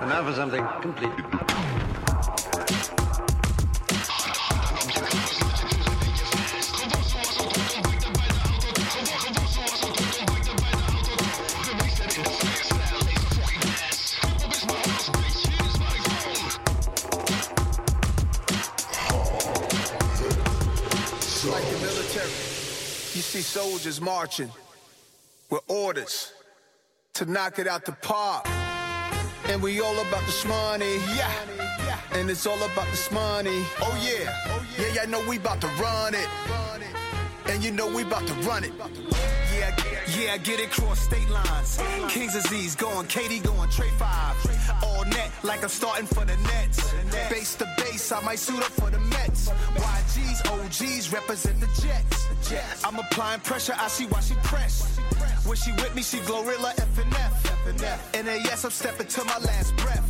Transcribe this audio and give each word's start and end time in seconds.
And 0.00 0.08
now 0.08 0.24
for 0.24 0.32
something 0.34 0.64
completely. 0.80 1.24
You 23.16 23.22
see 23.22 23.40
soldiers 23.40 24.00
marching 24.00 24.50
orders 25.76 26.32
to 27.14 27.26
knock 27.26 27.58
it 27.58 27.66
out 27.66 27.84
the 27.84 27.92
park. 27.92 28.46
And 29.48 29.62
we 29.62 29.80
all 29.80 29.98
about 30.06 30.24
the 30.26 30.48
money, 30.48 30.96
yeah. 31.16 31.30
And 32.12 32.30
it's 32.30 32.46
all 32.46 32.62
about 32.72 32.88
the 32.94 33.14
money. 33.14 33.60
Oh 33.80 33.94
yeah, 34.02 34.24
yeah, 34.78 34.94
yeah. 34.94 35.04
Know 35.04 35.22
we 35.28 35.36
about 35.36 35.60
to 35.60 35.68
run 35.80 36.14
it, 36.14 36.28
and 37.50 37.62
you 37.62 37.70
know 37.70 37.88
we 37.94 38.02
about 38.02 38.26
to 38.26 38.34
run 38.48 38.64
it. 38.64 38.72
Yeah, 39.56 39.74
yeah, 40.16 40.32
I 40.32 40.38
get 40.38 40.58
it 40.60 40.70
cross 40.70 41.00
state 41.00 41.28
lines. 41.28 41.80
Kings 42.08 42.34
Aziz 42.34 42.74
going, 42.74 43.06
Katie 43.06 43.40
going, 43.40 43.70
Trey 43.70 43.90
Five. 43.98 44.36
All 44.82 45.04
net 45.04 45.30
like 45.42 45.62
I'm 45.62 45.68
starting 45.68 46.06
for 46.06 46.24
the 46.24 46.36
Nets. 46.48 46.80
Base 47.30 47.54
to 47.56 47.66
base, 47.78 48.10
I 48.12 48.20
might 48.22 48.38
suit 48.38 48.58
up 48.58 48.72
for 48.80 48.90
the 48.90 48.98
Mets. 48.98 49.50
YGs, 49.50 50.38
OGs 50.52 51.12
represent 51.12 51.60
the 51.60 51.68
Jets. 51.80 52.84
I'm 52.84 52.98
applying 52.98 53.40
pressure, 53.40 53.74
I 53.78 53.88
see 53.88 54.06
why 54.06 54.20
she 54.20 54.34
pressed. 54.42 55.00
When 55.46 55.56
she 55.56 55.70
with 55.72 55.94
me, 55.94 56.02
she 56.02 56.18
Glorilla 56.18 56.72
F 56.76 56.98
and 56.98 57.14
F. 57.14 58.14
And 58.14 58.26
yes, 58.26 58.64
I'm 58.64 58.70
stepping 58.70 59.06
to 59.06 59.24
my 59.24 59.38
last 59.38 59.76
breath. 59.76 60.05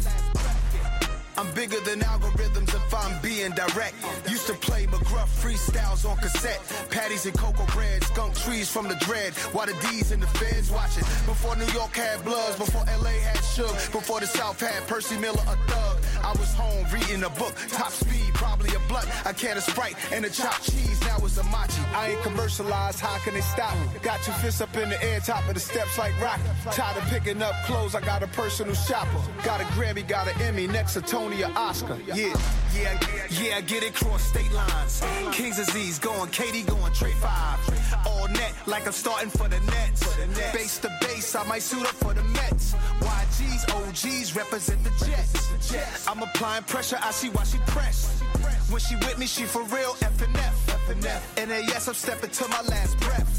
I'm 1.39 1.53
bigger 1.53 1.79
than 1.81 2.01
algorithms 2.01 2.75
if 2.75 2.95
I'm 2.95 3.21
being 3.21 3.51
direct. 3.53 3.95
Used 4.29 4.47
to 4.47 4.55
play 4.55 4.87
McGruff 4.87 5.29
freestyles 5.29 6.09
on 6.09 6.17
cassette. 6.17 6.61
Patties 6.91 7.27
and 7.27 7.37
cocoa 7.37 7.67
bread, 7.67 8.03
skunk 8.05 8.35
trees 8.35 8.71
from 8.71 8.89
the 8.89 8.95
dread. 8.97 9.35
While 9.53 9.67
the 9.67 9.75
D's 9.87 10.13
and 10.13 10.23
the 10.23 10.27
feds 10.39 10.71
watching. 10.71 11.05
Before 11.27 11.55
New 11.57 11.71
York 11.73 11.95
had 11.95 12.25
Bloods, 12.25 12.57
before 12.57 12.85
LA 12.87 13.21
had 13.21 13.37
Suge, 13.37 13.93
before 13.93 14.21
the 14.21 14.27
South 14.27 14.59
had 14.61 14.87
Percy 14.87 15.19
Miller, 15.19 15.43
a 15.47 15.57
thug. 15.69 15.99
I 16.25 16.33
was 16.33 16.55
home 16.55 16.87
reading 16.93 17.23
a 17.25 17.31
book, 17.31 17.55
top 17.69 17.93
speed, 17.93 18.33
probably 18.33 18.75
a 18.75 18.81
blunt. 18.89 19.07
I 19.27 19.33
can 19.35 19.59
a 19.59 19.61
sprite 19.61 19.97
and 20.13 20.25
a 20.25 20.31
chopped 20.31 20.65
cheese. 20.65 21.01
Now 21.03 21.19
it's 21.19 21.37
a 21.37 21.45
machi. 21.45 21.83
I 21.95 22.13
ain't 22.13 22.23
commercialized, 22.23 23.01
how 23.01 23.19
can 23.19 23.35
they 23.35 23.43
stop 23.43 23.75
me? 23.77 23.87
Got 24.03 24.27
your 24.27 24.37
fists 24.37 24.63
up 24.63 24.75
in 24.77 24.89
the 24.89 25.03
air, 25.03 25.21
top 25.21 25.47
of 25.49 25.55
the 25.55 25.61
steps 25.61 25.99
like 25.99 26.19
rock. 26.21 26.41
Tired 26.73 26.97
of 26.97 27.05
picking 27.11 27.43
up 27.43 27.55
clothes, 27.67 27.95
I 27.95 28.01
got 28.01 28.23
a 28.23 28.27
personal 28.29 28.75
shopper. 28.75 29.21
Got 29.45 29.61
a 29.61 29.65
Grammy, 29.77 30.07
got 30.07 30.29
an 30.29 30.41
Emmy, 30.41 30.67
next 30.67 30.95
to 30.95 31.03
Tony 31.03 31.26
or 31.33 31.59
Oscar. 31.59 31.99
Yeah, 32.07 32.33
yeah, 32.75 32.99
yeah, 33.31 33.61
get 33.61 33.83
it 33.83 33.95
cross 33.95 34.23
state 34.23 34.53
lines. 34.53 35.03
Kings 35.33 35.59
Aziz 35.59 35.99
going, 35.99 36.31
Katie 36.31 36.63
going, 36.63 36.93
Trey 36.93 37.13
Five. 37.13 37.59
All 38.07 38.29
net 38.29 38.53
like 38.67 38.87
I'm 38.87 38.93
starting 38.93 39.31
for 39.31 39.49
the 39.49 39.61
Nets. 39.61 40.17
Base 40.53 40.79
to 40.79 40.91
base, 41.01 41.35
I 41.35 41.47
might 41.47 41.63
suit 41.63 41.83
up 41.83 41.95
for 41.95 42.15
the 42.15 42.23
Mets. 42.23 42.75
YGs, 43.01 43.63
OGs 43.75 44.37
represent 44.37 44.83
the 44.85 44.91
Jets. 45.05 46.07
I'm 46.07 46.23
applying 46.23 46.65
pressure, 46.65 46.99
I 47.03 47.11
see 47.11 47.29
why 47.31 47.45
she 47.45 47.59
pressed. 47.67 48.23
When 48.71 48.81
she 48.81 48.97
with 48.97 49.19
me, 49.19 49.27
she 49.27 49.45
for 49.45 49.63
real 49.65 49.97
F 50.03 50.23
and 50.23 50.37
F. 50.37 51.39
And 51.39 51.51
then 51.51 51.65
yes, 51.69 51.89
I'm 51.89 51.95
stepping 51.95 52.31
to 52.31 52.49
my 52.49 52.63
last 52.63 52.99
breath. 53.01 53.33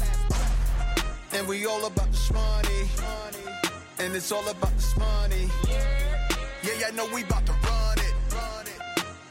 And 1.32 1.46
we 1.46 1.66
all 1.66 1.84
about 1.86 2.10
the 2.12 2.34
money. 2.34 2.88
And 3.98 4.14
it's 4.14 4.30
all 4.32 4.48
about 4.48 4.76
the 4.76 4.98
money. 4.98 5.48
Yeah, 6.62 6.72
yeah, 6.80 6.86
I 6.88 6.90
know 6.92 7.08
we 7.14 7.22
about 7.22 7.46
to 7.46 7.52
run. 7.52 7.77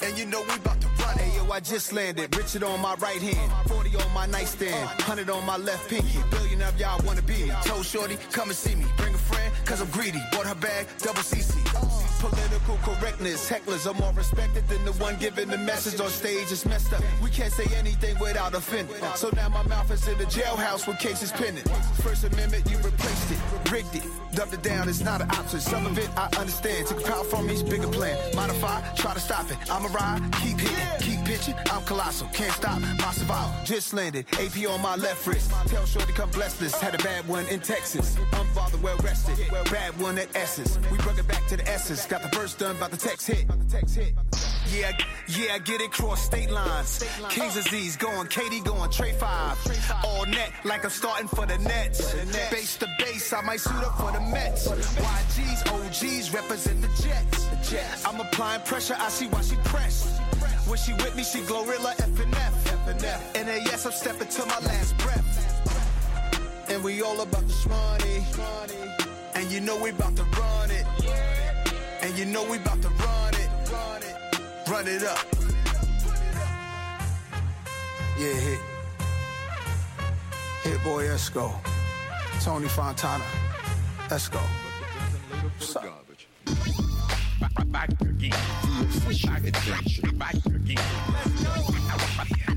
And 0.02 0.18
you 0.18 0.26
know 0.26 0.42
we 0.42 0.54
about 0.54 0.80
to 0.82 0.88
run 1.04 1.20
it. 1.20 1.36
Yo, 1.36 1.52
I 1.52 1.60
just 1.60 1.94
landed. 1.94 2.36
Richard 2.36 2.64
on 2.64 2.80
my 2.82 2.96
right 2.96 3.22
hand, 3.22 3.52
40 3.68 3.96
on 3.96 4.14
my 4.14 4.26
nightstand, 4.28 4.74
100 4.74 5.30
on 5.30 5.46
my 5.46 5.58
left 5.58 5.90
pinky. 5.90 6.20
Billion 6.30 6.62
of 6.62 6.80
y'all 6.80 7.04
wanna 7.06 7.22
be 7.22 7.44
me. 7.44 7.52
Told 7.66 7.86
Shorty, 7.86 8.18
come 8.32 8.50
and 8.50 8.58
see 8.58 8.76
me. 8.76 8.86
Bring 8.98 9.14
a 9.14 9.18
friend, 9.18 9.54
cause 9.66 9.82
I'm 9.82 9.90
greedy. 9.90 10.22
Bought 10.32 10.46
her 10.46 10.56
bag, 10.56 10.88
double 11.00 11.22
CC. 11.22 12.07
Political 12.20 12.78
correctness, 12.78 13.48
hecklers 13.48 13.86
are 13.86 13.94
more 13.94 14.12
respected 14.14 14.68
than 14.68 14.84
the 14.86 14.92
one 14.94 15.18
giving 15.20 15.50
the 15.50 15.58
message 15.58 16.00
on 16.00 16.10
stage. 16.10 16.52
It's 16.52 16.66
messed 16.66 16.92
up. 16.92 17.04
We 17.22 17.30
can't 17.30 17.54
say 17.54 17.66
anything 17.76 18.18
without 18.20 18.56
offending. 18.56 18.96
So 19.16 19.30
now 19.36 19.50
my 19.50 19.62
mouth 19.64 19.92
is 19.92 20.08
in 20.08 20.18
the 20.18 20.26
jailhouse 20.26 20.88
with 20.88 20.98
cases 20.98 21.32
pending. 21.32 21.64
First 22.02 22.24
Amendment, 22.24 22.70
you 22.72 22.78
replaced 22.78 23.32
it, 23.32 23.72
rigged 23.72 23.96
it, 23.96 24.04
dubbed 24.34 24.54
it 24.56 24.64
down. 24.64 24.90
It's 24.90 25.02
not 25.02 25.22
an 25.22 25.30
option. 25.32 25.60
Some 25.60 25.86
of 25.86 25.98
it 26.00 26.10
I 26.18 26.26
understand. 26.40 26.88
Took 26.88 27.04
power 27.06 27.24
from 27.24 27.46
me's 27.46 27.62
bigger 27.62 27.88
plan. 27.88 28.18
Modify, 28.36 28.82
try 28.96 29.14
to 29.14 29.20
stop 29.20 29.52
it. 29.52 29.58
I'm 29.70 29.86
a 29.86 29.90
ride, 29.90 30.22
keep 30.42 30.60
hitting, 30.60 31.00
keep 31.00 31.24
pitching. 31.26 31.56
I'm 31.72 31.84
colossal, 31.84 32.28
can't 32.34 32.54
stop 32.54 32.82
my 32.82 33.12
survival. 33.12 33.54
Just 33.64 33.94
landed, 33.94 34.26
AP 34.34 34.68
on 34.68 34.82
my 34.82 34.96
left 34.96 35.28
wrist. 35.28 35.52
Tell 35.68 35.86
Shorty 35.86 36.14
come 36.14 36.32
bless 36.32 36.56
this. 36.56 36.74
Had 36.82 36.96
a 36.96 37.04
bad 37.04 37.28
one 37.28 37.46
in 37.48 37.60
Texas. 37.60 38.16
Unbothered, 38.32 38.82
well 38.82 38.98
rested. 38.98 39.38
Bad 39.72 40.00
one 40.00 40.18
at 40.18 40.36
Essence. 40.36 40.80
We 40.92 40.98
brought 40.98 41.20
it 41.20 41.28
back 41.28 41.46
to 41.48 41.58
the 41.58 41.68
essence. 41.70 42.07
Got 42.10 42.22
the 42.22 42.30
verse 42.38 42.56
done, 42.56 42.76
about 42.78 42.92
the 42.92 42.98
text 42.98 43.28
hit. 43.28 43.46
Yeah, 44.74 44.92
yeah, 45.28 45.58
get 45.60 45.82
it 45.82 45.92
cross 45.92 46.22
state 46.22 46.50
lines. 46.50 47.04
Kings 47.30 47.58
Aziz 47.58 47.98
going, 47.98 48.28
Katie 48.28 48.62
going, 48.62 48.90
Trey 48.92 49.12
Five. 49.14 49.58
All 50.06 50.26
net 50.26 50.52
like 50.64 50.86
I'm 50.86 50.90
starting 50.90 51.28
for 51.28 51.46
the 51.46 51.58
Nets. 51.58 52.14
Base 52.50 52.78
to 52.78 52.88
base, 52.98 53.34
I 53.34 53.42
might 53.42 53.60
suit 53.60 53.84
up 53.84 53.98
for 53.98 54.12
the 54.12 54.22
Mets. 54.22 54.68
YGs, 54.68 55.68
OGs 55.74 56.34
represent 56.34 56.82
the 56.82 56.88
Jets. 57.04 58.06
I'm 58.06 58.20
applying 58.22 58.62
pressure, 58.62 58.96
I 58.98 59.10
see 59.10 59.28
why 59.28 59.42
she 59.42 59.56
pressed. 59.66 60.22
When 60.68 60.78
she 60.78 60.94
with 60.94 61.16
me, 61.16 61.24
she 61.24 61.40
Glorilla 61.40 61.92
F 62.00 62.20
and 62.20 62.36
F. 62.36 63.36
And 63.36 63.48
then 63.48 63.62
yes, 63.66 63.86
I'm 63.86 63.92
stepping 63.92 64.28
to 64.28 64.46
my 64.46 64.60
last 64.60 64.98
breath. 64.98 66.70
And 66.70 66.84
we 66.84 67.02
all 67.02 67.20
about 67.20 67.48
the 67.48 67.70
money. 67.70 68.26
And 69.36 69.52
you 69.52 69.60
know 69.60 69.78
we 69.82 69.90
about 69.90 70.16
to 70.16 70.24
run 70.24 70.72
it. 70.72 70.86
And 72.02 72.18
you 72.18 72.26
know 72.26 72.44
we 72.50 72.58
about 72.58 72.82
to 72.82 72.90
run 72.90 73.34
it. 73.34 73.50
Run 74.70 74.88
it 74.88 75.04
up. 75.04 75.26
Yeah, 78.20 78.34
hit. 78.34 78.60
Hit 80.64 80.84
boy, 80.84 81.06
let's. 81.06 81.54
Tony 82.42 82.68
Fontana. 82.68 83.24
Adventure. 84.10 84.40
Back 90.18 90.32
again. 90.50 90.72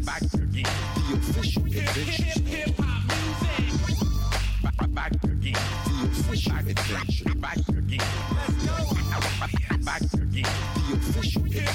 Back 0.05 0.23
again. 0.23 0.65
The 0.95 1.17
official 1.17 1.65
adventure. 1.67 2.41
Hip 2.41 2.75
hop 2.79 3.03
music. 3.09 4.95
Back 4.95 5.13
again. 5.25 5.55
The 5.55 6.09
official 6.11 6.55
adventure. 6.55 7.35
Back 7.35 7.69
again. 7.69 8.40
The 10.43 10.95
official 10.97 11.43
music. 11.43 11.69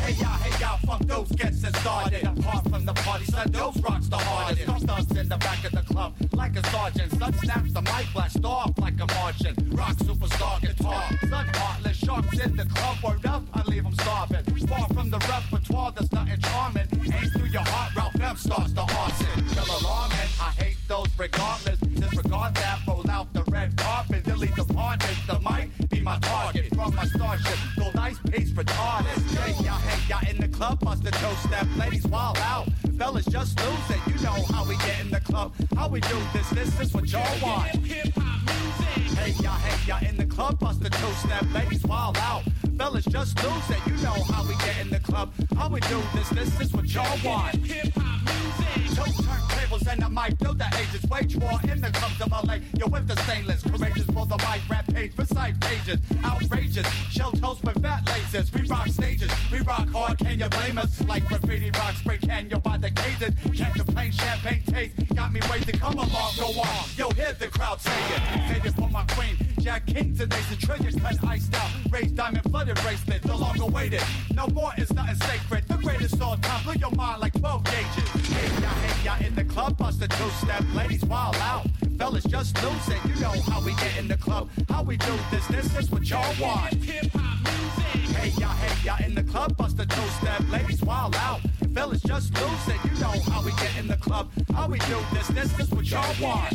Hey 0.00 0.12
y'all, 0.12 0.38
hey 0.38 0.60
y'all, 0.60 0.78
fuck 0.86 1.00
those 1.06 1.30
gets 1.32 1.62
it 1.64 1.76
started. 1.76 2.24
Apart 2.24 2.68
from 2.68 2.84
the 2.84 2.94
party, 2.94 3.24
son, 3.26 3.50
those 3.50 3.80
rocks 3.82 4.08
the 4.08 4.16
hardest. 4.16 4.66
Some 4.66 4.80
thugs 4.80 5.16
in 5.16 5.28
the 5.28 5.36
back 5.36 5.64
of 5.64 5.72
the 5.72 5.82
club 5.82 6.14
like 6.32 6.56
a 6.56 6.66
sergeant. 6.70 7.12
Son 7.18 7.32
snaps 7.34 7.72
the 7.72 7.82
mic, 7.82 8.06
blast 8.12 8.44
off 8.44 8.72
like 8.78 8.94
a 9.00 9.06
Martian. 9.14 9.54
Rock 9.72 9.96
superstar 9.96 10.60
guitar. 10.60 11.04
Son 11.28 11.46
heartless 11.54 11.96
sharks 11.96 12.38
in 12.38 12.56
the 12.56 12.64
club. 12.66 12.96
Word 13.04 13.26
up, 13.26 13.42
I 13.54 13.62
leave 13.70 13.84
them 13.84 13.94
starving. 13.94 14.44
Far 14.66 14.86
from 14.88 15.10
the 15.10 15.18
repertoire, 15.18 15.92
there's 15.92 16.12
nothing 16.12 16.40
charming. 16.40 16.88
Aim 16.92 17.30
through 17.30 17.48
your 17.48 17.62
heart, 17.62 17.94
Ralph 17.96 18.20
M 18.20 18.36
starts 18.36 18.72
the 18.72 18.82
arson. 18.82 19.48
Kill 19.52 19.70
alarming, 19.80 20.30
I 20.40 20.50
hate 20.62 20.76
those 20.88 21.08
regardless. 21.18 21.78
Disregard 21.80 22.54
that, 22.54 22.78
roll 22.86 23.08
out 23.10 23.32
the 23.32 23.44
red 23.44 23.76
carpet. 23.76 24.24
Delete 24.24 24.54
the 24.56 24.64
partners, 24.64 25.16
the 25.26 25.38
mic 25.40 25.90
be 25.90 26.00
my 26.00 26.18
target. 26.20 26.59
My 27.00 27.06
starship, 27.06 27.58
gold 27.78 27.96
ice 27.96 28.18
pace 28.28 28.50
retarded. 28.50 29.06
Hey, 29.38 29.52
y'all, 29.64 29.78
hey, 29.78 29.98
y'all 30.06 30.30
in 30.30 30.36
the 30.36 30.48
club, 30.48 30.80
bust 30.80 31.02
the 31.02 31.10
toe 31.10 31.32
step. 31.46 31.66
Ladies, 31.78 32.06
wild 32.06 32.36
out. 32.36 32.68
Fellas, 32.98 33.24
just 33.24 33.58
lose 33.58 33.88
it. 33.88 34.00
You 34.06 34.22
know 34.22 34.36
how 34.52 34.66
we 34.66 34.76
get 34.76 35.00
in 35.00 35.10
the 35.10 35.20
club. 35.20 35.54
How 35.74 35.88
we 35.88 36.00
do 36.00 36.18
this, 36.34 36.50
this 36.50 36.78
is 36.78 36.92
what 36.92 37.10
y'all 37.10 37.24
want. 37.42 37.70
Hip 37.86 38.12
hop 38.18 38.42
music. 38.44 39.18
Hey, 39.18 39.30
y'all, 39.42 39.54
hey, 39.54 39.88
y'all 39.88 40.06
in 40.10 40.18
the 40.18 40.26
club, 40.26 40.58
bust 40.58 40.82
the 40.82 40.90
toe 40.90 41.12
step. 41.12 41.46
Ladies, 41.54 41.82
wild 41.84 42.18
out. 42.18 42.42
Fellas, 42.76 43.06
just 43.06 43.42
lose 43.42 43.70
it. 43.70 43.80
You 43.86 43.96
know 44.04 44.22
how 44.24 44.46
we 44.46 44.54
get 44.56 44.78
in 44.82 44.90
the 44.90 44.99
club. 45.10 45.32
How 45.56 45.68
we 45.68 45.80
do 45.80 46.00
this, 46.14 46.28
this 46.30 46.60
is 46.60 46.72
what 46.72 46.86
y'all 46.86 47.18
want. 47.24 47.54
Hip 47.66 47.92
hop 47.96 48.20
music. 48.30 48.96
Toe 48.96 49.22
turntables 49.22 49.86
and 49.90 50.02
the 50.02 50.08
mic, 50.08 50.38
build 50.38 50.58
the 50.58 50.68
ages. 50.78 51.02
Wage 51.10 51.36
war 51.36 51.58
in 51.64 51.80
the 51.80 51.90
clubs 51.90 52.20
of 52.20 52.30
LA. 52.30 52.56
Yo, 52.78 52.86
with 52.86 53.06
the 53.08 53.16
stainless, 53.24 53.62
courageous 53.62 54.06
for 54.06 54.26
the 54.26 54.36
mic, 54.38 54.60
rap 54.68 54.86
page, 54.86 55.12
recite 55.16 55.58
pages. 55.60 55.98
Outrageous, 56.24 56.86
shell 57.10 57.32
toes 57.32 57.60
with 57.62 57.82
fat 57.82 58.06
laces. 58.06 58.52
We 58.52 58.62
rock 58.68 58.88
stages, 58.88 59.30
we 59.50 59.58
rock 59.60 59.88
hard, 59.88 60.18
can 60.18 60.38
you 60.38 60.48
blame 60.48 60.78
us? 60.78 61.02
Like 61.06 61.26
graffiti 61.26 61.70
rock, 61.72 61.94
spray 61.94 62.18
can 62.18 62.48
you 62.48 62.58
by 62.58 62.78
the 62.78 62.90
cases. 62.90 63.32
Can't 63.56 63.74
complain, 63.74 64.12
champagne 64.12 64.62
taste. 64.66 64.94
Got 65.14 65.32
me 65.32 65.40
waiting, 65.50 65.78
come 65.78 65.94
along, 65.94 66.32
go 66.38 66.48
on. 66.60 66.84
Yo, 66.96 67.10
hear 67.10 67.32
the 67.32 67.48
crowd 67.48 67.80
say 67.80 68.00
it. 68.14 68.22
Say 68.48 68.60
this 68.60 68.74
for 68.74 68.88
my 68.88 69.04
queen. 69.10 69.36
Jack 69.60 69.86
King, 69.86 70.16
today's 70.16 70.50
a 70.52 70.56
trillion 70.56 70.98
cut 71.00 71.22
iced 71.24 71.54
out. 71.54 71.70
Raised 71.90 72.16
diamond 72.16 72.44
flooded 72.50 72.76
bracelet, 72.76 73.22
the 73.22 73.36
long 73.36 73.60
awaited. 73.60 74.02
No 74.34 74.46
more 74.48 74.72
is 74.78 74.90
nothing 75.00 75.28
sacred. 75.28 75.68
The 75.68 75.76
greatest 75.76 76.20
all 76.20 76.36
time, 76.36 76.64
blow 76.64 76.72
your 76.74 76.90
mind 76.92 77.20
like 77.20 77.32
12 77.32 77.64
gauges. 77.64 78.08
Hey, 78.28 78.62
ya, 78.62 78.68
hey, 78.68 79.04
ya, 79.04 79.26
in 79.26 79.34
the 79.34 79.44
club, 79.44 79.76
bust 79.76 80.02
a 80.02 80.08
two 80.08 80.30
step. 80.42 80.64
Ladies, 80.74 81.04
wild 81.04 81.36
out. 81.36 81.66
Fellas, 81.98 82.24
just 82.24 82.62
lose 82.62 82.88
it. 82.88 82.98
You 83.08 83.20
know 83.20 83.34
how 83.50 83.60
we 83.62 83.72
get 83.74 83.98
in 83.98 84.08
the 84.08 84.16
club, 84.16 84.48
how 84.68 84.82
we 84.82 84.96
do 84.96 85.12
this. 85.30 85.46
This 85.48 85.76
is 85.76 85.90
what 85.90 86.08
y'all 86.08 86.34
want. 86.40 86.74
Hey, 86.74 88.30
ya, 88.38 88.48
hey, 88.48 88.84
ya, 88.84 88.96
in 89.04 89.14
the 89.14 89.22
club, 89.22 89.56
bust 89.56 89.78
a 89.80 89.86
two 89.86 90.08
step. 90.20 90.42
Ladies, 90.50 90.82
wild 90.82 91.14
out. 91.16 91.40
Fellas, 91.74 92.02
just 92.02 92.34
lose 92.34 92.68
it. 92.68 92.78
You 92.84 93.00
know 93.00 93.14
how 93.30 93.42
we 93.42 93.52
get 93.52 93.76
in 93.78 93.86
the 93.86 93.96
club, 93.96 94.30
how 94.54 94.68
we 94.68 94.78
do 94.80 94.98
this. 95.12 95.28
This 95.28 95.58
is 95.58 95.70
what 95.70 95.84
y'all 95.90 96.14
want. 96.20 96.52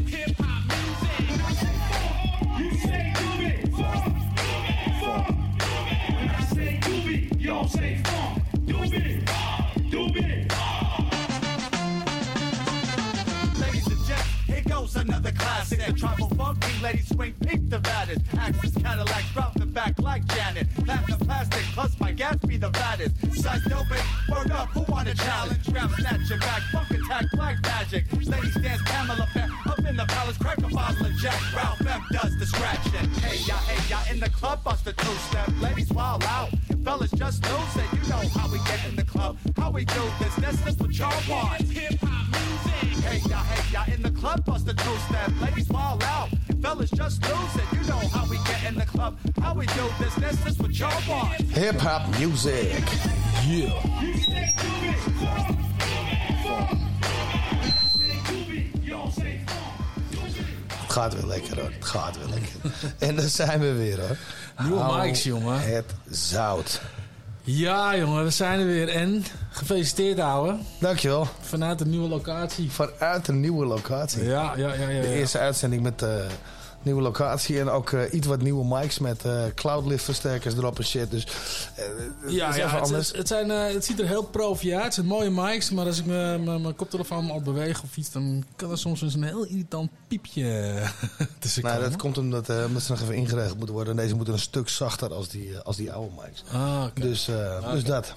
You 2.58 2.72
say 2.78 3.14
do 3.16 3.28
it, 3.44 3.68
funk, 3.74 4.16
funk. 5.02 5.36
When 6.16 6.30
I 6.30 6.48
say 6.54 6.80
do 6.82 6.94
it, 7.10 7.40
y'all 7.40 7.68
say 7.68 7.98
funk, 8.04 8.35
another 14.96 15.32
classic. 15.32 15.86
The 15.86 15.94
tribal 15.94 16.30
funk 16.30 16.62
king, 16.62 16.82
ladies 16.82 17.10
swing 17.10 17.36
the 17.70 17.80
baddest. 17.80 18.22
Axis 18.38 18.74
Cadillacs 18.76 19.32
drop 19.34 19.54
the 19.56 19.66
back 19.66 20.00
like 20.00 20.26
Janet. 20.28 20.68
Platinum 20.86 21.20
plastic 21.20 21.64
plus 21.74 22.00
my 22.00 22.12
gas 22.12 22.38
be 22.48 22.58
the 22.58 22.70
baddest. 22.70 23.16
Size 23.36 23.64
doping, 23.66 24.06
word 24.30 24.52
up, 24.52 24.70
who 24.70 24.82
want 24.92 25.08
a 25.08 25.16
challenge? 25.16 25.66
Grab 25.72 25.92
snatch 25.92 26.30
your 26.30 26.40
back, 26.40 26.62
funk 26.72 26.92
attack, 26.92 27.26
black 27.34 27.62
magic. 27.64 28.06
Ladies 28.14 28.56
dance 28.56 28.82
Pamela 28.86 29.28
Fair, 29.34 29.50
up 29.66 29.80
in 29.80 29.96
the 29.96 30.06
palace, 30.06 30.38
crack 30.38 30.58
a 30.60 30.68
bottle 30.68 31.06
of 31.06 31.14
Jack. 31.18 31.40
Ralph 31.56 31.86
M 31.86 32.02
does 32.12 32.36
distraction. 32.38 33.10
Hey 33.16 33.38
ya, 33.46 33.58
hey 33.58 33.90
ya, 33.90 34.00
in 34.12 34.20
the 34.20 34.30
club, 34.30 34.64
bust 34.64 34.86
the 34.86 34.94
two 34.94 35.16
step. 35.30 35.50
Ladies 35.62 35.92
wild 35.92 36.24
out. 36.24 36.50
Fellas 36.86 37.10
just 37.10 37.44
lose 37.50 37.76
it. 37.78 37.86
You 37.94 38.10
know 38.10 38.22
how 38.40 38.48
we 38.52 38.60
get 38.60 38.80
in 38.88 38.96
the 38.96 39.04
club, 39.04 39.38
how 39.58 39.72
we 39.72 39.86
do 39.86 40.04
this. 40.20 40.36
This 40.36 40.68
is 40.68 40.78
what 40.78 40.92
y'all 40.92 41.12
want. 41.28 41.64
Hey 41.64 43.22
ya, 43.28 43.40
hey 43.40 43.74
ya, 43.74 43.84
in 43.92 44.04
the 44.04 44.12
club, 44.12 44.46
bust 44.46 44.70
a 44.70 44.74
two 44.76 44.96
step. 45.10 45.32
Ladies 45.42 45.68
wild 45.70 46.04
out. 46.04 46.30
Fellas 46.62 46.92
just 46.92 47.24
lose 47.24 47.56
it. 47.56 47.66
You 47.74 47.82
know 47.90 47.98
how 48.14 48.30
we 48.30 48.38
get 48.38 48.64
in 48.68 48.76
the 48.76 48.86
club, 48.86 49.18
how 49.42 49.56
we 49.56 49.66
do 49.66 49.90
this. 49.98 50.14
This 50.14 50.46
is 50.46 50.60
what 50.60 50.78
y'all 50.78 51.02
want. 51.10 51.42
Hip 51.42 51.78
hop 51.78 52.08
music. 52.20 52.84
Yeah. 53.48 53.82
Gaat 60.96 61.14
weer 61.14 61.26
lekker 61.26 61.60
hoor. 61.60 61.72
Het 61.72 61.86
gaat 61.86 62.18
weer 62.18 62.28
lekker. 62.30 62.80
en 63.08 63.16
daar 63.16 63.30
zijn 63.30 63.60
we 63.60 63.74
weer 63.74 64.00
hoor. 64.00 64.18
Nieuwe 64.66 64.80
Hou 64.80 65.06
mics, 65.06 65.24
jongen. 65.24 65.62
Het 65.62 65.94
zout. 66.10 66.82
Ja, 67.42 67.98
jongen, 67.98 68.24
we 68.24 68.30
zijn 68.30 68.60
er 68.60 68.66
weer. 68.66 68.90
En 68.90 69.26
gefeliciteerd, 69.50 70.20
ouwe. 70.20 70.56
Dankjewel. 70.80 71.28
Vanuit 71.42 71.80
de 71.80 71.86
nieuwe 71.86 72.08
locatie. 72.08 72.72
Vanuit 72.72 73.28
een 73.28 73.40
nieuwe 73.40 73.66
locatie. 73.66 74.24
Ja, 74.24 74.54
ja, 74.56 74.74
ja. 74.74 74.90
ja, 74.90 75.02
De 75.02 75.14
eerste 75.14 75.40
uitzending 75.40 75.84
met 75.84 76.02
eh 76.02 76.10
nieuwe 76.86 77.02
locatie. 77.02 77.60
En 77.60 77.70
ook 77.70 77.92
eh, 77.92 78.14
iets 78.14 78.28
wat 78.28 78.42
nieuwe 78.42 78.66
mics 78.80 79.00
met 79.00 79.26
eh 79.26 79.44
cloudlift 79.56 80.04
versterkers 80.04 80.56
erop 80.56 80.78
en 80.78 80.84
shit. 80.86 81.12
Dus 81.12 81.28
eh, 81.76 81.84
Ja, 82.34 82.50
is 82.50 82.56
ja 82.56 82.66
even 82.66 82.70
het, 82.78 82.86
anders. 82.86 83.08
het, 83.08 83.18
het 83.18 83.28
zijn, 83.28 83.50
het 83.50 83.86
ziet 83.86 84.00
er 84.00 84.08
heel 84.08 84.24
profi 84.24 84.74
uit. 84.74 84.84
Het 84.84 84.94
zijn 84.94 85.06
mooie 85.06 85.30
mics, 85.30 85.70
maar 85.70 85.86
als 85.86 86.00
ik 86.00 86.06
mijn 86.06 86.76
koptelefoon 86.76 87.30
al 87.32 87.42
beweeg 87.42 87.84
of 87.84 87.98
iets, 87.98 88.12
dan 88.12 88.44
kan 88.56 88.72
er 88.72 88.78
soms 88.78 89.02
eens 89.02 89.14
een 89.14 89.24
heel 89.24 89.44
irritant 89.46 89.90
piepje 90.08 90.44
tussen 91.40 91.64
Nou, 91.64 91.76
komen. 91.76 91.90
dat 91.92 92.00
komt 92.02 92.18
omdat, 92.18 92.50
omdat 92.68 92.82
ze 92.82 92.92
nog 92.92 93.02
even 93.02 93.16
ingeregeld 93.16 93.58
moeten 93.58 93.76
worden. 93.76 93.98
En 93.98 94.04
deze 94.04 94.16
moeten 94.16 94.34
een 94.34 94.40
stuk 94.40 94.70
zachter 94.70 95.14
als 95.14 95.28
die, 95.28 95.58
als 95.58 95.76
die 95.76 95.92
oude 95.92 96.12
mics. 96.24 96.44
Ah. 96.52 96.84
Dus, 96.94 97.28
eh, 97.28 97.72
dus 97.72 97.84
dat. 97.84 98.14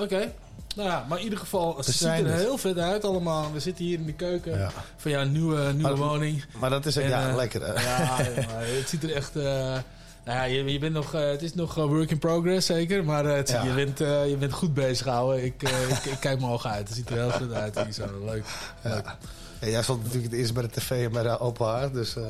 Oké. 0.00 0.32
Nou 0.74 0.88
ja, 0.88 1.04
maar 1.08 1.18
in 1.18 1.24
ieder 1.24 1.38
geval, 1.38 1.76
het 1.76 1.86
ziet 1.86 2.08
er 2.08 2.26
heel 2.34 2.58
vet 2.58 2.78
uit 2.78 3.04
allemaal. 3.04 3.52
We 3.52 3.60
zitten 3.60 3.84
hier 3.84 3.98
in 3.98 4.06
de 4.06 4.12
keuken 4.12 4.58
Ja. 4.58 4.70
van 4.96 5.10
jouw 5.10 5.24
nieuwe, 5.24 5.72
nieuwe 5.72 5.82
Maar- 5.82 5.96
woning. 6.08 6.44
Maar 6.58 6.70
dat 6.70 6.86
is 6.86 6.96
En, 6.96 7.08
ja, 7.08 7.28
eh, 7.28 7.34
lekker. 7.34 7.60
Hè? 7.66 7.72
Ja, 7.72 8.16
het 8.60 8.88
ziet 8.88 9.02
er 9.02 9.14
echt... 9.14 9.36
eh, 9.36 9.42
nou 10.24 10.38
ja, 10.38 10.42
je, 10.44 10.64
je 10.72 10.78
bent 10.78 10.92
nog, 10.92 11.14
eh, 11.14 11.28
het 11.28 11.42
is 11.42 11.54
nog 11.54 11.74
work 11.74 12.10
in 12.10 12.18
progress 12.18 12.66
zeker, 12.66 13.04
maar 13.04 13.24
het, 13.24 13.48
Ja. 13.48 13.62
je, 13.64 13.72
bent, 13.72 13.98
je 13.98 14.36
bent 14.38 14.52
goed 14.52 14.74
bezig 14.74 15.06
houden. 15.06 15.44
Ik, 15.44 15.62
ik, 15.62 16.04
ik 16.04 16.16
kijk 16.20 16.40
me 16.40 16.48
ogen 16.48 16.70
uit. 16.70 16.88
Het 16.88 16.96
ziet 16.96 17.10
er 17.10 17.16
heel 17.16 17.30
goed 17.30 17.52
uit 17.52 17.78
hier 17.84 17.92
zo. 17.92 18.02
Leuk. 18.24 18.44
Leuk. 18.82 19.04
Ja, 19.04 19.18
jij 19.70 19.82
stond 19.82 20.02
natuurlijk 20.02 20.30
het 20.32 20.40
eerst 20.40 20.54
bij 20.54 20.62
de 20.62 20.68
tv 20.70 20.90
en 20.90 21.12
bij 21.12 21.22
de 21.22 21.38
open 21.38 21.66
haard. 21.66 21.92
Dus, 21.94 22.16
eh, 22.16 22.22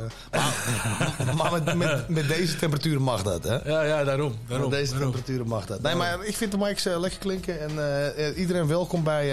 maar 1.25 1.35
maar 1.37 1.53
met, 1.53 1.75
met, 1.75 2.09
met 2.09 2.29
deze 2.29 2.57
temperaturen 2.57 3.03
mag 3.03 3.23
dat, 3.23 3.45
hè? 3.45 3.55
Ja, 3.71 3.83
ja, 3.83 4.05
daarom. 4.05 4.35
daarom, 4.49 4.71
met 4.71 4.79
deze 4.79 4.93
daarom. 4.93 5.11
temperaturen 5.13 5.47
mag 5.49 5.67
dat. 5.67 5.83
Nee, 5.83 5.95
maar 5.95 6.25
ik 6.25 6.37
vind 6.37 6.51
de 6.53 6.59
mics 6.59 6.87
eh, 6.87 6.99
lekker 7.01 7.19
klinken. 7.19 7.61
En 7.61 7.71
eh, 8.17 8.39
iedereen 8.39 8.67
welkom 8.67 9.03
bij 9.05 9.25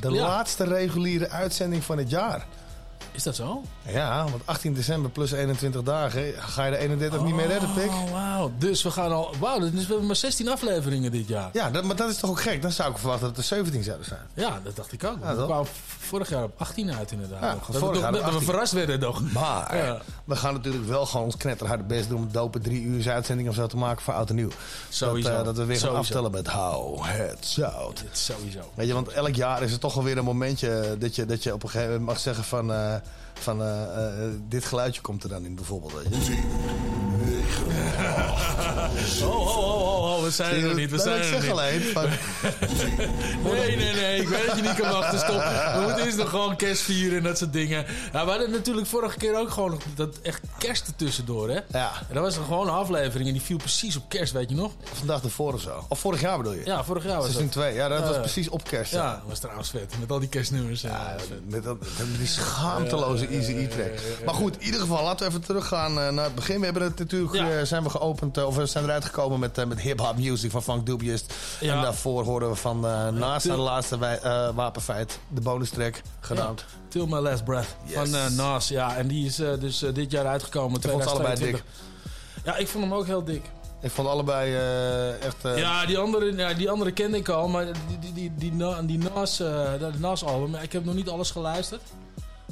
de 0.00 0.10
Ja. 0.12 0.22
laatste 0.22 0.64
reguliere 0.64 1.28
uitzending 1.28 1.84
van 1.84 1.98
het 1.98 2.10
jaar. 2.10 2.46
Is 3.12 3.22
dat 3.22 3.36
zo? 3.36 3.62
Ja, 3.86 4.24
want 4.30 4.42
18 4.44 4.74
december 4.74 5.10
plus 5.10 5.32
21 5.32 5.82
dagen 5.82 6.32
ga 6.38 6.64
je 6.64 6.70
de 6.70 6.76
31 6.76 7.22
niet 7.22 7.34
meer 7.34 7.46
redden, 7.46 7.72
pik. 7.72 7.88
Oh, 7.90 8.10
wauw. 8.12 8.52
Dus 8.58 8.82
we 8.82 8.90
gaan 8.90 9.12
al... 9.12 9.34
Wauw, 9.38 9.58
dus 9.58 9.70
we 9.70 9.78
hebben 9.86 10.06
maar 10.06 10.16
16 10.16 10.48
afleveringen 10.48 11.10
dit 11.10 11.28
jaar. 11.28 11.50
Ja, 11.52 11.70
dat, 11.70 11.84
maar 11.84 11.96
dat 11.96 12.10
is 12.10 12.16
toch 12.16 12.30
ook 12.30 12.40
gek? 12.40 12.62
Dan 12.62 12.72
zou 12.72 12.90
ik 12.90 12.98
verwachten 12.98 13.28
dat 13.28 13.36
er 13.36 13.42
17 13.42 13.82
zouden 13.82 14.06
zijn. 14.06 14.20
Ja, 14.34 14.60
dat 14.64 14.76
dacht 14.76 14.92
ik 14.92 15.04
ook. 15.04 15.16
Ja, 15.22 15.30
we 15.30 15.36
toch? 15.36 15.46
kwamen 15.46 15.66
vorig 15.98 16.28
jaar 16.28 16.44
op 16.44 16.52
18 16.60 16.92
uit 16.94 17.12
inderdaad. 17.12 17.40
Ja, 17.42 17.52
nog. 17.54 17.64
vorig 17.64 17.80
dat 17.80 17.90
we, 17.92 17.98
jaar 18.00 18.12
dat 18.12 18.20
we 18.20 18.26
18. 18.26 18.42
verrast 18.42 18.72
werden 18.72 19.00
nog. 19.00 19.32
Maar 19.32 19.76
Ja. 19.76 20.00
we 20.24 20.36
gaan 20.36 20.54
natuurlijk 20.54 20.86
wel 20.86 21.06
gewoon 21.06 21.24
ons 21.26 21.36
knetterharde 21.36 21.82
best 21.84 22.08
doen 22.08 22.18
om 22.18 22.22
een 22.24 22.32
dope 22.32 22.58
drie 22.60 22.82
uur 22.82 23.10
uitzending 23.10 23.48
of 23.48 23.54
zo 23.54 23.66
te 23.66 23.76
maken 23.76 24.02
voor 24.02 24.14
oud 24.14 24.28
en 24.28 24.34
nieuw. 24.34 24.50
Sowieso. 24.88 25.28
Dat, 25.30 25.38
eh, 25.38 25.44
dat 25.44 25.56
we 25.56 25.64
weer 25.64 25.76
gaan 25.78 25.88
Sowieso. 25.88 26.00
aftellen 26.02 26.30
met 26.30 26.46
hou 26.46 27.06
het 27.06 27.46
zout. 27.46 28.04
Sowieso. 28.12 28.60
Weet 28.74 28.86
je, 28.86 28.94
want 28.94 29.08
elk 29.08 29.34
jaar 29.34 29.62
is 29.62 29.72
er 29.72 29.78
toch 29.78 29.94
wel 29.94 30.04
weer 30.04 30.18
een 30.18 30.24
momentje 30.24 30.96
dat 30.98 31.14
je, 31.14 31.26
dat 31.26 31.42
je 31.42 31.52
op 31.52 31.62
een 31.62 31.68
gegeven 31.68 31.90
moment 31.92 32.08
mag 32.08 32.18
zeggen 32.20 32.44
van, 32.44 32.72
eh, 32.72 32.94
van 33.32 33.62
eh, 33.62 34.24
eh, 34.24 34.30
dit 34.48 34.64
geluidje 34.64 35.00
komt 35.00 35.22
er 35.22 35.28
dan 35.28 35.44
in 35.44 35.54
bijvoorbeeld. 35.54 35.92
Weet 35.92 36.26
je. 36.26 36.38
oh, 39.22 39.28
oh, 39.36 39.56
oh, 39.58 40.16
oh, 40.16 40.22
we 40.22 40.30
zijn 40.30 40.54
er 40.54 40.60
nog 40.62 40.74
niet. 40.76 40.90
We 40.90 40.98
zijn 40.98 41.16
ik 41.16 41.22
er 41.22 41.40
zeg 41.42 41.50
alleen 41.50 41.82
Nee, 43.44 43.76
nee, 43.76 43.94
nee. 43.94 44.20
Ik 44.20 44.28
weet 44.28 44.46
dat 44.46 44.56
je 44.56 44.62
niet 44.62 44.74
kan 44.74 44.90
wachten. 44.92 45.18
Stop. 45.18 45.42
We 45.74 45.80
moeten 45.82 46.04
eerst 46.04 46.16
nog 46.16 46.30
gewoon 46.30 46.56
kerst 46.56 46.82
vieren 46.82 47.18
en 47.18 47.22
dat 47.24 47.38
soort 47.38 47.52
dingen. 47.52 47.84
Nou, 48.12 48.24
we 48.24 48.30
hadden 48.30 48.50
natuurlijk 48.50 48.86
vorige 48.86 49.16
keer 49.18 49.38
ook 49.38 49.50
gewoon 49.50 49.80
dat 49.94 50.16
echt 50.22 50.40
kerst 50.58 50.86
ertussendoor, 50.86 51.48
hè? 51.48 51.58
ja, 51.72 51.92
En 52.08 52.14
dat 52.14 52.22
was 52.22 52.36
er 52.36 52.42
gewoon 52.42 52.66
een 52.68 52.74
aflevering 52.74 53.26
en 53.26 53.32
die 53.34 53.42
viel 53.42 53.56
precies 53.56 53.96
op 53.96 54.08
kerst, 54.08 54.32
weet 54.32 54.48
je 54.48 54.54
nog? 54.54 54.72
vandaag 54.92 55.22
ervoor 55.22 55.52
of 55.54 55.60
zo. 55.60 55.84
Of 55.88 55.98
vorig 55.98 56.20
jaar 56.20 56.36
bedoel 56.36 56.52
je? 56.52 56.62
Ja, 56.64 56.84
vorig 56.84 57.04
jaar 57.04 57.14
was 57.16 57.24
Seizoen 57.24 57.44
dat. 57.44 57.52
2. 57.52 57.74
Ja, 57.74 57.88
dat 57.88 58.00
was 58.00 58.14
Ja. 58.14 58.20
precies 58.20 58.48
op 58.48 58.64
kerst. 58.64 58.92
Ja, 58.92 59.12
dat 59.12 59.22
was 59.28 59.38
trouwens 59.38 59.70
vet. 59.70 59.94
Met 60.00 60.10
al 60.10 60.18
die 60.18 60.28
kerstnummers. 60.28 60.80
Ja, 60.80 61.16
met, 61.48 61.64
dat, 61.64 61.76
die 62.18 62.26
schaamteloze 62.26 63.26
Easy 63.26 63.52
E-track. 63.52 63.92
Maar 64.24 64.34
goed, 64.34 64.56
in 64.58 64.64
ieder 64.64 64.80
geval, 64.80 65.02
laten 65.04 65.18
we 65.18 65.24
even 65.32 65.44
teruggaan 65.46 65.98
eh, 66.00 66.08
naar 66.08 66.24
het 66.24 66.34
begin. 66.34 66.58
We 66.58 66.64
hebben 66.64 66.82
het 66.82 66.98
natuurlijk, 66.98 67.34
eh, 67.34 67.46
zijn 67.62 67.82
we 67.82 67.90
geopend, 67.90 68.36
eh, 68.36 68.46
of 68.46 68.58
we 68.60 68.66
zijn 68.66 68.84
eruit 68.84 69.04
gekomen 69.04 69.38
met, 69.38 69.58
eh, 69.58 69.64
met 69.64 69.80
hip-hop 69.80 70.16
music 70.18 70.50
van 70.50 70.62
Funk 70.62 70.86
Dubious. 70.86 71.24
Ja. 71.60 71.76
En 71.76 71.82
daarvoor 71.82 72.24
horen 72.24 72.48
we 72.48 72.54
van 72.56 72.86
eh, 72.86 73.08
naast 73.08 73.46
de 73.46 73.56
laatste 73.56 73.98
wij- 73.98 74.18
eh, 74.20 74.48
wapenfeit 74.54 75.18
de 75.28 75.40
bonus 75.40 75.70
track 75.70 76.00
genaamd. 76.20 76.64
Till 76.88 77.04
My 77.06 77.18
Last 77.18 77.44
Breath 77.44 77.76
Yes. 77.84 77.94
van 78.10 78.34
Nas. 78.34 78.68
Ja, 78.68 78.96
en 78.96 79.08
die 79.08 79.26
is 79.26 79.36
dus 79.36 79.78
dit 79.78 80.10
jaar 80.10 80.26
uitgekomen. 80.26 80.80
Ik 80.80 80.88
vond 80.90 81.02
ze 81.02 81.08
allebei 81.08 81.34
2022. 81.34 82.44
Ja, 82.44 82.56
ik 82.56 82.68
vond 82.68 82.84
hem 82.84 82.94
ook 82.94 83.06
heel 83.06 83.24
dik. 83.24 83.42
Ik 83.82 83.90
vond 83.90 84.08
allebei 84.08 84.54
echt... 85.20 85.36
Ja, 85.58 85.86
die 85.86 85.98
andere, 85.98 86.36
ja, 86.36 86.54
die 86.54 86.70
andere 86.70 86.92
kende 86.92 87.16
ik 87.16 87.28
al, 87.28 87.48
maar 87.48 87.64
die, 87.64 87.98
die, 88.00 88.12
die, 88.12 88.32
die, 88.36 88.52
Na- 88.52 88.82
die 88.82 88.98
Nas, 89.14 89.40
eh, 89.40 89.70
dat 89.78 89.98
Nas-album, 89.98 90.54
ik 90.54 90.72
heb 90.72 90.84
nog 90.84 90.94
niet 90.94 91.08
alles 91.08 91.30
geluisterd. 91.30 91.82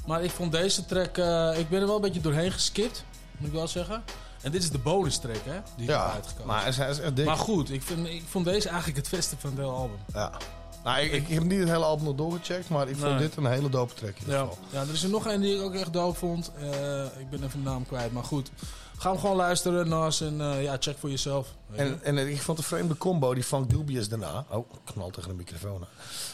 Maar 0.07 0.23
ik 0.25 0.31
vond 0.31 0.53
deze 0.53 0.85
track, 0.87 1.17
ik 1.59 1.69
ben 1.69 1.81
er 1.81 1.87
wel 1.87 1.95
een 1.95 2.01
beetje 2.01 2.21
doorheen 2.21 2.53
geskipt, 2.53 3.05
moet 3.37 3.49
ik 3.49 3.55
wel 3.55 3.69
zeggen. 3.69 4.03
En 4.41 4.51
dit 4.53 4.63
is 4.63 4.71
de 4.71 4.79
bonus 4.79 5.17
track, 5.19 5.45
hè, 5.45 5.61
die 5.77 5.87
ja, 5.87 6.13
uitgekomen. 6.13 6.47
maar 6.47 6.61
hij 6.61 6.69
is, 6.69 6.77
hij 6.77 6.91
is 6.91 6.99
echt 7.01 7.17
dik. 7.17 7.25
Maar 7.27 7.37
goed, 7.37 7.71
ik, 7.71 7.83
vind, 7.83 8.07
ik 8.07 8.23
vond 8.29 8.45
deze 8.45 8.69
eigenlijk 8.69 8.99
het 8.99 9.11
beste 9.11 9.37
van 9.39 9.51
het 9.51 9.59
hele 9.59 9.71
album. 9.73 9.97
Ja. 10.15 10.33
Nou, 10.85 11.01
ik, 11.01 11.13
ik 11.13 11.29
heb 11.29 11.43
niet 11.43 11.59
het 11.59 11.69
hele 11.69 11.85
album 11.85 12.05
nog 12.05 12.15
doorgecheckt, 12.15 12.69
maar 12.69 12.89
ik 12.89 12.97
vond 12.97 13.11
Nee. 13.11 13.19
dit 13.19 13.37
een 13.37 13.47
hele 13.47 13.69
dope 13.69 13.95
track 13.95 14.11
in 14.15 14.19
ieder 14.21 14.35
Ja. 14.35 14.41
geval. 14.41 14.59
ja, 14.71 14.81
er 14.81 14.93
is 14.93 15.03
er 15.03 15.09
nog 15.11 15.27
een 15.27 15.41
die 15.41 15.55
ik 15.57 15.63
ook 15.63 15.75
echt 15.75 15.93
dope 15.93 16.19
vond. 16.19 16.51
Eh, 16.61 17.05
ik 17.05 17.31
ben 17.31 17.45
even 17.45 17.63
de 17.65 17.71
naam 17.71 17.87
kwijt, 17.87 18.13
maar 18.13 18.25
goed. 18.25 18.51
Ga 18.97 19.11
hem 19.11 19.19
gewoon 19.21 19.37
luisteren, 19.37 19.89
Nas, 19.89 20.21
en 20.21 20.41
eh, 20.41 20.63
ja, 20.63 20.77
check 20.81 20.99
voor 20.99 21.11
jezelf. 21.11 21.49
En, 21.77 22.01
en 22.03 22.19
ik 22.19 22.43
vond 22.43 22.59
de 22.59 22.65
vreemde 22.65 22.97
combo, 22.97 23.35
die 23.35 23.43
Funk 23.43 23.71
Dubious 23.71 24.09
daarna. 24.09 24.45
Oh, 24.51 24.71
knal 24.85 25.11
tegen 25.11 25.29
de 25.29 25.35
microfoon. 25.35 25.85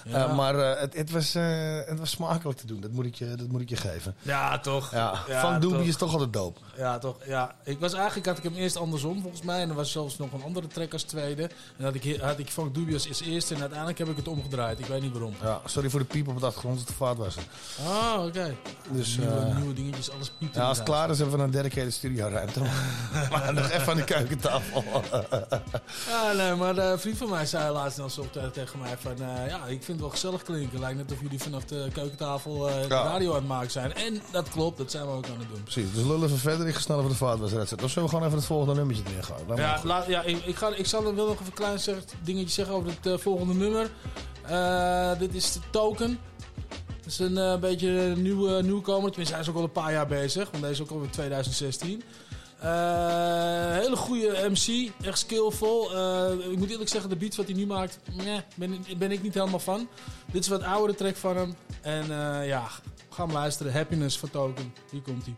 Ja. 0.04 0.26
Eh, 0.26 0.36
maar 0.36 0.58
eh, 0.58 0.80
het, 0.80 0.94
het, 0.94 1.10
was, 1.10 1.34
eh, 1.34 1.78
het 1.84 1.98
was 1.98 2.10
smakelijk 2.10 2.58
te 2.58 2.66
doen, 2.66 2.80
dat 2.80 2.90
moet 2.90 3.06
ik 3.06 3.14
je, 3.14 3.34
dat 3.34 3.48
moet 3.48 3.60
ik 3.60 3.68
je 3.68 3.76
geven. 3.76 4.14
Ja, 4.22 4.58
toch. 4.58 4.90
Ja, 4.90 5.14
Ja, 5.28 5.40
Funk 5.40 5.60
Dubious 5.62 5.86
is 5.86 5.96
toch 5.96 6.12
altijd 6.12 6.32
dope. 6.32 6.60
Ja, 6.76 6.98
toch. 6.98 7.16
Ja. 7.26 7.54
Ik 7.64 7.80
was 7.80 7.92
eigenlijk, 7.92 8.26
had 8.26 8.38
ik 8.38 8.42
hem 8.42 8.54
eerst 8.54 8.76
andersom 8.76 9.20
volgens 9.20 9.42
mij. 9.42 9.60
En 9.60 9.68
er 9.68 9.74
was 9.74 9.92
zelfs 9.92 10.16
nog 10.16 10.32
een 10.32 10.42
andere 10.42 10.66
track 10.66 10.92
als 10.92 11.02
tweede. 11.02 11.50
En 11.76 11.84
had 11.84 11.94
ik, 11.94 12.20
had 12.20 12.38
ik 12.38 12.48
Funk 12.48 12.74
Dubious 12.74 13.08
als 13.08 13.20
eerste. 13.20 13.54
En 13.54 13.60
uiteindelijk 13.60 13.98
heb 13.98 14.08
ik 14.08 14.16
het 14.16 14.28
omgedraaid. 14.28 14.78
Ik 14.78 14.86
weet 14.86 15.02
niet 15.02 15.12
waarom. 15.12 15.34
Ja, 15.42 15.60
sorry 15.64 15.90
voor 15.90 16.00
de 16.00 16.06
piep 16.06 16.28
op 16.28 16.34
het 16.34 16.44
achtergrond, 16.44 16.78
het 16.78 16.86
te 16.86 16.92
vaart 16.92 17.18
was. 17.18 17.36
Ah, 17.86 18.24
oké. 18.24 18.56
Dus, 18.90 19.16
nieuwe, 19.16 19.32
eh, 19.34 19.56
nieuwe 19.56 19.74
dingetjes, 19.74 20.10
alles 20.10 20.30
piept. 20.38 20.54
Ja, 20.54 20.68
als 20.68 20.76
het 20.76 20.86
klaar 20.86 21.10
is, 21.10 21.18
hebben 21.18 21.38
we 21.38 21.44
een 21.44 21.50
dedicated 21.50 21.92
studioruimte. 21.92 22.60
maar 23.30 23.54
nog 23.54 23.70
even 23.70 23.88
aan 23.88 23.96
de 23.96 24.04
keukentafel. 24.04 24.84
Ja, 26.08 26.32
nee, 26.32 26.54
maar 26.54 26.76
een 26.78 26.98
vriend 26.98 27.16
van 27.16 27.30
mij 27.30 27.46
zei 27.46 27.72
laatst 27.72 27.98
nog 27.98 28.10
zo 28.10 28.26
te- 28.30 28.50
tegen 28.52 28.78
mij 28.78 28.96
van... 28.98 29.12
eh, 29.12 29.48
ja, 29.48 29.56
ik 29.64 29.68
vind 29.68 29.86
het 29.86 30.00
wel 30.00 30.08
gezellig 30.10 30.42
klinken. 30.42 30.80
Lijkt 30.80 30.96
net 30.98 31.12
of 31.12 31.20
jullie 31.20 31.38
vanaf 31.40 31.64
de 31.64 31.88
keukentafel 31.92 32.68
eh, 32.68 32.74
de 32.82 32.94
Ja. 32.94 33.02
radio 33.02 33.30
aan 33.30 33.36
het 33.36 33.46
maken 33.46 33.70
zijn. 33.70 33.94
En 33.94 34.22
dat 34.32 34.48
klopt, 34.48 34.78
dat 34.78 34.90
zijn 34.90 35.06
we 35.06 35.12
ook 35.12 35.26
aan 35.26 35.38
het 35.38 35.48
doen. 35.54 35.62
Precies, 35.62 35.92
dus 35.92 36.02
lullen 36.04 36.28
we 36.28 36.36
verder. 36.36 36.66
Ik 36.68 36.74
ga 36.74 36.80
snel 36.80 36.98
over 36.98 37.10
de 37.10 37.16
vaartwedstrijd 37.16 37.68
zetten. 37.68 37.86
Of 37.86 37.92
zullen 37.92 38.08
we 38.08 38.14
gewoon 38.14 38.26
even 38.28 38.38
het 38.40 38.48
volgende 38.48 38.74
nummertje 38.74 39.04
erin 39.10 39.24
gaan? 39.24 39.56
Ja, 39.56 39.80
laat, 39.84 40.06
ja 40.06 40.22
ik, 40.22 40.44
ik, 40.44 40.56
ga, 40.56 40.68
ik 40.74 40.86
zal 40.86 41.02
wel 41.02 41.12
nog 41.12 41.32
even 41.32 41.46
een 41.46 41.52
klein 41.52 41.78
dingetje 42.22 42.48
zeggen 42.50 42.74
over 42.74 42.88
het 42.90 43.06
eh, 43.06 43.18
volgende 43.18 43.54
nummer. 43.54 43.90
Dit 45.18 45.34
is 45.34 45.52
de 45.52 45.60
Token. 45.70 46.18
Dat 47.02 47.12
is 47.12 47.18
een 47.18 47.60
beetje 47.60 47.88
een 47.90 48.22
nieuwe 48.22 48.62
nieuwkomer. 48.62 49.08
Tenminste, 49.08 49.34
hij 49.34 49.42
is 49.44 49.50
ook 49.50 49.56
al 49.56 49.62
een 49.62 49.72
paar 49.72 49.92
jaar 49.92 50.06
bezig. 50.06 50.50
Want 50.50 50.62
deze 50.62 50.72
is 50.74 50.80
ook 50.82 50.90
al 50.90 51.02
in 51.02 51.10
2016. 51.10 52.02
Eh, 52.64 53.76
hele 53.80 53.96
goede 53.96 54.48
MC. 54.50 54.90
Echt 55.02 55.18
skillvol. 55.18 55.94
Eh, 55.94 56.50
ik 56.50 56.58
moet 56.58 56.70
eerlijk 56.70 56.90
zeggen, 56.90 57.10
de 57.10 57.16
beat 57.16 57.36
wat 57.36 57.46
hij 57.46 57.54
nu 57.54 57.66
maakt... 57.66 57.98
Nee, 58.12 58.40
ben, 58.56 58.84
ben 58.98 59.10
ik 59.10 59.22
niet 59.22 59.34
helemaal 59.34 59.58
van. 59.58 59.88
Dit 60.32 60.42
is 60.42 60.48
wat 60.48 60.62
oudere 60.62 60.98
track 60.98 61.16
van 61.16 61.36
hem. 61.36 61.54
En 61.80 62.02
eh, 62.02 62.46
ja, 62.46 62.68
ga 63.10 63.24
hem 63.24 63.32
luisteren. 63.32 63.72
Happiness 63.72 64.18
van 64.18 64.30
Token. 64.30 64.74
Hier 64.90 65.00
komt 65.00 65.24
hij. 65.24 65.34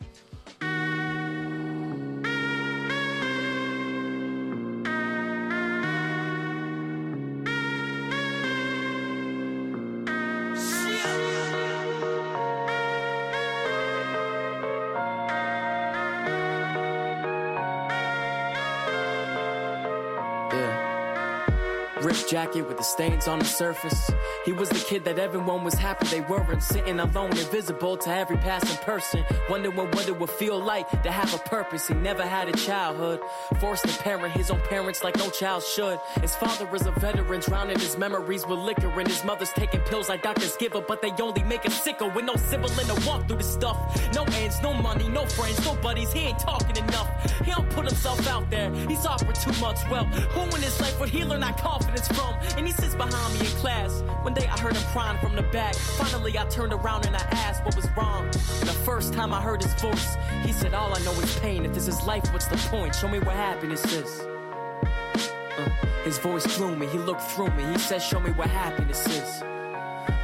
Jacket 22.28 22.62
with 22.62 22.76
the 22.76 22.82
stains 22.82 23.28
on 23.28 23.38
the 23.38 23.44
surface. 23.44 24.10
He 24.44 24.52
was 24.52 24.68
the 24.68 24.78
kid 24.78 25.04
that 25.04 25.18
everyone 25.18 25.64
was 25.64 25.74
happy 25.74 26.06
they 26.08 26.20
weren't. 26.20 26.62
Sitting 26.62 26.98
alone, 26.98 27.30
invisible 27.30 27.96
to 27.98 28.10
every 28.10 28.36
passing 28.38 28.76
person. 28.78 29.24
Wondering 29.48 29.76
what 29.76 30.08
it 30.08 30.18
would 30.18 30.30
feel 30.30 30.58
like 30.58 30.88
to 31.02 31.10
have 31.10 31.32
a 31.34 31.38
purpose. 31.38 31.88
He 31.88 31.94
never 31.94 32.24
had 32.24 32.48
a 32.48 32.52
childhood. 32.52 33.20
Forced 33.60 33.88
to 33.88 34.02
parent 34.02 34.32
his 34.36 34.50
own 34.50 34.60
parents 34.62 35.04
like 35.04 35.16
no 35.16 35.30
child 35.30 35.62
should. 35.62 35.98
His 36.20 36.34
father 36.34 36.68
is 36.74 36.86
a 36.86 36.92
veteran, 36.92 37.40
drowning 37.40 37.78
his 37.78 37.96
memories 37.96 38.46
with 38.46 38.58
liquor. 38.58 38.88
And 38.98 39.08
his 39.08 39.24
mother's 39.24 39.52
taking 39.52 39.80
pills 39.80 40.08
like 40.08 40.22
doctors 40.22 40.56
give 40.56 40.72
her, 40.72 40.80
but 40.80 41.02
they 41.02 41.12
only 41.20 41.42
make 41.44 41.64
her 41.64 41.70
sicker 41.70 42.08
with 42.08 42.24
no 42.24 42.36
sibling 42.36 42.86
to 42.86 43.06
walk 43.06 43.28
through 43.28 43.38
the 43.38 43.44
stuff. 43.44 43.76
No 44.14 44.24
ends, 44.34 44.60
no 44.62 44.72
money, 44.74 45.08
no 45.08 45.26
friends, 45.26 45.64
no 45.64 45.74
buddies. 45.76 46.12
He 46.12 46.20
ain't 46.20 46.38
talking 46.38 46.76
enough. 46.76 47.08
He 47.44 47.50
don't 47.50 47.68
put 47.70 47.86
himself 47.86 48.26
out 48.28 48.50
there. 48.50 48.72
He's 48.88 49.04
awkward 49.06 49.36
too 49.36 49.52
much. 49.60 49.78
Well, 49.90 50.04
who 50.04 50.42
in 50.56 50.62
his 50.62 50.80
life 50.80 50.98
would 51.00 51.08
he 51.08 51.24
learn 51.24 51.40
that 51.40 51.58
confidence 51.58 52.08
And 52.56 52.66
he 52.66 52.72
sits 52.72 52.94
behind 52.94 53.34
me 53.34 53.40
in 53.40 53.52
class. 53.56 54.02
One 54.22 54.32
day 54.32 54.46
I 54.46 54.58
heard 54.58 54.74
him 54.74 54.82
crying 54.92 55.18
from 55.18 55.36
the 55.36 55.42
back. 55.42 55.74
Finally, 55.74 56.38
I 56.38 56.46
turned 56.46 56.72
around 56.72 57.06
and 57.06 57.14
I 57.14 57.20
asked 57.32 57.64
what 57.64 57.76
was 57.76 57.86
wrong. 57.96 58.26
The 58.30 58.76
first 58.84 59.12
time 59.12 59.32
I 59.32 59.42
heard 59.42 59.62
his 59.62 59.74
voice, 59.74 60.16
he 60.42 60.52
said, 60.52 60.72
All 60.72 60.94
I 60.94 60.98
know 61.00 61.12
is 61.20 61.38
pain. 61.40 61.66
If 61.66 61.74
this 61.74 61.86
is 61.86 62.02
life, 62.04 62.32
what's 62.32 62.46
the 62.46 62.56
point? 62.56 62.94
Show 62.94 63.08
me 63.08 63.18
what 63.18 63.36
happiness 63.36 63.84
is. 63.92 64.20
Uh, 64.20 65.68
his 66.04 66.18
voice 66.18 66.46
gloomy, 66.56 66.86
he 66.86 66.98
looked 66.98 67.22
through 67.22 67.50
me. 67.50 67.64
He 67.64 67.78
said, 67.78 68.00
Show 68.00 68.20
me 68.20 68.30
what 68.30 68.48
happiness 68.48 69.06
is. 69.06 69.42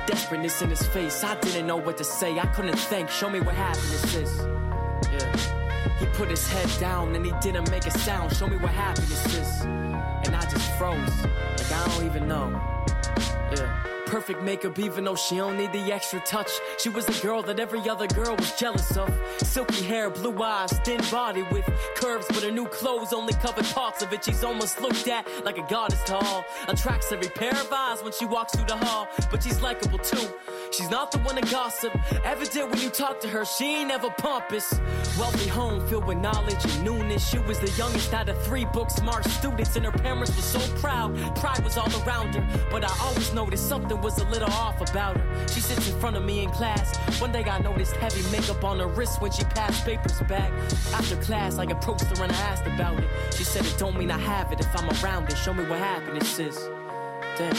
Desperateness 0.06 0.62
in 0.62 0.70
his 0.70 0.82
face, 0.86 1.22
I 1.22 1.38
didn't 1.40 1.66
know 1.66 1.76
what 1.76 1.98
to 1.98 2.04
say. 2.04 2.38
I 2.38 2.46
couldn't 2.46 2.76
think. 2.76 3.10
Show 3.10 3.28
me 3.28 3.40
what 3.40 3.54
happiness 3.54 4.14
is. 4.14 4.38
Yeah. 5.12 5.36
He 5.98 6.06
put 6.06 6.30
his 6.30 6.48
head 6.48 6.68
down 6.80 7.14
and 7.14 7.24
he 7.24 7.32
didn't 7.40 7.70
make 7.70 7.86
a 7.86 7.90
sound. 7.90 8.34
Show 8.34 8.48
me 8.48 8.56
what 8.56 8.72
happiness 8.72 9.26
is. 9.34 9.91
And 10.24 10.36
I 10.36 10.42
just 10.42 10.70
froze. 10.78 11.24
Like 11.24 11.72
I 11.72 11.88
don't 11.88 12.06
even 12.06 12.28
know. 12.28 12.60
Yeah. 13.56 13.91
Perfect 14.12 14.42
makeup, 14.42 14.78
even 14.78 15.04
though 15.04 15.14
she 15.14 15.36
don't 15.36 15.56
need 15.56 15.72
the 15.72 15.90
extra 15.90 16.20
touch. 16.20 16.50
She 16.78 16.90
was 16.90 17.06
the 17.06 17.18
girl 17.26 17.40
that 17.44 17.58
every 17.58 17.88
other 17.88 18.06
girl 18.08 18.36
was 18.36 18.52
jealous 18.60 18.94
of. 18.94 19.10
Silky 19.38 19.82
hair, 19.84 20.10
blue 20.10 20.42
eyes, 20.42 20.70
thin 20.84 21.00
body 21.10 21.42
with 21.50 21.64
curves, 21.96 22.26
but 22.28 22.42
her 22.42 22.50
new 22.50 22.66
clothes 22.66 23.14
only 23.14 23.32
covered 23.32 23.64
parts 23.64 24.02
of 24.02 24.12
it. 24.12 24.22
She's 24.22 24.44
almost 24.44 24.82
looked 24.82 25.08
at 25.08 25.26
like 25.46 25.56
a 25.56 25.62
goddess 25.62 26.02
to 26.02 26.16
all. 26.16 26.44
Attracts 26.68 27.10
every 27.10 27.30
pair 27.30 27.52
of 27.52 27.72
eyes 27.72 28.02
when 28.02 28.12
she 28.12 28.26
walks 28.26 28.54
through 28.54 28.66
the 28.66 28.76
hall, 28.76 29.08
but 29.30 29.42
she's 29.42 29.62
likable 29.62 29.98
too. 29.98 30.28
She's 30.72 30.90
not 30.90 31.10
the 31.10 31.18
one 31.20 31.36
to 31.36 31.50
gossip. 31.50 31.96
Evident 32.22 32.70
when 32.70 32.80
you 32.82 32.90
talk 32.90 33.18
to 33.20 33.28
her, 33.28 33.46
she 33.46 33.76
ain't 33.76 33.90
ever 33.90 34.10
pompous. 34.10 34.78
Wealthy 35.18 35.48
home 35.48 35.86
filled 35.88 36.06
with 36.06 36.18
knowledge 36.18 36.62
and 36.64 36.84
newness. 36.84 37.26
She 37.26 37.38
was 37.38 37.58
the 37.60 37.70
youngest 37.78 38.12
out 38.12 38.28
of 38.28 38.42
three 38.44 38.66
book 38.66 38.90
smart 38.90 39.24
students, 39.24 39.74
and 39.76 39.86
her 39.86 39.92
parents 39.92 40.36
were 40.36 40.42
so 40.42 40.60
proud. 40.80 41.16
Pride 41.36 41.64
was 41.64 41.78
all 41.78 41.88
around 42.06 42.34
her, 42.34 42.66
but 42.70 42.84
I 42.84 42.94
always 43.00 43.32
noticed 43.32 43.68
something 43.68 44.01
was 44.02 44.18
a 44.18 44.24
little 44.24 44.50
off 44.50 44.80
about 44.90 45.16
her. 45.16 45.48
She 45.48 45.60
sits 45.60 45.88
in 45.88 45.98
front 46.00 46.16
of 46.16 46.24
me 46.24 46.42
in 46.42 46.50
class. 46.50 46.96
One 47.20 47.30
day 47.30 47.44
I 47.44 47.60
noticed 47.60 47.94
heavy 47.96 48.22
makeup 48.30 48.64
on 48.64 48.80
her 48.80 48.88
wrist 48.88 49.20
when 49.20 49.30
she 49.30 49.44
passed 49.44 49.84
papers 49.84 50.20
back. 50.22 50.50
After 50.92 51.16
class, 51.16 51.58
I 51.58 51.64
approached 51.64 52.04
her 52.04 52.24
and 52.24 52.32
I 52.32 52.36
asked 52.36 52.66
about 52.66 52.98
it. 52.98 53.08
She 53.32 53.44
said 53.44 53.64
it 53.64 53.76
don't 53.78 53.96
mean 53.96 54.10
I 54.10 54.18
have 54.18 54.52
it 54.52 54.60
if 54.60 54.76
I'm 54.76 54.90
around 55.02 55.30
it. 55.30 55.36
Show 55.36 55.54
me 55.54 55.64
what 55.64 55.78
happiness 55.78 56.38
is. 56.38 56.56
Damn. 57.38 57.54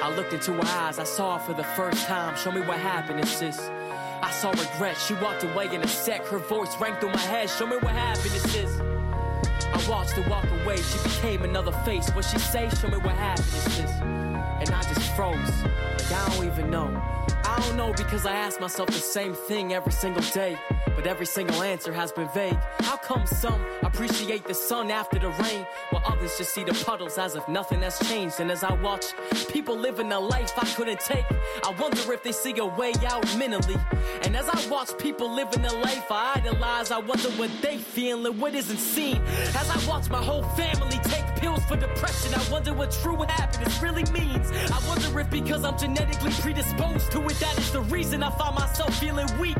I 0.00 0.14
looked 0.16 0.32
into 0.32 0.52
her 0.52 0.86
eyes, 0.86 0.98
I 0.98 1.04
saw 1.04 1.38
her 1.38 1.44
for 1.44 1.54
the 1.54 1.64
first 1.64 2.06
time. 2.06 2.36
Show 2.36 2.52
me 2.52 2.60
what 2.60 2.78
happiness 2.78 3.42
is. 3.42 3.58
I 3.58 4.30
saw 4.30 4.50
regret, 4.50 4.96
she 4.96 5.14
walked 5.14 5.42
away 5.44 5.66
in 5.72 5.82
a 5.82 5.88
sec. 5.88 6.26
Her 6.26 6.38
voice 6.38 6.76
rang 6.80 6.94
through 6.96 7.10
my 7.10 7.18
head. 7.18 7.50
Show 7.50 7.66
me 7.66 7.76
what 7.76 7.92
happiness 7.92 8.54
is. 8.54 8.80
I 8.80 9.88
watched 9.88 10.12
her 10.12 10.28
walk 10.28 10.44
away, 10.62 10.76
she 10.76 10.98
became 11.02 11.42
another 11.42 11.72
face. 11.84 12.08
What 12.10 12.24
she 12.24 12.38
say? 12.38 12.68
Show 12.70 12.88
me 12.88 12.98
what 12.98 13.14
happiness 13.14 13.78
is. 13.78 14.31
And 14.62 14.70
I 14.70 14.82
just 14.82 15.16
froze. 15.16 15.64
Like 15.64 16.12
I 16.12 16.28
don't 16.28 16.46
even 16.46 16.70
know. 16.70 17.02
I 17.44 17.60
don't 17.66 17.76
know 17.76 17.92
because 17.94 18.26
I 18.26 18.32
ask 18.32 18.60
myself 18.60 18.90
the 18.90 18.92
same 18.92 19.34
thing 19.34 19.74
every 19.74 19.90
single 19.90 20.22
day. 20.22 20.56
But 20.94 21.06
every 21.06 21.26
single 21.26 21.62
answer 21.62 21.92
has 21.92 22.12
been 22.12 22.28
vague. 22.28 22.58
How 22.80 22.96
come 22.96 23.26
some 23.26 23.60
appreciate 23.82 24.46
the 24.46 24.54
sun 24.54 24.90
after 24.90 25.18
the 25.18 25.30
rain, 25.30 25.66
while 25.90 26.02
others 26.06 26.36
just 26.38 26.54
see 26.54 26.64
the 26.64 26.74
puddles 26.84 27.18
as 27.18 27.34
if 27.34 27.46
nothing 27.48 27.80
has 27.82 27.98
changed? 28.08 28.40
And 28.40 28.50
as 28.50 28.62
I 28.62 28.74
watch 28.74 29.06
people 29.48 29.76
living 29.76 30.12
a 30.12 30.20
life 30.20 30.52
I 30.56 30.66
couldn't 30.74 31.00
take, 31.00 31.24
I 31.64 31.74
wonder 31.80 32.12
if 32.12 32.22
they 32.22 32.32
see 32.32 32.56
a 32.58 32.66
way 32.66 32.92
out 33.06 33.24
mentally. 33.36 33.76
And 34.22 34.36
as 34.36 34.48
I 34.48 34.68
watch 34.68 34.96
people 34.98 35.32
living 35.32 35.64
a 35.64 35.72
life 35.72 36.10
I 36.10 36.34
idolize, 36.36 36.90
I 36.90 36.98
wonder 36.98 37.30
what 37.30 37.50
they 37.62 37.78
feel 37.78 38.26
and 38.26 38.38
what 38.38 38.54
isn't 38.54 38.78
seen. 38.78 39.16
As 39.56 39.68
I 39.70 39.88
watch 39.88 40.10
my 40.10 40.22
whole 40.22 40.42
family 40.60 40.98
take 41.04 41.24
pills 41.36 41.64
for 41.64 41.76
depression, 41.76 42.34
I 42.34 42.50
wonder 42.50 42.74
what 42.74 42.90
true 42.90 43.16
happiness 43.22 43.82
really 43.82 44.04
means. 44.12 44.50
I 44.70 44.80
wonder 44.86 45.18
if 45.20 45.30
because 45.30 45.64
I'm 45.64 45.78
genetically 45.78 46.32
predisposed 46.32 47.10
to 47.12 47.20
it, 47.26 47.36
that 47.40 47.58
is 47.58 47.72
the 47.72 47.80
reason 47.82 48.22
I 48.22 48.30
find 48.30 48.54
myself 48.54 48.94
feeling 48.98 49.26
weak. 49.38 49.56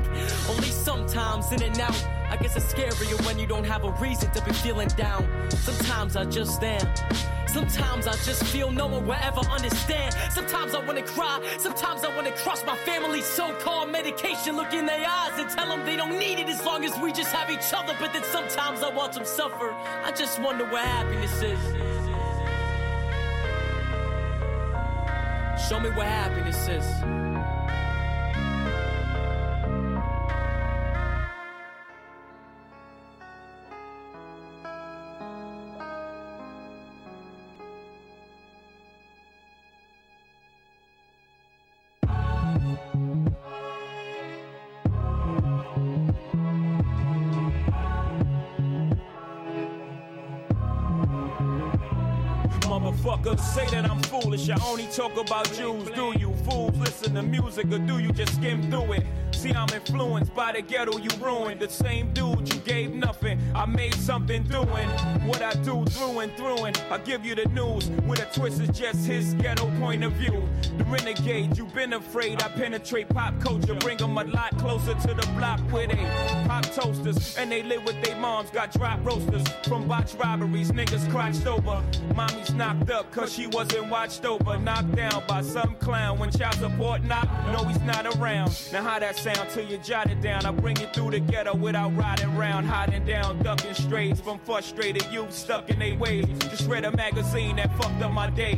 Only 0.48 0.68
sometimes 0.68 1.21
in 1.52 1.62
and 1.62 1.80
out. 1.80 2.08
I 2.30 2.36
guess 2.36 2.56
it's 2.56 2.72
scarier 2.72 3.26
when 3.26 3.38
you 3.38 3.46
don't 3.46 3.64
have 3.64 3.84
a 3.84 3.90
reason 3.92 4.30
to 4.32 4.42
be 4.42 4.52
feeling 4.52 4.88
down. 4.88 5.26
Sometimes 5.50 6.16
I 6.16 6.24
just 6.24 6.62
am. 6.62 6.86
Sometimes 7.46 8.06
I 8.06 8.12
just 8.24 8.42
feel 8.44 8.70
no 8.70 8.86
one 8.86 9.06
will 9.06 9.20
ever 9.20 9.40
understand. 9.40 10.14
Sometimes 10.30 10.74
I 10.74 10.84
wanna 10.84 11.02
cry. 11.02 11.40
Sometimes 11.58 12.02
I 12.04 12.14
wanna 12.16 12.32
crush 12.32 12.64
my 12.64 12.76
family's 12.78 13.26
so-called 13.26 13.90
medication. 13.90 14.56
Look 14.56 14.72
in 14.72 14.86
their 14.86 15.06
eyes 15.06 15.38
and 15.38 15.48
tell 15.50 15.68
them 15.68 15.84
they 15.84 15.96
don't 15.96 16.18
need 16.18 16.38
it 16.38 16.48
as 16.48 16.64
long 16.64 16.84
as 16.84 16.98
we 16.98 17.12
just 17.12 17.30
have 17.32 17.50
each 17.50 17.72
other. 17.72 17.94
But 18.00 18.12
then 18.12 18.24
sometimes 18.24 18.82
I 18.82 18.88
watch 18.90 19.14
them 19.14 19.24
suffer. 19.24 19.70
I 20.04 20.10
just 20.12 20.40
wonder 20.40 20.64
what 20.64 20.84
happiness 20.84 21.42
is. 21.42 21.62
Show 25.68 25.78
me 25.78 25.90
what 25.90 26.06
happiness 26.06 26.68
is. 26.68 27.31
Motherfucker. 53.22 53.40
Say 53.40 53.66
that 53.70 53.90
I'm 53.90 54.02
foolish. 54.02 54.48
I 54.48 54.56
only 54.66 54.86
talk 54.86 55.16
about 55.16 55.50
Jews. 55.52 55.88
Do 55.94 56.12
you 56.18 56.32
fools 56.44 56.76
listen 56.76 57.14
to 57.14 57.22
music 57.22 57.66
or 57.66 57.78
do 57.78 57.98
you 57.98 58.12
just 58.12 58.34
skim 58.34 58.70
through 58.70 58.94
it? 58.94 59.06
See, 59.42 59.52
I'm 59.52 59.68
influenced 59.70 60.32
by 60.36 60.52
the 60.52 60.62
ghetto 60.62 60.98
you 60.98 61.10
ruined. 61.20 61.58
The 61.58 61.68
same 61.68 62.12
dude 62.12 62.54
you 62.54 62.60
gave 62.60 62.94
nothing. 62.94 63.40
I 63.56 63.66
made 63.66 63.94
something 63.94 64.44
doing 64.44 64.88
what 65.26 65.42
I 65.42 65.52
do 65.64 65.84
through 65.86 66.20
and 66.20 66.32
through. 66.36 66.66
And 66.66 66.80
I 66.92 66.98
give 66.98 67.26
you 67.26 67.34
the 67.34 67.46
news 67.46 67.90
with 68.06 68.20
a 68.20 68.38
twist 68.38 68.60
is 68.60 68.68
just 68.68 69.04
his 69.04 69.34
ghetto 69.34 69.68
point 69.80 70.04
of 70.04 70.12
view. 70.12 70.48
The 70.78 70.84
renegade, 70.84 71.58
you've 71.58 71.74
been 71.74 71.94
afraid. 71.94 72.40
I 72.40 72.50
penetrate 72.50 73.08
pop 73.08 73.40
culture, 73.40 73.74
bring 73.74 73.96
them 73.98 74.16
a 74.16 74.22
lot 74.22 74.56
closer 74.58 74.94
to 74.94 75.08
the 75.08 75.28
block 75.36 75.58
where 75.72 75.88
they 75.88 76.06
pop 76.46 76.64
toasters 76.66 77.36
and 77.36 77.50
they 77.50 77.64
live 77.64 77.84
with 77.84 78.00
their 78.04 78.14
moms. 78.14 78.50
Got 78.50 78.70
drop 78.70 79.04
roasters 79.04 79.42
from 79.66 79.88
botch 79.88 80.14
robberies. 80.14 80.70
Niggas 80.70 81.10
crotched 81.10 81.48
over. 81.48 81.82
Mommy's 82.14 82.54
knocked 82.54 82.90
up 82.90 83.10
cause 83.10 83.32
she 83.32 83.48
wasn't 83.48 83.90
watched 83.90 84.24
over. 84.24 84.56
Knocked 84.56 84.94
down 84.94 85.24
by 85.26 85.42
some 85.42 85.74
clown 85.80 86.20
when 86.20 86.30
child 86.30 86.54
support 86.54 87.02
knock. 87.02 87.28
No, 87.50 87.64
he's 87.64 87.80
not 87.80 88.06
around. 88.16 88.56
Now, 88.72 88.84
how 88.84 89.00
that 89.00 89.16
sound 89.16 89.31
till 89.52 89.64
you 89.64 89.78
jot 89.78 90.10
it 90.10 90.20
down? 90.20 90.46
I 90.46 90.50
bring 90.50 90.76
it 90.78 90.94
through 90.94 91.12
the 91.12 91.20
ghetto 91.20 91.54
without 91.54 91.96
riding 91.96 92.34
round, 92.36 92.66
hiding 92.66 93.04
down, 93.04 93.42
ducking 93.42 93.74
strays 93.74 94.20
from 94.20 94.38
frustrated 94.40 95.06
youth 95.12 95.32
stuck 95.32 95.70
in 95.70 95.78
their 95.78 95.96
ways. 95.96 96.26
Just 96.50 96.68
read 96.68 96.84
a 96.84 96.96
magazine 96.96 97.56
that 97.56 97.76
fucked 97.76 98.02
up 98.02 98.12
my 98.12 98.30
day. 98.30 98.54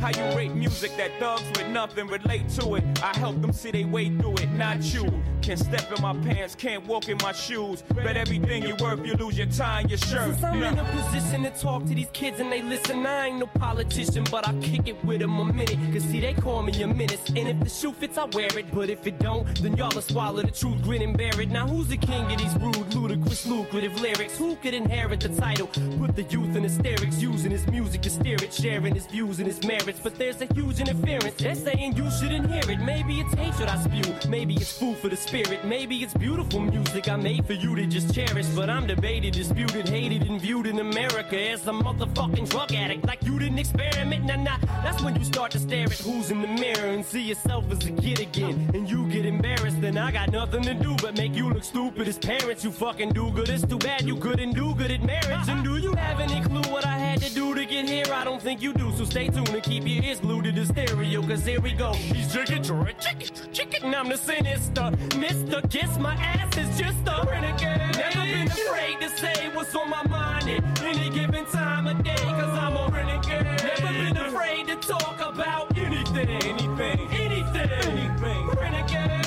How 0.00 0.10
you 0.10 0.36
rate 0.36 0.54
music 0.54 0.96
that 0.96 1.10
thugs 1.18 1.44
with 1.56 1.68
nothing 1.68 2.06
relate 2.08 2.48
to 2.50 2.74
it? 2.76 2.84
I 3.02 3.16
help 3.18 3.40
them 3.40 3.52
see 3.52 3.70
they 3.70 3.84
way 3.84 4.08
through 4.08 4.34
it, 4.34 4.50
not 4.52 4.82
you. 4.82 5.22
Can't 5.42 5.58
step 5.58 5.90
in 5.92 6.00
my 6.00 6.12
pants, 6.18 6.54
can't 6.54 6.86
walk 6.86 7.08
in 7.08 7.18
my 7.20 7.32
shoes. 7.32 7.82
Bet 7.94 8.16
everything 8.16 8.62
you 8.62 8.76
worth, 8.76 9.04
you 9.04 9.14
lose 9.14 9.36
your 9.36 9.48
time, 9.48 9.88
your 9.88 9.98
shirt. 9.98 10.34
Since 10.34 10.44
I'm 10.44 10.62
in 10.62 10.78
a 10.78 10.84
position 10.84 11.42
to 11.42 11.50
talk 11.50 11.84
to 11.86 11.94
these 11.94 12.10
kids 12.12 12.38
and 12.38 12.50
they 12.52 12.62
listen, 12.62 13.04
I 13.04 13.26
ain't 13.26 13.38
no 13.38 13.46
politician, 13.46 14.24
but 14.30 14.46
I 14.46 14.52
kick 14.60 14.86
it 14.86 15.04
with 15.04 15.20
them 15.20 15.38
a 15.38 15.44
minute. 15.44 15.78
Cause 15.92 16.04
see, 16.04 16.20
they 16.20 16.34
call 16.34 16.62
me 16.62 16.80
a 16.82 16.86
menace. 16.86 17.28
And 17.28 17.48
if 17.48 17.58
the 17.60 17.68
shoe 17.68 17.92
fits, 17.92 18.18
I 18.18 18.24
wear 18.26 18.56
it. 18.56 18.72
But 18.72 18.88
if 18.88 19.04
it 19.06 19.18
don't, 19.18 19.44
then 19.60 19.76
y'all 19.76 19.90
will 19.92 20.02
swallow 20.12 20.42
the 20.42 20.50
truth, 20.50 20.82
grin 20.82 21.00
and 21.00 21.16
bear 21.16 21.40
it. 21.40 21.50
Now 21.50 21.66
who's 21.66 21.88
the 21.88 21.96
king 21.96 22.30
of 22.30 22.38
these 22.38 22.54
rude, 22.56 22.94
ludicrous, 22.94 23.46
lucrative 23.46 23.98
lyrics? 23.98 24.36
Who 24.36 24.56
could 24.56 24.74
inherit 24.74 25.20
the 25.20 25.30
title? 25.30 25.68
Put 25.98 26.14
the 26.14 26.24
youth 26.24 26.54
in 26.54 26.64
hysterics, 26.64 27.16
using 27.20 27.50
his 27.50 27.66
music 27.68 28.02
to 28.02 28.10
steer 28.10 28.36
it, 28.42 28.52
sharing 28.52 28.94
his 28.94 29.06
views 29.06 29.38
and 29.38 29.46
his 29.46 29.64
merits. 29.64 30.00
But 30.02 30.16
there's 30.16 30.40
a 30.42 30.46
huge 30.52 30.80
interference. 30.80 31.34
They're 31.36 31.54
saying 31.54 31.96
you 31.96 32.10
shouldn't 32.10 32.50
hear 32.50 32.66
it. 32.70 32.80
Maybe 32.80 33.20
it's 33.20 33.32
hatred 33.34 33.68
I 33.68 33.76
spew. 33.84 34.28
Maybe 34.28 34.54
it's 34.54 34.76
food 34.78 34.98
for 34.98 35.08
the 35.08 35.16
spirit. 35.16 35.64
Maybe 35.64 36.02
it's 36.02 36.14
beautiful 36.14 36.60
music 36.60 37.08
I 37.08 37.16
made 37.16 37.46
for 37.46 37.54
you 37.54 37.74
to 37.74 37.86
just 37.86 38.14
cherish. 38.14 38.46
But 38.48 38.68
I'm 38.68 38.86
debated, 38.86 39.32
disputed, 39.32 39.88
hated, 39.88 40.28
and 40.28 40.38
viewed 40.38 40.66
in 40.66 40.78
America 40.78 41.40
as 41.40 41.66
a 41.66 41.72
motherfucking 41.72 42.50
drug 42.50 42.74
addict. 42.74 43.06
Like 43.06 43.22
you 43.22 43.38
didn't 43.38 43.58
experiment. 43.58 44.26
Nah, 44.26 44.36
nah. 44.36 44.58
That's 44.84 45.02
when 45.02 45.16
you 45.16 45.24
start 45.24 45.52
to 45.52 45.58
stare 45.58 45.86
at 45.86 46.00
who's 46.00 46.30
in 46.30 46.42
the 46.42 46.48
mirror 46.48 46.88
and 46.88 47.04
see 47.04 47.22
yourself 47.22 47.64
as 47.72 47.86
a 47.86 47.92
kid 47.92 48.20
again. 48.20 48.70
And 48.74 48.90
you 48.90 49.06
get 49.06 49.24
embarrassed. 49.24 49.62
I 50.01 50.01
got 50.10 50.32
nothing 50.32 50.62
to 50.62 50.74
do 50.74 50.96
but 51.02 51.16
make 51.16 51.34
you 51.34 51.48
look 51.52 51.64
stupid 51.64 52.08
as 52.08 52.18
parents. 52.18 52.64
You 52.64 52.70
fucking 52.72 53.10
do 53.10 53.30
good. 53.30 53.48
It's 53.48 53.64
too 53.66 53.78
bad 53.78 54.02
you 54.02 54.16
couldn't 54.16 54.52
do 54.54 54.74
good 54.74 54.90
at 54.90 55.02
marriage. 55.02 55.48
And 55.48 55.62
do 55.62 55.76
you 55.76 55.92
have 55.94 56.18
any 56.20 56.40
clue 56.40 56.62
what 56.72 56.84
I 56.86 56.96
had 56.98 57.20
to 57.20 57.32
do 57.34 57.54
to 57.54 57.64
get 57.66 57.88
here? 57.88 58.06
I 58.12 58.24
don't 58.24 58.40
think 58.42 58.62
you 58.62 58.72
do. 58.72 58.90
So 58.96 59.04
stay 59.04 59.28
tuned 59.28 59.48
and 59.50 59.62
keep 59.62 59.86
your 59.86 60.02
ears 60.02 60.20
glued 60.20 60.44
to 60.44 60.52
the 60.52 60.66
stereo. 60.66 61.22
Cause 61.22 61.44
here 61.44 61.60
we 61.60 61.72
go. 61.72 61.92
He's 61.92 62.32
chicken, 62.32 62.62
chicken, 62.64 63.52
chicken. 63.52 63.84
And 63.84 63.94
I'm 63.94 64.08
the 64.08 64.16
sinister. 64.16 64.90
Mr. 65.24 65.70
Kiss 65.70 65.98
my 65.98 66.14
ass 66.14 66.56
is 66.56 66.78
just 66.78 66.98
a 67.06 67.24
renegade. 67.26 67.96
Never 67.96 68.24
been 68.26 68.46
afraid 68.48 69.00
to 69.00 69.08
say 69.18 69.48
what's 69.54 69.74
on 69.74 69.88
my 69.90 70.02
mind 70.08 70.48
at 70.48 70.82
any 70.82 71.10
given 71.10 71.44
time 71.46 71.86
of 71.86 72.02
day. 72.02 72.14
Cause 72.16 72.58
I'm 72.58 72.76
a 72.76 72.88
renegade. 72.92 73.44
Never 73.62 73.92
been 73.92 74.16
afraid 74.16 74.66
to 74.68 74.76
talk 74.76 75.20
about 75.20 75.76
anything. 75.76 76.28
Anything, 76.28 77.08
Anything. 77.10 77.70
anything. 77.70 78.46
Renegade. 78.48 78.81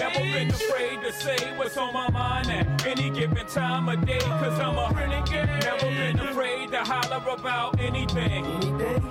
Never 0.06 0.20
been 0.20 0.50
afraid 0.52 1.02
to 1.02 1.12
say 1.14 1.58
what's 1.58 1.76
on 1.78 1.92
my 1.92 2.08
mind 2.12 2.52
at 2.52 2.86
any 2.86 3.10
given 3.10 3.46
time 3.48 3.90
of 3.90 4.06
day. 4.06 4.20
Cause 4.20 4.60
I'm 4.60 4.78
a 4.78 4.94
renegade. 4.96 5.48
Never 5.64 5.90
been 5.90 6.20
afraid 6.20 6.72
to 6.74 6.78
holler 6.84 7.24
about 7.28 7.80
anything. 7.80 8.46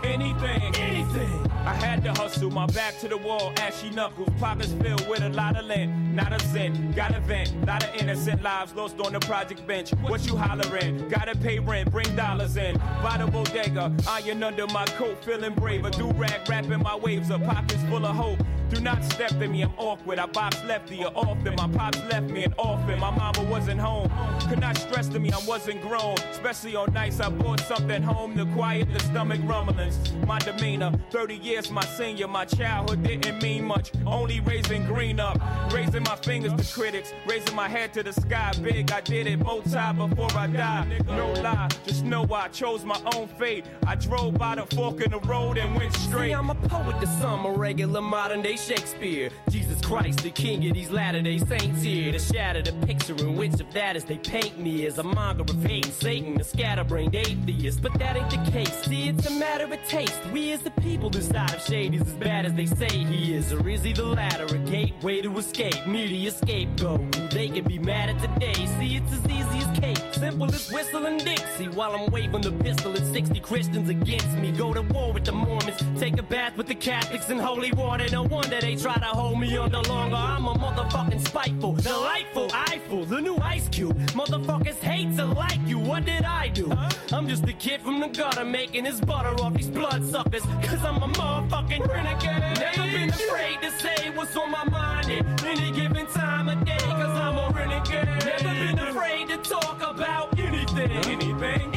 Anything. 0.05 0.75
Anything. 0.77 1.51
I 1.67 1.75
had 1.75 2.05
to 2.05 2.13
hustle, 2.13 2.51
my 2.51 2.67
back 2.67 2.99
to 2.99 3.09
the 3.09 3.17
wall, 3.17 3.53
ashy 3.57 3.91
knuckles, 3.91 4.29
pockets 4.39 4.73
filled 4.75 5.09
with 5.09 5.23
a 5.23 5.31
lot 5.31 5.57
of 5.57 5.65
lint, 5.65 5.91
not 6.15 6.33
a 6.33 6.39
cent. 6.49 6.95
Got 6.95 7.17
a 7.17 7.21
vent, 7.21 7.67
lot 7.67 7.83
of 7.83 7.95
innocent 7.97 8.43
lives 8.43 8.75
lost 8.75 9.01
on 9.01 9.15
the 9.15 9.21
project 9.21 9.67
bench. 9.67 9.91
What 10.03 10.27
you 10.27 10.37
hollering? 10.37 11.09
Gotta 11.09 11.37
pay 11.37 11.59
rent, 11.59 11.91
bring 11.91 12.15
dollars 12.15 12.57
in. 12.57 12.77
By 13.03 13.17
the 13.19 13.27
bodega, 13.27 13.93
iron 14.07 14.43
under 14.43 14.67
my 14.69 14.85
coat, 14.85 15.25
feeling 15.25 15.55
brave. 15.55 15.87
A 15.87 15.91
do 15.91 16.13
rag 16.13 16.49
wrapping 16.49 16.83
my 16.83 16.95
waves, 16.97 17.31
a 17.31 17.39
pockets 17.39 17.83
full 17.85 18.05
of 18.05 18.15
hope. 18.15 18.41
Do 18.75 18.81
not 18.81 19.05
step 19.05 19.31
to 19.31 19.47
me, 19.47 19.63
I'm 19.63 19.73
awkward. 19.79 20.19
I 20.19 20.27
box 20.27 20.63
lefty 20.65 21.05
or 21.05 21.13
often. 21.15 21.55
My 21.55 21.69
pops 21.69 22.03
left 22.11 22.29
me 22.29 22.43
an 22.43 22.55
orphan. 22.59 22.99
My 22.99 23.11
mama 23.11 23.45
wasn't 23.45 23.81
home. 23.81 24.11
Could 24.49 24.61
not 24.61 24.77
stress 24.77 25.07
to 25.09 25.21
me, 25.21 25.31
I 25.31 25.39
wasn't 25.47 25.81
grown. 25.81 26.17
Especially 26.33 26.75
on 26.75 26.93
nights 26.93 27.21
I 27.21 27.31
brought 27.31 27.61
something 27.61 28.03
home 28.03 28.37
to 28.37 28.45
quiet 28.47 28.93
the 28.93 28.99
stomach 28.99 29.41
rumblings. 29.45 29.97
My 30.27 30.41
demeanor, 30.41 30.93
30 31.11 31.37
years 31.37 31.71
my 31.71 31.85
senior. 31.85 32.27
My 32.27 32.45
childhood 32.45 33.05
didn't 33.05 33.41
mean 33.41 33.65
much. 33.65 33.93
Only 34.07 34.41
raising 34.41 34.85
green 34.87 35.21
up. 35.21 35.41
Raising 35.73 36.03
my 36.03 36.17
fingers 36.17 36.53
to 36.53 36.75
critics. 36.75 37.13
Raising 37.27 37.55
my 37.55 37.69
head 37.69 37.93
to 37.95 38.03
the 38.03 38.13
sky. 38.13 38.53
Big, 38.61 38.91
I 38.91 39.01
did 39.03 39.29
it 39.29 39.39
both 39.39 39.71
times 39.73 39.99
before 39.99 40.37
I 40.37 40.49
died. 40.49 41.07
No 41.07 41.33
lie, 41.35 41.69
just 41.87 42.05
know 42.05 42.27
I 42.33 42.49
chose 42.49 42.85
my 42.85 43.01
own 43.15 43.29
fate. 43.29 43.67
I 43.87 43.95
drove 43.95 44.35
by 44.35 44.57
the 44.57 44.67
fork 44.75 45.01
in 45.01 45.13
the 45.13 45.21
road 45.21 45.59
and 45.59 45.77
went 45.77 45.95
straight. 45.95 46.31
See. 46.31 46.35
I'm 46.35 46.51
a 46.51 46.55
poet 46.57 47.01
to 47.01 47.07
some, 47.07 47.47
a 47.47 47.53
regular 47.53 48.01
modern 48.01 48.43
day 48.43 48.57
Shakespeare. 48.67 49.29
Jesus 49.51 49.79
Christ, 49.83 50.21
the 50.21 50.31
king 50.31 50.67
of 50.67 50.75
these 50.75 50.91
latter 50.91 51.21
day 51.21 51.37
saints 51.37 51.83
here. 51.83 52.13
To 52.13 52.19
shatter 52.19 52.63
the 52.63 52.73
picture 52.87 53.15
in 53.15 53.37
which 53.37 53.61
of 53.61 53.71
that 53.75 53.95
as 53.95 54.05
they 54.05 54.17
paint 54.17 54.59
me 54.59 54.87
as 54.87 54.97
a 54.99 55.03
monger 55.03 55.43
of 55.43 55.63
hate 55.63 55.85
Satan, 55.93 56.41
a 56.41 56.45
scatterbrained 56.45 57.15
atheist. 57.15 57.83
But 57.83 57.93
that 57.99 58.17
ain't 58.17 58.31
the 58.31 58.51
case. 58.51 58.73
See, 58.85 59.11
it's 59.11 59.27
a 59.27 59.33
matter 59.33 59.65
of 59.65 59.79
taste. 59.87 60.19
We 60.33 60.53
as 60.53 60.63
the 60.63 60.71
people 60.71 61.11
decide 61.11 61.53
if 61.53 61.67
Shady's 61.67 62.01
as 62.03 62.15
bad 62.15 62.47
as 62.47 62.55
they 62.55 62.65
say 62.65 62.89
he 62.89 63.35
is, 63.35 63.53
or 63.53 63.69
is 63.69 63.83
he 63.83 63.93
the 63.93 64.05
latter, 64.05 64.47
a 64.47 64.59
gateway 64.59 65.21
to 65.21 65.37
escape, 65.37 65.87
media 65.87 66.31
scapegoat. 66.31 67.31
They 67.31 67.49
can 67.49 67.65
be 67.65 67.79
mad 67.79 68.09
at 68.09 68.19
today. 68.19 68.55
See, 68.79 68.97
it's 68.97 69.13
as 69.13 69.25
easy 69.27 69.59
as 69.59 69.79
cake, 69.79 70.15
simple 70.15 70.47
as 70.47 70.71
whistling 70.71 71.19
Dixie. 71.19 71.69
While 71.69 71.93
I'm 71.93 72.11
waving 72.11 72.41
the 72.41 72.53
pistol 72.53 72.95
at 72.95 73.05
60 73.13 73.41
Christians 73.41 73.91
against 73.91 74.33
me, 74.39 74.53
go 74.53 74.73
to 74.73 74.81
war 74.81 75.13
with 75.13 75.27
the 75.27 75.33
Mormons, 75.33 76.01
take 76.01 76.19
a 76.19 76.23
bath 76.23 76.57
with 76.57 76.67
the 76.67 76.75
Catholics 76.75 77.29
in 77.29 77.39
holy 77.39 77.73
water. 77.73 78.07
No 78.11 78.23
wonder 78.23 78.54
they 78.61 78.77
try 78.77 78.95
to 78.95 79.07
hold 79.07 79.41
me 79.41 79.57
on, 79.57 79.71
the 79.71 79.83
longer. 79.89 80.17
I'm 80.17 80.47
a 80.47 80.55
motherfucking 80.55 81.27
spiteful, 81.27 81.75
delightful, 81.75 82.51
eyeful, 82.53 83.05
the 83.05 83.21
new 83.21 83.37
ice 83.39 83.69
cube. 83.69 83.97
Motherfuckers 84.09 84.79
hate 84.81 85.17
to 85.17 85.25
like 85.25 85.61
you. 85.67 85.79
What 85.79 86.05
did 86.05 86.25
I 86.25 86.49
do? 86.49 86.71
I'm 87.13 87.29
just 87.29 87.45
a 87.49 87.53
kid 87.53 87.81
from 87.83 88.01
the 88.01 88.09
gutter 88.09 88.45
making 88.45 88.85
his 88.85 89.01
butter 89.01 89.35
off 89.43 89.55
these 89.55 89.69
bloodsuckers. 89.69 90.43
Cause 90.43 90.85
I'm 90.85 91.03
a 91.03 91.09
motherfucking 91.09 91.87
renegade. 91.89 92.59
Never 92.59 92.91
been 92.91 93.11
afraid 93.11 93.59
to 93.63 93.71
say 93.81 94.11
what's 94.15 94.37
on 94.37 94.51
my 94.51 94.65
mind 94.65 95.11
at 95.11 95.45
any 95.45 95.71
given 95.71 96.07
time 96.07 96.49
of 96.49 96.65
day. 96.65 96.77
Cause 96.79 97.19
I'm 97.19 97.37
a 97.37 97.53
renegade. 97.55 98.07
Never 98.25 98.55
been 98.55 98.79
afraid 98.79 99.29
to 99.29 99.37
talk 99.39 99.83
about. 99.83 100.39
Anything. 100.39 100.91
Anything. 100.91 101.74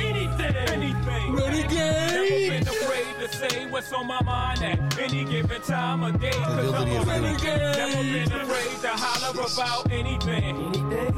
Anything. 1.46 1.78
Never 1.78 2.50
been 2.50 2.68
afraid 2.68 3.14
to 3.20 3.28
say 3.38 3.66
what's 3.70 3.92
on 3.94 4.08
my 4.08 4.22
mind 4.24 4.64
at 4.64 5.00
any 5.00 5.24
given 5.26 5.62
time 5.62 6.04
of 6.04 6.20
day. 6.20 6.32
Cause 6.32 6.74
I'm 6.74 6.90
a 6.90 7.02
renegade. 7.04 7.78
Never 7.78 8.04
been 8.04 8.32
afraid 8.42 8.82
to 8.82 8.90
holler 8.90 9.42
about 9.42 9.92
anything. 9.92 10.44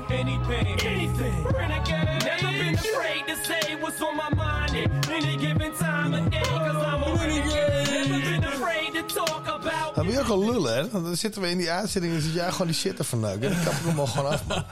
Anything. 0.10 0.68
Anything. 0.86 1.44
Renegade. 1.44 2.24
Never 2.26 2.52
been 2.64 2.76
afraid 2.76 3.24
to 3.28 3.36
say 3.46 3.76
what's 3.82 4.02
on 4.02 4.16
my 4.18 4.30
mind 4.36 4.76
at 4.78 5.10
any 5.10 5.38
given 5.38 5.74
time 5.76 6.14
of 6.14 6.30
day. 6.32 6.42
Cause 6.44 6.84
I'm 6.92 7.04
a 7.04 7.16
renegade. 7.16 8.10
Never 8.10 8.20
been 8.30 8.44
afraid 8.44 8.94
to 8.94 9.04
talk 9.16 9.48
about 9.48 9.96
Dan 9.96 10.06
ben 10.06 10.14
je 10.14 10.20
ook 10.20 10.30
al 10.30 10.46
lullen, 10.46 10.76
hè? 10.76 10.90
Want 10.90 11.06
dan 11.06 11.16
zitten 11.16 11.42
we 11.42 11.50
in 11.50 11.58
die 11.58 11.72
uitzending 11.72 12.14
en 12.14 12.22
zit 12.22 12.34
jij 12.34 12.52
gewoon 12.52 12.68
die 12.68 12.76
shit 12.76 12.96
te 12.96 13.04
verneuken. 13.04 13.50
Dan 13.50 13.64
kap 13.64 13.74
ik 13.74 13.86
hem 13.86 14.00
al 14.00 14.08
gewoon 14.08 14.32
af, 14.32 14.48
man. 14.48 14.64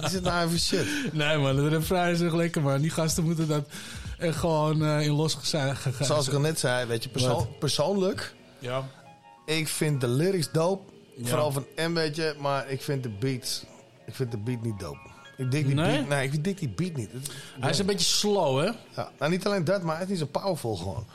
Wat 0.00 0.12
is 0.12 0.20
nou 0.20 0.46
even 0.46 0.58
shit? 0.58 0.86
Nee 1.12 1.38
man, 1.38 1.56
de 1.56 1.68
refrein 1.68 2.12
is 2.14 2.20
echt 2.20 2.32
lekker 2.32 2.62
man. 2.62 2.80
Die 2.80 2.90
gasten 2.90 3.24
moeten 3.24 3.48
dat 3.48 3.64
echt 4.18 4.36
gewoon 4.36 4.84
eh, 4.84 5.00
in 5.00 5.12
los 5.12 5.34
gegaan. 5.34 5.76
Zoals 6.00 6.28
ik 6.28 6.34
al 6.34 6.40
net 6.40 6.58
zei, 6.58 6.86
weet 6.86 7.02
je, 7.02 7.10
persoonlijk... 7.58 8.34
Ja. 8.58 8.88
Ik 9.46 9.68
vind 9.68 10.00
de 10.00 10.08
lyrics 10.08 10.50
dope. 10.52 10.92
Ja. 11.16 11.26
Vooral 11.26 11.52
van 11.52 11.66
M, 11.76 11.92
weet 11.94 12.16
je. 12.16 12.34
Maar 12.38 12.70
ik 12.70 12.82
vind 12.82 13.02
de 13.02 13.08
beats... 13.08 13.64
Ik 14.06 14.14
vind 14.14 14.30
de 14.30 14.36
beat 14.38 14.62
niet 14.62 14.78
dope. 14.78 14.98
Ik 15.36 15.50
dik 15.50 15.66
die 15.66 15.74
Nee? 15.74 15.96
beat... 15.96 16.08
Nee, 16.08 16.30
ik 16.30 16.44
dik 16.44 16.58
die 16.58 16.68
beat 16.68 16.96
niet. 16.96 17.12
Het- 17.12 17.30
Hij 17.60 17.70
is 17.70 17.78
een 17.78 17.86
beetje 17.86 18.06
slow 18.06 18.58
hè. 18.58 18.70
Ja, 18.96 19.10
nou, 19.18 19.30
niet 19.30 19.46
alleen 19.46 19.64
dat, 19.64 19.82
maar 19.82 19.94
hij 19.94 20.04
is 20.04 20.10
niet 20.10 20.18
zo 20.18 20.26
powerful 20.26 20.76
gewoon. 20.76 21.06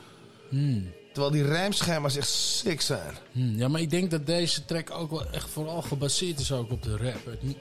Hmm. 0.49 0.91
Terwijl 1.13 1.33
die 1.33 1.43
rijmschema's 1.43 2.15
echt 2.17 2.29
sick 2.29 2.81
zijn. 2.81 3.13
Hm, 3.31 3.57
ja, 3.57 3.67
maar 3.67 3.81
ik 3.81 3.89
denk 3.89 4.12
dat 4.12 4.25
deze 4.25 4.65
track 4.65 4.91
ook 4.91 5.09
wel 5.12 5.25
echt 5.31 5.49
vooral 5.49 5.81
gebaseerd 5.81 6.39
is 6.39 6.51
ook 6.51 6.71
op 6.71 6.83
de 6.83 6.97
rap. 6.97 7.25
Het 7.25 7.55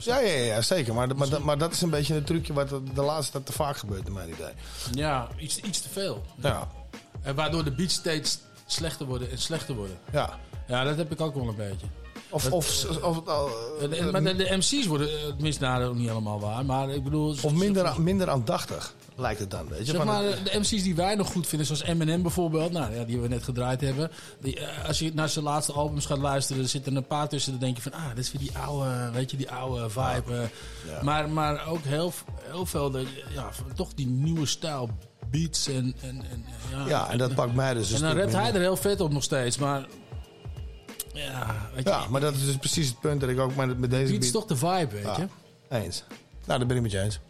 Ja, 0.00 0.18
ja, 0.18 0.32
ja, 0.44 0.60
zeker. 0.62 0.94
Maar, 0.94 1.16
maar, 1.16 1.28
dat- 1.28 1.42
maar 1.42 1.58
dat 1.58 1.72
is 1.72 1.80
een 1.82 1.90
beetje 1.90 2.14
een 2.14 2.24
trucje 2.24 2.52
wat 2.52 2.68
de, 2.94 3.02
laatste 3.02 3.32
tijd 3.32 3.46
te 3.46 3.52
vaak 3.52 3.76
gebeurt 3.76 4.06
in 4.06 4.12
mijn 4.12 4.28
idee. 4.28 4.52
Ja, 4.92 5.28
iets, 5.38 5.60
iets 5.60 5.80
te 5.80 5.88
veel. 5.88 6.22
Ja. 6.36 6.68
En 7.22 7.34
waardoor 7.34 7.64
de 7.64 7.72
beats 7.72 7.94
steeds 7.94 8.38
slechter 8.66 9.06
worden 9.06 9.30
en 9.30 9.38
slechter 9.38 9.74
worden. 9.74 9.98
Ja. 10.12 10.38
Ja, 10.66 10.84
dat 10.84 10.96
heb 10.96 11.12
ik 11.12 11.20
ook 11.20 11.34
wel 11.34 11.48
een 11.48 11.56
beetje. 11.56 11.86
Of, 12.30 12.50
of, 12.52 12.84
of, 13.02 13.02
of, 13.02 13.24
De- 13.90 14.08
maar 14.12 14.22
de, 14.24 14.36
de 14.36 14.56
MC's 14.56 14.86
worden, 14.86 15.08
eh, 15.08 15.26
tenminste, 15.26 15.62
nou, 15.64 15.74
dat 15.78 15.82
is 15.84 15.88
ook 15.92 15.98
niet 15.98 16.08
helemaal 16.08 16.40
waar. 16.40 16.64
Maar 16.64 16.90
ik 16.90 17.04
bedoel... 17.04 17.36
of 17.42 17.52
minder, 17.52 18.00
minder 18.00 18.30
aandachtig, 18.30 18.94
lijkt 19.16 19.40
het 19.40 19.50
dan. 19.50 19.68
Weet 19.68 19.78
je? 19.78 19.84
Zeg 19.84 19.96
Van 19.96 20.06
maar, 20.06 20.22
het- 20.24 20.44
de 20.52 20.58
MC's 20.58 20.82
die 20.82 20.94
wij 20.94 21.14
nog 21.14 21.32
goed 21.32 21.46
vinden, 21.46 21.66
zoals 21.66 21.82
Eminem 21.82 22.22
bijvoorbeeld, 22.22 22.72
nou, 22.72 22.94
ja, 22.94 23.04
die 23.04 23.18
we 23.20 23.28
net 23.28 23.42
gedraaid 23.42 23.80
hebben. 23.80 24.10
Die, 24.40 24.60
eh, 24.60 24.86
als 24.88 24.98
je 24.98 25.14
naar 25.14 25.28
zijn 25.28 25.44
laatste 25.44 25.72
albums 25.72 26.06
gaat 26.06 26.18
luisteren, 26.18 26.62
er 26.62 26.68
zitten 26.68 26.96
een 26.96 27.06
paar 27.06 27.28
tussen, 27.28 27.50
dan 27.52 27.60
denk 27.60 27.76
je 27.76 27.82
van, 27.82 27.92
ah, 27.92 28.08
dit 28.08 28.18
is 28.18 28.32
weer 28.32 28.40
die 28.40 28.58
oude, 28.58 29.10
weet 29.12 29.30
je, 29.30 29.36
die 29.36 29.50
oude 29.50 29.90
vibe. 29.90 30.48
eh. 30.90 31.02
maar, 31.02 31.28
maar 31.30 31.66
ook 31.68 31.84
heel, 31.84 32.12
heel 32.42 32.66
veel, 32.66 32.90
de, 32.90 33.06
ja, 33.34 33.48
toch 33.74 33.94
die 33.94 34.06
nieuwe 34.06 34.46
stijl 34.46 34.90
beats 35.30 35.68
en... 35.68 35.94
en, 36.00 36.22
en 36.30 36.44
ja, 36.70 36.86
ja, 36.88 37.10
en 37.10 37.18
dat 37.18 37.34
pakt 37.34 37.54
mij 37.54 37.74
dus 37.74 37.90
een 37.90 37.96
en 37.96 38.02
dan 38.02 38.16
rapt 38.18 38.32
hij 38.32 38.52
er 38.54 38.60
heel 38.60 38.76
vet 38.76 39.00
op 39.00 39.12
nog 39.12 39.22
steeds, 39.22 39.58
maar... 39.58 39.86
Ja, 41.12 41.68
weet 41.74 41.84
je, 41.84 41.90
Ja, 41.90 42.08
maar 42.08 42.20
dat 42.20 42.34
is 42.34 42.44
dus 42.44 42.56
precies 42.56 42.88
het 42.88 43.00
punt 43.00 43.20
dat 43.20 43.30
ik 43.30 43.38
ook 43.38 43.54
met, 43.56 43.78
met 43.78 43.90
deze 43.90 44.12
beat 44.12 44.24
is 44.24 44.30
toch 44.30 44.44
de 44.46 44.56
vibe, 44.56 44.88
weet 44.90 45.16
je. 45.16 45.26
Eens. 45.68 46.04
Nou, 46.46 46.58
daar 46.58 46.66
ben 46.68 46.76
ik 46.76 46.82
met 46.82 46.90
je 46.90 47.00
eens. 47.00 47.20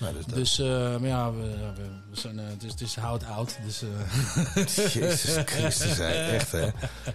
Nou, 0.00 0.14
dus. 0.14 0.24
Dus, 0.34 0.58
eh, 0.58 0.66
maar 0.68 1.08
ja, 1.08 1.32
we, 1.32 1.40
we, 1.40 1.82
we 2.10 2.16
zijn, 2.20 2.38
eh, 2.38 2.44
het, 2.48 2.62
is, 2.62 2.70
het 2.70 2.80
is 2.80 2.96
hout 2.96 3.24
oud, 3.24 3.56
dus... 3.64 3.82
eh, 3.82 4.66
Jezus 4.94 5.36
Christus, 5.44 5.98
echt 5.98 6.52
hè. 6.52 6.68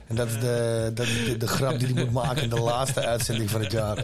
En 0.08 0.16
dat 0.16 0.28
is, 0.28 0.40
de, 0.40 0.92
dat 0.94 1.06
is 1.06 1.26
de, 1.26 1.38
de 1.38 1.48
grap 1.48 1.80
die 1.80 1.94
hij 1.94 2.04
moet 2.04 2.14
maken 2.14 2.42
in 2.44 2.50
de 2.50 2.60
laatste 2.60 3.06
uitzending 3.06 3.50
van 3.50 3.62
het 3.62 3.72
jaar. 3.72 3.98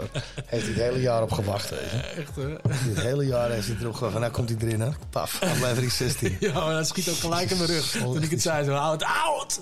Heeft 0.45 0.65
hij 0.65 0.73
het 0.73 0.81
hele 0.81 1.01
jaar 1.01 1.21
op 1.21 1.31
gewacht. 1.31 1.71
Echt, 1.71 2.35
hè? 2.35 2.69
Het 2.89 3.01
hele 3.01 3.25
jaar 3.25 3.49
heeft 3.49 3.67
hij 3.67 3.75
erop 3.79 3.93
gewacht. 3.93 4.15
En 4.15 4.21
nou 4.21 4.33
komt 4.33 4.49
hij 4.49 4.57
erin, 4.61 4.81
hè. 4.81 4.89
Paf, 5.09 5.41
aflevering 5.41 5.91
16. 5.91 6.37
Ja, 6.39 6.53
maar 6.53 6.73
dat 6.73 6.87
schiet 6.87 7.09
ook 7.09 7.15
gelijk 7.15 7.51
in 7.51 7.57
mijn 7.57 7.69
rug. 7.69 7.85
Toen 7.91 8.23
ik 8.23 8.31
het 8.31 8.41
zei, 8.41 8.63
zo 8.65 8.73
oud, 8.75 9.03
oud! 9.03 9.59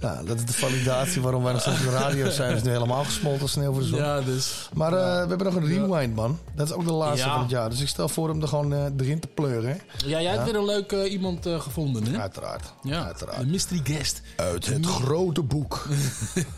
Nou, 0.00 0.26
dat 0.26 0.38
is 0.38 0.44
de 0.44 0.52
validatie 0.52 1.22
waarom 1.22 1.42
wij 1.42 1.52
nog 1.52 1.60
steeds 1.60 1.78
op 1.78 1.84
de 1.84 1.90
radio 1.90 2.30
zijn. 2.30 2.56
is 2.56 2.62
nu 2.62 2.70
helemaal 2.70 3.04
gesmolten 3.04 3.48
sneeuw 3.48 3.72
voor 3.72 3.82
de 3.82 3.86
zon. 3.88 3.98
Ja, 3.98 4.20
dus... 4.20 4.68
Maar 4.74 4.90
we 4.90 4.98
hebben 5.28 5.44
nog 5.44 5.54
een 5.54 5.66
rewind, 5.86 6.14
man. 6.14 6.38
Dat 6.54 6.66
is 6.68 6.72
ook 6.74 6.84
de 6.84 6.92
laatste 6.92 7.26
Ja. 7.26 7.32
van 7.32 7.40
het 7.42 7.50
jaar. 7.50 7.70
Dus 7.70 7.80
ik 7.80 7.88
stel 7.88 8.08
voor 8.08 8.30
om 8.30 8.42
er 8.42 8.48
gewoon 8.48 8.72
eh, 8.72 8.84
erin 8.98 9.20
te 9.20 9.28
pleuren. 9.28 9.70
hè. 9.70 10.06
Ja, 10.08 10.20
jij 10.20 10.32
hebt 10.32 10.44
weer 10.44 10.56
een 10.56 10.64
leuk 10.64 10.92
eh, 10.92 11.12
iemand 11.12 11.46
eh, 11.46 11.60
gevonden, 11.60 12.04
hè? 12.06 12.20
Uiteraard. 12.20 12.72
Ja, 12.82 13.04
Uiteraard. 13.04 13.38
de 13.40 13.46
mystery 13.46 13.80
guest. 13.84 14.22
Uit 14.36 14.66
het 14.66 14.86
grote 14.86 15.42
boek. 15.42 15.86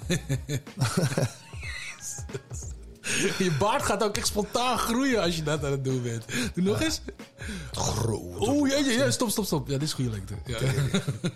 Je 3.38 3.53
baard 3.59 3.83
gaat 3.83 4.03
ook 4.03 4.16
echt 4.16 4.27
spontaan 4.27 4.79
groeien 4.79 5.23
als 5.23 5.37
je 5.37 5.42
dat 5.42 5.64
aan 5.64 5.70
het 5.70 5.85
doen 5.85 6.03
bent. 6.03 6.25
Doe 6.55 6.64
nog 6.64 6.81
eens. 6.83 7.01
Groot. 7.73 8.49
Oeh, 8.49 8.70
ja, 8.70 8.77
ja, 8.77 8.90
ja, 9.05 9.11
stop, 9.11 9.31
stop, 9.31 9.44
stop. 9.44 9.66
Ja, 9.68 9.73
dit 9.79 9.83
is 9.88 9.92
goede 9.92 10.11
lengte. 10.11 10.35
Ja. 10.44 10.59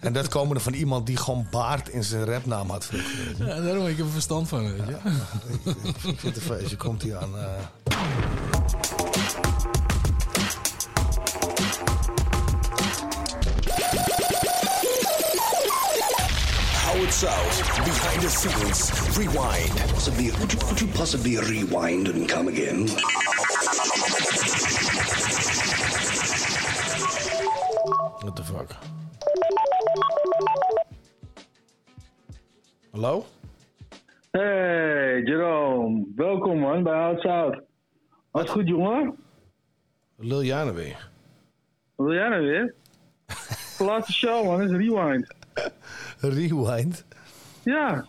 En 0.01 0.13
dat 0.13 0.29
komende 0.29 0.61
van 0.61 0.73
iemand 0.73 1.07
die 1.07 1.17
gewoon 1.17 1.47
baard 1.51 1.89
in 1.89 2.05
zijn 2.05 2.25
rapnaam 2.25 2.71
had 2.71 2.85
vroeger. 2.85 3.47
Ja, 3.47 3.61
daarom 3.61 3.85
heb 3.85 3.93
ik 3.93 3.99
er 3.99 4.09
verstand 4.11 4.49
van, 4.49 4.73
weet 4.77 4.87
je. 4.87 4.97
Ik 5.89 5.95
vind 5.99 6.23
het 6.23 6.37
een 6.37 6.43
feestje. 6.43 6.77
Komt 6.77 7.03
hij 7.03 7.17
aan. 7.17 7.39
eh. 7.39 7.45
Howard 17.15 17.55
South, 17.55 17.85
behind 17.85 18.23
the 18.23 18.29
scenes, 18.29 19.19
rewind. 19.19 19.71
Possibly, 19.93 20.31
could 20.31 20.53
you, 20.53 20.59
could 20.59 20.81
you 20.81 20.89
possibly 20.89 21.37
rewind 21.37 22.09
and 22.09 22.29
come 22.29 22.49
again? 22.49 22.89
What 28.21 28.35
the 28.35 28.43
fuck? 28.43 28.77
Hallo? 32.93 33.27
Hey, 34.33 35.23
Jerome. 35.25 36.07
Welkom 36.17 36.59
man, 36.59 36.83
bij 36.83 36.95
Hout 36.95 37.21
Zout. 37.21 37.63
Wat 38.31 38.51
goed 38.51 38.69
jongen? 38.69 39.17
Wat 40.17 40.27
Lul 40.27 40.43
jij 40.43 40.65
nou 40.65 40.75
weer? 40.75 41.09
Wat 41.95 42.07
wil 42.07 42.17
jij 42.17 42.29
nou 42.29 42.43
weer? 42.43 42.75
De 43.79 43.85
laatste 43.85 44.13
show 44.13 44.45
man, 44.45 44.63
is 44.63 44.71
Rewind. 44.71 45.35
Rewind? 46.29 47.05
Ja, 47.65 48.05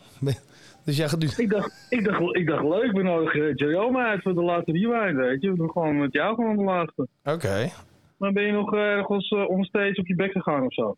Dus 0.83 0.97
jij 0.97 1.09
gaat 1.09 1.19
nu... 1.19 1.27
ik 1.37 1.49
dacht, 1.49 1.85
ik 1.89 2.03
dacht, 2.05 2.21
ik 2.35 2.47
dacht 2.47 2.63
leuk, 2.63 2.91
we 2.91 3.01
nodigen 3.03 3.55
Jerome 3.55 4.03
uit 4.03 4.21
voor 4.21 4.33
de 4.33 4.41
laatste 4.41 4.71
Rewind, 4.71 5.15
weet 5.17 5.41
je. 5.41 5.49
We 5.51 5.57
doen 5.57 5.71
gewoon 5.71 5.97
met 5.97 6.13
jou 6.13 6.35
gewoon 6.35 6.57
de 6.57 6.63
laatste. 6.63 7.07
Oké. 7.23 7.69
Maar 8.17 8.31
ben 8.31 8.43
je 8.43 8.51
nog 8.51 8.73
eh, 8.73 8.79
ergens 8.79 9.31
uh, 9.31 9.49
onstage 9.49 9.95
op 9.99 10.07
je 10.07 10.15
bek 10.15 10.31
gegaan 10.31 10.63
of 10.65 10.73
zo? 10.73 10.95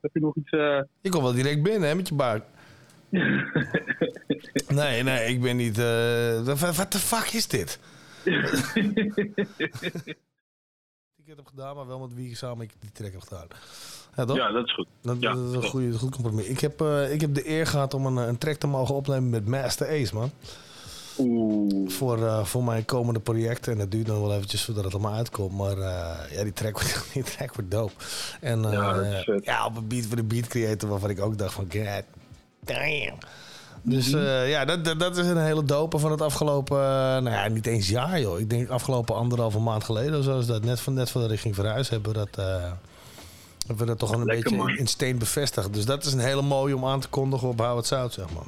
Heb 0.00 0.10
je 0.14 0.20
nog 0.20 0.36
iets... 0.36 0.50
eh, 0.50 0.80
Je 1.00 1.10
komt 1.10 1.22
wel 1.22 1.32
direct 1.34 1.62
binnen, 1.62 1.88
hè, 1.88 1.94
met 1.94 2.08
je 2.08 2.14
baard. 2.14 2.44
Nee, 4.68 5.02
nee, 5.02 5.28
ik 5.28 5.40
ben 5.40 5.56
niet... 5.56 5.78
eh, 5.78 6.40
wat 6.44 6.76
wat 6.76 6.92
de 6.92 6.98
fuck 6.98 7.32
is 7.32 7.46
dit? 7.48 7.78
heb 11.36 11.46
gedaan, 11.46 11.76
maar 11.76 11.86
wel 11.86 11.98
met 11.98 12.14
wie 12.14 12.36
samen 12.36 12.64
ik 12.64 12.72
die 12.80 12.92
track 12.92 13.12
heb 13.12 13.22
gedaan. 13.22 13.46
Ja, 14.16 14.24
toch? 14.24 14.36
Ja, 14.36 14.50
dat 14.50 14.64
is 14.64 14.74
goed. 14.74 14.86
Dat, 15.02 15.16
Ja, 15.20 15.34
dat 15.34 15.48
is 15.48 15.54
een 15.54 15.62
goede, 15.62 15.98
goed 15.98 16.14
compromis. 16.14 16.46
Ik 16.46 16.60
heb, 16.60 16.80
eh, 16.80 17.12
ik 17.12 17.20
heb 17.20 17.34
de 17.34 17.48
eer 17.48 17.66
gehad 17.66 17.94
om 17.94 18.06
een, 18.06 18.16
een 18.16 18.38
track 18.38 18.56
te 18.56 18.66
mogen 18.66 18.94
opnemen 18.94 19.30
met 19.30 19.46
Master 19.46 19.88
Ace, 19.88 20.14
man. 20.14 20.30
Oeh. 21.18 21.90
Voor, 21.90 22.26
eh, 22.26 22.44
voor 22.44 22.64
mijn 22.64 22.84
komende 22.84 23.20
project. 23.20 23.68
En 23.68 23.78
dat 23.78 23.90
duurt 23.90 24.06
nog 24.06 24.20
wel 24.20 24.34
eventjes 24.34 24.64
voordat 24.64 24.84
het 24.84 24.92
allemaal 24.92 25.14
uitkomt. 25.14 25.52
Maar 25.52 25.78
eh, 25.78 26.36
ja, 26.36 26.42
die 26.42 26.52
track 26.52 26.72
wordt, 26.72 27.04
die 27.12 27.22
track 27.22 27.54
wordt 27.54 27.70
dope. 27.70 27.92
En 28.40 28.64
eh, 28.64 28.72
Ja, 28.72 29.38
ja, 29.42 29.66
op 29.66 29.76
een 29.76 29.88
beat 29.88 30.06
voor 30.06 30.16
de 30.16 30.22
beat 30.22 30.46
creator 30.46 30.88
waarvan 30.88 31.10
ik 31.10 31.20
ook 31.20 31.38
dacht 31.38 31.54
van... 31.54 31.68
God 31.72 32.04
damn. 32.60 33.18
Dus 33.88 34.12
eh, 34.12 34.50
ja, 34.50 34.64
dat, 34.64 34.84
dat, 34.84 34.98
dat 35.00 35.16
is 35.16 35.26
een 35.26 35.36
hele 35.44 35.64
dope 35.64 35.98
van 35.98 36.10
het 36.10 36.20
afgelopen... 36.22 36.76
eh, 36.76 36.84
nou 36.86 37.30
ja, 37.30 37.48
niet 37.48 37.66
eens 37.66 37.88
jaar, 37.88 38.20
joh. 38.20 38.40
Ik 38.40 38.50
denk 38.50 38.68
afgelopen 38.68 39.14
anderhalve 39.14 39.58
maand 39.58 39.84
geleden 39.84 40.18
of 40.18 40.24
zo 40.24 40.38
is 40.38 40.46
dat. 40.46 40.64
Net 40.64 40.80
van, 40.80 40.94
net 40.94 41.10
van 41.10 41.20
de 41.20 41.26
richting 41.26 41.54
verhuis 41.54 41.88
hebben 41.88 42.12
we 42.12 42.18
dat... 42.18 42.28
eh, 42.46 42.70
hebben 43.66 43.84
we 43.84 43.84
dat 43.84 43.98
toch 43.98 44.12
een 44.12 44.24
Lekker, 44.24 44.42
beetje 44.42 44.56
man. 44.56 44.76
in, 44.78 44.86
steen 44.86 45.18
bevestigd. 45.18 45.74
Dus 45.74 45.84
dat 45.84 46.04
is 46.04 46.12
een 46.12 46.18
hele 46.18 46.42
mooie 46.42 46.76
om 46.76 46.84
aan 46.86 47.00
te 47.00 47.08
kondigen 47.08 47.48
op 47.48 47.58
Hou 47.58 47.76
het 47.76 47.86
Zout, 47.86 48.12
zeg 48.12 48.26
maar. 48.34 48.44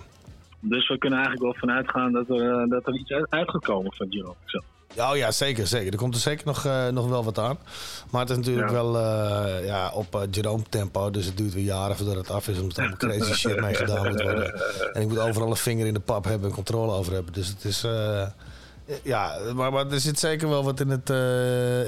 Dus 0.60 0.88
we 0.88 0.98
kunnen 0.98 1.18
eigenlijk 1.18 1.52
wel 1.52 1.60
vanuit 1.60 1.90
gaan 1.90 2.12
dat 2.12 2.28
er, 2.28 2.68
dat 2.68 2.86
er 2.86 2.94
iets 2.98 3.10
uit- 3.10 3.30
uitgekomen 3.30 3.92
van 3.94 4.06
Jerome. 4.10 4.34
Oh 4.96 5.16
ja, 5.16 5.30
zeker, 5.30 5.66
zeker. 5.66 5.92
Er 5.92 5.98
komt 5.98 6.14
er 6.14 6.20
zeker 6.20 6.46
nog, 6.46 6.64
eh, 6.64 6.88
nog 6.88 7.08
wel 7.08 7.24
wat 7.24 7.38
aan. 7.38 7.58
Maar 8.10 8.20
het 8.20 8.30
is 8.30 8.36
natuurlijk 8.36 8.68
Ja. 8.68 8.74
wel 8.74 8.98
eh, 8.98 9.66
ja, 9.66 9.90
op 9.94 10.14
eh, 10.14 10.20
Jerome 10.30 10.62
tempo. 10.68 11.10
Dus 11.10 11.26
het 11.26 11.36
duurt 11.36 11.54
weer 11.54 11.64
jaren 11.64 11.96
voordat 11.96 12.14
het 12.16 12.30
af 12.30 12.48
is. 12.48 12.58
Omdat 12.58 12.76
er 12.76 12.82
allemaal 12.82 12.98
crazy 12.98 13.32
shit 13.48 13.60
mee 13.60 13.74
gedaan 13.74 14.08
moet 14.08 14.22
worden. 14.22 14.54
En 14.92 15.02
ik 15.02 15.08
moet 15.08 15.18
overal 15.18 15.50
een 15.50 15.56
vinger 15.56 15.86
in 15.86 15.94
de 15.94 16.00
pap 16.00 16.24
hebben 16.24 16.48
en 16.48 16.54
controle 16.54 16.92
over 16.92 17.12
hebben. 17.12 17.32
Dus 17.32 17.48
het 17.48 17.64
is... 17.64 17.80
ja, 19.02 19.38
maar, 19.54 19.72
maar 19.72 19.90
er 19.90 20.00
zit 20.00 20.18
zeker 20.18 20.48
wel 20.48 20.64
wat 20.64 20.80
in 20.80 20.88
het, 20.88 21.08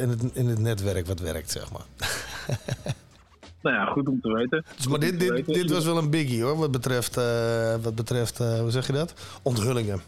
in, 0.01 0.09
het, 0.09 0.23
in 0.33 0.49
het 0.49 0.59
netwerk 0.59 1.07
wat 1.07 1.21
werkt, 1.21 1.51
zeg 1.51 1.73
maar. 1.73 1.85
Nou 3.63 3.77
ja, 3.77 3.85
goed 3.85 4.09
om 4.09 4.21
te 4.21 4.33
weten. 4.33 4.65
Dus, 4.77 4.87
maar 4.87 4.99
dit, 4.99 5.21
dit, 5.21 5.47
dit 5.47 5.71
was 5.71 5.85
wel 5.85 5.99
een 5.99 6.11
biggie 6.11 6.43
hoor, 6.43 6.57
wat 6.57 6.71
betreft, 6.71 7.15
wat 7.83 7.95
betreft 7.95 8.39
hoe 8.39 8.71
zeg 8.71 8.87
je 8.87 8.93
dat? 8.93 9.13
Onthullingen. 9.43 10.03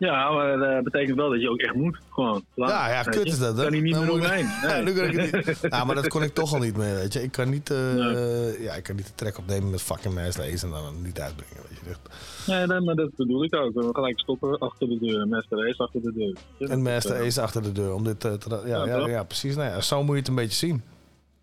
Ja, 0.00 0.30
maar 0.30 0.58
dat 0.58 0.84
betekent 0.84 1.16
wel 1.16 1.30
dat 1.30 1.40
je 1.40 1.50
ook 1.50 1.58
echt 1.60 1.74
moet. 1.74 1.98
Gewoon. 2.10 2.44
Laat, 2.54 2.70
Ja, 2.70 2.88
ja, 2.88 3.02
kut 3.02 3.26
is 3.26 3.38
dat, 3.38 3.56
hè? 3.56 3.62
Kan 3.62 3.72
hij 3.72 3.80
niet 3.82 3.92
Nou, 3.94 4.04
meer 4.04 4.14
omheen. 4.14 4.44
Ja, 4.62 4.66
Nee. 4.72 4.82
nu 4.82 4.92
kan 4.92 5.04
ik 5.04 5.16
het 5.32 5.46
niet. 5.46 5.58
Ja, 5.72 5.84
maar 5.84 5.94
dat 5.94 6.08
kon 6.08 6.22
ik 6.22 6.34
toch 6.34 6.52
al 6.52 6.58
niet 6.60 6.76
meer, 6.76 6.94
weet 6.94 7.12
je. 7.12 7.22
Ik 7.22 7.32
kan 7.32 7.50
niet, 7.50 7.70
eh, 7.70 8.62
ja, 8.62 8.72
ik 8.74 8.82
kan 8.82 8.96
niet 8.96 9.06
de 9.06 9.14
track 9.14 9.38
opnemen 9.38 9.70
met 9.70 9.82
fucking 9.82 10.14
Master 10.14 10.52
Ace 10.52 10.66
en 10.66 10.72
dan 10.72 11.02
niet 11.02 11.20
uitbrengen, 11.20 11.56
weet 11.68 11.78
je. 11.84 11.90
Echt. 11.90 12.00
Nee, 12.46 12.66
nee, 12.66 12.80
maar 12.80 12.94
dat 12.94 13.16
bedoel 13.16 13.44
ik 13.44 13.54
ook. 13.54 13.74
We 13.74 13.82
gaan 13.82 13.94
gelijk 13.94 14.20
stoppen 14.20 14.58
achter 14.58 14.88
de 14.88 14.98
deur. 14.98 15.28
Master 15.28 15.58
Race 15.66 15.82
achter 15.82 16.02
de 16.02 16.12
deur. 16.12 16.36
Ja, 16.56 16.66
En 16.66 16.82
Master 16.82 17.16
eh, 17.16 17.26
Ace 17.26 17.40
achter 17.42 17.62
de 17.62 17.72
deur, 17.72 17.94
om 17.94 18.04
dit 18.04 18.24
eh, 18.24 18.32
te... 18.32 18.62
Ja, 18.66 18.84
Ja, 18.84 18.98
ja, 18.98 19.08
ja, 19.08 19.22
precies. 19.24 19.56
Nou 19.56 19.68
ja, 19.70 19.80
zo 19.80 20.02
moet 20.02 20.12
je 20.12 20.18
het 20.18 20.28
een 20.28 20.34
beetje 20.34 20.66
zien. 20.66 20.82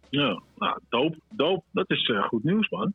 Ja, 0.10 0.42
nou, 0.58 0.80
doop, 0.90 1.16
doop. 1.30 1.64
Dat 1.72 1.90
is 1.90 2.10
eh, 2.10 2.24
goed 2.24 2.44
nieuws, 2.44 2.70
man. 2.70 2.94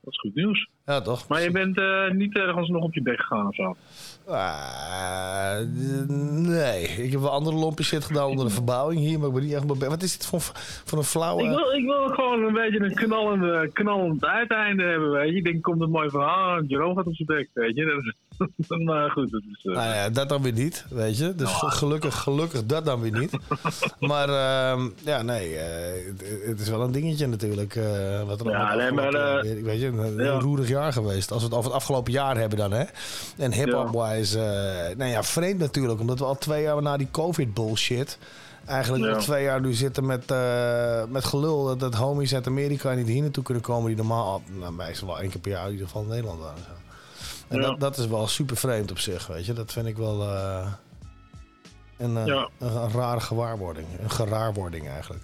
Dat 0.00 0.12
is 0.12 0.20
goed 0.20 0.34
nieuws. 0.34 0.68
Ja, 0.86 1.00
toch? 1.00 1.28
Maar 1.28 1.42
je 1.42 1.50
bent 1.50 1.78
eh, 1.78 2.10
niet 2.10 2.36
ergens 2.36 2.68
nog 2.68 2.82
op 2.82 2.94
je 2.94 3.02
bek 3.02 3.20
gegaan 3.20 3.46
of 3.48 3.54
zo? 3.54 3.76
D- 4.24 6.08
nee, 6.48 6.82
ik 6.82 7.12
heb 7.12 7.20
wel 7.20 7.30
andere 7.30 7.56
lompe 7.56 7.82
shit 7.82 8.04
gedaan 8.04 8.26
onder 8.28 8.46
de 8.46 8.52
verbouwing 8.52 9.00
hier, 9.00 9.18
maar 9.18 9.28
ik 9.28 9.34
ben 9.34 9.42
niet 9.42 9.52
echt... 9.52 9.66
be- 9.78 9.88
Wat 9.88 10.02
is 10.02 10.12
dit 10.18 10.26
voor, 10.26 10.98
een 10.98 11.04
flauwe... 11.04 11.42
Ik 11.42 11.48
wil, 11.48 11.72
ik 11.72 11.84
wil 11.84 12.08
gewoon 12.08 12.42
een 12.42 12.52
beetje 12.52 12.80
een 12.80 12.94
knallende, 12.94 13.70
knallend 13.72 14.24
uiteinde 14.24 14.82
hebben, 14.84 15.10
weet 15.10 15.30
je. 15.30 15.36
Ik 15.36 15.44
denk, 15.44 15.62
komt 15.62 15.80
een 15.80 15.90
mooi 15.90 16.10
verhaal. 16.10 16.62
Jerome 16.62 16.94
gaat 16.94 17.06
op 17.06 17.14
zijn 17.14 17.28
bek, 17.38 17.48
weet 17.54 17.76
je. 17.76 18.14
maar 18.84 19.10
goed, 19.10 19.30
dat 19.30 19.42
is... 19.52 19.64
eh, 19.64 19.72
Nou 19.74 19.94
ja, 19.94 20.10
dat 20.10 20.28
dan 20.28 20.42
weer 20.42 20.52
niet, 20.52 20.84
weet 20.88 21.18
je. 21.18 21.34
Dus 21.34 21.50
ge- 21.50 21.70
gelukkig, 21.70 22.14
gelukkig 22.22 22.66
dat 22.66 22.84
dan 22.84 23.00
weer 23.00 23.18
niet. 23.18 23.30
Maar 24.00 24.28
ehm, 24.28 24.88
ja, 25.04 25.22
nee, 25.22 25.56
eh, 25.56 26.06
het, 26.06 26.22
het 26.46 26.60
is 26.60 26.68
wel 26.68 26.80
een 26.82 26.92
dingetje 26.92 27.26
natuurlijk. 27.26 27.76
eh, 27.76 28.22
wat 28.22 28.40
er 28.40 28.50
Ja, 28.50 28.74
nee, 28.74 28.92
maar, 28.92 29.12
weet 29.42 29.80
je, 29.80 29.86
een 29.86 29.98
heel 30.02 30.18
ja. 30.22 30.38
roerig 30.38 30.68
jaar 30.68 30.92
geweest. 30.92 31.30
Als 31.32 31.40
we 31.42 31.46
het 31.48 31.56
over 31.56 31.70
het 31.70 31.78
afgelopen 31.80 32.12
jaar 32.12 32.36
hebben 32.36 32.58
dan, 32.58 32.72
hè. 32.72 32.84
En 33.36 33.52
hip-hop-wise, 33.52 34.38
nou 34.96 35.10
ja, 35.10 35.22
vreemd 35.22 35.58
natuurlijk. 35.58 36.00
Omdat 36.00 36.18
we 36.18 36.24
al 36.24 36.38
twee 36.38 36.62
jaar 36.62 36.82
na 36.82 36.96
die 36.96 37.08
COVID-bullshit... 37.10 38.18
eigenlijk 38.66 39.04
Ja. 39.04 39.12
al 39.12 39.20
twee 39.20 39.42
jaar 39.44 39.60
nu 39.60 39.72
zitten 39.72 40.06
met, 40.06 40.32
met 41.08 41.24
gelul. 41.24 41.64
Dat, 41.64 41.80
dat 41.80 41.94
homies 41.94 42.34
uit 42.34 42.46
Amerika 42.46 42.92
niet 42.92 43.06
hier 43.06 43.22
naartoe 43.22 43.42
kunnen 43.44 43.62
komen. 43.62 43.86
Die 43.86 43.96
normaal, 43.96 44.42
nou, 44.58 44.72
meestal 44.72 45.08
wel 45.08 45.20
één 45.20 45.30
keer 45.30 45.40
per 45.40 45.50
jaar 45.50 45.66
in 45.66 45.72
ieder 45.72 45.86
geval 45.86 46.02
in 46.02 46.08
Nederland 46.08 46.40
waren. 46.40 46.62
En 47.52 47.60
Ja. 47.60 47.66
dat, 47.66 47.80
dat 47.80 47.98
is 47.98 48.06
wel 48.06 48.26
super 48.26 48.56
vreemd 48.56 48.90
op 48.90 48.98
zich, 48.98 49.26
weet 49.26 49.46
je. 49.46 49.52
Dat 49.52 49.72
vind 49.72 49.86
ik 49.86 49.96
wel 49.96 50.22
eh, 50.22 50.72
een, 51.98 52.16
eh, 52.16 52.26
Ja. 52.26 52.48
een, 52.58 52.76
een 52.76 52.90
rare 52.92 53.20
gewaarwording. 53.20 53.86
Een 54.02 54.10
geraarwording 54.10 54.88
eigenlijk. 54.88 55.22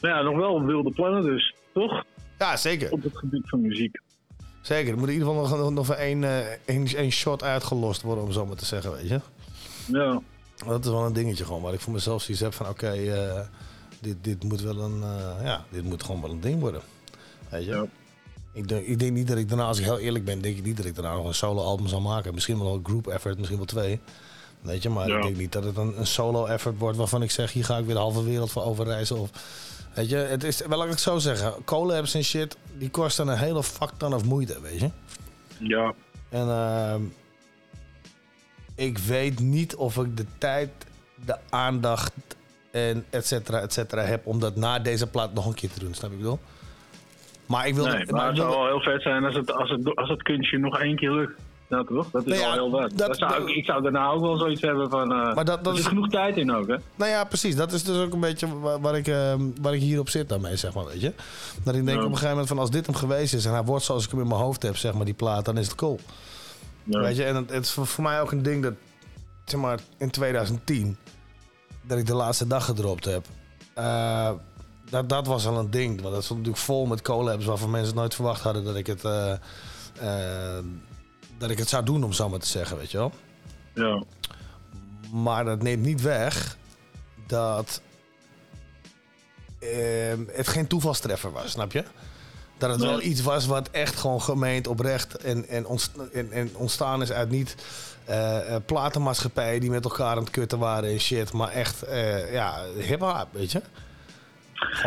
Maar 0.00 0.10
ja, 0.10 0.22
nog 0.22 0.36
wel 0.36 0.62
wilde 0.64 0.90
plannen 0.90 1.22
dus, 1.22 1.54
toch? 1.72 2.04
Ja, 2.38 2.56
zeker. 2.56 2.92
Op 2.92 3.02
het 3.02 3.16
gebied 3.18 3.48
van 3.48 3.60
muziek. 3.60 4.00
Zeker. 4.62 4.92
Er 4.92 4.98
moet 4.98 5.08
in 5.08 5.12
ieder 5.14 5.28
geval 5.28 5.58
nog, 5.58 5.70
nog 5.70 5.90
één, 5.94 6.24
eh, 6.24 6.38
één, 6.64 6.86
één 6.86 7.10
shot 7.10 7.42
uitgelost 7.42 8.02
worden, 8.02 8.24
om 8.24 8.32
zo 8.32 8.46
maar 8.46 8.56
te 8.56 8.64
zeggen, 8.64 8.92
weet 8.92 9.08
je. 9.08 9.20
Ja. 9.86 10.20
Dat 10.66 10.84
is 10.84 10.90
wel 10.90 11.04
een 11.06 11.12
dingetje 11.12 11.44
gewoon, 11.44 11.62
waar 11.62 11.72
ik 11.72 11.80
voor 11.80 11.92
mezelf 11.92 12.22
zoiets 12.22 12.42
heb 12.42 12.52
van, 12.54 12.68
oké, 12.68 12.92
dit, 14.00 14.16
dit 14.24 14.42
moet 14.44 14.60
wel 14.60 14.78
een, 14.80 14.98
ja, 15.42 15.64
dit 15.70 15.84
moet 15.84 16.02
gewoon 16.02 16.20
wel 16.20 16.30
een 16.30 16.40
ding 16.40 16.60
worden. 16.60 16.80
Weet 17.48 17.64
je? 17.64 17.88
Ik, 18.54 18.68
denk, 18.68 18.86
ik 18.86 18.98
denk 18.98 19.12
niet 19.12 19.28
dat 19.28 19.36
ik 19.36 19.48
daarna, 19.48 19.64
als 19.64 19.78
ik 19.78 19.84
heel 19.84 19.98
eerlijk 19.98 20.24
ben, 20.24 20.40
denk 20.40 20.56
ik 20.56 20.64
niet 20.64 20.76
dat 20.76 20.86
ik 20.86 20.94
daarna 20.94 21.14
nog 21.14 21.26
een 21.26 21.34
solo 21.34 21.62
album 21.62 21.86
zal 21.86 22.00
maken. 22.00 22.34
Misschien 22.34 22.58
wel 22.58 22.74
een 22.74 22.84
group 22.84 23.06
effort, 23.06 23.36
misschien 23.36 23.56
wel 23.58 23.66
twee. 23.66 24.00
Weet 24.60 24.82
je, 24.82 24.88
maar 24.88 25.08
Ja. 25.08 25.16
ik 25.16 25.22
denk 25.22 25.36
niet 25.36 25.52
dat 25.52 25.64
het 25.64 25.76
een, 25.76 25.98
een 25.98 26.06
solo 26.06 26.44
effort 26.46 26.78
wordt 26.78 26.96
waarvan 26.98 27.22
ik 27.22 27.30
zeg, 27.30 27.52
hier 27.52 27.64
ga 27.64 27.78
ik 27.78 27.84
weer 27.84 27.94
de 27.94 28.00
halve 28.00 28.24
wereld 28.24 28.50
voor 28.50 28.62
overreizen. 28.62 29.18
Of, 29.18 29.30
weet 29.94 30.08
je, 30.08 30.16
het 30.16 30.44
is, 30.44 30.58
wel 30.66 30.76
laat 30.78 30.84
ik 30.86 30.92
het 30.92 31.00
zo 31.00 31.18
zeggen, 31.18 31.54
collabs 31.64 32.14
en 32.14 32.24
shit, 32.24 32.56
die 32.78 32.90
kosten 32.90 33.28
een 33.28 33.38
hele 33.38 33.62
fuck 33.62 33.90
ton 33.96 34.14
of 34.14 34.24
moeite, 34.24 34.60
weet 34.60 34.80
je. 34.80 34.90
Ja. 35.58 35.94
En 36.28 36.48
ehm, 36.48 37.02
ik 38.74 38.98
weet 38.98 39.38
niet 39.40 39.74
of 39.76 39.96
ik 39.96 40.16
de 40.16 40.26
tijd, 40.38 40.70
de 41.24 41.36
aandacht 41.50 42.12
en 42.70 43.04
et 43.10 43.26
cetera, 43.26 43.60
et 43.60 43.72
cetera 43.72 44.02
heb 44.02 44.26
om 44.26 44.40
dat 44.40 44.56
na 44.56 44.78
deze 44.78 45.06
plaat 45.06 45.34
nog 45.34 45.46
een 45.46 45.54
keer 45.54 45.70
te 45.70 45.78
doen. 45.80 45.94
Snap 45.94 46.10
je 46.10 46.16
wat 46.16 46.26
ik 46.26 46.38
bedoel? 46.38 46.38
Maar 47.46 47.66
ik 47.66 47.74
wil... 47.74 47.84
nee, 47.86 48.04
maar 48.10 48.26
het 48.26 48.36
zou 48.36 48.48
wel 48.48 48.66
heel 48.66 48.80
vet 48.80 49.02
zijn 49.02 49.24
als 49.24 49.34
het, 49.34 49.52
als 49.52 49.70
het, 49.70 49.96
als 49.96 50.08
het 50.08 50.22
kunstje 50.22 50.58
nog 50.58 50.78
één 50.78 50.96
keer 50.96 51.10
lukt. 51.12 51.40
Ja, 51.68 51.84
toch? 51.84 52.10
Dat 52.10 52.22
is 52.26 52.28
Nou 52.28 52.40
ja, 52.40 52.44
wel 52.46 52.52
heel 52.54 52.70
wat. 52.70 52.90
dat- 52.94 52.98
Dat 53.08 53.16
zou, 53.16 53.52
ik, 53.52 53.64
zou 53.64 53.82
daarna 53.82 54.08
ook 54.08 54.20
wel 54.20 54.36
zoiets 54.36 54.60
hebben 54.60 54.90
van... 54.90 55.12
eh 55.12 55.34
Maar 55.34 55.44
dat- 55.44 55.64
dat 55.64 55.72
er 55.72 55.78
is- 55.78 55.86
genoeg 55.86 56.08
tijd 56.08 56.36
in 56.36 56.52
ook, 56.52 56.66
hè? 56.66 56.76
Nou 56.94 57.10
ja, 57.10 57.24
precies. 57.24 57.56
Dat 57.56 57.72
is 57.72 57.84
dus 57.84 57.96
ook 58.06 58.12
een 58.12 58.20
beetje 58.20 58.60
waar, 58.60 58.80
waar 58.80 58.96
ik, 58.96 59.06
ehm, 59.08 59.40
waar 59.60 59.74
ik 59.74 59.80
hierop 59.80 60.08
zit 60.08 60.28
daarmee, 60.28 60.56
zeg 60.56 60.74
maar, 60.74 60.84
weet 60.84 61.00
je. 61.00 61.12
Dat 61.62 61.74
ik 61.74 61.84
denk 61.86 61.98
op 61.98 62.04
een 62.04 62.10
gegeven 62.10 62.28
moment 62.30 62.48
van 62.48 62.58
als 62.58 62.70
dit 62.70 62.86
hem 62.86 62.94
geweest 62.94 63.34
is 63.34 63.44
en 63.44 63.52
hij 63.52 63.62
wordt 63.64 63.84
zoals 63.84 64.04
ik 64.04 64.10
hem 64.10 64.20
in 64.20 64.28
mijn 64.28 64.40
hoofd 64.40 64.62
heb, 64.62 64.76
zeg 64.76 64.94
maar, 64.94 65.04
die 65.04 65.14
plaat, 65.14 65.44
dan 65.44 65.58
is 65.58 65.66
het 65.66 65.74
cool. 65.76 66.00
Weet 66.84 67.16
je, 67.16 67.24
en 67.24 67.36
het, 67.36 67.50
het 67.50 67.64
is 67.64 67.70
voor, 67.70 67.86
voor 67.86 68.04
mij 68.04 68.20
ook 68.20 68.32
een 68.32 68.42
ding 68.42 68.62
dat, 68.62 68.72
zeg 69.44 69.60
maar, 69.60 69.78
in 69.98 70.10
2010, 70.10 70.96
dat 71.82 71.98
ik 71.98 72.06
de 72.06 72.14
laatste 72.14 72.46
dag 72.46 72.64
gedropt 72.64 73.04
heb. 73.04 73.24
Eh, 73.74 74.30
dat, 74.94 75.08
dat 75.08 75.26
was 75.26 75.46
al 75.46 75.58
een 75.58 75.70
ding. 75.70 76.00
Want 76.00 76.14
dat 76.14 76.24
stond 76.24 76.38
natuurlijk 76.38 76.64
vol 76.66 76.86
met 76.86 77.02
collabs 77.02 77.44
waarvan 77.44 77.70
mensen 77.70 77.94
nooit 77.94 78.14
verwacht 78.14 78.42
hadden 78.42 78.64
dat 78.64 78.76
ik 78.76 78.86
het, 78.86 79.04
eh, 79.04 79.32
eh, 80.00 80.64
dat 81.38 81.50
ik 81.50 81.58
het 81.58 81.68
zou 81.68 81.84
doen, 81.84 82.04
om 82.04 82.12
zo 82.12 82.28
maar 82.28 82.38
te 82.38 82.46
zeggen, 82.46 82.76
weet 82.76 82.90
je 82.90 82.98
wel. 82.98 83.12
Ja. 83.74 84.02
Maar 85.12 85.44
dat 85.44 85.62
neemt 85.62 85.82
niet 85.84 86.00
weg 86.02 86.56
dat 87.26 87.80
ehm, 89.58 90.20
het 90.32 90.48
geen 90.48 90.66
toevalstreffer 90.66 91.32
was, 91.32 91.50
snap 91.50 91.72
je? 91.72 91.84
Dat 92.58 92.70
het 92.70 92.78
Nee. 92.80 92.88
wel 92.88 93.02
iets 93.02 93.20
was 93.22 93.46
wat 93.46 93.70
echt 93.70 93.96
gewoon 93.96 94.22
gemeend, 94.22 94.66
oprecht 94.66 95.16
en, 95.16 95.48
en, 95.48 95.66
ontst- 95.66 95.90
en, 96.12 96.32
en 96.32 96.50
ontstaan 96.56 97.02
is 97.02 97.12
uit 97.12 97.30
niet 97.30 97.54
eh, 98.04 98.56
platenmaatschappijen 98.66 99.60
die 99.60 99.70
met 99.70 99.84
elkaar 99.84 100.16
aan 100.16 100.22
het 100.22 100.30
kutten 100.30 100.58
waren 100.58 100.90
en 100.90 101.00
shit, 101.00 101.32
maar 101.32 101.48
echt 101.48 101.82
eh, 101.82 102.32
ja, 102.32 102.62
hip-hop, 102.76 103.26
weet 103.30 103.52
je? 103.52 103.62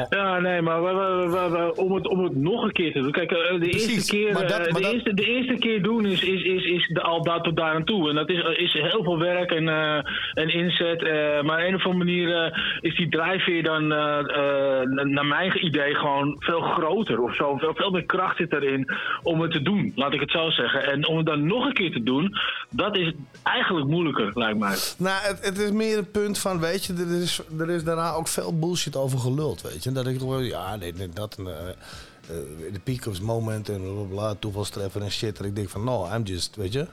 Ja, 0.10 0.40
nee, 0.40 0.62
maar 0.62 0.84
we, 0.84 0.90
we- 0.94 1.30
we- 1.30 1.50
we- 1.50 1.76
om, 1.82 1.96
het, 1.96 2.08
om 2.08 2.24
het 2.24 2.36
nog 2.36 2.64
een 2.64 2.72
keer 2.72 2.92
te 2.92 3.00
doen. 3.02 3.12
Kijk, 3.12 3.32
eh, 3.32 3.38
de, 3.52 3.58
Precies, 3.70 3.94
eerste, 3.96 4.12
keer, 4.16 4.34
dat- 4.34 4.52
eh, 4.52 4.64
de, 4.74 4.82
dat- 4.82 4.94
eerste, 4.94 5.14
de 5.14 5.24
eerste 5.26 5.54
keer 5.54 5.84
doen 5.84 6.06
is, 6.06 6.24
is, 6.24 6.44
is, 6.44 6.64
is 6.66 6.88
de, 6.88 7.02
al 7.02 7.24
daar 7.24 7.42
tot 7.42 7.56
daar 7.58 7.74
aan 7.74 7.84
toe. 7.84 8.10
En 8.10 8.16
dat 8.16 8.30
is, 8.30 8.44
is 8.58 8.74
heel 8.74 9.04
veel 9.04 9.20
werk 9.20 9.52
en, 9.52 9.68
eh, 9.70 9.96
en 10.34 10.50
inzet. 10.54 11.02
maar 11.44 11.60
op 11.60 11.68
een 11.68 11.76
of 11.76 11.86
andere 11.86 12.04
manier 12.06 12.60
is 12.82 12.96
die 12.96 13.10
drijfveer 13.10 13.64
dan, 13.64 13.88
naar 13.88 15.26
mijn 15.26 15.66
idee, 15.66 15.96
gewoon 15.96 16.36
veel 16.40 16.62
groter 16.62 17.22
of 17.22 17.36
zo. 17.36 17.58
Veel, 17.58 17.74
veel 17.76 17.92
meer 17.92 18.06
kracht 18.06 18.38
zit 18.38 18.54
erin 18.54 18.90
om 19.24 19.42
het 19.42 19.52
te 19.52 19.62
doen, 19.62 19.92
laat 19.96 20.14
ik 20.14 20.20
het 20.20 20.32
zo 20.32 20.50
zeggen. 20.50 20.84
En 20.92 21.08
om 21.08 21.18
het 21.18 21.26
dan 21.26 21.48
nog 21.48 21.66
een 21.66 21.74
keer 21.74 21.92
te 21.92 22.04
doen, 22.04 22.36
dat 22.70 22.98
is 22.98 23.12
eigenlijk 23.44 23.88
moeilijker, 23.88 24.32
lijkt 24.34 24.60
mij. 24.60 24.76
Nou, 24.98 25.22
het, 25.22 25.46
het 25.46 25.58
is 25.58 25.72
meer 25.72 25.98
een 25.98 26.12
punt 26.12 26.40
van, 26.40 26.60
weet 26.60 26.86
je, 26.86 26.94
er 26.94 27.22
is, 27.22 27.42
er 27.60 27.70
is 27.70 27.84
daarna 27.84 28.12
ook 28.14 28.28
veel 28.28 28.60
bullshit 28.60 28.96
over 28.96 29.20
geluld, 29.20 29.62
weet 29.68 29.84
je. 29.84 29.92
Dat 29.92 30.08
ik 30.08 30.18
toch 30.18 30.30
wel, 30.30 30.40
ja, 30.40 30.76
nee, 30.76 30.94
nee, 30.94 31.10
dat, 31.10 31.36
en, 31.38 31.48
eh, 31.48 31.68
eh, 31.70 32.74
de 32.74 32.80
peak 32.84 32.98
of 33.00 33.06
his 33.06 33.22
moment 33.22 33.70
en 33.70 33.82
bla, 33.82 33.92
bla, 33.92 34.04
bla, 34.16 34.36
toevalstreffer 34.40 35.02
en 35.02 35.12
shit. 35.12 35.38
Dat 35.38 35.46
ik 35.46 35.56
denk 35.56 35.70
van, 35.70 35.84
no, 35.84 36.08
I'm 36.16 36.24
just, 36.24 36.56
weet 36.56 36.74
je. 36.74 36.88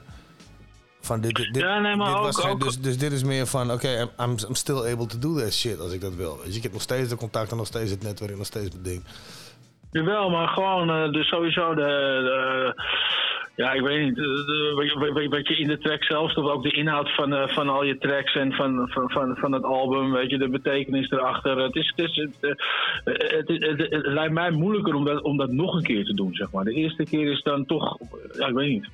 Van 1.01 1.21
dit, 1.21 1.35
dit, 1.35 1.53
dit, 1.53 1.61
Ja, 1.63 1.79
nee, 1.79 1.95
maar 1.95 2.07
dit 2.07 2.15
ook- 2.15 2.23
was 2.23 2.45
ook- 2.45 2.63
dus, 2.63 2.79
dus 2.81 2.97
dit 2.97 3.11
is 3.11 3.23
meer 3.23 3.45
van, 3.47 3.71
oké, 3.71 3.87
I'm, 4.01 4.09
I'm, 4.29 4.37
I'm 4.47 4.55
still 4.55 4.77
able 4.91 5.05
to 5.05 5.19
do 5.19 5.35
that 5.39 5.53
shit 5.53 5.79
als 5.79 5.91
ik 5.91 6.01
dat 6.01 6.15
wil. 6.15 6.37
Weet 6.37 6.51
je, 6.51 6.57
ik 6.57 6.63
heb 6.63 6.71
nog 6.71 6.81
steeds 6.81 7.09
de 7.09 7.15
contacten, 7.15 7.57
nog 7.57 7.67
steeds 7.67 7.91
het 7.91 8.03
netwerk, 8.03 8.37
nog 8.37 8.45
steeds 8.45 8.69
mijn 8.71 8.83
ding. 8.83 9.03
Jawel, 9.91 10.29
maar 10.29 10.47
gewoon 10.47 10.89
eh, 10.89 11.11
dus 11.11 11.27
sowieso 11.27 11.75
de, 11.75 11.81
de- 11.81 12.73
ja, 13.55 13.71
ik 13.71 13.81
weet 13.81 14.03
niet, 14.05 14.15
de- 14.15 15.27
wat, 15.29 15.47
je- 15.47 15.57
in 15.57 15.67
de 15.67 15.77
track 15.77 16.03
zelf, 16.03 16.35
of 16.35 16.45
ook 16.51 16.63
de 16.63 16.71
inhoud 16.71 17.15
van, 17.15 17.33
eh, 17.33 17.47
van 17.47 17.69
al 17.69 17.83
je 17.83 17.97
tracks 17.97 18.35
en 18.35 18.53
van, 18.53 18.89
van, 18.89 19.09
van, 19.11 19.35
van 19.37 19.51
het 19.51 19.63
album, 19.63 20.11
weet 20.11 20.29
je, 20.29 20.37
de 20.37 20.49
betekenis 20.49 21.11
erachter. 21.11 21.57
Het, 21.57 21.75
is, 21.75 21.93
het, 21.95 22.09
is, 22.09 22.15
het, 22.15 22.35
eh, 22.41 23.37
het, 23.37 23.47
het, 23.91 24.05
lijkt 24.05 24.33
mij 24.33 24.51
moeilijker 24.51 24.93
om 24.95 25.05
dat, 25.05 25.21
om 25.21 25.37
dat 25.37 25.51
nog 25.51 25.73
een 25.75 25.83
keer 25.83 26.05
te 26.05 26.13
doen, 26.13 26.33
zeg 26.33 26.51
maar. 26.51 26.63
De 26.63 26.73
eerste 26.73 27.03
keer 27.03 27.31
is 27.31 27.41
dan 27.41 27.65
toch, 27.65 27.97
ja, 28.37 28.47
ik 28.47 28.53
weet 28.53 28.69
niet. 28.69 28.89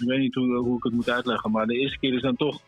Ik 0.00 0.08
weet 0.08 0.18
niet 0.18 0.34
hoe, 0.34 0.56
hoe 0.56 0.76
ik 0.76 0.82
het 0.82 0.92
moet 0.92 1.10
uitleggen, 1.10 1.50
maar 1.50 1.66
de 1.66 1.78
eerste 1.78 1.98
keer 1.98 2.14
is 2.14 2.22
dan 2.22 2.36
toch. 2.36 2.60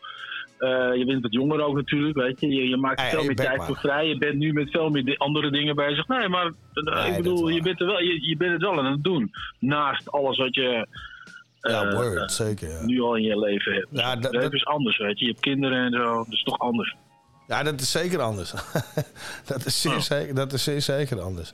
eh, 0.58 0.90
je 0.94 1.04
bent 1.04 1.22
wat 1.22 1.32
jonger 1.32 1.60
ook 1.60 1.74
natuurlijk, 1.76 2.16
weet 2.16 2.40
je. 2.40 2.48
Je, 2.48 2.68
je 2.68 2.76
maakt 2.76 3.00
Hey, 3.00 3.10
veel 3.10 3.24
meer 3.24 3.34
tijd 3.34 3.64
voor 3.64 3.76
vrij. 3.76 4.08
Je 4.08 4.18
bent 4.18 4.34
nu 4.38 4.52
met 4.52 4.70
veel 4.70 4.90
meer 4.90 5.16
andere 5.16 5.50
dingen 5.50 5.74
bezig. 5.76 6.08
Nee, 6.08 6.28
maar 6.28 6.46
eh, 6.46 6.52
Nee, 6.94 7.10
ik 7.10 7.16
bedoel, 7.16 7.48
je 7.48 7.62
bent, 7.62 7.80
er 7.80 7.86
wel, 7.86 8.00
je, 8.00 8.28
je 8.28 8.36
bent 8.36 8.52
het 8.52 8.60
wel 8.60 8.78
aan 8.78 8.92
het 8.92 9.04
doen. 9.04 9.30
Naast 9.58 10.10
alles 10.10 10.36
wat 10.38 10.54
je 10.54 10.86
Ja, 11.72 11.84
eh, 11.84 11.94
word, 11.94 12.32
zeker. 12.32 12.68
Ja. 12.70 12.84
nu 12.84 13.00
al 13.00 13.16
in 13.16 13.22
je 13.22 13.38
leven 13.38 13.72
hebt. 13.74 13.86
Ja, 13.90 14.16
dat- 14.16 14.52
is 14.52 14.64
anders, 14.64 14.98
weet 14.98 15.18
je. 15.18 15.24
Je 15.24 15.30
hebt 15.30 15.42
kinderen 15.42 15.84
en 15.84 15.92
zo. 15.92 16.14
Dat 16.24 16.32
is 16.32 16.42
toch 16.42 16.58
anders. 16.58 16.96
Ja, 17.46 17.62
dat 17.62 17.80
is 17.80 17.90
zeker 17.90 18.20
anders. 18.20 18.52
dat, 19.46 19.64
is 19.66 19.80
zeer 19.80 20.00
zeker, 20.00 20.34
dat 20.34 20.52
is 20.52 20.62
zeer 20.64 20.80
zeker 20.82 21.20
anders. 21.20 21.52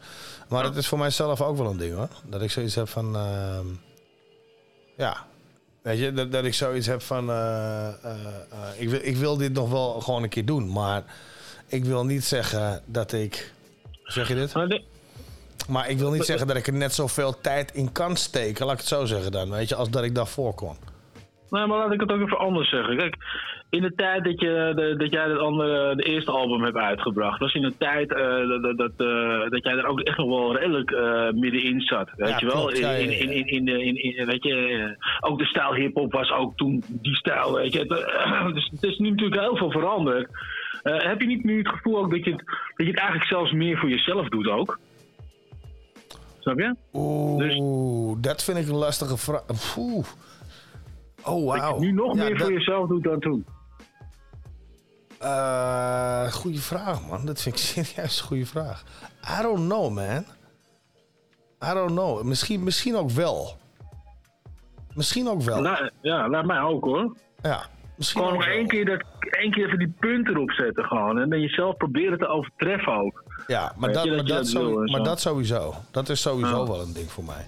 Maar 0.49 0.63
dat 0.63 0.77
is 0.77 0.87
voor 0.89 0.99
mijzelf 0.99 1.41
ook 1.41 1.57
wel 1.57 1.71
een 1.71 1.77
ding 1.77 1.95
hoor. 1.95 2.09
Dat 2.25 2.43
ik 2.43 2.51
zoiets 2.51 2.75
heb 2.75 2.89
van. 2.89 3.17
ehm, 3.17 3.67
ja. 4.97 5.27
Weet 5.83 5.99
je, 5.99 6.13
dat, 6.13 6.33
dat 6.33 6.45
ik 6.45 6.55
zoiets 6.55 6.87
heb 6.87 7.03
van. 7.03 7.31
eh, 7.31 7.89
eh, 7.89 8.15
ik, 8.77 8.89
wil, 8.89 9.01
ik 9.03 9.17
wil 9.17 9.37
dit 9.37 9.53
nog 9.53 9.71
wel 9.71 10.01
gewoon 10.01 10.23
een 10.23 10.29
keer 10.29 10.45
doen. 10.45 10.73
Maar 10.73 11.03
ik 11.67 11.85
wil 11.85 12.05
niet 12.05 12.25
zeggen 12.25 12.83
dat 12.87 13.13
ik. 13.13 13.53
Zeg 14.05 14.29
je 14.29 14.35
dit? 14.35 14.53
Maar 15.69 15.85
de- 15.85 15.91
ik 15.91 15.99
wil 15.99 16.11
niet 16.11 16.25
zeggen 16.25 16.47
dat 16.47 16.57
ik 16.57 16.67
er 16.67 16.73
net 16.73 16.93
zoveel 16.95 17.41
tijd 17.41 17.71
in 17.75 17.93
kan 17.93 18.17
steken. 18.17 18.65
Laat 18.65 18.75
ik 18.75 18.81
het 18.81 18.89
zo 18.89 19.05
zeggen 19.05 19.33
dan. 19.33 19.51
Weet 19.51 19.69
je, 19.69 19.75
als 19.75 19.91
dat 19.91 20.05
ik 20.05 20.15
daarvoor 20.15 20.55
kon. 20.55 20.77
Nou, 21.51 21.69
maar 21.69 21.79
laat 21.79 21.93
ik 21.93 22.01
het 22.01 22.13
ook 22.13 22.21
even 22.21 22.39
anders 22.39 22.69
zeggen. 22.71 22.97
Kijk, 22.97 23.17
in 23.71 23.83
de 23.83 23.95
tijd 23.95 24.25
dat, 24.25 24.41
je, 24.41 24.73
de, 24.77 24.95
dat 24.99 25.11
jij 25.13 25.29
het 25.29 25.39
andere, 25.39 25.97
de 25.97 26.03
eerste 26.03 26.31
album 26.31 26.63
hebt 26.63 26.77
uitgebracht, 26.77 27.39
was 27.41 27.55
in 27.55 27.65
een 27.65 27.77
tijd 27.79 28.13
eh, 28.13 28.49
dat, 28.63 28.77
dat, 28.79 28.91
eh, 28.97 29.51
dat 29.51 29.63
jij 29.65 29.73
er 29.73 29.87
ook 29.87 30.01
echt 30.01 30.17
nog 30.19 30.29
wel 30.29 30.57
redelijk 30.57 30.91
eh, 30.91 31.31
middenin 31.31 31.81
zat. 31.81 32.09
Weet 32.17 32.29
Ja, 32.29 32.37
je 32.39 32.47
wel? 32.47 32.67
de- 32.67 34.25
weet 34.27 34.43
je, 34.45 34.97
ook 35.21 35.39
de 35.39 35.45
stijl 35.45 35.75
hip-hop 35.75 36.13
was 36.13 36.31
ook 36.33 36.57
toen 36.57 36.83
die 36.89 37.17
stijl. 37.17 37.55
Weet 37.55 37.73
je. 37.73 37.79
Het, 37.79 37.89
dus 38.55 38.69
het 38.73 38.83
is 38.83 38.99
nu 38.99 39.11
natuurlijk 39.11 39.41
heel 39.41 39.57
veel 39.57 39.71
veranderd. 39.71 40.29
Heb 40.83 41.21
je 41.21 41.27
niet 41.27 41.45
nu 41.45 41.59
het 41.59 41.69
gevoel 41.69 41.99
ook 41.99 42.11
dat 42.11 42.25
je, 42.25 42.31
het, 42.31 42.43
dat 42.47 42.87
je 42.87 42.93
het 42.93 42.99
eigenlijk 42.99 43.29
zelfs 43.29 43.53
meer 43.53 43.79
voor 43.79 43.89
jezelf 43.89 44.29
doet 44.29 44.49
ook? 44.49 44.79
Snap 46.41 46.59
je? 46.59 46.77
Oeh, 46.93 48.17
dat 48.21 48.43
vind 48.43 48.59
ik 48.59 48.69
een 48.69 48.75
lastige 48.75 49.17
vraag. 49.17 49.43
Oeh. 49.77 50.07
Oh, 51.25 51.55
Dat 51.55 51.75
je 51.75 51.81
nu 51.81 51.93
nog 51.93 52.17
Ja, 52.17 52.23
meer 52.23 52.31
dat- 52.31 52.41
voor 52.47 52.53
jezelf 52.53 52.89
doet 52.89 53.03
dan 53.05 53.21
toen. 53.21 53.45
Eh, 55.19 56.33
goeie 56.33 56.61
vraag, 56.61 57.09
man. 57.09 57.27
Dat 57.27 57.43
vind 57.43 57.55
ik 57.55 57.61
serieus 57.85 58.21
een 58.21 58.27
goede 58.27 58.47
vraag. 58.47 58.85
I 59.39 59.43
don't 59.43 59.59
know, 59.69 59.91
man. 59.95 60.25
I 61.71 61.75
don't 61.75 61.91
know. 61.91 62.23
Misschien, 62.23 62.63
misschien 62.65 62.97
ook 62.97 63.11
wel. 63.11 63.57
Misschien 64.95 65.29
ook 65.29 65.43
wel. 65.43 65.63
La- 65.63 65.91
ja, 66.01 66.29
laat 66.29 66.45
mij 66.45 66.61
ook 66.61 66.85
hoor. 66.85 67.17
Ja, 67.43 67.67
misschien 67.97 68.21
Gewoon 68.23 68.37
ook 68.37 68.45
wel. 68.45 68.55
één 68.55 68.67
keer, 68.67 68.85
dat, 68.85 69.03
één 69.31 69.51
keer 69.51 69.67
even 69.67 69.79
die 69.79 69.95
punten 70.01 70.35
erop 70.35 70.51
zetten 70.51 70.85
gewoon. 70.85 71.19
En 71.19 71.31
dan 71.31 71.41
jezelf 71.41 71.77
proberen 71.77 72.19
te 72.19 72.27
overtreffen 72.27 72.93
ook. 72.93 73.23
Ja, 73.47 73.73
maar 73.77 73.93
dat, 73.93 74.07
maar 74.07 74.25
dat 74.25 74.49
en 74.49 74.73
maar 74.85 74.99
zo. 74.99 75.03
dat 75.05 75.21
sowieso. 75.21 75.75
Dat 75.91 76.09
is 76.09 76.21
sowieso 76.21 76.67
wel 76.67 76.81
een 76.81 76.93
ding 76.93 77.11
voor 77.11 77.25
mij. 77.25 77.47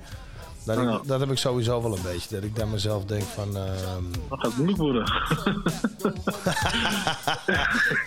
Dat, 0.65 0.79
ik, 0.79 1.09
dat 1.09 1.21
heb 1.21 1.31
ik 1.31 1.39
sowieso 1.39 1.83
wel 1.83 1.97
een 1.97 2.03
beetje. 2.03 2.35
Dat 2.35 2.43
ik 2.43 2.57
daar 2.57 2.69
mezelf 2.69 3.05
denk 3.05 3.23
van... 3.23 3.57
ehm, 3.57 4.03
Dat 4.29 4.39
gaat 4.41 4.57
moeilijk 4.57 4.79
worden. 4.79 5.03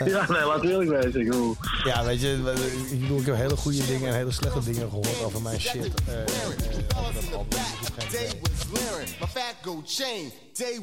ja, 0.06 0.32
nee, 0.32 0.46
laat 0.46 0.64
eerlijk 0.64 0.90
wezen. 0.90 1.20
Ik 1.22 1.26
bedoel, 1.30 1.56
ja, 1.84 2.04
weet 2.04 2.22
je, 2.22 2.54
ik 2.92 3.02
bedoel, 3.02 3.20
ik 3.20 3.26
heb 3.26 3.36
hele 3.36 3.56
goede 3.56 3.86
dingen 3.86 4.10
en 4.10 4.16
hele 4.16 4.32
slechte 4.32 4.60
dingen 4.64 4.88
gehoord 4.90 5.24
over 5.24 5.42
mijn 5.42 5.62
shit. 5.62 5.92
eh, 6.08 6.22
eh. 6.22 6.28
Dus 8.10 8.36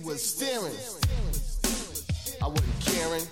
was 0.02 0.22
steering. 0.22 0.74
I 2.42 2.46
wasn't 2.46 2.84
caring, 2.84 3.26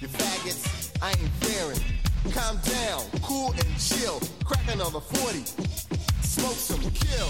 you 0.00 0.08
faggots, 0.08 0.90
I 1.02 1.06
ain't 1.06 1.30
fearing. 1.40 1.80
Calm 2.28 2.58
down, 2.64 3.02
cool 3.22 3.52
and 3.52 3.78
chill, 3.78 4.20
crack 4.44 4.72
another 4.72 5.00
40, 5.00 5.44
smoke 6.22 6.52
some 6.52 6.80
kill. 6.90 7.26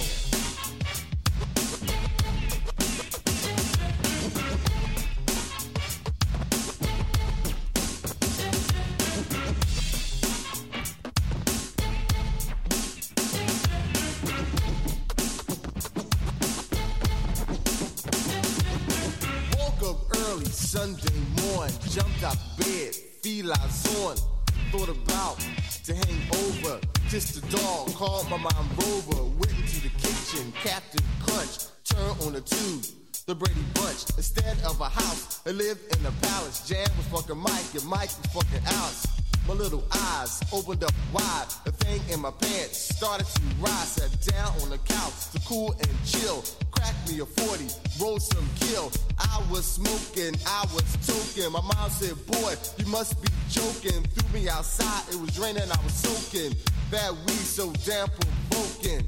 Woke 19.57 19.83
up 19.83 20.17
early 20.17 20.45
Sunday 20.47 21.09
morning, 21.43 21.75
jumped 21.89 22.23
out 22.23 22.37
bed, 22.59 22.95
felines 23.23 23.87
on. 24.05 24.30
Thought 24.71 24.89
about 24.89 25.39
to 25.85 25.95
hang 25.97 26.21
over, 26.45 26.81
just 27.09 27.37
a 27.37 27.41
dog, 27.51 27.93
called 27.95 28.31
my 28.31 28.37
mom 28.37 28.69
Rover. 28.79 29.25
Went 29.25 29.51
into 29.59 29.81
the 29.83 29.91
kitchen, 29.99 30.53
Captain 30.63 31.05
Crunch, 31.25 31.67
turn 31.83 32.11
on 32.25 32.35
the 32.35 32.41
tube. 32.41 32.85
The 33.27 33.35
Brady 33.35 33.65
Bunch, 33.75 34.05
instead 34.17 34.57
of 34.65 34.81
a 34.81 34.89
house, 34.89 35.41
I 35.45 35.51
lived 35.51 35.81
in 35.97 36.07
a 36.07 36.13
palace. 36.23 36.69
Jan 36.69 36.87
was 36.97 37.07
fucking 37.09 37.37
Mike, 37.37 37.75
and 37.75 37.85
Mike 37.85 38.11
was 38.23 38.33
fucking 38.33 38.65
Alice. 38.65 39.07
My 39.49 39.55
little 39.55 39.83
eyes 39.91 40.41
opened 40.53 40.85
up 40.85 40.95
wide. 41.13 41.47
The 41.65 41.73
thing 41.73 42.01
in 42.09 42.21
my 42.21 42.31
pants 42.31 42.95
started 42.95 43.27
to 43.27 43.43
rise. 43.59 43.89
Sat 43.89 44.21
down 44.33 44.53
on 44.63 44.71
the 44.71 44.79
couch 44.79 45.31
to 45.33 45.41
cool 45.49 45.73
and 45.73 46.07
chill. 46.07 46.45
Cracked 46.81 47.11
me 47.11 47.21
a 47.21 47.27
40, 47.27 47.69
rolled 48.01 48.23
some 48.23 48.49
kill. 48.57 48.91
I 49.19 49.43
was 49.51 49.67
smoking, 49.67 50.35
I 50.47 50.65
was 50.73 50.85
toking. 51.05 51.53
My 51.53 51.61
mom 51.61 51.91
said, 51.91 52.17
Boy, 52.25 52.55
you 52.79 52.87
must 52.87 53.21
be 53.21 53.29
joking. 53.51 54.03
Threw 54.03 54.41
me 54.41 54.49
outside, 54.49 55.03
it 55.13 55.21
was 55.21 55.39
raining, 55.39 55.71
I 55.71 55.85
was 55.85 55.93
soaking. 55.93 56.57
Bad 56.91 57.13
weed 57.27 57.45
so 57.45 57.71
damn 57.85 58.09
provoking. 58.09 59.07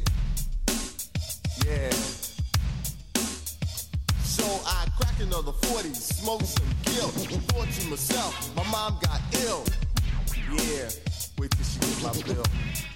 Yeah. 1.65 1.91
So 4.23 4.45
I 4.67 4.87
cracked 5.01 5.23
another 5.23 5.53
40, 5.53 5.95
smoked 5.95 6.45
some 6.45 6.69
kill. 6.85 7.09
Thought 7.09 7.71
to 7.73 7.89
myself, 7.89 8.55
my 8.55 8.65
mom 8.71 8.99
got 9.01 9.19
ill. 9.47 9.65
Yeah, 10.53 10.91
wait 11.39 11.51
till 11.53 11.65
she 11.65 11.81
get 11.81 12.03
my 12.03 12.35
bill. 12.35 12.92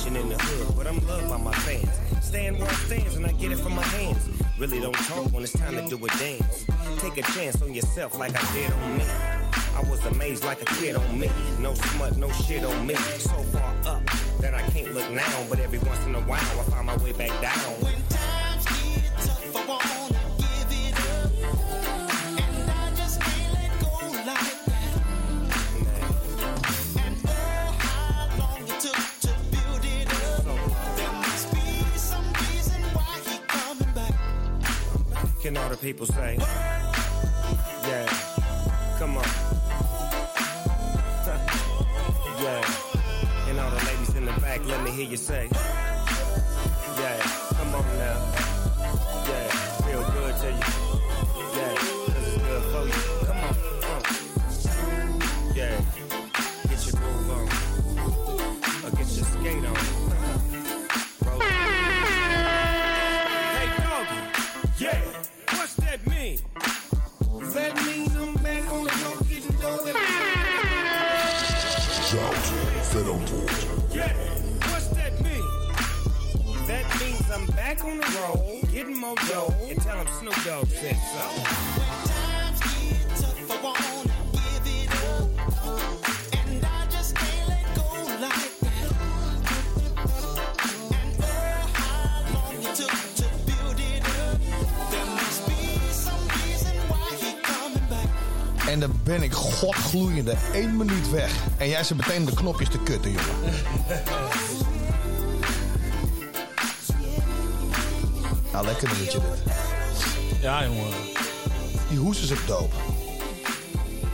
Tension 0.00 0.16
in 0.16 0.30
the 0.30 0.38
hood, 0.38 0.76
but 0.76 0.86
I'm 0.86 0.98
loved 1.06 1.28
by 1.28 1.36
my 1.36 1.52
fans. 1.52 2.24
Stand 2.24 2.58
where 2.58 2.68
I 2.68 2.72
stands 2.72 3.16
and 3.16 3.26
I 3.26 3.32
get 3.32 3.52
it 3.52 3.58
from 3.58 3.74
my 3.74 3.82
hands. 3.82 4.30
Really 4.58 4.80
don't 4.80 4.94
talk 4.94 5.30
when 5.30 5.42
it's 5.42 5.52
time 5.52 5.76
to 5.76 5.86
do 5.94 6.02
a 6.02 6.08
dance. 6.16 6.64
Take 7.00 7.18
a 7.18 7.22
chance 7.32 7.60
on 7.60 7.74
yourself 7.74 8.18
like 8.18 8.32
I 8.34 8.54
did 8.54 8.72
on 8.72 8.96
me. 8.96 9.04
I 9.04 9.82
was 9.90 10.02
amazed 10.06 10.44
like 10.44 10.62
a 10.62 10.64
kid 10.64 10.96
on 10.96 11.20
me. 11.20 11.28
No 11.58 11.74
smut, 11.74 12.16
no 12.16 12.30
shit 12.30 12.64
on 12.64 12.86
me. 12.86 12.94
So 12.94 13.42
far 13.52 13.74
up 13.84 14.02
that 14.40 14.54
I 14.54 14.62
can't 14.70 14.94
look 14.94 15.10
now. 15.10 15.44
But 15.50 15.60
every 15.60 15.80
once 15.80 16.02
in 16.06 16.14
a 16.14 16.20
while, 16.20 16.38
I 16.38 16.64
find 16.70 16.86
my 16.86 16.96
way 16.98 17.12
back 17.12 17.38
down. 17.42 17.79
People 35.92 36.06
say? 36.06 36.36
Yeah, 37.88 38.06
come 39.00 39.16
on. 39.16 39.24
yeah, 42.44 42.62
and 43.48 43.58
all 43.58 43.70
the 43.70 43.84
ladies 43.86 44.14
in 44.14 44.24
the 44.24 44.32
back, 44.40 44.64
let 44.66 44.84
me 44.84 44.92
hear 44.92 45.06
you 45.08 45.16
say. 45.16 45.48
Yeah, 47.00 47.18
come 47.58 47.74
on 47.74 47.84
now. 47.98 48.18
Yeah, 49.30 49.48
feel 49.84 50.04
good 50.12 50.36
to 50.42 50.48
you. 50.52 50.62
Yeah, 51.58 51.74
'cause 51.74 52.24
it's 52.28 52.38
good 52.46 52.64
for 52.70 52.82
you. 52.86 53.00
Come 53.26 53.40
on, 53.48 53.54
uh. 53.90 54.00
Yeah, 55.56 55.74
get 56.68 56.80
your 56.86 56.94
groove 57.00 57.30
on. 57.36 57.46
Or 58.84 58.90
get 58.96 59.08
your 59.16 59.24
skate 59.26 59.64
on. 59.66 59.99
Dough, 79.00 79.54
and 79.68 79.80
tell 79.80 79.96
them 79.96 80.06
Snoop 80.18 80.34
Dogg 80.44 80.68
so. 80.68 81.30
En 98.68 98.80
dan 98.80 99.00
ben 99.04 99.22
ik 99.22 99.32
godgloeiende 99.32 100.36
één 100.52 100.76
minuut 100.76 101.10
weg. 101.10 101.32
En 101.58 101.68
jij 101.68 101.84
zit 101.84 101.96
meteen 101.96 102.24
de 102.24 102.34
knopjes 102.34 102.68
te 102.68 102.78
kutten, 102.78 103.10
jongen. 103.10 104.49
Nou, 108.62 108.72
lekker 108.72 108.88
nummertje 108.88 109.18
dit. 109.20 109.52
Ja, 110.42 110.64
jongen. 110.64 110.86
Die 111.88 111.98
hoes 111.98 112.22
is 112.22 112.32
ook 112.32 112.46
dope. 112.46 112.74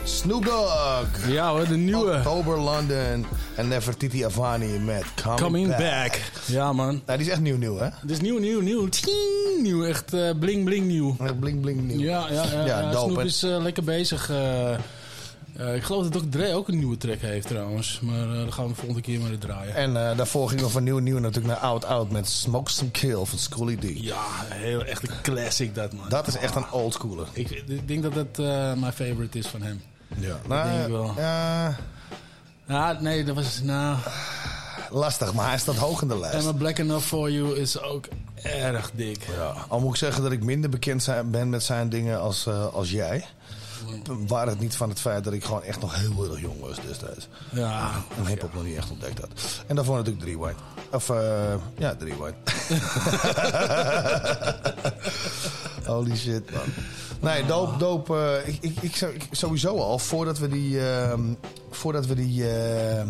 Snoop 0.05 0.44
Dogg. 0.44 1.28
Ja 1.28 1.51
hoor, 1.51 1.68
de 1.68 1.76
nieuwe. 1.76 2.12
October 2.16 2.59
London. 2.59 3.26
En 3.57 3.68
Nefertiti 3.68 4.24
Avani 4.24 4.78
met 4.78 5.05
Coming, 5.22 5.40
Coming 5.40 5.68
back. 5.68 5.78
back. 5.80 6.20
Ja, 6.47 6.72
man. 6.72 7.03
Nou, 7.07 7.18
die 7.18 7.26
is 7.26 7.32
echt 7.32 7.40
nieuw 7.40 7.57
nieuw, 7.57 7.76
hè? 7.78 7.84
Het 7.84 8.11
is 8.11 8.20
nieuw, 8.20 8.38
nieuw, 8.38 8.61
nieuw. 8.61 8.88
Nieuw. 9.62 9.84
Echt 9.84 10.12
eh, 10.12 10.30
bling, 10.40 10.64
bling 10.64 10.86
nieuw. 10.86 11.16
Echt 11.24 11.40
bling, 11.40 11.61
bling 11.61 11.80
nieuw. 11.80 12.01
Ja, 12.01 12.26
ja, 12.30 12.44
ja. 12.44 12.64
Ja, 12.64 12.80
ja, 12.80 12.90
Snoop 12.90 13.20
is 13.20 13.42
eh, 13.42 13.57
lekker 13.62 13.84
bezig. 13.84 14.30
eh, 14.30 14.70
ik 15.59 15.82
geloof 15.82 16.09
dat 16.09 16.22
Dr. 16.22 16.28
Dre 16.28 16.54
ook 16.54 16.68
een 16.68 16.78
nieuwe 16.78 16.96
track 16.96 17.20
heeft 17.20 17.46
trouwens. 17.46 18.00
Maar 18.02 18.30
eh 18.30 18.36
dan 18.36 18.52
gaan 18.52 18.64
we 18.64 18.70
de 18.70 18.76
volgende 18.76 19.00
keer 19.00 19.20
maar 19.20 19.38
draaien. 19.38 19.74
En 19.74 20.09
eh, 20.09 20.16
daarvoor 20.16 20.48
gingen 20.48 20.64
we 20.64 20.70
van 20.70 20.84
nieuw 20.84 20.98
nieuw 20.98 21.18
natuurlijk 21.18 21.54
naar 21.54 21.70
Oud 21.70 21.84
Oud 21.84 22.11
met 22.11 22.28
Smoke 22.28 22.70
Some 22.70 22.90
Kill 22.90 23.24
van 23.24 23.38
Schoolie 23.38 23.76
D. 23.78 24.02
Ja, 24.04 24.24
heel 24.48 24.84
echt 24.84 25.09
een 25.09 25.14
classic 25.22 25.74
dat 25.74 25.92
man. 25.92 26.09
Dat 26.09 26.26
is 26.26 26.36
echt 26.36 26.54
een 26.54 26.70
oldschooler. 26.70 27.26
Ik, 27.32 27.50
ik 27.50 27.88
denk 27.88 28.02
dat 28.02 28.14
dat 28.14 28.38
eh, 28.38 28.72
mijn 28.74 28.92
favorite 28.92 29.38
is 29.38 29.46
van 29.46 29.62
hem. 29.62 29.82
Ja, 30.18 30.36
Dat 30.48 30.64
denk 30.64 30.82
ik 30.82 30.88
wel. 30.88 31.14
ja, 31.16 31.76
Ja, 32.68 33.00
nee, 33.00 33.24
dat 33.24 33.34
was... 33.34 33.61
Nou, 33.62 33.96
lastig, 34.90 35.34
maar 35.34 35.48
hij 35.48 35.59
staat 35.59 35.76
hoog 35.76 36.02
in 36.02 36.09
de 36.09 36.18
lijst. 36.18 36.36
Emma 36.38 36.52
Black 36.52 36.78
Enough 36.78 37.07
For 37.07 37.30
You 37.30 37.57
is 37.57 37.80
ook 37.80 38.09
erg 38.42 38.90
dik. 38.94 39.26
Ja, 39.36 39.54
al 39.68 39.80
moet 39.80 39.90
ik 39.90 39.96
zeggen 39.96 40.22
dat 40.22 40.32
ik 40.32 40.42
minder 40.42 40.70
bekend 40.70 41.09
ben 41.30 41.50
met 41.50 41.62
zijn 41.62 41.88
dingen 41.88 42.20
als, 42.20 42.46
eh, 42.46 42.74
als 42.74 42.90
jij. 42.90 43.24
Waar 44.26 44.47
het 44.47 44.61
niet 44.61 44.76
van 44.76 44.89
het 44.89 45.01
feit 45.01 45.24
dat 45.24 45.32
ik 45.32 45.45
gewoon 45.45 45.62
echt 45.62 45.80
nog 45.80 45.95
heel 45.95 46.24
erg 46.30 46.41
jong 46.41 46.61
was 46.61 46.80
destijds. 46.87 47.28
Ja. 47.53 47.91
En 48.16 48.26
hip-hop 48.26 48.55
nog 48.55 48.64
niet 48.64 48.76
echt 48.76 48.91
ontdekt 48.91 49.20
had. 49.20 49.28
En 49.66 49.76
daarvoor 49.76 49.97
natuurlijk 49.97 50.24
drie 50.24 50.39
wine. 50.39 50.55
Of 50.93 51.11
eh, 51.11 51.55
ja, 51.78 51.95
drie 51.95 52.14
wine. 52.14 52.34
Holy 55.87 56.16
shit, 56.16 56.51
man. 56.53 56.62
Nee, 57.20 57.47
doop, 57.47 57.78
doop. 57.78 58.11
eh, 58.11 58.49
ik, 58.49 58.59
ik, 58.61 58.82
ik, 58.82 59.26
sowieso 59.30 59.78
al, 59.78 59.99
voordat 59.99 60.39
we 60.39 60.49
die, 60.49 60.89
ehm, 60.89 61.34
voordat 61.70 62.07
we 62.07 62.14
die 62.14 62.49
ehm, 62.51 62.57
eh, 62.57 63.01
eh, 63.01 63.07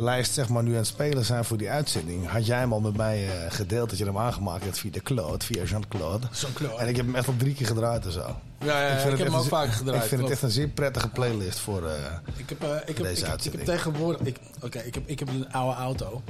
lijst 0.00 0.32
zeg 0.32 0.48
maar, 0.48 0.62
nu 0.62 0.70
aan 0.70 0.76
het 0.76 0.86
spelen 0.86 1.24
zijn 1.24 1.44
voor 1.44 1.56
die 1.56 1.70
uitzending, 1.70 2.28
had 2.28 2.46
jij 2.46 2.58
hem 2.58 2.72
al 2.72 2.80
met 2.80 2.96
mij 2.96 3.28
eh, 3.28 3.50
gedeeld 3.52 3.88
dat 3.90 3.98
je 3.98 4.04
hem 4.04 4.18
aangemaakt 4.18 4.64
hebt 4.64 4.78
via 4.78 4.90
de 4.90 5.00
Claude, 5.02 5.44
via 5.44 5.62
Jean-Claude. 5.64 6.26
Jean-Claude. 6.32 6.76
En 6.82 6.88
ik 6.88 6.96
heb 6.96 7.06
hem 7.06 7.14
echt 7.14 7.26
al 7.28 7.34
drie 7.36 7.54
keer 7.54 7.66
gedraaid 7.66 8.04
en 8.04 8.12
zo. 8.12 8.36
Ja, 8.58 8.82
ja, 8.88 8.98
vind 8.98 9.12
ik 9.12 9.18
heb 9.18 9.26
hem 9.26 9.36
ook 9.36 9.44
vaker 9.44 9.72
gedraaid, 9.72 10.02
Ik 10.02 10.08
vind 10.08 10.20
het 10.20 10.30
echt 10.30 10.42
een 10.42 10.50
zeer 10.50 10.68
prettige 10.68 11.08
playlist 11.08 11.58
voor. 11.58 11.86
eh, 11.88 11.94
Ik 12.36 12.48
heb, 12.48 12.62
eh, 12.62 12.68
ik 12.86 12.86
heb, 12.86 12.96
Deze 12.96 13.00
ik, 13.00 13.06
heb- 13.06 13.18
ik 13.26 13.28
uitzending. 13.30 13.66
heb 13.66 13.74
tegenwoordig... 13.76 14.20
ik- 14.26 14.38
Oké, 14.60 14.78
ik, 14.78 14.94
heb, 14.94 15.02
ik 15.08 15.18
heb 15.18 15.28
een 15.28 15.52
oude 15.52 15.76
auto. 15.80 16.22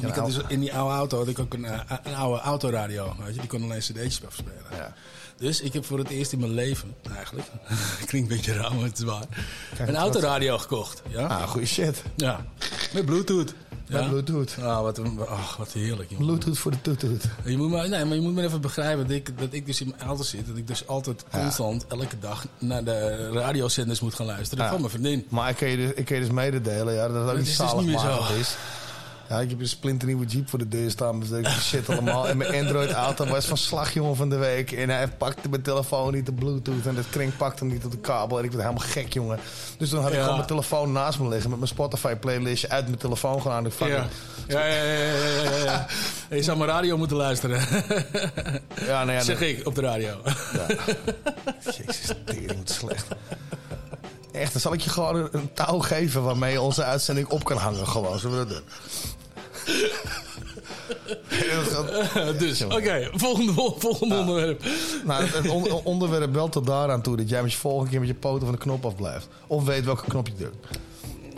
En 0.00 0.08
ik 0.08 0.14
had 0.14 0.26
dus, 0.26 0.38
in 0.48 0.60
die 0.60 0.74
oude 0.74 0.94
auto 0.94 1.18
had 1.18 1.28
ik 1.28 1.38
ook 1.38 1.54
een, 1.54 1.64
eh, 1.64 1.80
een 2.02 2.14
oude 2.14 2.40
autoradio. 2.40 3.14
Weet 3.24 3.34
je? 3.34 3.40
Die 3.40 3.48
kon 3.48 3.62
alleen 3.62 3.80
cd'tjes 3.80 4.24
afspelen. 4.26 4.62
Ja. 4.70 4.94
Dus 5.36 5.60
ik 5.60 5.72
heb 5.72 5.84
voor 5.84 5.98
het 5.98 6.08
eerst 6.08 6.32
in 6.32 6.38
mijn 6.38 6.54
leven, 6.54 6.94
eigenlijk... 7.16 7.46
klinkt 8.06 8.30
een 8.30 8.36
beetje 8.36 8.52
raar, 8.52 8.74
maar 8.74 8.84
het 8.84 8.98
is 8.98 9.04
waar... 9.04 9.24
Kijk, 9.76 9.88
een 9.88 9.96
autoradio 9.96 10.58
gekocht. 10.58 11.02
Ja? 11.08 11.26
Ah, 11.26 11.42
goede 11.48 11.66
shit. 11.66 12.02
Ja, 12.16 12.44
met 12.92 13.04
bluetooth. 13.04 13.54
Met 13.88 14.00
Ja? 14.02 14.08
Bluetooth. 14.08 14.56
Ah, 14.60 14.80
wat, 14.80 14.98
een, 14.98 15.18
ach, 15.28 15.56
wat 15.56 15.72
heerlijk, 15.72 16.10
jongen. 16.10 16.26
Bluetooth 16.26 16.58
voor 16.58 16.70
de 16.70 16.80
toetoet. 16.82 17.24
Je 17.44 17.56
moet 17.56 17.70
maar, 17.70 17.88
nee, 17.88 18.04
maar 18.04 18.14
je 18.14 18.20
moet 18.22 18.34
maar 18.34 18.44
even 18.44 18.60
begrijpen 18.60 19.06
dat 19.06 19.16
ik, 19.16 19.38
dat 19.38 19.48
ik 19.50 19.66
dus 19.66 19.80
in 19.80 19.88
mijn 19.96 20.08
auto 20.08 20.22
zit. 20.22 20.46
Dat 20.46 20.56
ik 20.56 20.66
dus 20.66 20.86
altijd 20.86 21.24
constant, 21.32 21.86
elke 21.86 22.18
dag, 22.18 22.46
naar 22.58 22.84
de 22.84 23.28
radiozenders 23.32 24.00
moet 24.00 24.14
gaan 24.14 24.26
luisteren. 24.26 24.64
Ja. 24.64 24.70
Van 24.70 24.80
mijn 24.80 24.90
vriendin. 24.92 25.26
Maar 25.28 25.50
ik 25.50 25.56
kan 25.56 25.68
je 25.68 25.76
dus, 25.76 25.90
ik 25.94 26.04
kan 26.04 26.16
je 26.16 26.22
dus 26.22 26.32
mededelen 26.32 26.94
ja, 26.94 27.08
dat 27.08 27.14
het 27.16 27.22
ook 27.24 27.28
Het 27.28 27.38
niet 27.38 27.46
is 27.48 27.56
dus 27.56 27.68
zalig 27.68 27.84
niet 27.84 27.90
meer 27.90 27.98
zo. 28.00 28.34
is. 28.40 28.54
Ja, 29.32 29.40
ik 29.40 29.50
heb 29.50 29.60
een 29.60 29.68
splinternieuwe 29.68 30.24
Jeep 30.26 30.48
voor 30.48 30.58
de 30.58 30.68
deur 30.68 30.90
staan. 30.90 31.20
Dus 31.20 31.30
ik 31.30 31.46
shit 31.48 31.88
allemaal. 31.88 32.28
En 32.28 32.36
mijn 32.36 32.54
Android-auto 32.54 33.26
was 33.26 33.46
van 33.46 33.56
slag, 33.56 33.92
jongen, 33.94 34.16
van 34.16 34.28
de 34.28 34.36
week. 34.36 34.72
En 34.72 34.88
hij 34.90 35.08
pakte 35.08 35.48
mijn 35.48 35.62
telefoon 35.62 36.12
niet, 36.12 36.26
de 36.26 36.32
Bluetooth. 36.32 36.86
En 36.86 36.96
het 36.96 37.08
kring 37.10 37.36
pakte 37.36 37.64
hem 37.64 37.72
niet 37.72 37.84
op 37.84 37.90
de 37.90 37.98
kabel. 37.98 38.38
En 38.38 38.44
ik 38.44 38.50
werd 38.52 38.62
helemaal 38.62 38.88
gek, 38.88 39.12
jongen. 39.12 39.38
Dus 39.78 39.88
toen 39.88 40.00
had 40.00 40.08
ik 40.08 40.14
Ja. 40.14 40.20
gewoon 40.20 40.36
mijn 40.36 40.48
telefoon 40.48 40.92
naast 40.92 41.18
me 41.18 41.28
liggen. 41.28 41.50
Met 41.50 41.58
mijn 41.58 41.70
Spotify-playlistje 41.70 42.68
uit 42.68 42.86
mijn 42.86 42.98
telefoon 42.98 43.40
gedaan. 43.42 43.66
Ik 43.66 43.72
Ja. 43.78 43.86
Ja, 43.86 44.66
ja, 44.66 44.66
ja, 44.66 44.82
ja, 44.92 45.12
ja, 45.14 45.50
ja, 45.50 45.64
ja. 45.64 45.86
Je 46.36 46.42
zou 46.42 46.58
mijn 46.58 46.70
radio 46.70 46.96
moeten 46.96 47.16
luisteren. 47.16 47.60
Ja, 48.86 49.04
nou 49.04 49.12
ja, 49.12 49.20
zeg 49.22 49.40
ik 49.40 49.66
op 49.66 49.74
de 49.74 49.80
radio. 49.80 50.16
Jezus, 51.64 52.12
tering, 52.24 52.56
wat 52.58 52.70
slecht. 52.70 53.06
Echt, 54.32 54.52
dan 54.52 54.60
zal 54.60 54.72
ik 54.72 54.80
je 54.80 54.90
gewoon 54.90 55.16
een, 55.16 55.28
een 55.32 55.52
touw 55.52 55.78
geven 55.78 56.22
waarmee 56.22 56.52
je 56.52 56.60
onze 56.60 56.84
uitzending 56.84 57.28
op 57.28 57.44
kan 57.44 57.56
hangen. 57.56 57.86
Gewoon, 57.88 58.18
zullen 58.18 58.38
we 58.38 58.44
dat 58.46 58.54
doen? 58.54 58.64
dus, 62.38 62.62
oké, 62.62 63.08
volgende, 63.12 63.52
volgende 63.78 64.16
onderwerp. 64.16 64.62
Nou, 65.04 65.24
het, 65.24 65.34
het 65.34 65.48
on- 65.48 65.70
onderwerp 65.84 66.32
wel 66.34 66.48
tot 66.48 66.66
daaraan 66.66 67.02
toe 67.02 67.16
dat 67.16 67.28
jij 67.28 67.42
met 67.42 67.52
je 67.52 67.58
volgende 67.58 67.90
keer 67.90 67.98
met 67.98 68.08
je 68.08 68.14
poten 68.14 68.42
van 68.46 68.52
de 68.54 68.60
knop 68.60 68.86
af 68.86 68.96
blijft. 68.96 69.28
Of 69.46 69.64
weet 69.64 69.84
welke 69.84 70.04
knop 70.04 70.26
je 70.26 70.34
drukt. 70.34 70.66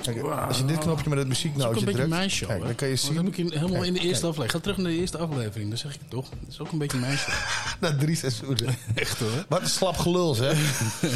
Kijk, 0.02 0.22
als 0.22 0.58
je 0.58 0.64
dit 0.64 0.78
knopje 0.78 1.08
met 1.08 1.18
het 1.18 1.28
Dat 1.28 1.36
is 1.36 1.44
ook 1.44 1.54
muzieknootje 1.54 1.78
een 1.78 1.84
beetje 1.84 1.92
drukt, 1.92 2.08
mijn 2.08 2.30
show. 2.30 2.48
kijk, 2.48 2.60
hè? 2.60 2.66
dan 2.66 2.74
kan 2.74 2.88
je 2.88 2.96
zien. 2.96 3.14
Dat 3.14 3.24
heb 3.24 3.36
ik 3.38 3.52
helemaal 3.52 3.82
in 3.82 3.92
de 3.92 4.00
eerste 4.00 4.26
kijk. 4.26 4.32
aflevering. 4.32 4.50
Ga 4.50 4.58
terug 4.58 4.76
naar 4.76 4.90
de 4.92 4.98
eerste 4.98 5.18
aflevering, 5.18 5.70
dat 5.70 5.78
zeg 5.78 5.94
ik 5.94 6.00
het 6.00 6.10
toch. 6.10 6.28
Dat 6.28 6.38
is 6.50 6.60
ook 6.60 6.72
een 6.72 6.78
beetje 6.78 6.98
mijn 6.98 7.18
show. 7.18 7.34
Na 7.80 7.96
drie 7.96 8.16
seizoenen. 8.16 8.76
Echt 8.94 9.18
hoor. 9.18 9.44
Wat 9.48 9.60
een 9.60 9.68
slap 9.68 9.96
gelul, 9.96 10.34
zeg. 10.34 10.58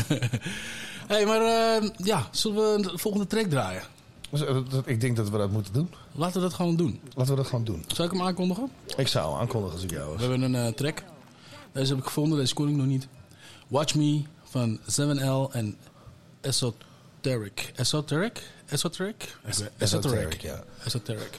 Hé, 0.08 0.18
hey, 1.06 1.26
maar 1.26 1.40
eh, 1.40 1.88
ja, 1.96 2.28
zullen 2.30 2.76
we 2.76 2.82
de 2.82 2.98
volgende 2.98 3.26
track 3.26 3.46
draaien? 3.46 3.82
Dus, 4.30 4.44
eh, 4.44 4.56
Ik 4.84 5.00
denk 5.00 5.16
dat 5.16 5.28
we 5.30 5.38
dat 5.38 5.50
moeten 5.50 5.72
doen. 5.72 5.90
Laten 6.12 6.34
we 6.34 6.40
dat 6.40 6.54
gewoon 6.54 6.76
doen. 6.76 7.00
Laten 7.14 7.30
we 7.34 7.36
dat 7.40 7.46
gewoon 7.46 7.64
doen. 7.64 7.84
Zal 7.86 8.04
ik 8.04 8.10
hem 8.10 8.22
aankondigen? 8.22 8.70
Ik 8.96 9.08
zou 9.08 9.30
hem 9.32 9.40
aankondigen 9.40 9.74
als 9.74 9.84
ik 9.84 9.90
jou 9.90 10.04
We 10.06 10.12
was. 10.12 10.20
hebben 10.20 10.42
een 10.42 10.66
eh, 10.66 10.72
track. 10.72 11.02
Deze 11.72 11.88
heb 11.90 11.98
ik 11.98 12.04
gevonden, 12.04 12.38
deze 12.38 12.54
kon 12.54 12.68
ik 12.68 12.74
nog 12.74 12.86
niet. 12.86 13.08
Watch 13.68 13.94
Me 13.94 14.22
van 14.44 14.78
7L 14.86 15.52
en 15.54 15.76
Esoteric. 16.40 17.72
Esoteric? 17.76 18.50
Esoteric? 18.66 19.36
Esoteric, 19.78 20.40
ja. 20.40 20.64
Esoteric. 20.84 21.38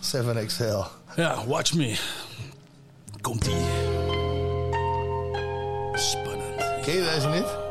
7XL. 0.00 0.86
Ja, 1.16 1.46
Watch 1.46 1.74
Me. 1.74 1.98
Komt-ie. 3.20 3.54
Spannend. 5.94 6.82
Ken 6.84 6.94
je 6.94 7.10
deze 7.14 7.28
niet? 7.28 7.67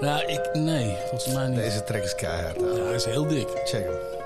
Nou, 0.00 0.24
ik... 0.26 0.50
Nee, 0.52 0.96
volgens 1.08 1.34
mij 1.34 1.46
niet. 1.46 1.56
Deze 1.56 1.84
track 1.84 2.02
is 2.02 2.14
keihard. 2.14 2.60
Ja, 2.60 2.84
hij 2.84 2.94
is 2.94 3.04
heel 3.04 3.26
dik. 3.26 3.48
Check 3.64 3.84
hem. 3.84 4.16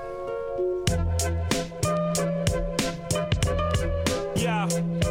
Yeah. 4.33 5.02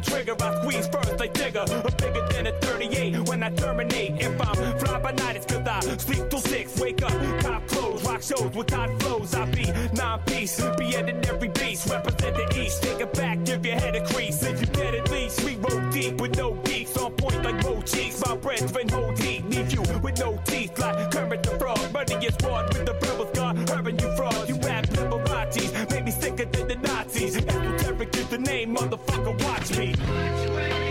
The 0.00 0.10
trigger. 0.10 0.36
I 0.40 0.60
squeeze 0.60 0.88
first 0.88 1.18
like 1.18 1.32
Digger. 1.34 1.64
I'm 1.68 1.96
bigger 1.96 2.26
than 2.30 2.46
a 2.46 2.52
38 2.60 3.28
when 3.28 3.42
I 3.42 3.50
terminate. 3.50 4.20
If 4.20 4.40
I'm 4.40 4.78
fly 4.78 5.00
by 5.00 5.12
night, 5.12 5.36
it's 5.36 5.46
cause 5.46 5.66
I 5.66 5.80
sleep 5.98 6.30
till 6.30 6.40
six. 6.40 6.78
Wake 6.80 7.02
up, 7.02 7.12
cop 7.40 7.66
clothes, 7.68 8.04
rock 8.04 8.22
shows 8.22 8.52
with 8.54 8.70
hot 8.70 8.90
flows. 9.02 9.34
I 9.34 9.44
be 9.46 9.72
nine 9.94 10.20
piece, 10.26 10.60
be 10.78 10.94
in 10.94 11.24
every 11.26 11.48
beast. 11.48 11.88
Represent 11.88 12.36
the 12.36 12.60
east, 12.60 12.82
take 12.82 13.00
it 13.00 13.12
back, 13.14 13.44
give 13.44 13.64
your 13.64 13.76
head 13.76 13.96
a 13.96 14.04
crease. 14.06 14.42
And 14.42 14.58
you 14.60 14.66
get 14.66 14.94
at 14.94 15.10
least 15.10 15.44
we 15.44 15.56
roll 15.56 15.90
deep 15.90 16.20
with 16.20 16.36
no 16.36 16.54
geeks 16.64 16.96
on 16.96 17.12
point 17.12 17.42
like 17.44 17.62
Mo 17.64 17.82
cheeks. 17.82 18.22
My 18.24 18.36
brethren 18.36 18.88
hold 18.88 19.18
heat, 19.18 19.44
Need 19.44 19.72
you 19.72 19.82
with 20.02 20.18
no 20.18 20.38
teeth 20.44 20.78
like 20.78 21.10
Kermit 21.10 21.42
the 21.42 21.58
Frog. 21.58 21.92
Money 21.92 22.26
is 22.26 22.36
fraud 22.36 22.72
with 22.72 22.86
the 22.86 22.92
rebels 22.92 23.30
gone, 23.34 23.58
urban 23.70 23.98
you 23.98 24.16
fraud. 24.16 24.48
You 24.48 24.56
rap 24.56 24.86
liberatis, 24.86 25.90
made 25.90 26.04
me 26.04 26.10
sicker 26.10 26.44
than 26.44 26.68
the 26.68 26.76
Nazis. 26.76 27.67
The 28.24 28.36
name, 28.36 28.76
motherfucker, 28.76 29.42
watch 29.44 29.78
me. 29.78 30.87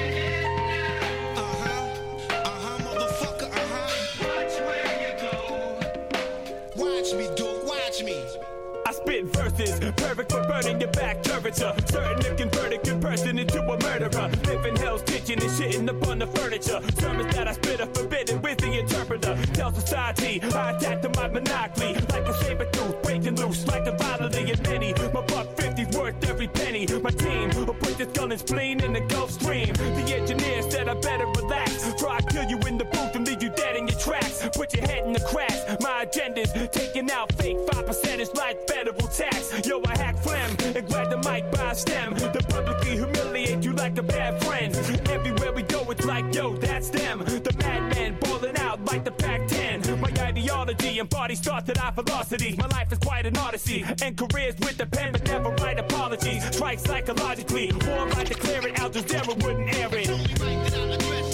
Perfect 10.17 10.31
for 10.31 10.47
burning 10.47 10.81
your 10.81 10.91
back 10.91 11.21
temperature. 11.21 11.73
Certain 11.85 12.19
to 12.21 12.35
convert 12.35 12.73
a 12.73 12.77
good 12.77 13.01
person 13.01 13.37
into 13.37 13.61
a 13.61 13.79
murderer. 13.83 14.29
Living 14.45 14.75
hell's 14.77 15.03
kitchen 15.03 15.39
and 15.41 15.51
shitting 15.51 15.89
upon 15.89 16.19
the 16.19 16.27
furniture. 16.27 16.81
Sermons 16.99 17.35
that 17.35 17.47
I 17.47 17.53
spit 17.53 17.81
are 17.81 17.87
forbidden 17.87 18.41
with 18.41 18.57
the 18.57 18.79
interpreter. 18.79 19.37
Tell 19.53 19.71
society 19.71 20.41
I 20.41 20.71
attack 20.71 21.01
to 21.03 21.09
my 21.09 21.27
monopoly 21.27 21.93
like 21.93 22.27
a 22.27 22.33
saber 22.43 22.65
tooth, 22.71 23.01
breaking 23.03 23.35
loose 23.35 23.67
like 23.67 23.85
the 23.85 23.91
violently 23.91 24.51
and 24.51 24.63
many. 24.63 24.93
My 24.93 25.21
buck 25.21 25.55
50's 25.55 25.95
worth 25.95 26.29
every 26.29 26.47
penny. 26.47 26.87
My 26.87 27.11
team 27.11 27.49
will 27.55 27.73
put 27.73 27.97
this 27.97 28.07
gun 28.07 28.31
and 28.31 28.39
spleen 28.39 28.83
in 28.83 28.93
the 28.93 29.01
Gulf 29.01 29.31
Stream. 29.31 29.73
The 29.73 30.15
engineer 30.15 30.61
said 30.69 30.87
I 30.87 30.95
better 30.95 31.27
relax, 31.27 31.91
before 31.91 32.09
I 32.09 32.21
kill 32.21 32.45
you 32.49 32.57
in 32.67 32.77
the 32.77 32.85
booth 32.85 33.15
and 33.15 33.25
leave 33.27 33.43
you 33.43 33.49
dead 33.49 33.75
in 33.75 33.87
your 33.87 33.99
tracks. 33.99 34.47
Put 34.53 34.73
your 34.73 34.87
head 34.87 35.05
in 35.05 35.13
the 35.13 35.19
cracks. 35.19 35.61
My 35.81 36.03
agenda's 36.03 36.51
taking 36.71 37.11
out 37.11 37.31
fake 37.33 37.57
5% 37.57 38.19
is 38.19 38.33
like 38.33 38.67
federal 38.67 39.07
tax. 39.07 39.67
Yo, 39.67 39.81
I 39.85 39.97
hack 39.97 40.16
phlegm 40.47 40.75
and 40.75 40.87
grab 40.87 41.09
the 41.09 41.17
mic 41.29 41.51
by 41.51 41.73
stem. 41.73 42.15
To 42.15 42.43
publicly 42.49 42.91
humiliate 42.91 43.63
you 43.63 43.73
like 43.73 43.97
a 43.97 44.03
bad 44.03 44.43
friend. 44.43 44.75
Everywhere 45.09 45.51
we 45.53 45.63
go, 45.63 45.89
it's 45.91 46.05
like, 46.05 46.33
yo, 46.33 46.55
that's 46.55 46.89
them. 46.89 47.19
The 47.19 47.55
madman 47.59 48.17
balling 48.19 48.57
out 48.57 48.83
like 48.85 49.03
the 49.03 49.11
Pac 49.11 49.47
10. 49.47 49.99
My 49.99 50.11
ideology 50.19 50.99
and 50.99 51.09
body 51.09 51.35
thoughts 51.35 51.67
that 51.67 51.83
I 51.83 51.91
velocity. 51.91 52.55
My 52.57 52.67
life 52.67 52.91
is 52.91 52.99
quite 52.99 53.25
an 53.25 53.37
odyssey. 53.37 53.85
And 54.01 54.17
careers 54.17 54.55
with 54.59 54.77
the 54.77 54.85
pen, 54.85 55.11
but 55.11 55.25
never 55.25 55.49
write 55.61 55.79
apologies. 55.79 56.43
Strike 56.55 56.79
psychologically. 56.79 57.71
Or 57.71 58.07
I 58.15 58.23
declare 58.23 58.67
it, 58.67 58.79
Al 58.79 58.89
Jazeera 58.89 59.43
wouldn't 59.43 59.75
air 59.75 59.89
it. 59.91 61.26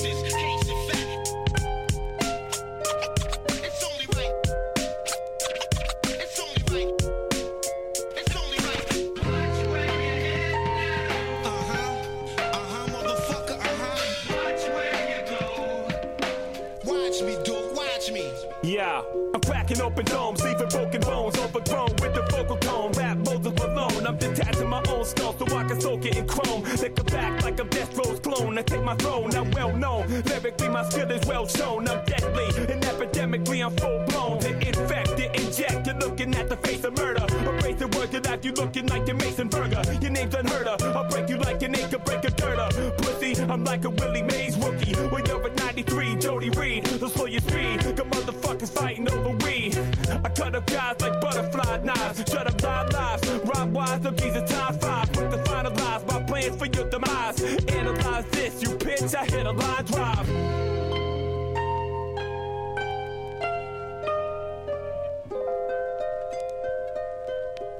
Yeah, 18.73 19.03
I'm 19.35 19.41
cracking 19.41 19.79
open 19.81 20.03
domes, 20.05 20.43
leaving 20.43 20.67
broken 20.69 21.01
bones, 21.01 21.37
overgrown 21.37 21.89
with 22.01 22.15
the 22.15 22.25
vocal 22.31 22.57
tone. 22.57 22.91
Rap 22.93 23.17
Moses 23.19 23.53
Malone, 23.83 24.07
I'm 24.07 24.17
detaching 24.17 24.69
my 24.69 24.81
own 24.89 25.05
skull 25.05 25.35
so 25.37 25.57
I 25.57 25.63
can 25.63 25.79
soak 25.79 26.05
it 26.05 26.15
in 26.17 26.27
chrome. 26.27 26.63
Lick 26.63 26.99
a 26.99 27.03
back 27.03 27.43
like 27.43 27.59
I'm 27.59 27.67
Death 27.69 27.97
Row's 27.97 28.19
clone. 28.19 28.57
I 28.57 28.61
take 28.61 28.83
my 28.83 28.95
throne, 28.95 29.35
I'm 29.35 29.51
well 29.51 29.75
known. 29.75 30.07
Lyrically, 30.25 30.69
my 30.69 30.87
skill 30.89 31.11
is 31.11 31.25
well 31.27 31.47
shown. 31.47 31.87
I'm 31.87 32.03
deadly 32.05 32.45
and 32.71 32.81
epidemically, 32.83 33.65
I'm 33.65 33.75
full 33.75 34.05
blown. 34.07 34.39
To 34.39 34.67
infect, 34.67 35.17
to 35.17 35.25
inject, 35.35 35.87
you're 35.87 35.97
looking 35.97 36.33
at 36.35 36.49
the 36.49 36.57
face 36.57 36.83
of 36.83 36.97
murder. 36.97 37.25
Erase 37.45 37.79
the 37.79 37.87
word 37.97 38.11
that 38.11 38.27
after 38.27 38.47
you 38.47 38.53
looking 38.53 38.87
like 38.87 39.03
Mason 39.15 39.47
Burger. 39.47 39.81
Your 40.01 40.11
name's 40.11 40.33
unheard 40.33 40.67
of. 40.67 40.81
I'll 40.95 41.09
break 41.09 41.29
you 41.29 41.37
like 41.37 41.61
an 41.63 41.75
acre, 41.75 41.99
break 41.99 42.23
a 42.23 42.31
girder. 42.31 42.69
Pussy, 42.97 43.35
I'm 43.43 43.63
like 43.63 43.85
a 43.85 43.89
Willie 43.89 44.23
Mays 44.23 44.57
rookie. 44.57 44.93
When 45.13 45.25
you're 45.25 45.43
at 45.45 45.55
93, 45.57 46.15
Jody 46.17 46.49
Reed, 46.51 46.87
so 46.87 47.07
slow 47.07 47.25
your 47.25 47.41
speed. 47.41 47.83
Got 47.95 48.09
motherfuckers 48.09 48.69
fighting 48.69 49.09
over 49.09 49.31
weed. 49.45 49.77
I 50.23 50.29
cut 50.29 50.55
up 50.55 50.65
guys 50.67 51.01
like 51.01 51.19
butterfly 51.19 51.77
knives. 51.83 52.23
Shut 52.31 52.47
up 52.47 52.61
live 52.61 52.93
lives. 52.93 53.29
Rhyme 53.45 53.73
wise, 53.73 54.01
these 54.01 54.35
are 54.35 54.47
time 54.47 54.79
five. 54.79 55.11
Quick 55.13 55.29
to 55.31 55.37
finalize 55.37 56.07
my 56.07 56.23
plans 56.23 56.55
for 56.55 56.65
your 56.65 56.89
demise. 56.89 57.41
Analyze 57.69 58.25
this, 58.31 58.61
you 58.61 58.69
bitch. 58.69 59.15
I 59.15 59.25
hit 59.25 59.45
a 59.45 59.51
line 59.51 59.85
drive. 59.85 60.29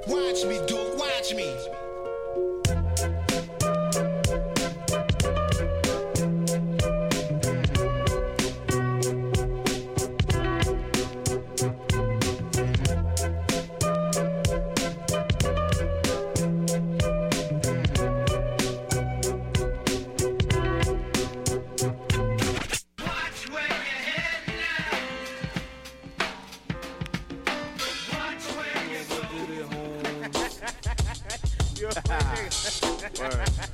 Watch 0.06 0.44
me, 0.46 0.60
dude, 0.68 0.98
watch 1.00 1.34
me. 1.34 1.83
Word. 33.20 33.73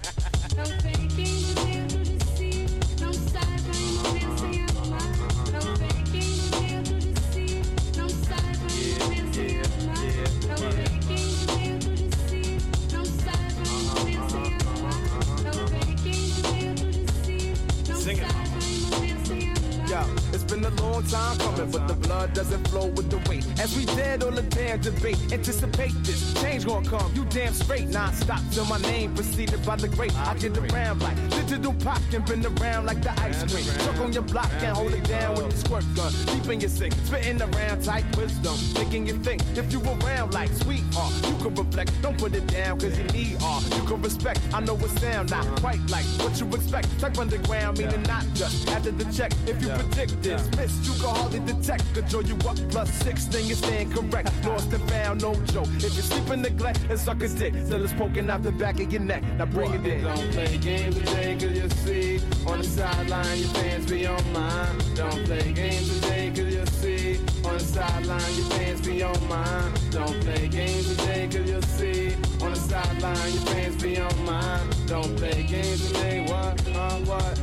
It's 20.42 20.54
been 20.54 20.64
a 20.64 20.82
long 20.82 21.04
time 21.04 21.38
coming, 21.38 21.70
but 21.72 21.88
the 21.88 21.94
blood 21.94 22.34
doesn't 22.34 22.66
flow 22.68 22.88
with 22.88 23.10
the 23.10 23.18
weight. 23.30 23.46
As 23.60 23.76
we 23.76 23.86
dead 23.86 24.24
on 24.24 24.36
the 24.36 24.42
damn 24.44 24.80
debate, 24.80 25.18
anticipate 25.32 25.94
this 26.04 26.34
change 26.42 26.66
gonna 26.66 26.88
come. 26.88 27.12
You 27.14 27.26
damn 27.26 27.54
straight, 27.54 27.88
non-stop 27.88 28.42
till 28.52 28.66
my 28.66 28.80
name 28.80 29.14
preceded 29.16 29.66
by 29.66 29.76
the 29.76 29.88
great. 29.88 30.16
I 30.20 30.36
get 30.36 30.58
around 30.58 31.02
like 31.02 31.18
digital 31.30 31.74
pop 31.74 32.02
and 32.14 32.26
been 32.26 32.46
around 32.46 32.86
like 32.86 33.02
the 33.02 33.12
ice 33.22 33.40
cream. 33.52 33.64
Stuck 33.64 34.00
on 34.00 34.14
your 34.14 34.24
block, 34.24 34.50
can't 34.60 34.78
hold 34.78 34.94
it 34.94 35.04
down 35.06 35.36
with 35.36 35.50
the 35.52 35.58
squirt 35.58 35.86
gun. 35.96 36.14
Deep 36.28 36.50
in 36.52 36.60
your 36.62 36.70
sink, 36.70 36.94
spitting 37.06 37.42
around 37.42 37.84
tight 37.84 38.06
wisdom, 38.16 38.56
making 38.76 39.08
you 39.08 39.16
think. 39.16 39.42
If 39.56 39.72
you 39.72 39.82
around 39.82 40.34
like 40.34 40.52
sweetheart, 40.54 41.14
you 41.28 41.36
can 41.44 41.56
reflect. 41.56 41.92
Don't 42.02 42.18
put 42.18 42.34
it 42.34 42.48
down, 42.48 42.80
cause 42.80 42.98
you 42.98 43.06
need 43.06 43.38
art. 43.44 43.64
You 43.76 43.84
can 43.84 44.02
respect. 44.02 44.40
I 44.54 44.62
know 44.62 44.76
it 44.76 44.90
sound 45.00 45.32
not 45.32 45.46
quite 45.60 45.82
like 45.90 46.06
what 46.22 46.40
you 46.40 46.48
expect. 46.48 46.88
Type 47.00 47.18
underground, 47.18 47.78
meaning 47.78 48.04
not 48.04 48.26
just 48.34 48.70
after 48.70 48.92
the 48.92 49.06
check. 49.12 49.32
If 49.46 49.62
you 49.62 49.70
predict 49.70 50.22
this, 50.22 50.29
miss, 50.58 50.88
you 50.88 50.94
can 51.02 51.16
hardly 51.16 51.40
detect. 51.40 51.94
Control 51.94 52.24
you 52.24 52.36
up 52.48 52.58
plus 52.70 52.92
six, 52.92 53.26
then 53.26 53.46
you 53.46 53.56
stand 53.56 53.94
correct. 53.94 54.32
Lost 54.46 54.72
and 54.74 54.90
found, 54.90 55.22
no 55.22 55.34
joke. 55.46 55.68
If 55.78 55.96
you 55.96 56.02
sleep 56.02 56.30
in 56.30 56.42
neglect, 56.42 56.80
it's 56.90 57.04
suck 57.04 57.22
a 57.22 57.28
dick. 57.28 57.54
Till 57.68 57.84
it's 57.84 57.94
poking 57.94 58.30
out 58.30 58.44
the 58.44 58.52
back 58.52 58.80
of 58.80 58.92
your 58.92 59.02
neck. 59.02 59.24
Now 59.38 59.46
bring 59.46 59.74
it 59.74 59.86
in. 59.86 60.04
Don't 60.04 60.32
play 60.32 60.58
games 60.58 60.96
today, 60.98 61.38
cause 61.40 61.58
you 61.58 61.70
see. 61.70 62.22
On 62.48 62.58
the 62.60 62.64
sideline, 62.64 63.40
your 63.40 63.50
fans 63.50 63.90
be 63.90 64.06
on 64.06 64.34
mine. 64.34 64.78
Don't 64.96 65.26
play 65.26 65.52
games 65.54 66.00
today, 66.00 66.32
cause 66.36 66.54
you 66.54 66.66
see. 66.66 67.18
On 67.46 67.54
the 67.54 67.60
sideline, 67.60 68.36
your 68.36 68.46
fans 68.46 68.82
be 68.82 69.04
on 69.04 69.28
mine. 69.28 69.74
Don't 69.92 70.22
play 70.22 70.48
games 70.48 70.96
today, 70.96 71.28
cause 71.32 71.50
you 71.50 71.62
see. 71.62 72.16
On 72.42 72.52
the 72.52 72.56
sideline, 72.56 73.34
your 73.34 73.46
fans 73.46 73.82
be 73.82 74.00
on 74.00 74.26
mine. 74.26 74.68
Don't 74.86 75.16
play 75.18 75.44
games 75.44 75.88
today, 75.88 76.26
what, 76.28 76.76
uh, 76.76 76.98
what? 77.00 77.40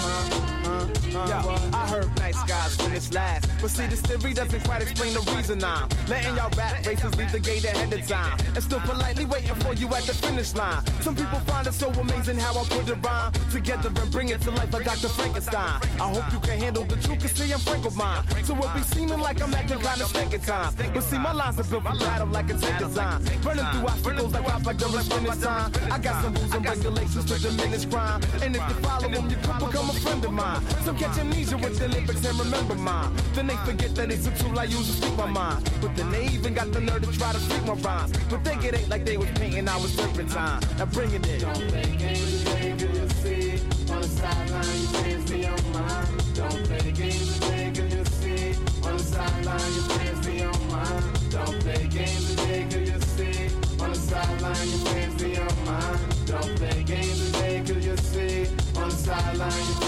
Uh, 0.00 0.57
Yo. 1.08 1.24
I 1.72 1.86
heard 1.88 2.08
nice 2.18 2.42
guys 2.44 2.78
when 2.78 2.92
it's 2.92 3.12
last. 3.12 3.48
But 3.60 3.70
see, 3.70 3.86
this 3.86 4.00
theory 4.00 4.34
doesn't 4.34 4.64
quite 4.64 4.82
explain 4.82 5.14
the 5.14 5.20
reason 5.36 5.62
I'm 5.64 5.88
letting 6.08 6.36
y'all 6.36 6.50
rap 6.56 6.84
races 6.86 7.14
leave 7.16 7.32
the 7.32 7.40
gate 7.40 7.64
ahead 7.64 7.92
of 7.92 8.06
time. 8.06 8.38
And 8.54 8.62
still 8.62 8.80
politely 8.80 9.24
waiting 9.24 9.54
for 9.56 9.74
you 9.74 9.88
at 9.88 10.04
the 10.04 10.14
finish 10.14 10.54
line. 10.54 10.84
Some 11.00 11.16
people 11.16 11.40
find 11.40 11.66
it 11.66 11.74
so 11.74 11.88
amazing 11.90 12.38
how 12.38 12.58
I 12.58 12.64
put 12.64 12.88
it 12.88 12.98
rhyme 13.04 13.32
together 13.50 13.90
and 14.00 14.10
bring 14.10 14.28
it 14.28 14.40
to 14.42 14.50
life 14.50 14.72
like 14.72 14.84
Dr. 14.84 15.08
Frankenstein. 15.08 15.80
I 16.00 16.08
hope 16.14 16.32
you 16.32 16.40
can 16.40 16.58
handle 16.58 16.84
the 16.84 16.96
truth, 16.96 17.20
cause 17.20 17.32
see, 17.32 17.52
I'm 17.52 17.60
frank 17.60 17.84
mine. 17.96 18.24
So 18.44 18.54
it 18.54 18.74
be 18.74 18.82
seeming 18.82 19.20
like 19.20 19.42
I'm 19.42 19.54
acting 19.54 19.78
kind 19.80 20.00
of 20.00 20.16
at 20.16 20.42
times. 20.42 20.74
But 20.94 21.02
see, 21.02 21.18
my 21.18 21.32
lines 21.32 21.58
are 21.58 21.64
built 21.64 21.84
for 21.84 21.98
battle 21.98 22.28
like 22.28 22.50
a 22.50 22.54
tank 22.54 22.78
design. 22.78 23.22
Running 23.42 23.64
through 23.66 23.86
obstacles 23.86 24.32
like 24.32 24.46
cops 24.46 24.66
like 24.66 24.78
during 24.78 25.04
finish 25.04 25.38
time. 25.38 25.72
I 25.90 25.98
got 25.98 26.22
some 26.22 26.34
rules 26.34 26.54
and 26.54 26.64
regulations 26.64 27.24
to 27.26 27.38
diminish 27.38 27.84
crime. 27.86 28.20
And 28.42 28.56
if 28.56 28.62
you 28.68 28.74
follow 28.82 29.08
them, 29.08 29.30
you 29.30 29.36
could 29.36 29.58
become 29.58 29.90
a 29.90 29.92
friend 29.94 30.24
of 30.24 30.32
mine. 30.32 30.62
So 30.84 30.94
catch 30.94 31.18
amnesia 31.18 31.56
with 31.56 31.78
the 31.78 31.88
lyrics 31.88 32.24
and 32.24 32.38
remember 32.38 32.74
mine. 32.74 33.12
Then 33.34 33.46
they 33.46 33.56
forget 33.56 33.94
that 33.96 34.10
it's 34.10 34.26
a 34.26 34.30
tool 34.38 34.58
I 34.58 34.64
use 34.64 34.86
to 34.86 34.92
speak 34.92 35.16
my 35.16 35.26
mind. 35.26 35.70
But 35.80 35.94
then 35.96 36.10
they 36.10 36.26
even 36.26 36.54
got 36.54 36.72
the 36.72 36.80
nerve 36.80 37.02
to 37.02 37.18
try 37.18 37.32
to 37.32 37.38
speak 37.38 37.64
my 37.66 37.74
rhymes. 37.74 38.12
But 38.30 38.44
get 38.60 38.74
it 38.74 38.88
like 38.88 39.04
they 39.04 39.16
was 39.16 39.30
painting, 39.32 39.68
I 39.68 39.76
was 39.76 39.94
time. 39.96 40.60
Now 40.78 40.86
bring 40.86 41.12
it. 41.12 41.22
Don't 41.40 41.68
play 41.68 41.96
games 41.96 42.44
cause 42.44 42.98
you 42.98 43.08
see 43.08 43.60
On 43.90 44.00
the 44.00 44.08
sideline, 44.08 44.78
your 44.80 44.88
fans 44.88 45.30
be 45.30 45.46
on 45.46 45.72
mine 45.72 46.06
Don't 46.34 46.64
play 46.66 46.92
games 46.92 47.38
cause 47.40 47.94
you 47.94 48.04
see 48.04 48.54
On 48.84 48.96
the 48.96 49.02
sideline, 49.02 49.72
your 49.74 49.84
fans 49.96 50.26
be 50.26 50.42
on 50.42 50.68
mine 50.68 51.02
Don't 51.30 51.60
play 51.60 51.86
games 51.86 52.34
cause 52.36 52.88
you 52.88 53.00
see 53.00 53.50
On 53.80 53.90
the 53.90 53.96
sideline, 53.96 54.68
your 54.68 54.78
fans 54.86 55.22
be 55.22 55.38
on 55.38 55.64
mine 55.64 55.98
Don't 56.26 56.56
play 56.56 56.82
games 56.82 57.32
cause 57.32 57.86
you 57.86 57.96
see 57.96 58.46
On 58.76 58.88
the 58.88 58.96
sideline, 58.96 59.52
your 59.52 59.87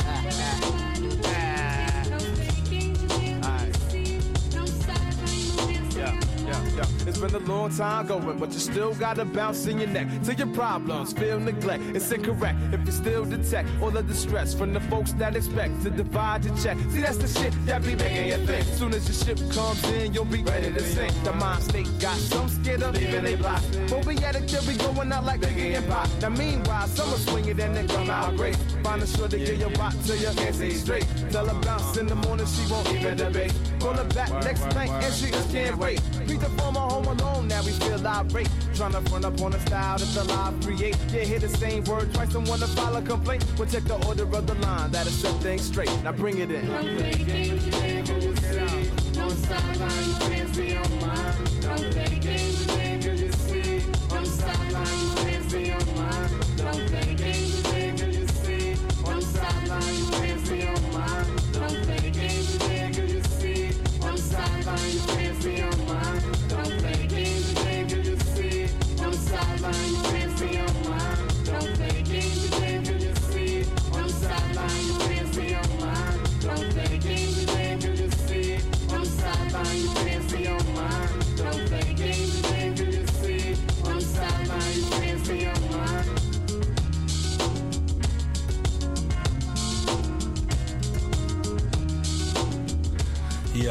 see 7.15 7.21
been 7.21 7.35
a 7.35 7.39
long 7.39 7.69
time 7.75 8.07
going, 8.07 8.37
but 8.37 8.51
you 8.51 8.59
still 8.59 8.93
gotta 8.95 9.25
bounce 9.25 9.65
in 9.67 9.79
your 9.79 9.89
neck 9.89 10.07
till 10.23 10.35
your 10.35 10.47
problems 10.47 11.13
feel 11.13 11.39
neglect. 11.39 11.83
It's 11.95 12.11
incorrect 12.11 12.57
if 12.71 12.85
you 12.85 12.91
still 12.91 13.25
detect 13.25 13.69
all 13.81 13.95
of 13.95 14.07
the 14.07 14.13
stress 14.13 14.53
from 14.53 14.73
the 14.73 14.79
folks 14.81 15.13
that 15.13 15.35
expect 15.35 15.83
to 15.83 15.89
divide 15.89 16.45
your 16.45 16.55
check. 16.57 16.77
See, 16.91 17.01
that's 17.01 17.17
the 17.17 17.27
shit 17.27 17.53
that 17.65 17.83
be 17.83 17.95
making 17.95 18.27
you 18.27 18.45
think. 18.45 18.65
Soon 18.75 18.93
as 18.93 19.07
your 19.07 19.35
ship 19.35 19.51
comes 19.51 19.83
in, 19.91 20.13
you'll 20.13 20.25
be 20.25 20.43
ready 20.43 20.71
to 20.71 20.79
sink. 20.79 21.13
The 21.23 21.33
mind 21.33 21.63
state 21.63 21.87
got 21.99 22.17
some 22.17 22.49
scared 22.49 22.83
of 22.83 22.95
leaving 22.95 23.23
they 23.23 23.35
block. 23.35 23.61
But 23.89 24.05
we 24.05 24.17
at 24.17 24.35
it 24.35 24.47
till 24.47 24.63
we 24.65 24.75
going 24.75 25.11
out 25.11 25.25
like 25.25 25.41
Biggie 25.41 25.77
and 25.77 25.87
Pop. 25.87 26.09
Now, 26.21 26.29
meanwhile, 26.29 26.87
some 26.87 27.13
are 27.13 27.17
swinging 27.17 27.59
and 27.59 27.75
they 27.75 27.87
come 27.87 28.09
out 28.09 28.35
great. 28.37 28.55
Find 28.83 29.01
a 29.01 29.07
sure 29.07 29.27
to 29.27 29.37
get 29.37 29.57
your 29.57 29.69
rock 29.71 29.93
till 30.05 30.15
you 30.15 30.31
can't 30.35 30.55
see 30.55 30.71
straight. 30.71 31.05
Tell 31.31 31.45
her 31.45 31.59
bounce 31.61 31.97
in 31.97 32.07
the 32.07 32.15
morning, 32.15 32.45
she 32.45 32.71
won't 32.71 32.91
even 32.93 33.17
debate. 33.17 33.53
Pull 33.79 33.93
her 33.93 34.05
back 34.05 34.31
next 34.43 34.61
bank 34.75 34.91
and 34.91 35.13
she 35.13 35.31
just 35.31 35.51
can't 35.51 35.77
wait. 35.77 36.01
Beat 36.27 36.39
the 36.39 36.49
former 36.61 36.79
home 36.79 37.00
alone, 37.07 37.47
now 37.47 37.63
we 37.63 37.71
feel 37.71 38.05
irate. 38.05 38.49
Trying 38.73 38.93
to 38.93 39.01
front 39.09 39.25
up 39.25 39.41
on 39.41 39.53
a 39.53 39.59
style 39.59 39.97
that 39.97 40.07
the 40.13 40.23
live 40.23 40.59
create. 40.61 40.97
Yeah, 41.11 41.23
hear 41.23 41.39
the 41.39 41.49
same 41.49 41.83
word 41.85 42.13
twice 42.13 42.33
and 42.35 42.47
wanna 42.47 42.67
file 42.67 42.95
a 42.95 43.01
complaint. 43.01 43.45
We'll 43.57 43.67
check 43.67 43.83
the 43.83 43.95
order 44.07 44.23
of 44.23 44.47
the 44.47 44.55
line, 44.55 44.91
that'll 44.91 45.11
set 45.11 45.33
things 45.41 45.63
straight. 45.63 45.91
Now 46.03 46.11
bring 46.11 46.39
it 46.39 46.51
in. 46.51 46.67
Don't 46.67 46.97
play 46.97 47.11
games 47.13 47.63
today, 47.65 48.03
cause 48.05 48.23
you 48.23 48.35
see. 48.35 49.19
On 49.19 49.29
sideline, 49.29 50.51
be 50.55 50.75
on 50.77 50.99
mine. 51.01 51.61
Don't 51.61 51.91
play 51.91 52.19
games 52.19 52.65
today, 52.65 52.99
cause 53.03 53.21
you 53.21 53.31
see. 53.31 53.83
On 54.11 54.25
sideline, 54.25 55.49
be 55.49 55.71
on 55.71 55.85
mine. 55.95 56.41
Play 56.87 57.10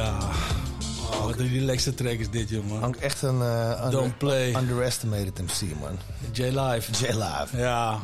Ja. 0.03 0.19
Oh, 1.11 1.25
wat 1.25 1.39
een 1.39 1.49
relaxte 1.49 1.95
track 1.95 2.19
is 2.19 2.31
dit, 2.31 2.49
jongen. 2.49 2.81
Hangt 2.81 2.99
echt 2.99 3.23
een 3.23 3.43
eh, 3.43 3.71
under- 3.85 3.91
Don't 3.91 4.19
play. 4.19 4.55
underestimated 4.55 5.39
MC, 5.43 5.79
man. 5.81 5.99
J-Live. 6.33 6.93
J-Live. 6.93 7.57
Ja. 7.57 7.99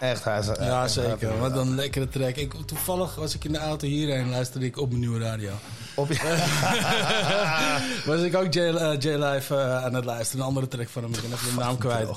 Echt, 0.00 0.24
hij 0.24 0.38
is... 0.38 0.46
Ja, 0.46 0.88
zeker. 0.88 1.38
Wat 1.38 1.56
een 1.56 1.74
lekkere 1.74 2.08
track. 2.08 2.36
Ik, 2.36 2.54
toevallig 2.66 3.14
was 3.14 3.34
ik 3.34 3.44
in 3.44 3.52
de 3.52 3.58
auto 3.58 3.86
hierheen 3.86 4.30
luisterde 4.30 4.66
ik 4.66 4.76
op 4.78 4.88
mijn 4.88 5.00
nieuwe 5.00 5.18
radio. 5.18 5.50
Op 5.94 6.08
was 8.06 8.20
ik 8.20 8.36
ook 8.36 8.54
eh, 8.54 8.92
J-Live 8.98 9.54
eh, 9.56 9.84
aan 9.84 9.94
het 9.94 10.04
luisteren. 10.04 10.40
Een 10.40 10.48
andere 10.48 10.68
track 10.68 10.88
van 10.88 11.02
hem. 11.02 11.12
Ik 11.14 11.20
ben 11.20 11.32
even 11.32 11.48
de 11.54 11.60
naam 11.60 11.78
kwijt. 11.78 12.08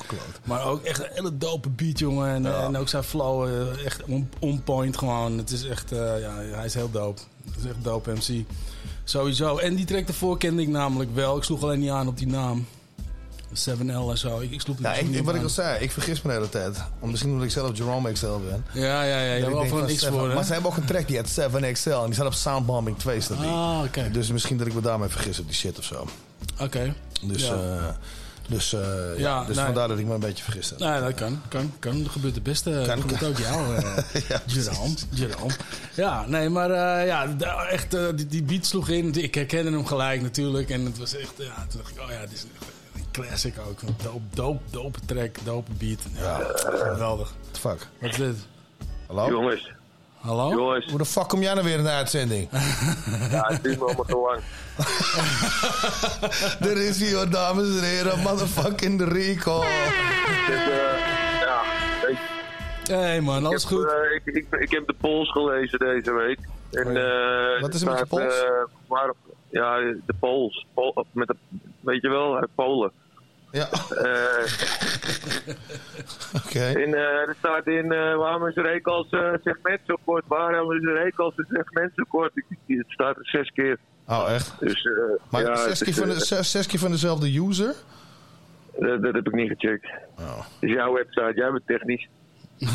Maar 0.44 0.66
ook 0.66 0.84
echt 0.84 1.00
een 1.00 1.10
hele 1.14 1.38
dope 1.38 1.70
beat, 1.70 2.00
jongen. 2.00 2.30
En, 2.30 2.62
en 2.64 2.78
ook 2.78 2.90
zijn 2.90 3.04
flow, 3.04 3.50
echt 3.86 4.04
on, 4.04 4.30
on 4.40 4.64
point 4.64 4.98
gewoon. 4.98 5.38
Het 5.38 5.52
is 5.52 5.66
echt, 5.66 5.90
ja, 5.90 6.36
hij 6.56 6.66
is 6.66 6.74
heel 6.74 6.92
dope. 6.92 7.22
Het 7.46 7.56
is 7.64 7.66
echt 7.66 7.84
dope 7.84 8.12
MC. 8.12 8.46
Sowieso. 9.12 9.58
En 9.58 9.76
die 9.76 9.86
track 9.86 10.08
ervoor 10.08 10.38
kende 10.38 10.62
ik 10.62 10.68
namelijk 10.68 11.16
wel. 11.16 11.38
Ik 11.38 11.44
sloeg 11.44 11.64
alleen 11.64 11.80
niet 11.80 11.90
aan 11.90 12.08
op 12.08 12.18
die 12.18 12.28
naam. 12.28 12.66
7L 13.54 14.10
en 14.10 14.18
zo. 14.18 14.40
Ik, 14.40 14.52
ik 14.52 14.62
sloeg 14.62 14.76
Ja, 14.80 14.94
ik, 14.94 15.10
niet 15.10 15.24
wat 15.24 15.36
ik 15.36 15.44
al 15.44 15.50
zei, 15.50 15.84
ik 15.84 15.92
vergis 15.92 16.22
me 16.22 16.30
de 16.30 16.36
hele 16.36 16.50
tijd. 16.50 16.78
Om, 17.00 17.10
misschien 17.10 17.32
omdat 17.32 17.46
ik 17.46 17.52
zelf 17.52 17.78
Jerome 17.78 18.12
XL 18.12 18.26
ben. 18.26 18.66
Ja, 18.74 19.04
ja, 19.04 19.20
ja. 19.22 19.34
Je 19.34 19.42
hebt 19.44 19.54
wel 19.54 19.66
van 19.66 19.90
een 19.90 19.96
X 19.96 20.06
voor? 20.06 20.28
Maar 20.28 20.44
ze 20.44 20.54
hebben 20.54 20.72
ook 20.72 20.78
een 20.78 20.86
track 20.86 21.08
die 21.08 21.18
heet 21.18 21.40
7XL. 21.40 21.92
En 21.92 22.06
die 22.06 22.14
staat 22.14 22.26
op 22.26 22.34
Soundbombing 22.34 22.98
2 22.98 23.22
staat 23.22 23.40
die. 23.40 23.50
Ah, 23.50 23.82
oké. 23.86 24.10
Dus 24.12 24.32
misschien 24.32 24.58
dat 24.58 24.68
ik 24.68 24.74
me 24.74 24.82
daarmee 24.82 25.10
vergis 25.10 25.40
op 25.40 25.46
die 25.46 25.56
shit 25.56 25.78
of 25.78 25.84
zo. 25.84 26.06
Oké. 26.60 26.94
Dus, 27.22 27.42
Ja. 27.48 27.54
eh, 27.54 27.88
dus, 28.48 28.74
eh, 28.74 28.80
ja, 28.82 29.14
Ja, 29.18 29.44
dus 29.46 29.56
nee. 29.56 29.66
vandaar 29.66 29.88
dat 29.88 30.00
ik 30.00 30.06
me 30.06 30.14
een 30.14 30.20
beetje 30.20 30.44
vergis 30.44 30.70
heb. 30.70 30.80
Nee, 30.80 31.02
dat 31.02 31.14
kan. 31.14 31.42
Kan, 31.48 31.74
kan. 31.80 32.04
Dat 32.04 32.12
gebeurt 32.12 32.36
het 32.36 32.44
beste. 32.44 32.72
Kan, 32.72 32.86
dat 32.86 33.00
gebeurt 33.00 33.20
kan. 33.20 33.30
ook 33.30 33.38
jou, 33.38 33.76
eh 33.76 33.98
Jerome. 34.56 34.94
Jerome. 35.10 35.54
Ja, 35.96 36.26
nee, 36.28 36.50
maar 36.50 36.72
eh, 36.72 37.08
ja, 37.08 37.36
echt, 37.70 37.92
die, 38.16 38.28
die 38.28 38.44
beat 38.44 38.66
sloeg 38.66 38.90
in. 38.90 39.14
Ik 39.14 39.36
herkende 39.36 39.72
hem 39.72 39.86
gelijk 39.86 40.22
natuurlijk. 40.22 40.70
En 40.70 40.86
het 40.86 40.98
was 40.98 41.16
echt, 41.16 41.34
ja, 41.38 41.66
toen 41.70 41.82
dacht 41.82 41.92
ik, 41.96 42.02
oh 42.02 42.10
ja, 42.10 42.20
dit 42.22 42.32
is 42.32 42.44
een 42.44 43.06
classic 43.12 43.54
ook. 43.70 43.82
Een 43.82 43.96
dope, 44.04 44.22
dope, 44.34 44.62
dope 44.70 45.00
track, 45.06 45.36
dope 45.44 45.72
beat. 45.78 46.00
Ja, 46.18 46.40
geweldig. 46.56 47.34
What 47.40 47.54
the 47.54 47.60
fuck? 47.60 47.88
Wat 48.00 48.10
is 48.10 48.16
dit? 48.18 48.36
Hallo? 49.08 49.30
Jongens. 49.30 49.72
Hallo? 50.22 50.50
Jongens. 50.50 50.86
Hoe 50.90 50.98
de 50.98 51.06
fuck 51.06 51.28
kom 51.28 51.42
jij 51.42 51.54
nou 51.54 51.66
weer 51.66 51.78
in 51.78 51.84
de 51.84 51.90
uitzending? 51.90 52.50
Ja, 53.32 53.48
het 53.48 53.64
duurt 53.64 53.80
me 53.80 53.86
allemaal 53.86 54.06
te 54.06 54.18
lang. 54.18 54.42
er 56.72 56.78
is 56.78 57.00
hier, 57.00 57.30
dames 57.30 57.78
en 57.78 57.84
heren, 57.84 58.20
motherfucking 58.28 59.02
Rico. 59.14 59.60
Dit, 59.60 60.58
eh, 60.58 61.00
ja, 61.42 61.62
Hey 62.96 63.22
man, 63.22 63.46
alles 63.46 63.64
ik 63.64 63.70
heb, 63.70 63.78
goed? 63.78 63.88
eh, 63.88 64.16
ik, 64.16 64.36
ik, 64.36 64.60
ik 64.62 64.72
heb 64.72 64.88
de 64.88 64.96
Pols 65.02 65.32
gelezen 65.32 65.80
deze 65.80 66.12
week. 66.14 66.40
En, 66.72 66.88
eh, 66.98 67.62
Wat 67.62 67.74
is 67.74 67.82
er 67.82 67.88
met 67.92 68.12
eh, 68.20 68.28
waar, 68.88 69.14
ja, 69.50 69.78
de 69.80 70.14
Pols. 70.20 70.66
Pol, 70.74 71.06
met 71.12 71.28
de, 71.28 71.36
weet 71.80 72.02
je 72.02 72.10
wel, 72.10 72.36
uit 72.38 72.50
Polen. 72.56 72.92
Ja. 73.52 73.70
Oké. 76.46 76.60
En 76.60 76.94
eh, 76.94 77.28
er 77.28 77.36
staat 77.38 77.68
in, 77.68 77.92
eh, 77.92 78.16
waarom 78.16 78.48
is 78.48 78.56
er 78.56 78.80
als 78.84 79.10
eh 79.10 79.34
segment 79.44 79.80
zo 79.86 79.96
kort? 80.06 80.24
Waarom 80.28 80.72
is 80.72 80.84
er 80.84 81.14
als 81.16 81.34
segment 81.36 81.92
zo 81.96 82.04
kort? 82.08 82.32
Het 82.68 82.86
staat 82.88 83.18
er 83.18 83.26
zes 83.26 83.52
keer. 83.52 83.78
Oh, 84.08 84.32
echt? 84.32 84.54
Dus, 84.60 84.84
eh, 84.84 84.92
Maar 85.30 85.42
ja, 85.42 85.56
zes, 85.56 85.84
keer 85.84 85.94
van 85.94 86.08
de, 86.08 86.14
eh, 86.14 86.20
zes, 86.20 86.52
zes 86.52 86.68
keer 86.68 86.80
van 86.80 86.92
dezelfde 86.92 87.40
user? 87.40 87.76
dat, 88.80 89.02
dat 89.02 89.14
heb 89.14 89.28
ik 89.28 89.34
niet 89.34 89.52
gecheckt. 89.58 89.86
Oh. 90.20 90.38
Het 90.38 90.70
is 90.70 90.72
jouw 90.72 90.94
website, 90.94 91.32
jij 91.36 91.52
bent 91.52 91.68
technisch. 91.68 92.08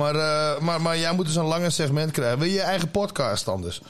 maar, 0.00 0.14
eh, 0.14 0.60
maar, 0.60 0.80
maar 0.80 0.98
jij 0.98 1.12
moet 1.12 1.26
dus 1.26 1.36
een 1.36 1.44
langer 1.44 1.70
segment 1.70 2.10
krijgen. 2.10 2.38
Wil 2.38 2.48
je 2.48 2.54
je 2.54 2.60
eigen 2.60 2.90
podcast 2.90 3.48
anders? 3.48 3.82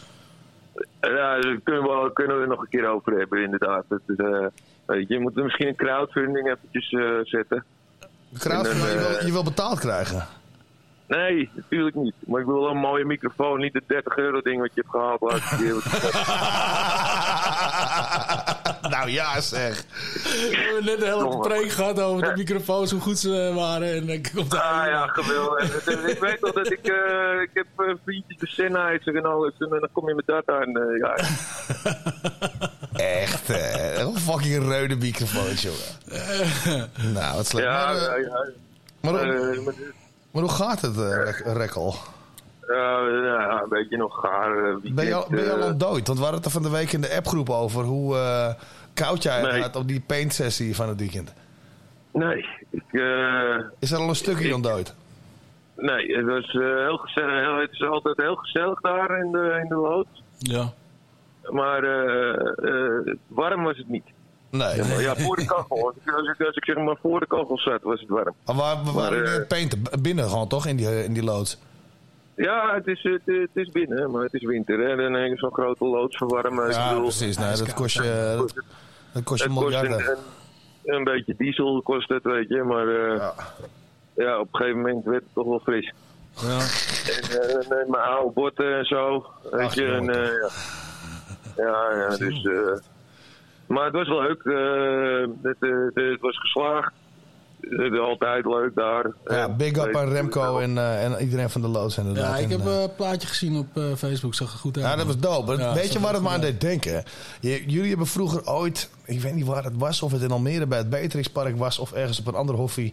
Ja, 1.00 1.40
daar 1.40 1.60
kunnen 1.64 1.82
we, 1.82 2.10
kunnen 2.12 2.40
we 2.40 2.46
nog 2.46 2.60
een 2.60 2.68
keer 2.68 2.88
over 2.88 3.12
hebben, 3.18 3.42
inderdaad. 3.42 3.84
Het 3.88 4.02
is, 4.06 4.16
eh, 4.16 4.46
weet 4.86 5.08
je, 5.08 5.14
je 5.14 5.20
moet 5.20 5.34
misschien 5.34 5.68
een 5.68 5.76
crowdfunding 5.76 6.46
eventjes 6.46 6.90
eh, 6.90 7.18
zetten. 7.22 7.64
Crowdfunding, 8.38 8.84
En 8.84 8.92
je, 8.92 8.98
wil, 8.98 9.18
eh, 9.18 9.26
je 9.26 9.32
wil 9.32 9.44
betaald 9.44 9.78
krijgen. 9.78 10.26
Nee, 11.18 11.50
natuurlijk 11.54 11.96
niet. 11.96 12.14
Maar 12.26 12.40
ik 12.40 12.46
wil 12.46 12.60
wel 12.60 12.70
een 12.70 12.76
mooie 12.76 13.04
microfoon, 13.04 13.60
niet 13.60 13.74
het 13.74 13.88
30 13.88 14.16
euro 14.16 14.40
ding 14.40 14.60
wat 14.60 14.70
je 14.74 14.80
hebt 14.80 14.90
gehaald 14.90 15.20
laatste 15.20 15.56
keer. 15.56 15.74
nou 18.94 19.10
ja, 19.10 19.40
zeg. 19.40 19.84
We 20.22 20.56
hebben 20.56 20.84
net 20.84 21.02
een 21.02 21.08
hele 21.22 21.38
preek 21.38 21.70
gehad 21.70 22.00
over 22.00 22.22
de 22.22 22.32
microfoons, 22.36 22.90
hoe 22.90 23.00
goed 23.00 23.18
ze 23.18 23.52
waren. 23.54 23.94
En 23.94 24.06
dan 24.06 24.20
komt 24.34 24.54
Ah 24.54 24.86
ja, 24.86 25.06
geweldig. 25.06 25.86
ik 25.86 26.18
weet 26.20 26.40
wel 26.40 26.52
dat 26.52 26.70
ik, 26.70 26.86
eh, 26.86 27.40
ik 27.42 27.50
heb 27.52 27.66
eh, 27.76 27.94
vriendjes 28.04 28.38
de 28.38 28.46
Sennheiser 28.46 29.16
en 29.16 29.24
alles. 29.24 29.52
En 29.58 29.68
dan 29.68 29.88
kom 29.92 30.08
je 30.08 30.14
met 30.14 30.26
dat 30.26 30.46
aan. 30.46 30.76
eh, 30.76 30.98
ja. 30.98 31.14
Echt, 33.20 33.48
hè? 33.48 34.00
Een 34.00 34.18
fucking 34.18 34.72
rode 34.72 34.96
microfoon, 34.96 35.52
jongen. 35.54 37.12
nou, 37.14 37.36
wat 37.36 37.46
slecht. 37.46 37.66
Ja, 37.66 37.84
maar, 37.86 37.94
ja, 37.94 38.08
eh, 38.14 38.22
ja. 38.22 38.46
maar, 39.00 39.14
Eh, 39.14 39.58
maar- 40.32 40.42
hoe 40.42 40.50
gaat 40.52 40.80
het, 40.80 40.96
Rek- 40.96 41.42
Rekkel? 41.56 41.94
eh, 42.60 42.76
ja, 43.24 43.62
een 43.62 43.68
beetje 43.68 43.96
nog 43.96 44.20
gaar. 44.20 44.56
eh, 44.56 44.62
weekend, 44.62 44.94
Ben 44.94 45.04
je, 45.06 45.14
al, 45.14 45.26
ben 45.30 45.44
je 45.44 45.52
al 45.52 45.66
ontdooid? 45.66 46.06
Want 46.06 46.18
we 46.18 46.24
hadden 46.24 46.34
het 46.42 46.44
er 46.44 46.60
van 46.60 46.62
de 46.62 46.70
week 46.70 46.92
in 46.92 47.00
de 47.00 47.14
appgroep 47.16 47.50
over 47.50 47.84
hoe 47.84 48.16
eh, 48.16 48.54
koud 48.94 49.22
jij 49.22 49.42
Nee. 49.42 49.62
gaat 49.62 49.76
op 49.76 49.88
die 49.88 50.00
paint-sessie 50.06 50.76
van 50.76 50.88
het 50.88 50.98
weekend. 50.98 51.32
Nee, 52.12 52.46
ik... 52.70 52.82
Is 53.78 53.90
er 53.92 53.98
al 53.98 54.08
een 54.08 54.14
stukje 54.14 54.54
ontdooid? 54.54 54.94
Nee, 55.76 56.16
het 56.16 56.26
was 56.26 56.44
eh, 56.54 56.60
heel 56.60 56.96
gezellig. 56.96 57.40
Heel, 57.40 57.56
het 57.60 57.72
is 57.72 57.82
altijd 57.82 58.16
heel 58.16 58.34
gezellig 58.34 58.80
daar 58.80 59.18
in 59.18 59.32
de, 59.32 59.58
in 59.62 59.68
de 59.68 59.74
loods. 59.76 60.22
Ja. 60.38 60.72
Maar 61.50 61.82
eh, 61.84 62.34
eh, 62.70 63.14
warm 63.26 63.62
was 63.64 63.76
het 63.76 63.88
niet. 63.88 64.04
Nee. 64.52 64.76
Ja, 64.76 64.86
maar 64.86 65.00
ja, 65.00 65.16
voor 65.16 65.36
de 65.36 65.44
kachel. 65.44 65.86
Als 65.86 65.94
ik, 66.04 66.12
als, 66.12 66.28
ik, 66.28 66.46
als 66.46 66.56
ik 66.56 66.64
zeg 66.64 66.76
maar 66.76 66.96
voor 67.02 67.20
de 67.20 67.26
kachel 67.26 67.58
zat, 67.58 67.82
was 67.82 68.00
het 68.00 68.08
warm. 68.08 68.34
Maar 68.44 68.56
waar, 68.56 68.84
waar 68.84 68.94
Maar, 68.94 69.22
eh, 69.22 69.46
painten? 69.46 69.82
Binnen 70.00 70.28
gewoon, 70.28 70.48
toch? 70.48 70.66
In 70.66 70.76
die, 70.76 70.86
eh, 70.86 71.04
in 71.04 71.12
die 71.12 71.24
loods? 71.24 71.58
Ja, 72.34 72.74
het 72.74 72.86
is, 72.86 73.02
het, 73.02 73.22
het 73.24 73.50
is 73.52 73.68
binnen, 73.68 74.10
maar 74.10 74.22
het 74.22 74.34
is 74.34 74.44
winter. 74.44 74.78
Hè? 74.78 74.96
Dan 74.96 75.12
heb 75.12 75.30
je 75.30 75.36
zo'n 75.36 75.52
grote 75.52 75.84
loods 75.84 76.16
verwarmen. 76.16 76.70
Ja, 76.70 76.88
bedoel, 76.88 77.02
precies. 77.02 77.38
Nee, 77.38 77.56
dat 77.56 77.74
kost 77.74 77.94
je, 77.94 78.34
dat, 78.36 78.54
dat 79.12 79.22
kost 79.22 79.42
je 79.42 79.48
kost 79.48 79.60
miljarden. 79.60 80.18
een, 80.84 81.04
beetje 81.04 81.34
diesel 81.36 81.82
kost 81.82 82.08
het, 82.08 82.22
weet 82.22 82.48
je. 82.48 82.62
Maar 82.62 82.88
eh, 82.88 83.28
ja. 84.14 84.38
op 84.38 84.48
een 84.52 84.56
gegeven 84.56 84.80
moment 84.80 85.04
werd 85.04 85.22
het 85.22 85.34
toch 85.34 85.46
wel 85.46 85.60
fris. 85.60 85.92
Ja. 86.40 86.58
En, 87.78 87.90
mijn 87.90 88.02
oude 88.02 88.32
botten 88.32 88.78
en 88.78 88.84
zo. 88.84 89.26
Weet 89.50 89.60
Ach, 89.60 89.74
je, 89.74 89.86
en, 89.86 90.04
ja. 90.04 90.48
ja, 91.56 91.96
ja, 91.96 92.16
dus... 92.16 92.42
eh, 93.72 93.76
Maar 93.76 93.84
het 93.84 93.94
was 93.94 94.08
leuk. 94.08 94.42
eh, 94.42 95.28
het, 95.42 95.56
eh, 95.60 96.10
het 96.10 96.20
was 96.20 96.38
geslaagd. 96.38 96.92
Het 97.60 97.92
is 97.92 97.98
altijd 97.98 98.44
leuk 98.44 98.74
daar. 98.74 99.06
Ja, 99.26 99.48
big 99.48 99.76
up 99.86 99.96
aan 99.96 100.08
Remco 100.08 100.58
en, 100.58 100.78
eh, 100.78 101.04
en 101.04 101.22
iedereen 101.22 101.50
van 101.50 101.60
de 101.60 101.68
loods 101.68 101.98
inderdaad. 101.98 102.38
Ja, 102.38 102.44
ik 102.44 102.50
heb 102.50 102.60
eh, 102.66 102.80
een 102.82 102.94
plaatje 102.96 103.28
gezien 103.28 103.56
op 103.56 103.66
eh, 103.76 103.82
Facebook. 103.96 104.34
Zag 104.34 104.52
er 104.52 104.58
goed 104.58 104.76
uit. 104.76 104.86
Ja, 104.86 104.96
dat 104.96 105.06
was 105.06 105.18
dope. 105.18 105.56
Ja, 105.56 105.74
weet 105.74 105.92
je 105.92 106.00
waar 106.00 106.12
het 106.12 106.22
me 106.22 106.28
aan 106.28 106.40
deed 106.40 106.60
denken? 106.60 107.04
Je- 107.40 107.64
jullie 107.66 107.88
hebben 107.88 108.06
vroeger 108.06 108.46
ooit, 108.50 108.90
ik 109.04 109.20
weet 109.20 109.34
niet 109.34 109.46
waar 109.46 109.64
het 109.64 109.76
was, 109.76 110.02
of 110.02 110.12
het 110.12 110.22
in 110.22 110.30
Almere 110.30 110.66
bij 110.66 110.78
het 110.78 110.90
Beatrixpark 110.90 111.56
was 111.56 111.78
of 111.78 111.92
ergens 111.92 112.18
op 112.18 112.26
een 112.26 112.34
ander 112.34 112.54
hoffie. 112.54 112.92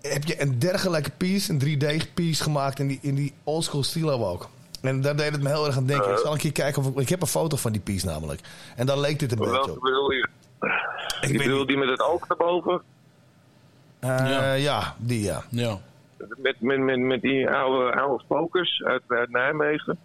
Heb 0.00 0.24
je 0.24 0.42
een 0.42 0.58
dergelijke 0.58 1.10
piece, 1.16 1.52
een 1.52 1.58
3D-piece 1.64 2.42
gemaakt 2.42 2.78
in 2.78 2.86
die, 2.88 2.98
in 3.02 3.14
die 3.14 3.32
oldschool 3.44 3.82
stilo 3.82 4.24
ook? 4.26 4.48
En 4.80 5.00
daar 5.00 5.16
deed 5.16 5.32
het 5.32 5.42
me 5.42 5.48
heel 5.48 5.66
erg 5.66 5.76
aan 5.76 5.86
denken. 5.86 6.10
Ik 6.12 6.18
zal 6.18 6.32
een 6.32 6.38
keer 6.38 6.52
kijken 6.52 6.82
of 6.82 6.88
ik, 6.88 6.96
ik 6.96 7.08
heb 7.08 7.20
een 7.20 7.26
foto 7.26 7.56
van 7.56 7.72
die 7.72 7.80
piece 7.80 8.06
namelijk. 8.06 8.40
En 8.76 8.86
daar 8.86 8.98
leek 8.98 9.18
dit 9.18 9.32
een 9.32 9.38
beetje 9.38 9.52
Welke 9.52 9.70
op. 9.70 9.80
bedoel 9.80 10.10
je? 10.10 10.28
Ik 11.20 11.38
bedoel 11.38 11.66
die 11.66 11.76
met 11.76 11.88
het 11.88 12.00
oog 12.00 12.28
erboven? 12.28 12.82
Eh, 13.98 14.62
ja. 14.62 14.94
die 14.98 15.22
ja. 15.22 15.42
Ja. 15.48 15.78
Met, 16.36 16.60
met, 16.60 16.78
met, 16.78 16.98
met 16.98 17.20
die 17.20 17.50
oude, 17.50 17.92
oude 18.00 18.24
focus 18.28 18.82
uit, 18.84 19.02
uit 19.08 19.30
Nijmegen. 19.30 19.98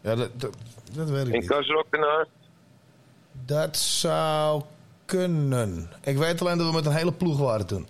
Ja, 0.00 0.14
dat, 0.14 0.30
dat, 0.40 0.56
dat 0.92 1.10
weet 1.10 1.26
ik 1.26 1.32
In 1.34 1.40
niet. 1.40 1.84
Ernaast. 1.90 2.30
Dat 3.44 3.76
zou 3.76 4.62
kunnen. 5.04 5.90
Ik 6.04 6.16
weet 6.16 6.40
alleen 6.40 6.58
dat 6.58 6.66
we 6.66 6.72
met 6.72 6.86
een 6.86 6.92
hele 6.92 7.12
ploeg 7.12 7.38
waren 7.38 7.66
toen. 7.66 7.86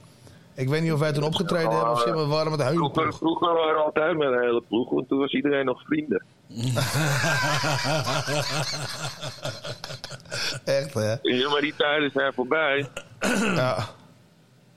Ik 0.57 0.69
weet 0.69 0.83
niet 0.83 0.93
of 0.93 0.99
wij 0.99 1.13
toen 1.13 1.23
opgetreden 1.25 1.71
hebben 1.71 1.91
of 1.91 2.01
zo, 2.01 2.07
maar 2.15 2.23
we 2.25 2.27
waren 2.35 2.51
met 2.51 2.61
een 2.61 2.67
hele 2.67 2.79
Vroeger, 2.79 3.03
ploeg. 3.03 3.17
vroeger 3.17 3.53
waren 3.55 3.75
we 3.75 3.81
altijd 3.81 4.17
met 4.17 4.29
een 4.29 4.41
hele 4.41 4.63
ploeg, 4.69 4.91
want 4.91 5.09
toen 5.09 5.19
was 5.19 5.33
iedereen 5.33 5.65
nog 5.65 5.83
vrienden. 5.85 6.23
Echt, 10.65 10.95
hè? 10.95 11.15
Ja, 11.23 11.49
maar 11.51 11.61
die 11.61 11.75
tijden 11.77 12.11
zijn 12.11 12.33
voorbij. 12.33 12.89
Ja. 13.55 13.77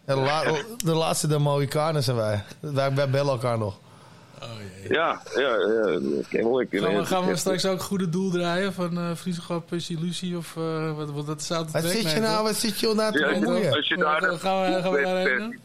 De, 0.06 0.16
la- 0.16 0.44
de 0.78 0.94
laatste 0.94 1.28
de 1.28 1.38
Mohikanen 1.40 2.04
zijn 2.04 2.18
wij. 2.18 2.44
wij. 2.60 2.94
Wij 2.94 3.10
bellen 3.10 3.32
elkaar 3.32 3.58
nog. 3.58 3.78
Ja, 4.90 5.22
ja, 5.36 5.42
ja 5.42 6.00
kennelijk. 6.30 6.70
Gaan 6.72 6.96
we, 6.96 7.06
gaan 7.06 7.26
we 7.28 7.36
straks 7.36 7.66
ook 7.66 7.82
goede 7.82 8.10
doel 8.10 8.30
draaien 8.32 8.74
van 8.74 8.98
eh 8.98 9.10
Vriendschap 9.14 9.74
is 9.74 9.90
illusie 9.90 10.38
of 10.38 10.56
eh, 10.58 10.96
wat, 10.98 11.12
wat 11.12 11.26
dat 11.26 11.44
zou 11.44 11.66
Wat 11.72 11.84
zit 11.84 12.12
je 12.12 12.20
nou, 12.20 12.44
wat 12.44 12.56
zit 12.56 12.80
je 12.80 12.94
nou 12.96 13.12
te 13.12 13.20
Ja, 13.20 13.40
bemoeien? 13.40 13.74
als 13.76 13.88
je 13.88 13.98
daar 13.98 14.22
Gaan 14.22 14.32
we- 14.32 14.38
gaan 14.82 14.92
we- 14.92 15.02
daarheen. 15.04 15.60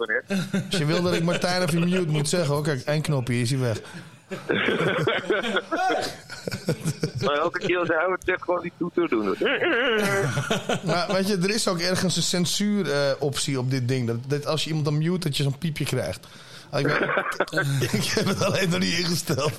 Als 0.70 0.76
je 0.78 0.84
wil 0.84 1.02
dat 1.02 1.14
ik 1.14 1.22
Martijn 1.22 1.62
of 1.62 1.70
je 1.72 1.80
mute 1.80 2.10
moet 2.10 2.28
zeggen. 2.28 2.62
Kijk, 2.62 2.80
één 2.80 3.02
knopje 3.02 3.40
is 3.40 3.50
hij 3.50 3.58
weg. 3.60 3.80
Maar 7.24 7.34
elke 7.36 7.58
keer 7.58 7.78
als 7.78 7.88
hij 7.88 8.06
het 8.10 8.22
zegt, 8.24 8.42
gewoon 8.42 8.62
die 8.62 8.72
toeter 8.78 9.08
doen. 9.08 9.24
Maar 10.86 11.06
weet 11.12 11.28
je, 11.28 11.38
er 11.42 11.50
is 11.54 11.68
ook 11.68 11.78
ergens 11.78 12.16
een 12.16 12.22
censuuroptie 12.22 13.58
op 13.58 13.70
dit 13.70 13.88
ding. 13.88 14.06
Dat, 14.06 14.16
dat 14.26 14.46
als 14.46 14.62
je 14.62 14.68
iemand 14.68 14.86
dan 14.86 14.98
mute, 14.98 15.18
dat 15.18 15.36
je 15.36 15.42
zo'n 15.42 15.58
piepje 15.58 15.84
krijgt. 15.84 16.26
Ah, 16.70 16.80
Ik, 16.80 16.86
ik 17.92 18.04
heb 18.04 18.26
het 18.26 18.42
alleen 18.42 18.70
nog 18.70 18.78
niet 18.78 18.98
ingesteld. 18.98 19.52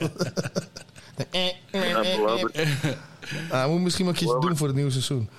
Ja, 1.71 2.01
beloof 2.17 2.41
het. 2.41 2.67
Ah, 3.49 3.67
moet 3.67 3.81
misschien 3.81 4.05
wel 4.05 4.13
een 4.13 4.19
keertje 4.19 4.39
doen 4.47 4.57
voor 4.57 4.67
het 4.67 4.75
nieuwe 4.75 4.91
seizoen. 4.91 5.29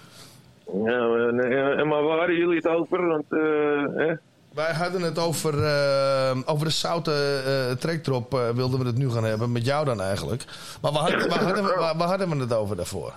Ja, 0.84 1.84
maar, 1.84 2.02
waar 2.02 2.18
hadden 2.18 2.36
jullie 2.36 2.56
het 2.56 2.66
over? 2.66 3.06
Want, 3.06 3.24
eh? 3.28 4.12
Wij 4.56 4.72
hadden 4.74 5.02
het 5.02 5.18
over, 5.18 5.64
eh, 5.64 6.36
over 6.44 6.66
de 6.66 6.72
zoute 6.72 7.42
eh 7.46 7.76
trekdrop, 7.76 8.34
eh, 8.34 8.50
wilden 8.50 8.80
we 8.80 8.86
het 8.86 8.96
nu 8.98 9.10
gaan 9.10 9.24
hebben. 9.24 9.52
Met 9.52 9.64
jou 9.64 9.84
dan 9.84 10.00
eigenlijk. 10.00 10.44
Maar 10.80 10.92
waar 10.92 11.02
hadden, 11.10 11.28
waar 11.28 11.42
hadden, 11.42 11.64
we, 11.64 11.74
waar, 11.78 11.96
waar 11.96 12.08
hadden 12.08 12.28
we 12.28 12.36
het 12.36 12.52
over 12.52 12.76
daarvoor? 12.76 13.12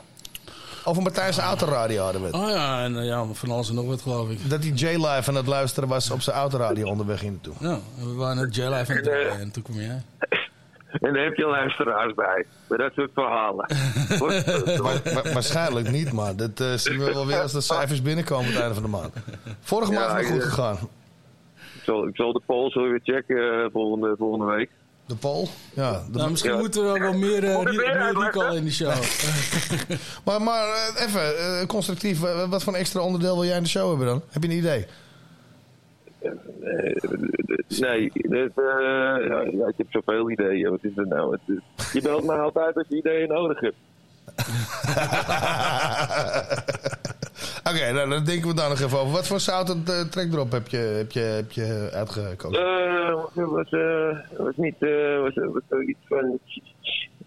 Over 0.83 1.01
Martijn's 1.01 1.37
autoradio 1.37 2.03
hadden 2.03 2.21
we 2.21 2.27
het. 2.27 2.35
Oh 2.35 2.49
ja, 2.49 2.83
en 2.83 3.03
ja, 3.05 3.25
van 3.33 3.51
alles 3.51 3.69
en 3.69 3.75
nog 3.75 3.85
wat 3.85 4.01
geloof 4.01 4.29
ik. 4.29 4.49
Dat 4.49 4.63
hij 4.63 4.71
J-Live 4.71 5.23
aan 5.29 5.35
het 5.35 5.47
luisteren 5.47 5.89
was 5.89 6.11
op 6.11 6.21
zijn 6.21 6.35
autoradio 6.35 6.87
onderweg 6.87 7.19
hier 7.19 7.31
naartoe. 7.31 7.53
Ja, 7.59 7.79
we 7.95 8.13
waren 8.13 8.35
net 8.37 8.55
J-Live 8.55 8.73
aan 8.73 8.95
het 8.95 9.03
draaien 9.03 9.39
en 9.39 9.51
toen 9.51 9.63
kom 9.63 9.75
jij. 9.75 10.01
En 11.01 11.13
daar 11.13 11.23
heb 11.23 11.35
je 11.35 11.45
luisteraars 11.45 12.13
bij. 12.13 12.45
Bij 12.67 12.77
dat 12.77 12.91
soort 12.95 13.11
verhalen. 13.13 13.65
Wa- 14.83 15.13
wa- 15.13 15.33
waarschijnlijk 15.33 15.91
niet, 15.91 16.11
maar 16.11 16.35
dat 16.35 16.59
eh, 16.59 16.73
zien 16.73 16.99
we 16.99 17.13
wel 17.13 17.25
weer 17.25 17.41
als 17.41 17.51
de 17.51 17.61
cijfers 17.61 18.01
binnenkomen 18.01 18.45
aan 18.45 18.51
het 18.51 18.59
einde 18.59 18.73
van 18.73 18.83
de 18.83 18.89
maand. 18.89 19.13
Vorige 19.61 19.91
maand 19.91 20.19
is 20.19 20.29
het 20.29 20.33
goed 20.33 20.43
gegaan. 20.43 20.77
Ik, 21.79 21.85
zal, 21.85 22.07
ik 22.07 22.15
zal 22.15 22.33
de 22.33 22.41
poll 22.45 22.71
zo 22.71 22.81
weer 22.89 22.99
checken 23.03 23.63
eh, 23.63 23.69
volgende, 23.71 24.15
volgende 24.17 24.45
week. 24.55 24.69
De 25.05 25.15
poll? 25.15 25.45
Ja. 25.73 25.91
de- 26.11 26.17
Nou, 26.17 26.29
misschien 26.29 26.51
Ja. 26.51 26.57
moeten 26.57 26.93
we 26.93 26.99
wel 26.99 27.13
meer, 27.13 27.43
eh, 27.43 27.63
weer 27.63 27.97
meer 27.97 28.13
recall 28.23 28.55
in 28.55 28.63
de 28.63 28.71
show. 28.71 28.91
Maar, 30.25 30.41
maar 30.41 30.67
eh, 30.67 31.05
even, 31.07 31.67
constructief, 31.67 32.19
wat 32.49 32.63
voor 32.63 32.73
een 32.73 32.79
extra 32.79 33.01
onderdeel 33.01 33.35
wil 33.35 33.45
jij 33.45 33.57
in 33.57 33.63
de 33.63 33.69
show 33.69 33.89
hebben 33.89 34.07
dan? 34.07 34.21
Heb 34.29 34.43
je 34.43 34.49
een 34.49 34.57
idee? 34.57 34.85
Nee, 37.79 38.11
ja, 38.55 39.41
ja, 39.41 39.67
ik 39.67 39.73
heb 39.77 39.87
zoveel 39.89 40.31
ideeën. 40.31 40.69
Wat 40.69 40.83
is 40.83 40.91
het 40.95 41.07
nou? 41.09 41.31
Het 41.31 41.41
is- 41.57 41.91
je 41.93 42.01
belt 42.01 42.23
mij 42.25 42.37
altijd 42.39 42.75
als 42.75 42.85
je 42.89 42.95
ideeën 42.97 43.27
nodig 43.27 43.59
hebt. 43.59 43.75
Oké, 47.63 47.91
nou, 47.91 48.09
dan 48.09 48.23
denken 48.23 48.47
we 48.47 48.55
daar 48.55 48.69
nog 48.69 48.79
even 48.79 48.99
over. 48.99 49.11
Wat 49.11 49.27
voor 49.27 49.39
zout 49.39 49.69
uh, 49.69 50.01
trekdrop 50.01 50.51
heb 50.51 50.67
je, 50.67 50.77
heb 50.77 51.11
je, 51.11 51.19
heb 51.19 51.51
je 51.51 51.89
uitgekozen? 51.93 52.61
Eh, 52.61 53.13
was, 53.33 53.69
eh, 53.69 54.17
was 54.37 54.55
niet, 54.55 54.75
was, 55.21 55.33
was 55.33 55.61
zoiets 55.69 55.99
van. 56.07 56.39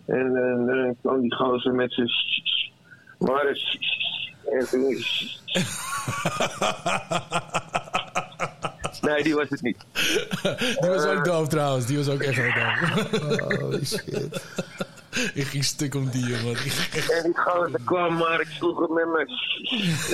En 0.07 0.33
dan 0.67 0.97
kwam 1.01 1.21
die 1.21 1.35
gozer 1.35 1.75
met 1.75 1.93
zijn. 1.93 2.11
Maar 3.19 3.47
het. 3.47 3.79
En 4.51 4.69
toen. 4.69 4.97
Nee, 9.03 9.23
die 9.23 9.35
was 9.35 9.49
het 9.49 9.63
niet. 9.63 9.77
Die 10.81 10.91
was 10.91 11.05
ook 11.05 11.25
doof 11.25 11.49
trouwens, 11.49 11.87
die 11.87 11.97
was 11.97 12.09
ook 12.09 12.21
echt 12.23 12.37
heel 12.37 12.53
doof. 12.53 13.61
Holy 13.61 13.85
shit. 13.95 14.45
Ik 15.35 15.45
ging 15.47 15.65
stuk 15.65 15.95
om 15.95 16.09
die 16.11 16.27
jongen. 16.27 16.57
En 16.57 17.23
die 17.23 17.39
gozer 17.39 17.81
kwam, 17.85 18.17
maar 18.17 18.41
ik 18.41 18.47
sloeg 18.47 18.79
hem 18.79 18.93
met 18.93 19.09
mijn. 19.13 19.29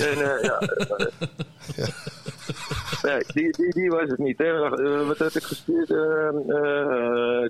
En 0.09 0.37
eh, 0.37 0.43
ja. 0.43 0.59
Nee, 3.01 3.23
die, 3.33 3.51
die, 3.51 3.73
die 3.73 3.89
was 3.89 4.09
het 4.09 4.17
niet. 4.17 4.37
Hè. 4.37 4.45
Eh, 4.45 5.07
wat 5.07 5.17
had 5.17 5.35
ik 5.35 5.43
gestuurd? 5.43 5.89
Uh, 5.89 5.97
uh, 6.47 7.41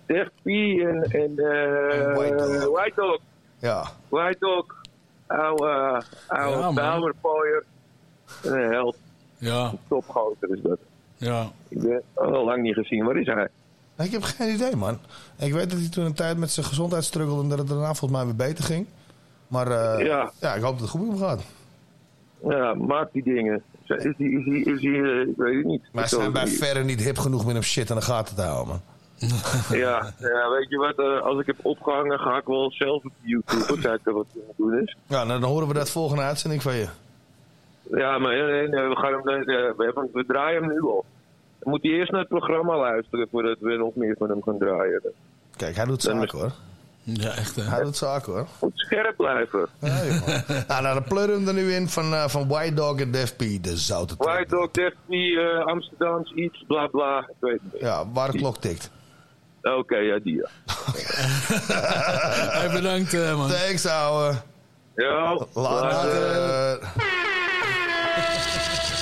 en, 0.82 1.04
en 1.12 1.32
uh, 1.36 2.66
White 2.66 2.94
Dog. 2.96 3.20
Ja. 3.60 3.86
White 4.10 4.40
Dog. 4.40 4.66
Oude, 5.28 6.04
oude 6.28 7.14
Ja. 7.22 7.62
Een 8.44 8.72
held. 8.72 8.98
Ja, 9.38 9.74
Topgozer 9.88 10.50
is 10.50 10.62
dat. 10.62 10.80
ja. 11.18 11.52
Ik 11.68 11.82
ben 11.82 12.04
al 12.14 12.46
lang 12.46 12.62
niet 12.62 12.74
gezien. 12.74 13.06
Waar 13.06 13.18
is 13.18 13.26
hij? 13.26 13.50
Ik 14.04 14.12
heb 14.12 14.24
geen 14.24 14.54
idee, 14.54 14.76
man. 14.76 14.98
Ik 15.40 15.54
weet 15.54 15.70
dat 15.70 15.80
hij 15.80 15.90
toen 15.90 16.06
een 16.06 16.14
tijd 16.14 16.38
met 16.38 16.52
zijn 16.52 16.66
gezondheid 16.66 17.04
struggelde 17.04 17.42
en 17.44 17.50
dat 17.50 17.58
het 17.58 17.68
daarna 17.68 17.94
volgens 17.94 18.12
mij 18.12 18.26
weer 18.26 18.36
beter 18.48 18.64
ging. 18.64 18.88
Maar 19.48 19.68
eh, 19.72 20.06
Ja. 20.06 20.32
ja, 20.42 20.54
ik 20.56 20.62
hoop 20.62 20.72
dat 20.72 20.82
het 20.82 20.90
goed 20.90 21.02
met 21.02 21.20
hem 21.20 21.28
gaat. 21.28 21.42
Ja, 22.48 22.74
maak 22.74 23.12
die 23.12 23.24
dingen. 23.24 23.64
Is 23.86 23.88
hij, 23.88 23.98
is 23.98 24.14
hij, 24.18 24.28
is 24.74 24.84
eh, 24.84 25.20
ik 25.30 25.36
weet 25.38 25.56
het 25.56 25.66
niet. 25.66 25.82
Maar 25.92 26.08
ze 26.08 26.16
zijn 26.16 26.32
bij 26.32 26.48
verre 26.48 26.84
niet 26.84 27.02
hip 27.04 27.18
genoeg 27.18 27.46
met 27.46 27.54
hem 27.54 27.64
shit 27.64 27.92
aan 27.92 27.98
de 27.98 28.04
gaten 28.04 28.36
te 28.36 28.42
houden, 28.42 28.68
man. 28.68 28.82
Ja, 29.78 30.14
ja, 30.20 30.50
weet 30.50 30.70
je 30.70 30.78
wat? 30.78 30.98
eh, 31.00 31.22
als 31.22 31.40
ik 31.40 31.46
heb 31.46 31.56
opgehangen, 31.62 32.20
ga 32.20 32.38
ik 32.38 32.46
wel 32.46 32.72
zelf 32.72 33.04
op 33.06 33.12
YouTube 33.22 33.80
kijken 33.88 34.14
wat 34.14 34.26
er 34.34 34.54
doen 34.58 34.80
is. 34.82 34.96
Ja, 35.08 35.24
nou, 35.24 35.40
dan 35.40 35.50
horen 35.50 35.68
we 35.68 35.74
dat 35.74 35.90
volgende 35.90 36.22
uitzending 36.24 36.62
van 36.62 36.76
je. 36.76 36.88
Ja, 37.92 38.18
maar 38.18 38.36
nee, 38.36 38.68
nee, 38.68 38.88
we, 38.88 38.96
gaan 38.96 39.14
hem, 39.14 39.22
we, 39.24 39.74
hebben, 39.86 40.10
we 40.14 40.26
draaien 40.26 40.64
hem 40.64 40.72
nu 40.72 40.82
al. 40.82 41.06
Dan 41.70 41.78
moet 41.78 41.90
hij 41.90 42.00
eerst 42.00 42.12
naar 42.12 42.20
het 42.20 42.30
programma 42.30 42.78
luisteren 42.78 43.28
voordat 43.32 43.58
we 43.60 43.76
nog 43.76 43.96
meer 43.96 44.16
van 44.18 44.30
hem 44.30 44.44
gaan 44.44 44.58
draaien. 44.58 45.02
Kijk, 45.58 45.76
hij 45.76 45.86
doet 45.86 46.02
zaken 46.02 46.40
hoor. 46.40 46.52
Ja, 47.04 47.30
echt 47.30 47.56
hè. 47.56 47.62
Hij 47.62 47.84
doet 47.84 47.98
zaken 47.98 48.34
hoor. 48.34 48.48
Moet 48.62 48.72
scherp 48.76 49.16
blijven. 49.18 49.68
Ja, 49.80 49.88
nou, 50.68 50.82
nou, 50.82 50.94
dan 50.94 51.04
pleuren 51.04 51.34
we 51.34 51.46
hem 51.46 51.48
er 51.48 51.64
nu 51.64 51.74
in 51.74 51.88
van, 51.88 52.14
eh, 52.14 52.28
van 52.28 52.48
White 52.48 52.74
Dog 52.74 53.00
en 53.00 53.12
Def 53.12 53.36
P, 53.36 53.40
de 53.62 53.78
zoute. 53.78 54.16
White 54.18 54.56
Dog, 54.56 54.72
Daphne, 54.72 55.40
eh 55.40 55.66
Amsterdams, 55.66 56.32
iets, 56.32 56.64
bla 56.68 56.88
bla. 56.88 57.20
Ik 57.20 57.36
weet 57.40 57.60
het 57.64 57.74
niet. 57.74 57.82
Ja, 57.82 58.12
waar 58.14 58.32
de 58.32 58.38
klok 58.38 58.58
tikt. 58.58 58.92
Oké, 59.62 59.98
ja, 59.98 60.20
die 60.20 60.36
ja. 60.36 60.50
Hey, 62.60 62.72
bedankt 62.72 63.14
eh, 63.14 63.38
man. 63.38 63.50
Thanks, 63.50 63.86
ouwe. 63.86 64.34
Ja, 64.96 65.46
Later. 65.54 66.80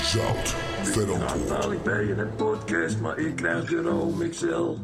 Zout, 0.03 0.55
verder. 0.87 1.17
Nou, 1.47 1.73
ik 1.73 1.83
ben 1.83 2.09
in 2.09 2.19
een 2.19 2.35
podcast, 2.35 2.99
maar 2.99 3.17
ik 3.17 3.35
krijg 3.35 3.69
Jerome 3.69 4.29
XL. 4.29 4.75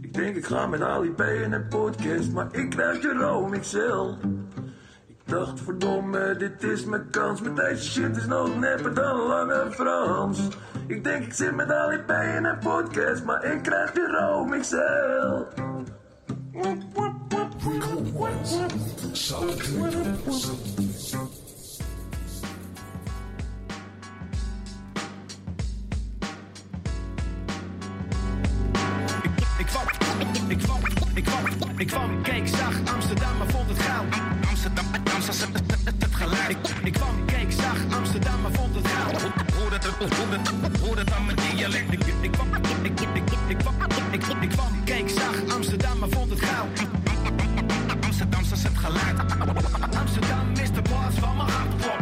Ik 0.00 0.14
denk 0.14 0.36
ik 0.36 0.46
ga 0.46 0.66
met 0.66 0.80
Ali 0.80 1.10
B 1.10 1.20
in 1.20 1.52
een 1.52 1.68
podcast, 1.68 2.32
maar 2.32 2.48
ik 2.52 2.70
krijg 2.70 3.02
Jerome 3.02 3.58
XL. 3.58 4.08
Ik 5.06 5.16
dacht 5.24 5.60
verdomme, 5.60 6.36
dit 6.36 6.62
is 6.62 6.84
mijn 6.84 7.10
kans, 7.10 7.40
met 7.40 7.56
deze 7.56 7.90
shit 7.90 8.16
is 8.16 8.26
nog 8.26 8.58
nepper 8.58 8.94
dan 8.94 9.16
Lange 9.16 9.66
Frans. 9.70 10.40
Ik 10.86 11.04
denk 11.04 11.24
ik 11.24 11.32
zit 11.32 11.54
met 11.54 11.72
Ali 11.72 11.98
B 11.98 12.10
in 12.10 12.44
een 12.44 12.58
podcast, 12.58 13.24
maar 13.24 13.44
ik 13.44 13.62
krijg 13.62 13.92
Jerome 13.94 14.58
XL. 14.58 15.60
Zout, 19.12 19.70
Ik 30.22 30.58
kwam, 30.58 30.80
ik 31.76 31.86
kwam, 31.86 32.22
keek, 32.22 32.48
zag 32.48 32.74
Amsterdam, 32.94 33.36
maar 33.38 33.46
vond 33.46 33.68
het 33.68 33.78
gauw. 33.78 34.04
Amsterdam, 34.48 34.84
Amsterdam, 35.14 35.52
het, 35.84 36.14
geluid. 36.14 36.50
Ik, 36.50 36.58
ik 36.84 36.92
kwam, 36.92 37.24
keek, 37.26 37.52
zag 37.52 37.96
Amsterdam, 37.96 38.40
maar 38.40 38.50
vond 38.52 38.74
het 38.74 38.86
gauw. 38.86 39.10
Hoor 39.10 39.72
het, 39.72 39.84
hoor 39.84 40.30
het, 40.30 40.80
hoor 40.80 40.96
het 40.96 41.12
aan 41.12 41.24
mijn 41.24 41.36
dialect. 41.36 41.92
Ik, 41.92 42.04
ik 42.20 42.30
kwam, 42.30 42.54
ik, 42.54 42.66
ik, 42.82 43.00
ik, 43.00 43.32
ik 43.48 43.58
kwam, 43.58 43.74
ik, 44.10 44.26
ik 44.40 44.48
kwam, 44.48 44.84
keek, 44.84 45.08
zag 45.08 45.54
Amsterdam, 45.56 45.98
maar 45.98 46.08
vond 46.08 46.30
het 46.30 46.40
gauw. 46.40 46.66
Amsterdam, 48.00 48.40
is 48.52 48.62
het 48.62 48.78
geluid. 48.78 49.18
Amsterdam 49.98 50.50
is 50.62 50.70
de 50.72 50.82
plaats 50.82 51.16
van 51.18 51.36
mijn 51.36 51.48
hartklop. 51.48 52.00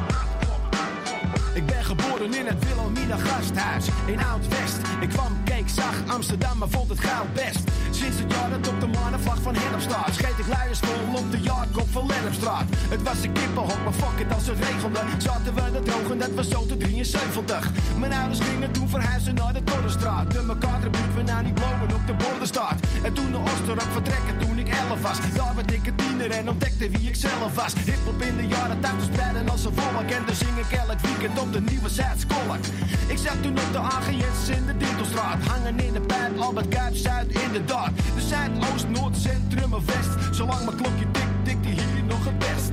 Ik 1.54 1.66
ben 1.66 1.84
geboren 1.84 2.34
in 2.34 2.46
het 2.46 2.64
Wilhelmina 2.64 3.16
gasthuis 3.16 3.86
in 4.06 4.24
Oud-West. 4.24 4.78
Ik 5.00 5.08
kwam, 5.08 5.44
keek, 5.44 5.68
zag 5.68 5.94
Amsterdam, 6.06 6.58
maar 6.58 6.68
vond 6.68 6.88
het 6.88 7.00
gauw 7.00 7.26
best. 7.34 7.80
Sinds 8.01 8.18
het 8.18 8.32
jaar 8.32 8.51
dat 8.51 8.68
op 8.68 8.80
de 8.80 8.86
mannenvlag 8.86 9.40
van 9.42 9.55
Hennep 9.55 9.80
staat, 9.80 10.14
scheet 10.14 10.38
ik 10.38 10.44
vol 10.72 11.14
op 11.22 11.30
de 11.30 11.40
jaarkop 11.40 11.88
van 11.90 12.07
Lennepstraat. 12.07 12.64
Het 12.94 13.03
was 13.03 13.22
een 13.22 13.32
kippenhok, 13.32 13.80
maar 13.84 13.92
fuck 13.92 14.26
it 14.26 14.34
als 14.34 14.46
het 14.46 14.59
regelde. 14.64 15.01
Zaten 15.18 15.55
we 15.55 15.61
in 15.61 15.74
het 15.74 15.84
droog 15.84 16.11
en 16.11 16.18
dat 16.18 16.34
was 16.34 16.48
zo 16.48 16.66
te 16.66 16.76
73. 16.76 17.70
Mijn 17.98 18.12
ouders 18.12 18.40
gingen 18.40 18.72
toen 18.72 18.88
verhuizen 18.88 19.34
naar 19.34 19.53
de 19.53 19.64
Torrenstraat. 19.64 20.30
De 20.30 20.44
elkaar 20.48 20.80
de 20.80 20.90
buurt 20.90 21.26
nou 21.26 21.44
niet 21.44 21.55
blowen 21.55 21.94
op 21.98 22.07
de 22.07 22.14
borden 22.14 22.46
staat. 22.46 22.78
En 23.03 23.12
toen 23.12 23.30
de 23.30 23.38
Oosterop 23.38 23.90
vertrekken 23.92 24.38
toen 24.38 24.59
11 24.70 25.02
was. 25.02 25.18
Daar 25.34 25.54
werd 25.54 25.72
ik 25.72 25.86
een 25.86 25.94
tiener 25.94 26.30
en 26.30 26.48
ontdekte 26.48 26.90
wie 26.90 27.08
ik 27.08 27.14
zelf 27.14 27.54
was. 27.54 27.74
Hiphop 27.74 28.22
in 28.22 28.36
de 28.36 28.46
jaren 28.46 28.80
80 28.80 29.04
spreiden 29.04 29.48
als 29.48 29.64
een 29.64 29.74
volk. 29.74 30.10
En 30.10 30.22
dus 30.26 30.38
zing 30.38 30.56
ik 30.56 30.72
elk 30.72 31.00
weekend 31.00 31.38
op 31.38 31.52
de 31.52 31.60
nieuwe 31.60 31.88
Zuidskolk. 31.88 32.64
Ik 33.06 33.18
zat 33.18 33.42
toen 33.42 33.58
op 33.58 33.72
de 33.72 33.78
AGS 33.78 34.48
in 34.48 34.66
de 34.66 34.76
Dintelstraat. 34.76 35.46
Hangen 35.46 35.78
in 35.78 35.92
de 35.92 36.00
pijp, 36.00 36.38
Albert 36.38 36.68
Kuip, 36.68 36.94
Zuid 36.96 37.28
inderdaad. 37.46 37.90
De 38.14 38.20
Zuidoost, 38.20 38.88
Noord, 38.88 39.16
Centrum 39.16 39.74
en 39.74 39.86
West. 39.86 40.36
Zolang 40.36 40.64
mijn 40.64 40.76
klokje 40.76 41.10
tikt, 41.10 41.44
tikt 41.44 41.62
die 41.62 41.72
hier 41.72 42.04
nog 42.04 42.24
het 42.24 42.38
best. 42.38 42.70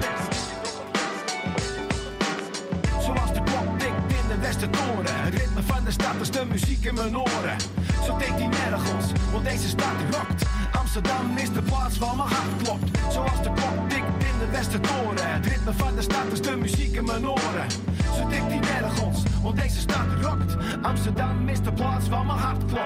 Zoals 3.06 3.34
de 3.34 3.44
klok 3.44 3.80
tikt 3.80 4.12
in 4.22 4.28
de 4.28 4.38
Westertoren. 4.40 5.24
Het 5.24 5.34
ritme 5.34 5.62
van 5.62 5.84
de 5.84 5.92
stad 5.92 6.16
is 6.22 6.32
de 6.32 6.46
muziek 6.46 6.86
in 6.86 6.94
mijn 6.94 7.18
oren. 7.18 7.58
Zo 8.06 8.18
tikt 8.18 8.38
die 8.38 8.48
nergens, 8.48 9.06
want 9.32 9.46
deze 9.46 9.68
stad 9.68 9.98
rokt. 10.12 10.57
Amsterdam 10.98 11.38
is 11.38 11.52
de 11.52 11.62
plaats 11.62 11.98
waar 11.98 12.16
mijn 12.16 12.30
hart 12.30 12.64
klopt. 12.64 12.98
Zoals 13.12 13.44
de 13.44 13.52
klok 13.54 13.90
tikt 13.90 14.24
in 14.24 14.40
de 14.40 14.48
Westertoren. 14.52 15.34
Het 15.34 15.46
ritme 15.46 15.74
van 15.74 15.96
de 15.96 16.02
stad 16.02 16.32
is 16.32 16.42
de 16.42 16.56
muziek 16.56 16.96
in 16.96 17.06
mijn 17.06 17.30
oren. 17.30 17.70
Zo 18.16 18.28
tikt 18.28 18.50
die 18.50 18.60
nergens, 18.60 19.24
want 19.42 19.62
deze 19.62 19.80
stad 19.80 20.06
rokt. 20.22 20.58
Amsterdam 20.82 21.50
is 21.50 21.62
de 21.62 21.74
plaats 21.74 22.10
waar 22.10 22.26
mijn 22.26 22.40
hart 22.40 22.66
klopt. 22.66 22.82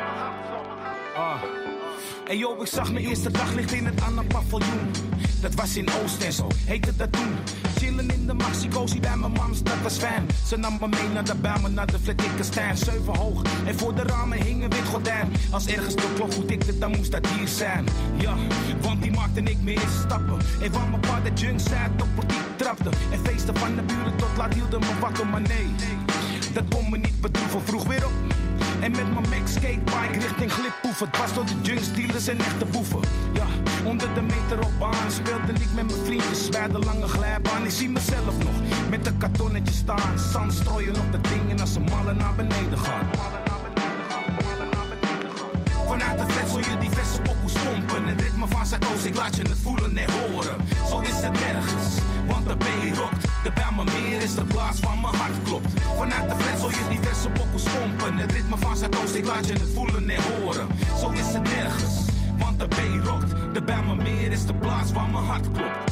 Ah. 1.16 1.71
Hey 2.32 2.40
yo, 2.40 2.62
ik 2.62 2.68
zag 2.68 2.92
mijn 2.92 3.06
eerste 3.06 3.32
daglicht 3.32 3.72
in 3.72 3.86
het 3.86 4.02
Anna 4.02 4.22
paviljoen. 4.28 4.92
Dat 5.42 5.56
was 5.56 5.76
in 5.76 5.90
Oost 6.04 6.24
en 6.24 6.34
zo, 6.34 6.48
heette 6.66 6.96
dat 6.96 7.12
toen. 7.12 7.36
Chillen 7.78 8.10
in 8.10 8.26
de 8.28 8.34
Maxico's 8.34 9.00
bij 9.00 9.18
mijn 9.18 9.32
mams, 9.32 9.64
dat 9.64 9.82
was 9.84 9.98
fijn. 9.98 10.28
Ze 10.48 10.58
nam 10.58 10.78
me 10.80 10.88
mee 10.88 11.08
naar 11.14 11.24
de 11.24 11.36
Bijlmer, 11.36 11.72
naar 11.72 11.86
de 11.86 12.00
Fletikkenstein. 12.00 12.78
Zeven 12.78 13.18
hoog, 13.18 13.42
en 13.66 13.78
voor 13.78 13.96
de 13.96 14.04
ramen 14.04 14.42
hing 14.42 14.64
een 14.64 14.70
wit 14.70 14.86
gordijn. 14.86 15.32
Als 15.52 15.66
ergens 15.68 15.96
de 15.96 16.14
klok 16.16 16.34
goed 16.34 16.48
tikte, 16.48 16.78
dan 16.78 16.92
moest 16.92 17.12
dat 17.12 17.28
hier 17.28 17.48
zijn. 17.48 17.86
Ja, 18.18 18.36
want 18.82 19.02
die 19.02 19.12
maakte 19.12 19.42
ik 19.42 19.62
meer 19.62 19.88
stappen. 20.06 20.38
En 20.62 20.74
van 20.74 20.90
mijn 20.90 21.02
pa 21.02 21.20
de 21.20 21.32
junk 21.34 21.60
zei 21.60 21.90
op 22.02 22.08
portiek 22.16 22.46
trapte. 22.56 22.90
En 23.12 23.20
feesten 23.24 23.58
van 23.58 23.76
de 23.76 23.82
buren 23.82 24.16
tot 24.16 24.38
laat 24.38 24.54
hielden 24.54 24.80
me 24.80 25.00
wakker, 25.00 25.28
maar 25.28 25.42
nee. 25.42 25.68
Dat 26.54 26.64
kon 26.76 26.90
me 26.90 26.98
niet 26.98 27.22
bedroeven, 27.22 27.62
vroeg 27.62 27.84
weer 27.84 28.06
op. 28.06 28.12
En 28.82 28.92
met 28.92 29.14
mijn 29.14 29.30
Max 29.30 29.54
skatebike 29.54 30.20
richting 30.20 30.52
Glippoef. 30.52 31.00
Het 31.00 31.18
was 31.18 31.34
door 31.34 31.46
de 31.46 31.62
junks, 31.62 31.94
dealers 31.94 32.28
en 32.28 32.40
echte 32.40 32.66
boeven. 32.66 33.00
Ja, 33.34 33.46
onder 33.86 34.14
de 34.14 34.22
meter 34.22 34.60
op 34.66 34.72
baan 34.80 35.12
speelde 35.12 35.52
ik 35.54 35.74
met 35.76 35.86
mijn 35.86 36.06
vriendjes. 36.06 36.50
Bij 36.50 36.68
de 36.68 36.80
lange 36.80 37.08
glijbaan, 37.08 37.64
ik 37.64 37.72
zie 37.72 37.90
mezelf 37.90 38.44
nog. 38.44 38.90
Met 38.90 39.04
de 39.04 39.14
kartonnetjes 39.18 39.78
staan, 39.78 40.20
zand 40.20 40.54
strooien 40.54 40.96
op 40.96 41.12
de 41.12 41.22
dingen 41.22 41.60
als 41.60 41.74
ze 41.74 41.80
mallen 41.80 42.18
naar 42.18 42.36
beneden 42.36 42.78
gaan. 42.78 43.10
Vanuit 45.88 46.18
de 46.18 46.34
vet 46.34 46.50
zul 46.50 46.60
je 46.60 46.78
diverse 46.80 47.22
pokoes 47.22 47.54
pompen. 47.54 48.06
Het 48.08 48.22
ritme 48.22 48.48
van 48.48 48.66
zijn 48.66 48.82
oos, 48.94 49.04
ik 49.04 49.16
laat 49.16 49.36
je 49.36 49.42
het 49.42 49.58
voelen 49.64 49.98
en 49.98 50.12
horen. 50.12 50.58
Zo 50.90 51.00
is 51.00 51.18
het 51.26 51.32
nergens, 51.32 51.88
want 52.28 52.48
de 52.48 52.56
B 52.56 52.66
rokt. 52.98 53.22
De 53.44 53.52
Bijlmermeer 53.54 54.22
is 54.22 54.36
de 54.36 54.44
plaats 54.44 54.80
van 54.80 55.02
mijn 55.02 55.16
hart 55.16 55.44
klopt. 55.44 55.70
Vanuit 55.98 56.30
de 56.30 56.36
vet 56.36 56.60
zul 56.60 56.70
je 56.70 56.86
diverse 56.90 57.30
pokoes 57.30 57.64
pompen. 57.64 58.18
Het 58.18 58.32
ritme 58.32 58.58
van 58.58 58.78
zijn 58.78 58.96
oos, 58.96 59.14
ik 59.14 59.26
laat 59.26 59.48
je 59.48 59.54
het 59.54 59.70
voelen 59.74 60.10
en 60.10 60.22
horen. 60.22 60.68
Zo 61.00 61.10
is 61.10 61.34
het 61.34 61.44
nergens, 61.44 61.96
want 62.38 62.60
de 62.60 62.68
B 62.68 63.06
rokt. 63.06 63.32
De 63.54 63.62
Bijlmermeer 63.62 64.32
is 64.32 64.46
de 64.46 64.54
plaats 64.54 64.92
waar 64.92 65.10
mijn 65.10 65.26
hart 65.26 65.52
klopt. 65.52 65.92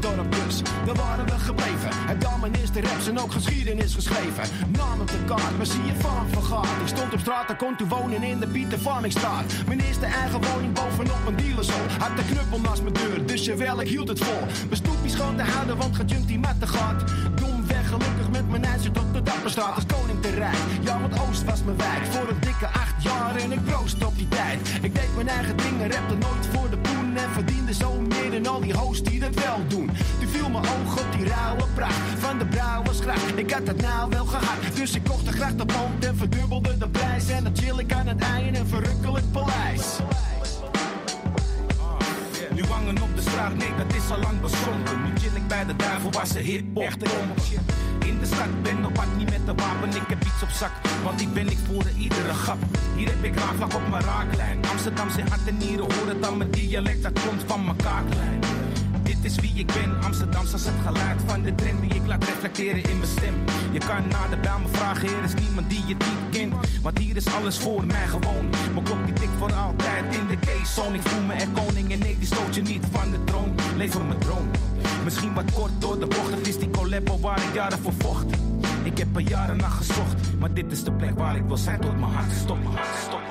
Daar 0.00 0.94
waren 0.94 1.26
we 1.26 1.38
gebleven. 1.38 1.90
En 2.08 2.18
dan 2.18 2.54
is 2.62 2.70
de 2.70 2.80
raps 2.80 3.08
en 3.08 3.18
ook 3.18 3.32
geschiedenis 3.32 3.94
geschreven. 3.94 4.44
Naam 4.76 5.00
op 5.00 5.08
de 5.08 5.24
kaart, 5.26 5.56
maar 5.56 5.66
zie 5.66 5.84
je 5.84 5.92
van 5.98 6.28
vergaat. 6.28 6.80
Ik 6.80 6.86
stond 6.86 7.12
op 7.12 7.20
straat 7.20 7.48
en 7.48 7.56
kon 7.56 7.76
toen 7.76 7.88
wonen 7.88 8.22
in 8.22 8.38
de 8.40 8.46
Pieter 8.46 8.78
Farmingstraat. 8.78 9.44
Mijn 9.66 9.80
eerste 9.80 10.06
eigen 10.06 10.40
woning 10.42 10.72
bovenop 10.72 11.26
een 11.26 11.36
dealershol. 11.36 11.86
Had 11.98 12.16
de 12.16 12.24
knuppel 12.24 12.60
naast 12.60 12.82
mijn 12.82 12.94
deur, 12.94 13.26
dus 13.26 13.44
jawel, 13.44 13.80
ik 13.80 13.88
hield 13.88 14.08
het 14.08 14.20
vol. 14.20 14.40
Mijn 14.40 14.76
stoepjes 14.76 15.12
schoon 15.12 15.36
te 15.36 15.42
houden, 15.42 15.76
want 15.76 15.96
gejunkt 15.96 16.28
die 16.28 16.40
gaat. 16.60 17.04
Dom 17.34 17.49
weg, 17.49 17.49
ijzer 18.64 18.92
tot 18.92 19.12
de 19.12 19.22
Dapperstraat 19.22 19.74
als 19.74 19.86
koning 19.86 20.22
te 20.22 20.30
rijk. 20.30 20.56
Ja, 20.80 21.00
want 21.00 21.20
Oost 21.28 21.44
was 21.44 21.64
mijn 21.64 21.76
wijk. 21.76 22.04
Voor 22.10 22.28
een 22.28 22.40
dikke 22.40 22.66
acht 22.66 23.02
jaar 23.02 23.36
en 23.36 23.52
ik 23.52 23.64
proost 23.64 24.04
op 24.04 24.16
die 24.16 24.28
tijd. 24.28 24.58
Ik 24.82 24.94
deed 24.94 25.14
mijn 25.14 25.28
eigen 25.28 25.56
dingen, 25.56 25.92
rapte 25.92 26.14
nooit 26.14 26.46
voor 26.52 26.70
de 26.70 26.78
poen. 26.78 27.16
En 27.16 27.30
verdiende 27.30 27.74
zo 27.74 28.00
meer 28.00 28.30
dan 28.42 28.54
al 28.54 28.60
die 28.60 28.76
hosts 28.76 29.02
die 29.10 29.20
dat 29.20 29.34
wel 29.34 29.58
doen. 29.68 29.90
Toen 30.18 30.28
viel 30.28 30.50
mijn 30.50 30.64
oog 30.64 30.92
op 31.00 31.12
die 31.16 31.26
rauwe 31.28 31.64
pracht 31.74 32.18
van 32.18 32.38
de 32.38 32.46
brouwersgracht. 32.46 33.38
Ik 33.38 33.50
had 33.50 33.66
dat 33.66 33.80
nou 33.80 34.10
wel 34.10 34.24
gehad, 34.24 34.76
dus 34.76 34.94
ik 34.94 35.04
kocht 35.04 35.26
de 35.26 35.32
grachtenpand 35.32 36.04
en 36.04 36.16
verdubbelde 36.16 36.78
de 36.78 36.88
prijs. 36.88 37.28
En 37.28 37.44
dan 37.44 37.56
chill 37.56 37.78
ik 37.78 37.92
aan 37.92 38.06
het 38.06 38.20
ei 38.20 38.46
in 38.46 38.54
een 38.54 38.66
verrukkelijk 38.66 39.32
paleis. 39.32 39.98
Nu 42.60 42.66
hangen 42.66 43.02
op 43.02 43.16
de 43.16 43.22
straat, 43.22 43.54
nee, 43.54 43.72
dat 43.76 43.94
is 43.94 44.10
al 44.10 44.18
lang 44.18 44.40
beschonken. 44.40 45.02
Nu 45.02 45.10
chill 45.20 45.36
ik 45.36 45.48
bij 45.48 45.64
de 45.64 45.76
duivel 45.76 46.10
waar 46.10 46.26
ze 46.26 46.38
hip-hop. 46.38 46.88
In 48.04 48.18
de 48.18 48.26
stad 48.26 48.62
ben 48.62 48.84
op 48.84 48.92
pad 48.92 49.16
niet 49.16 49.30
met 49.30 49.46
de 49.46 49.54
wapen, 49.54 49.88
ik 49.88 50.08
heb 50.08 50.22
iets 50.22 50.42
op 50.42 50.48
zak. 50.48 50.70
Want 51.04 51.18
die 51.18 51.28
ben 51.28 51.48
ik 51.48 51.58
voor 51.66 51.82
de 51.82 51.92
iedere 51.98 52.34
grap. 52.34 52.58
Hier 52.96 53.08
heb 53.08 53.24
ik 53.24 53.38
raakvlak 53.38 53.74
op 53.74 53.88
mijn 53.90 54.02
raaklijn. 54.02 54.64
Amsterdamse 54.70 55.20
hart 55.20 55.46
en 55.46 55.56
nieren, 55.56 55.94
hoor 55.94 56.08
het 56.08 56.26
aan 56.26 56.36
mijn 56.36 56.50
dialect, 56.50 57.02
dat 57.02 57.12
komt 57.12 57.42
van 57.46 57.64
mijn 57.64 57.76
kaaklijn. 57.76 58.40
Dit 59.10 59.24
is 59.24 59.34
wie 59.40 59.52
ik 59.54 59.66
ben, 59.66 60.02
Amsterdamse 60.02 60.56
is 60.56 60.64
het 60.64 60.74
geluid 60.86 61.20
van 61.26 61.42
de 61.42 61.54
trend 61.54 61.80
die 61.80 61.94
ik 61.94 62.06
laat 62.06 62.24
reflecteren 62.24 62.82
in 62.82 62.98
mijn 62.98 63.10
stem. 63.10 63.34
Je 63.72 63.78
kan 63.78 64.08
naar 64.08 64.30
de 64.30 64.40
dame 64.40 64.68
vragen, 64.68 65.08
er 65.08 65.24
is 65.24 65.34
niemand 65.34 65.70
die 65.70 65.86
je 65.86 65.94
niet 65.94 66.30
kent. 66.30 66.54
Want 66.82 66.98
hier 66.98 67.16
is 67.16 67.34
alles 67.34 67.58
voor 67.58 67.86
mij 67.86 68.06
gewoon. 68.06 68.48
Mijn 68.72 68.84
klok 68.84 69.04
die 69.04 69.14
tikt 69.14 69.36
voor 69.38 69.52
altijd 69.52 70.14
in 70.14 70.26
de 70.26 70.36
K-zone. 70.36 70.94
Ik 70.94 71.02
voel 71.02 71.22
me 71.22 71.32
er 71.32 71.48
koning 71.48 71.92
en 71.92 71.98
nee, 71.98 72.18
die 72.18 72.26
stoot 72.26 72.54
je 72.54 72.62
niet 72.62 72.84
van 72.90 73.10
de 73.10 73.24
troon. 73.24 73.54
Leven 73.76 74.06
mijn 74.06 74.18
droom. 74.18 74.50
Misschien 75.04 75.34
wat 75.34 75.52
kort 75.52 75.72
door 75.78 75.98
de 75.98 76.06
bocht, 76.06 76.30
het 76.30 76.48
is 76.48 76.58
die 76.58 76.70
collabo 76.70 77.18
waar 77.20 77.42
ik 77.42 77.54
jaren 77.54 77.78
voor 77.78 77.94
vocht. 77.98 78.26
Ik 78.82 78.98
heb 78.98 79.16
er 79.16 79.22
jaren 79.22 79.56
naar 79.56 79.70
gezocht, 79.70 80.38
maar 80.38 80.54
dit 80.54 80.72
is 80.72 80.84
de 80.84 80.92
plek 80.92 81.18
waar 81.18 81.36
ik 81.36 81.44
wil 81.46 81.56
zijn 81.56 81.80
tot 81.80 81.98
mijn 81.98 82.12
hart 82.12 82.32
stopt. 82.32 82.62
Mijn 82.62 82.76
hart 82.76 82.98
stopt. 83.06 83.28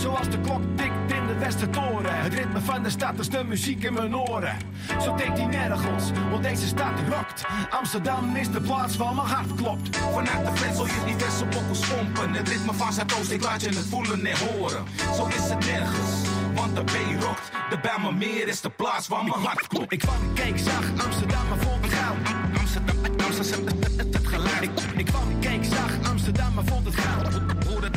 Zoals 0.00 0.28
de 0.30 0.40
klok 0.40 0.62
tikt 0.76 1.03
Het 1.44 2.34
ritme 2.34 2.60
van 2.60 2.82
de 2.82 2.90
stad 2.90 3.18
is 3.18 3.28
de 3.28 3.44
muziek 3.44 3.84
in 3.84 3.92
mijn 3.92 4.16
oren. 4.16 4.56
Zo 5.02 5.14
tikt 5.14 5.38
hij 5.38 5.46
nergens, 5.46 6.10
want 6.30 6.42
deze 6.42 6.66
stad 6.66 6.92
rokt. 7.08 7.44
Amsterdam 7.70 8.36
is 8.36 8.50
de 8.50 8.60
plaats 8.60 8.96
waar 8.96 9.14
mijn 9.14 9.26
hart 9.26 9.54
klopt. 9.54 9.96
Vanuit 9.96 10.46
de 10.46 10.52
flat 10.52 10.76
zul 10.76 10.86
je 10.86 11.02
diverse 11.06 11.44
pokkels 11.44 11.78
pompen. 11.78 12.32
Het 12.32 12.48
ritme 12.48 12.72
van 12.72 12.92
zijn 12.92 13.06
toast, 13.06 13.30
ik 13.30 13.42
laat 13.42 13.60
je 13.60 13.68
het 13.68 13.86
voelen 13.90 14.26
en 14.26 14.36
horen. 14.38 14.84
Zo 15.14 15.26
is 15.26 15.48
het 15.50 15.66
nergens, 15.66 16.28
want 16.54 16.76
de 16.76 16.84
B 16.84 17.22
rokt. 17.22 17.50
De 17.70 17.78
Bijlmermeer 17.82 18.48
is 18.48 18.60
de 18.60 18.70
plaats 18.70 19.08
waar 19.08 19.24
mijn 19.24 19.40
hart 19.40 19.66
klopt. 19.66 19.92
Ik 19.92 19.98
kwam, 19.98 20.34
keek, 20.34 20.58
zag 20.58 21.04
Amsterdam, 21.04 21.48
maar 21.48 21.58
vond 21.58 21.84
het 21.84 21.94
gauw. 21.94 22.14
Amsterdam, 22.58 22.96
Amsterdam, 23.24 23.78
het, 23.80 24.14
het, 24.14 24.26
geluid. 24.26 24.62
Ik, 24.62 24.70
ik 24.96 25.04
kwam, 25.04 25.40
keek, 25.40 25.64
zag 25.64 26.10
Amsterdam, 26.10 26.54
maar 26.54 26.64
vond 26.64 26.84
het 26.86 26.94
gauw. 26.94 27.22
Hoor 27.68 27.82
het, 27.82 27.96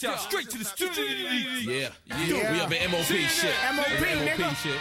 Coming 0.00 0.16
y'all 0.16 0.24
straight 0.28 0.50
to 0.50 0.58
the 0.58 0.64
studio. 0.64 1.04
Yeah, 1.04 1.88
yeah. 2.06 2.52
We 2.52 2.60
up 2.60 2.72
in 2.72 2.90
MOP 2.90 3.04
shit. 3.04 3.54
MOP, 3.74 3.86
We 3.88 4.06
nigga. 4.26 4.56
shit. 4.62 4.80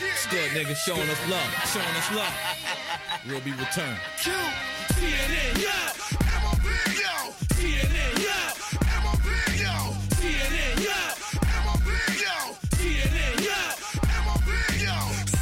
It's 0.00 0.26
good, 0.26 0.50
nigga. 0.50 0.74
Showing 0.76 1.08
us 1.08 1.28
love. 1.30 1.50
Showing 1.72 1.96
us 1.96 2.10
love. 2.14 2.34
We'll 3.26 3.40
be 3.40 3.52
returned. 3.52 3.98
CNN, 4.18 5.62
yo. 5.62 5.76
MOB, 6.42 6.66
yo. 7.00 7.14
CNN, 7.54 8.14
yo. 8.18 8.38
MOB, 9.04 9.26
yo. 9.62 9.74
CNN, 10.18 10.76
yo. 10.82 11.00
MOB, 11.64 11.88
yo. 12.20 12.36
CNN, 12.76 13.36
yo. 13.46 13.60
MOB, 14.26 14.48
yo. 14.82 14.96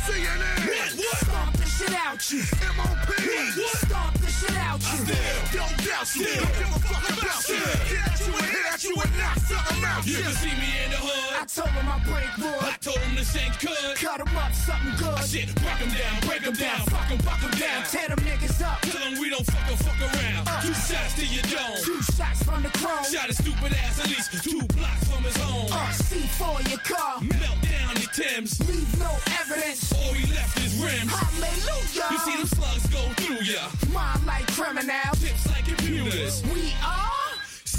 CNN. 0.04 0.68
What? 0.68 0.92
What? 0.98 1.18
Stomp 1.18 1.52
the 1.56 1.66
shit 1.66 1.94
out 1.94 2.20
you. 2.30 2.42
MOP. 2.76 3.08
What? 3.56 3.76
Stomp 3.78 4.14
the 4.20 4.26
shit 4.30 4.56
out 4.56 4.80
you. 4.80 4.98
Still, 5.00 5.38
don't 5.56 5.76
doubt 5.86 6.08
you. 6.14 6.24
Don't 6.36 6.54
give 6.58 6.68
a 6.68 6.78
fuck 6.80 7.04
about 7.18 7.48
you. 7.48 7.54
Hit 7.56 8.00
at 8.06 8.20
you 8.20 8.32
and 8.34 8.44
hit 8.44 8.44
at 8.44 8.49
you 8.90 9.00
and 9.00 9.12
knock 9.18 9.38
something 9.38 9.84
out 9.84 10.06
You 10.06 10.18
can 10.18 10.34
see 10.34 10.54
me 10.58 10.70
in 10.82 10.90
the 10.90 10.98
hood. 10.98 11.30
I 11.38 11.44
told 11.46 11.70
him 11.70 11.86
I 11.86 11.98
break 12.10 12.32
wood. 12.42 12.66
I 12.66 12.74
told 12.82 12.98
him 12.98 13.14
this 13.14 13.30
ain't 13.38 13.54
good. 13.62 13.94
Cut 13.96 14.18
him 14.18 14.34
up, 14.34 14.52
something 14.52 14.94
good. 14.98 15.18
Shit, 15.22 15.54
break 15.62 15.78
him 15.78 15.92
down, 15.94 16.14
break 16.26 16.42
him 16.42 16.54
down, 16.58 16.80
fuck 16.90 17.06
him, 17.06 17.18
fuck 17.22 17.38
him 17.38 17.54
down. 17.54 17.86
Tear 17.86 18.08
them 18.10 18.20
niggas 18.26 18.58
up. 18.66 18.82
Tell 18.82 19.02
him 19.06 19.20
we 19.20 19.30
don't 19.30 19.46
fuck 19.46 19.66
or 19.70 19.78
fuck 19.78 20.00
around. 20.02 20.42
Two 20.66 20.74
shots 20.74 21.14
to 21.14 21.24
your 21.24 21.46
dome. 21.46 21.78
Two 21.86 22.02
shots 22.18 22.42
from 22.42 22.62
the 22.66 22.72
chrome. 22.82 23.04
Shot 23.06 23.30
his 23.30 23.38
stupid 23.38 23.72
ass 23.78 24.02
at 24.02 24.08
least 24.10 24.34
two 24.42 24.62
blocks 24.74 25.06
from 25.06 25.22
his 25.22 25.36
home. 25.38 25.70
Uh, 25.70 25.94
C4 25.94 26.68
your 26.68 26.82
car. 26.82 27.22
Melt 27.22 27.58
down 27.62 27.94
the 27.94 28.08
Thames. 28.10 28.58
Leave 28.66 28.90
no 28.98 29.10
evidence. 29.38 29.92
All 29.94 30.12
he 30.18 30.26
left 30.34 30.58
is 30.58 30.74
rims. 30.82 31.10
Hallelujah. 31.14 32.10
You 32.10 32.18
see 32.26 32.36
them 32.36 32.50
slugs 32.58 32.86
go 32.90 33.02
through 33.22 33.46
ya. 33.46 33.70
Mind 33.94 34.26
like 34.26 34.46
criminal. 34.58 35.14
Tips 35.14 35.46
like 35.46 35.64
computers. 35.64 36.42
We 36.52 36.74
are 36.82 37.09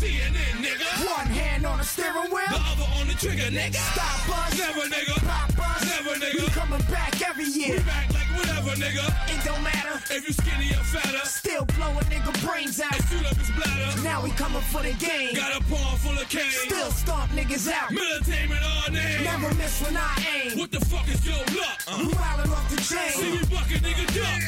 CNN, 0.01 0.65
nigga. 0.65 1.05
one 1.05 1.27
hand 1.27 1.63
on 1.63 1.77
the 1.77 1.83
steering 1.83 2.31
wheel, 2.33 2.41
The 2.49 2.57
other 2.57 2.89
on 2.99 3.07
the 3.07 3.13
trigger, 3.13 3.51
nigga. 3.53 3.75
Stop 3.93 4.29
us. 4.49 4.57
Never, 4.57 4.81
nigga. 4.89 5.13
Pop 5.27 5.77
us. 5.77 5.85
Never, 5.85 6.17
nigga. 6.17 6.41
We 6.41 6.47
coming 6.47 6.81
back 6.89 7.21
every 7.29 7.45
We 7.45 7.51
year. 7.51 7.79
back 7.81 8.11
like 8.11 8.20
whatever, 8.63 8.81
nigga. 8.81 9.05
It 9.33 9.43
don't 9.45 9.63
matter. 9.63 9.95
If 10.13 10.27
you 10.27 10.33
skinny 10.33 10.71
or 10.71 10.83
fatter, 10.83 11.25
Still 11.25 11.65
blow 11.65 11.91
a 11.97 12.03
nigga 12.11 12.31
brains 12.45 12.79
out. 12.79 12.93
and 12.93 13.03
shoot 13.07 13.25
up 13.25 13.37
his 13.37 13.49
bladder. 13.51 14.01
Now 14.03 14.21
we 14.23 14.29
coming 14.31 14.61
for 14.61 14.81
the 14.81 14.93
game. 14.93 15.35
Got 15.35 15.55
a 15.59 15.63
palm 15.65 15.97
full 15.97 16.17
of 16.17 16.27
cane. 16.29 16.51
Still 16.51 16.91
stomp 16.91 17.31
niggas 17.31 17.71
out. 17.71 17.89
Militainment 17.89 18.61
all 18.63 18.91
name. 18.91 19.23
Never 19.23 19.53
miss 19.55 19.81
when 19.81 19.97
I 19.97 20.13
aim. 20.33 20.59
What 20.59 20.71
the 20.71 20.79
fuck 20.85 21.07
is 21.07 21.25
your 21.25 21.37
luck? 21.57 21.79
Uh-huh. 21.87 22.01
You 22.03 22.09
wildin' 22.09 22.51
off 22.51 22.69
the 22.69 22.77
chain. 22.77 23.11
See 23.11 23.21
chain. 23.21 23.31
me 23.31 23.39
bucket, 23.49 23.81
nigga, 23.81 24.05
duck. 24.13 24.41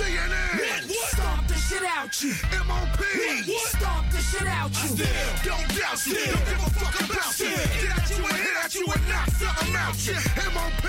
CNN. 0.00 0.58
What? 0.58 0.84
What? 0.88 1.08
Stomp 1.10 1.48
the 1.48 1.54
shit 1.54 1.82
out 1.84 2.22
you. 2.22 2.34
MOP. 2.66 3.00
What? 3.46 3.68
Stomp 3.68 4.10
the 4.10 4.18
shit 4.18 4.46
out 4.48 4.70
you. 4.82 4.88
Still, 4.88 5.30
don't 5.44 5.68
doubt 5.76 6.06
you. 6.06 6.14
Don't 6.14 6.44
give 6.48 6.66
a 6.66 6.70
fuck 6.80 6.96
about 7.04 7.40
you. 7.40 7.46
Hit 7.50 7.90
at 7.96 8.10
you 8.10 8.24
and 8.24 8.36
hit 8.36 8.56
at 8.64 8.74
you 8.74 8.86
and 8.88 9.08
knock 9.08 9.28
something 9.30 9.74
out 9.76 9.98
you. 10.06 10.16
MOP. 10.54 10.84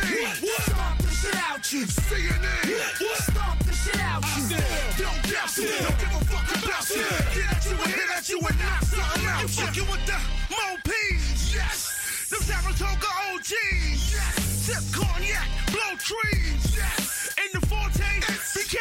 Stomp 0.65 0.97
the 1.01 1.10
shit 1.21 1.35
out 1.35 1.73
you. 1.73 1.85
CNN. 1.85 2.81
Stomp 3.29 3.59
the 3.65 3.73
shit 3.73 3.99
out 4.01 4.23
you. 4.35 4.43
Still, 4.49 5.05
don't 5.05 5.21
doubt 5.29 5.57
you. 5.57 5.67
Don't 5.85 5.99
give 6.01 6.13
a 6.17 6.25
fuck 6.25 6.47
about 6.57 6.89
you. 6.89 7.03
Hit 7.35 7.51
at 7.51 7.65
you 7.65 7.77
and 7.77 7.93
hit 7.93 8.09
at 8.17 8.29
you 8.29 8.39
and 8.39 8.59
knock 8.59 8.81
something 8.83 9.25
out 9.27 9.41
you. 9.41 9.47
fucking 9.47 9.87
with 9.91 10.05
the 10.09 10.17
MOPs. 10.49 11.53
Yes. 11.53 12.27
The 12.29 12.37
Saratoga 12.37 13.11
OGs. 13.29 14.13
Yes. 14.13 14.35
Sip 14.65 14.83
cognac, 14.93 15.47
blow 15.71 15.93
trees. 15.99 16.63
Yes. 16.75 17.33
In 17.37 17.59
the 17.59 17.65
forte, 17.67 18.11
BK, 18.55 18.77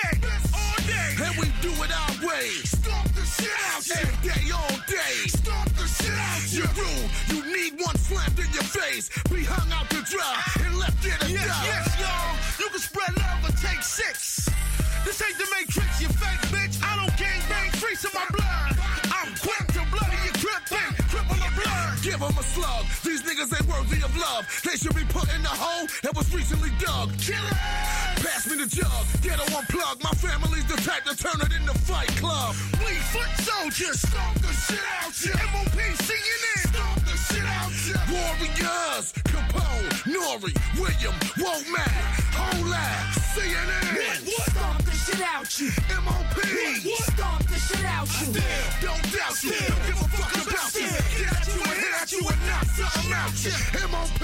all 0.54 0.78
day. 0.86 1.10
And 1.24 1.36
we 1.36 1.46
do 1.60 1.72
it 1.84 1.92
our 1.92 2.14
way. 2.26 2.48
Stomp 2.64 3.08
the 3.12 3.24
shit 3.24 3.50
out 3.72 3.86
you. 3.86 3.94
Every 4.00 4.28
day, 4.28 4.42
all 4.52 4.76
day. 4.86 5.14
Stomp 5.28 5.68
the 5.76 5.86
shit 5.86 6.14
out 6.14 6.40
you. 6.52 6.64
You're 6.64 6.74
rude. 6.78 7.10
You 7.28 7.40
need 7.52 7.80
one 7.80 7.96
slammed 7.96 8.38
in 8.38 8.50
your 8.52 8.64
face. 8.64 9.10
Be 9.30 9.44
hung 9.44 9.70
out 9.72 9.88
to 9.90 10.02
dry 10.02 10.42
and 10.64 10.78
left 10.78 11.04
in 11.04 11.12
a 11.12 11.30
yes. 11.30 11.46
Yes, 11.64 12.00
y'all. 12.00 12.29
You 12.70 12.78
can 12.78 12.86
spread 12.86 13.16
love 13.18 13.50
or 13.50 13.54
take 13.58 13.82
six. 13.82 14.46
This 15.02 15.18
ain't 15.26 15.34
the 15.38 15.48
matrix, 15.50 15.90
you 16.00 16.06
fake 16.06 16.38
bitch. 16.54 16.78
I 16.86 16.94
don't 16.94 17.10
gang 17.18 17.42
bang 17.50 17.70
freeze 17.82 18.04
in 18.06 18.14
my 18.14 18.22
blood. 18.30 18.78
I'm 19.10 19.34
quick 19.42 19.66
to 19.74 19.82
bloody 19.90 20.14
your 20.38 20.54
and 20.70 20.94
cripple 21.10 21.34
the 21.34 21.50
blood. 21.50 21.98
Give 21.98 22.20
them 22.22 22.30
a 22.30 22.44
slug. 22.54 22.86
These 23.02 23.26
niggas 23.26 23.50
ain't 23.58 23.66
worthy 23.66 23.98
of 24.06 24.14
love. 24.14 24.46
They 24.62 24.78
should 24.78 24.94
be 24.94 25.02
put 25.10 25.26
in 25.34 25.42
the 25.42 25.50
hole 25.50 25.90
that 26.06 26.14
was 26.14 26.32
recently 26.32 26.70
dug. 26.78 27.10
Kill 27.18 27.42
it! 27.42 27.58
Pass 28.22 28.46
me 28.46 28.54
the 28.62 28.70
jug. 28.70 29.02
Get 29.18 29.42
a 29.42 29.46
one 29.50 29.66
plug. 29.66 29.98
My 30.04 30.14
family's 30.14 30.66
the 30.70 30.78
type 30.86 31.02
to 31.10 31.16
turn 31.18 31.42
it 31.42 31.50
into 31.50 31.74
fight 31.90 32.14
club. 32.22 32.54
We 32.86 32.94
foot 33.10 33.34
soldiers. 33.42 33.98
Stomp 33.98 34.38
the 34.46 34.54
shit 34.54 34.86
out 35.02 35.10
ya. 35.18 35.34
MOP 35.58 35.74
CNN. 36.06 36.70
Stomp 36.70 36.99
Warriors. 38.10 39.12
Capone. 39.30 39.88
Nori. 40.10 40.52
William. 40.74 41.14
Womack. 41.38 41.94
Olaf. 42.34 43.20
CNN. 43.34 44.26
Stomp 44.50 44.82
the 44.82 44.90
shit 44.90 45.22
out 45.22 45.60
you. 45.60 45.70
MOP. 46.02 46.38
Stomp 47.14 47.42
the 47.46 47.58
shit 47.58 47.84
out 47.86 48.08
you. 48.20 48.26
Still, 48.26 48.42
don't 48.82 49.04
doubt 49.14 49.44
you. 49.44 49.52
Don't 49.52 49.86
give 49.86 50.00
a 50.00 50.08
fuck 50.10 50.34
about 50.46 50.74
you. 50.74 50.90
Hit 51.14 51.30
at 51.30 51.46
you 51.46 51.60
and 51.62 51.78
hit 51.78 51.94
at 52.02 52.12
you 52.12 52.22
and 52.26 52.40
knock 52.46 52.66
something 52.74 53.12
out 53.12 53.44
you. 53.44 53.54
MOP. 53.86 54.22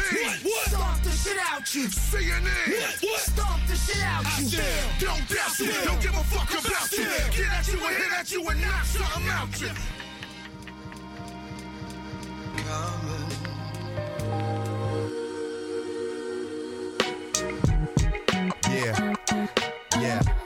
Stomp 0.67 1.03
the 1.03 1.11
shit 1.11 1.39
out 1.51 1.75
you. 1.75 1.87
CNN. 1.87 3.19
Stomp 3.19 3.67
the 3.69 3.77
shit 3.77 4.03
out 4.03 4.27
you. 4.39 4.49
Still, 4.49 5.09
don't 5.09 5.29
doubt 5.29 5.59
you. 5.61 5.73
Don't 5.85 6.03
give 6.03 6.15
a 6.15 6.25
fuck 6.35 6.51
about 6.51 6.93
you. 6.93 7.05
Hit 7.05 7.53
at 7.53 7.69
you 7.69 7.79
and 7.79 7.97
hit 7.97 8.13
at 8.13 8.33
you 8.33 8.49
and 8.49 8.61
knock 8.61 8.85
something 8.85 9.29
out 9.29 9.61
you. 9.61 9.71
Yeah. 18.77 19.15
Yeah. 19.99 20.46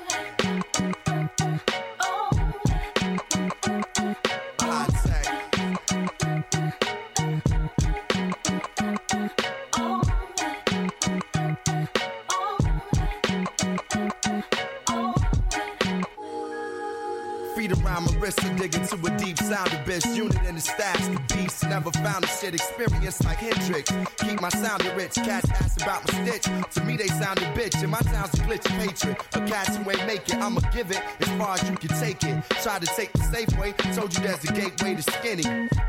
Feet 18.01 18.09
around 18.09 18.15
my 18.15 18.21
wrist 18.21 18.43
and 18.45 18.59
dig 18.59 18.75
into 18.75 18.95
a 18.95 19.17
deep 19.17 19.39
sound 19.39 19.73
abyss. 19.73 20.07
Unit 20.17 20.43
in 20.47 20.55
the 20.55 20.61
stats, 20.61 21.13
the 21.13 21.35
beast. 21.35 21.65
Never 21.69 21.91
found 21.93 22.25
a 22.25 22.29
shit 22.29 22.55
experience 22.55 23.23
like 23.25 23.39
Hendrix. 23.39 23.91
Keep 24.17 24.41
my 24.41 24.49
sound 24.49 24.85
rich. 24.97 25.15
Cats 25.15 25.51
ask 25.51 25.81
about 25.83 26.07
my 26.07 26.25
stitch. 26.25 26.45
To 26.75 26.85
me, 26.85 26.97
they 26.97 27.09
sound 27.09 27.39
a 27.39 27.53
bitch. 27.53 27.81
And 27.83 27.91
my 27.91 28.01
sound's 28.01 28.35
a 28.35 28.43
glitch 28.43 28.65
of 28.67 28.73
hatred. 28.73 29.17
A 29.35 29.47
cats 29.49 29.77
who 29.77 29.91
ain't 29.91 30.07
make 30.07 30.29
it, 30.29 30.37
I'ma 30.37 30.61
give 30.73 30.91
it 30.91 31.03
as 31.21 31.29
far 31.39 31.55
as 31.55 31.69
you 31.69 31.77
can 31.77 32.01
take 32.01 32.23
it. 32.25 32.43
Try 32.63 32.79
to 32.79 32.87
take 32.87 33.13
the 33.13 33.23
safe 33.25 33.59
way. 33.59 33.73
Told 33.95 34.15
you 34.15 34.23
there's 34.23 34.45
a 34.45 34.53
gateway 34.53 34.95
to 34.95 35.03
skinny. 35.03 35.45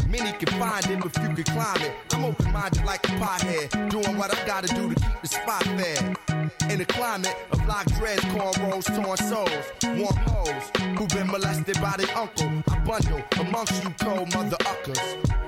Many 0.07 0.31
can 0.37 0.59
find 0.59 0.85
it 0.85 1.05
if 1.05 1.17
you 1.17 1.43
can 1.43 1.43
climb 1.43 1.81
it. 1.81 1.93
I'm 2.11 2.25
open 2.25 2.51
minded 2.51 2.85
like 2.85 3.07
a 3.07 3.11
pothead. 3.13 3.89
Doing 3.89 4.17
what 4.17 4.35
I 4.35 4.45
gotta 4.45 4.67
do 4.67 4.93
to 4.93 4.95
keep 4.95 5.21
the 5.21 5.27
spot 5.27 5.63
fair. 5.63 6.15
In 6.69 6.81
a 6.81 6.85
climate 6.85 7.35
of 7.51 7.65
lock 7.67 7.85
dreads, 7.97 8.23
cornrows, 8.25 8.85
torn 8.95 9.17
souls, 9.17 9.65
warm 9.83 10.15
hoes 10.27 10.63
who've 10.97 11.09
been 11.09 11.27
molested 11.27 11.79
by 11.81 11.95
their 12.01 12.17
uncle. 12.17 12.63
I 12.69 12.79
bundle 12.79 13.23
amongst 13.39 13.83
you 13.83 13.89
cold 13.99 14.33
mother 14.33 14.57
uckers. 14.65 14.99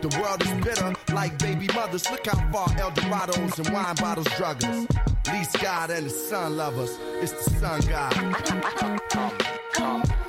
The 0.02 0.20
world 0.20 0.42
is 0.44 0.52
bitter 0.66 0.94
like 1.14 1.38
baby 1.40 1.68
mothers. 1.74 2.10
Look 2.10 2.26
how 2.28 2.52
far 2.52 2.68
Eldorados 2.70 3.60
and 3.60 3.70
wine 3.74 3.96
bottles 3.96 4.28
drug 4.38 4.64
us. 4.64 4.88
Least 5.32 5.60
God 5.62 5.90
and 5.90 6.06
the 6.06 6.10
sun 6.10 6.58
lovers. 6.58 6.98
It's 7.22 7.32
the 7.32 7.52
sun 7.52 7.82
God. 7.82 8.14
Everywhere's 9.78 10.23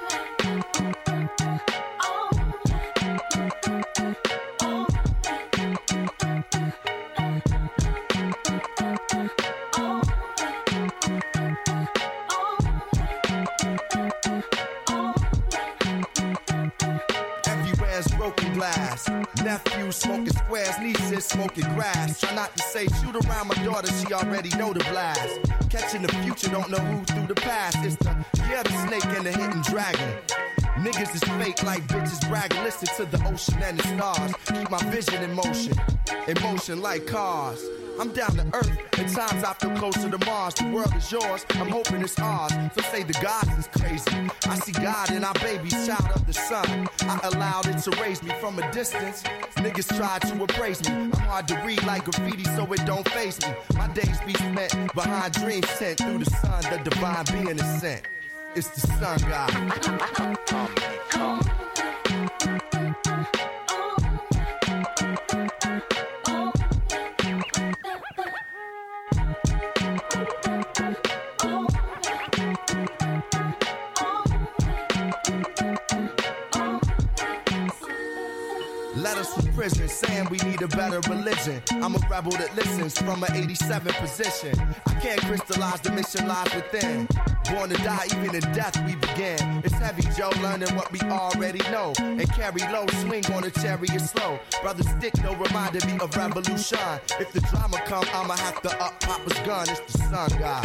smoking 21.34 21.64
grass. 21.74 22.20
Try 22.20 22.34
not 22.34 22.56
to 22.56 22.62
say 22.62 22.86
shoot 22.86 23.16
around 23.26 23.48
my 23.48 23.54
daughter, 23.64 23.92
she 23.92 24.12
already 24.12 24.50
know 24.56 24.72
the 24.72 24.84
blast. 24.90 25.40
Catching 25.68 26.02
the 26.02 26.12
future, 26.22 26.48
don't 26.50 26.70
know 26.70 26.78
who 26.78 27.04
through 27.04 27.26
the 27.26 27.34
past. 27.34 27.78
It's 27.82 27.96
the 27.96 28.14
yeah, 28.50 28.62
the 28.62 28.70
snake 28.86 29.04
and 29.16 29.26
the 29.26 29.32
hidden 29.32 29.62
dragon. 29.62 30.10
Niggas 30.84 31.14
is 31.14 31.24
fake 31.24 31.62
like 31.62 31.82
bitches 31.88 32.26
bragging. 32.28 32.62
Listen 32.62 32.88
to 32.96 33.16
the 33.16 33.22
ocean 33.28 33.60
and 33.62 33.78
the 33.78 33.82
stars. 33.82 34.32
Keep 34.46 34.70
my 34.70 34.82
vision 34.90 35.22
in 35.22 35.34
motion, 35.34 35.74
in 36.28 36.40
motion 36.42 36.80
like 36.80 37.06
cars. 37.06 37.62
I'm 37.98 38.10
down 38.12 38.32
to 38.36 38.46
earth. 38.54 38.78
At 38.98 39.08
times 39.08 39.44
I 39.44 39.52
feel 39.54 39.76
closer 39.76 40.10
to 40.10 40.26
Mars. 40.26 40.54
The 40.54 40.66
world 40.70 40.94
is 40.96 41.10
yours. 41.10 41.46
I'm 41.50 41.68
hoping 41.68 42.02
it's 42.02 42.18
ours. 42.18 42.52
Some 42.52 42.84
say 42.90 43.02
the 43.02 43.12
gods 43.14 43.50
is 43.58 43.68
crazy. 43.68 44.30
I 44.46 44.56
see 44.56 44.72
God 44.72 45.10
in 45.12 45.24
our 45.24 45.34
baby, 45.34 45.70
child 45.70 46.10
of 46.14 46.26
the 46.26 46.32
sun. 46.32 46.88
I 47.02 47.20
allowed 47.24 47.68
it 47.68 47.78
to 47.78 47.90
raise 48.02 48.22
me 48.22 48.32
from 48.40 48.58
a 48.58 48.72
distance. 48.72 49.22
Niggas 49.56 49.96
try 49.96 50.18
to 50.18 50.42
appraise 50.42 50.82
me. 50.88 50.94
I'm 50.94 51.12
hard 51.12 51.48
to 51.48 51.54
read 51.64 51.82
like 51.84 52.04
graffiti, 52.04 52.44
so 52.44 52.70
it 52.72 52.84
don't 52.84 53.08
face 53.10 53.40
me. 53.42 53.54
My 53.76 53.88
days 53.88 54.20
be 54.26 54.34
spent 54.34 54.94
behind 54.94 55.32
dreams 55.34 55.68
sent 55.70 55.98
through 55.98 56.18
the 56.18 56.30
sun. 56.30 56.62
The 56.62 56.90
divine 56.90 57.24
being 57.32 57.58
is 57.58 57.80
sent. 57.80 58.02
It's 58.56 58.68
the 58.68 58.86
sun 58.86 59.18
god. 59.28 60.90
prison 79.68 79.88
saying 79.88 80.28
we 80.28 80.36
need 80.38 80.60
a 80.60 80.68
better 80.68 81.00
religion. 81.08 81.62
I'm 81.82 81.94
a 81.94 81.98
rebel 82.10 82.32
that 82.32 82.54
listens 82.54 82.98
from 82.98 83.24
an 83.24 83.34
87 83.34 83.94
position. 83.94 84.54
I 84.86 84.92
can't 85.00 85.20
crystallize 85.22 85.80
the 85.80 85.90
mission 85.90 86.28
lies 86.28 86.54
within. 86.54 87.08
Born 87.50 87.70
to 87.70 87.76
die, 87.76 88.04
even 88.14 88.34
in 88.34 88.42
death 88.52 88.76
we 88.84 88.94
begin. 88.96 89.38
It's 89.64 89.72
heavy, 89.74 90.02
Joe, 90.18 90.30
learning 90.42 90.74
what 90.76 90.92
we 90.92 91.00
already 91.00 91.60
know. 91.70 91.94
And 91.98 92.30
carry 92.32 92.60
low, 92.72 92.84
swing 93.00 93.24
on 93.32 93.44
a 93.44 93.50
chariot 93.50 94.02
slow. 94.02 94.38
Brother 94.60 94.82
Stick, 94.82 95.16
no 95.22 95.34
reminded 95.34 95.86
me 95.86 95.98
of 95.98 96.14
revolution. 96.14 96.78
If 97.18 97.32
the 97.32 97.40
drama 97.48 97.78
come, 97.86 98.04
I'ma 98.12 98.36
have 98.36 98.60
to 98.62 98.82
up 98.82 99.00
Papa's 99.00 99.38
gun. 99.46 99.66
It's 99.70 99.80
the 99.92 99.98
sun 100.10 100.30
god. 100.38 100.64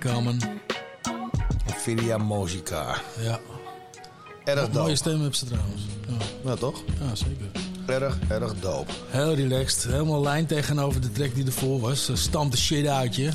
Common. 0.00 0.40
Nvidia 1.66 2.18
Mojica. 2.18 2.96
Ja. 3.22 3.40
Erg 4.44 4.60
Mooie 4.60 4.72
dope. 4.72 4.96
stem 4.96 5.12
hebben 5.20 5.34
ze 5.34 5.46
trouwens. 5.46 5.82
Ja. 6.08 6.14
Ja, 6.50 6.54
toch? 6.56 6.82
Ja, 7.00 7.14
zeker. 7.14 7.46
Erg, 7.86 8.18
erg 8.28 8.54
dope. 8.60 8.92
Heel 9.08 9.34
relaxed. 9.34 9.84
Helemaal 9.92 10.22
lijn 10.22 10.46
tegenover 10.46 11.00
de 11.00 11.12
track 11.12 11.34
die 11.34 11.46
ervoor 11.46 11.80
was. 11.80 12.04
Ze 12.04 12.16
Stamp 12.16 12.50
de 12.50 12.56
shit 12.56 12.86
uit 12.86 13.16
je. 13.16 13.30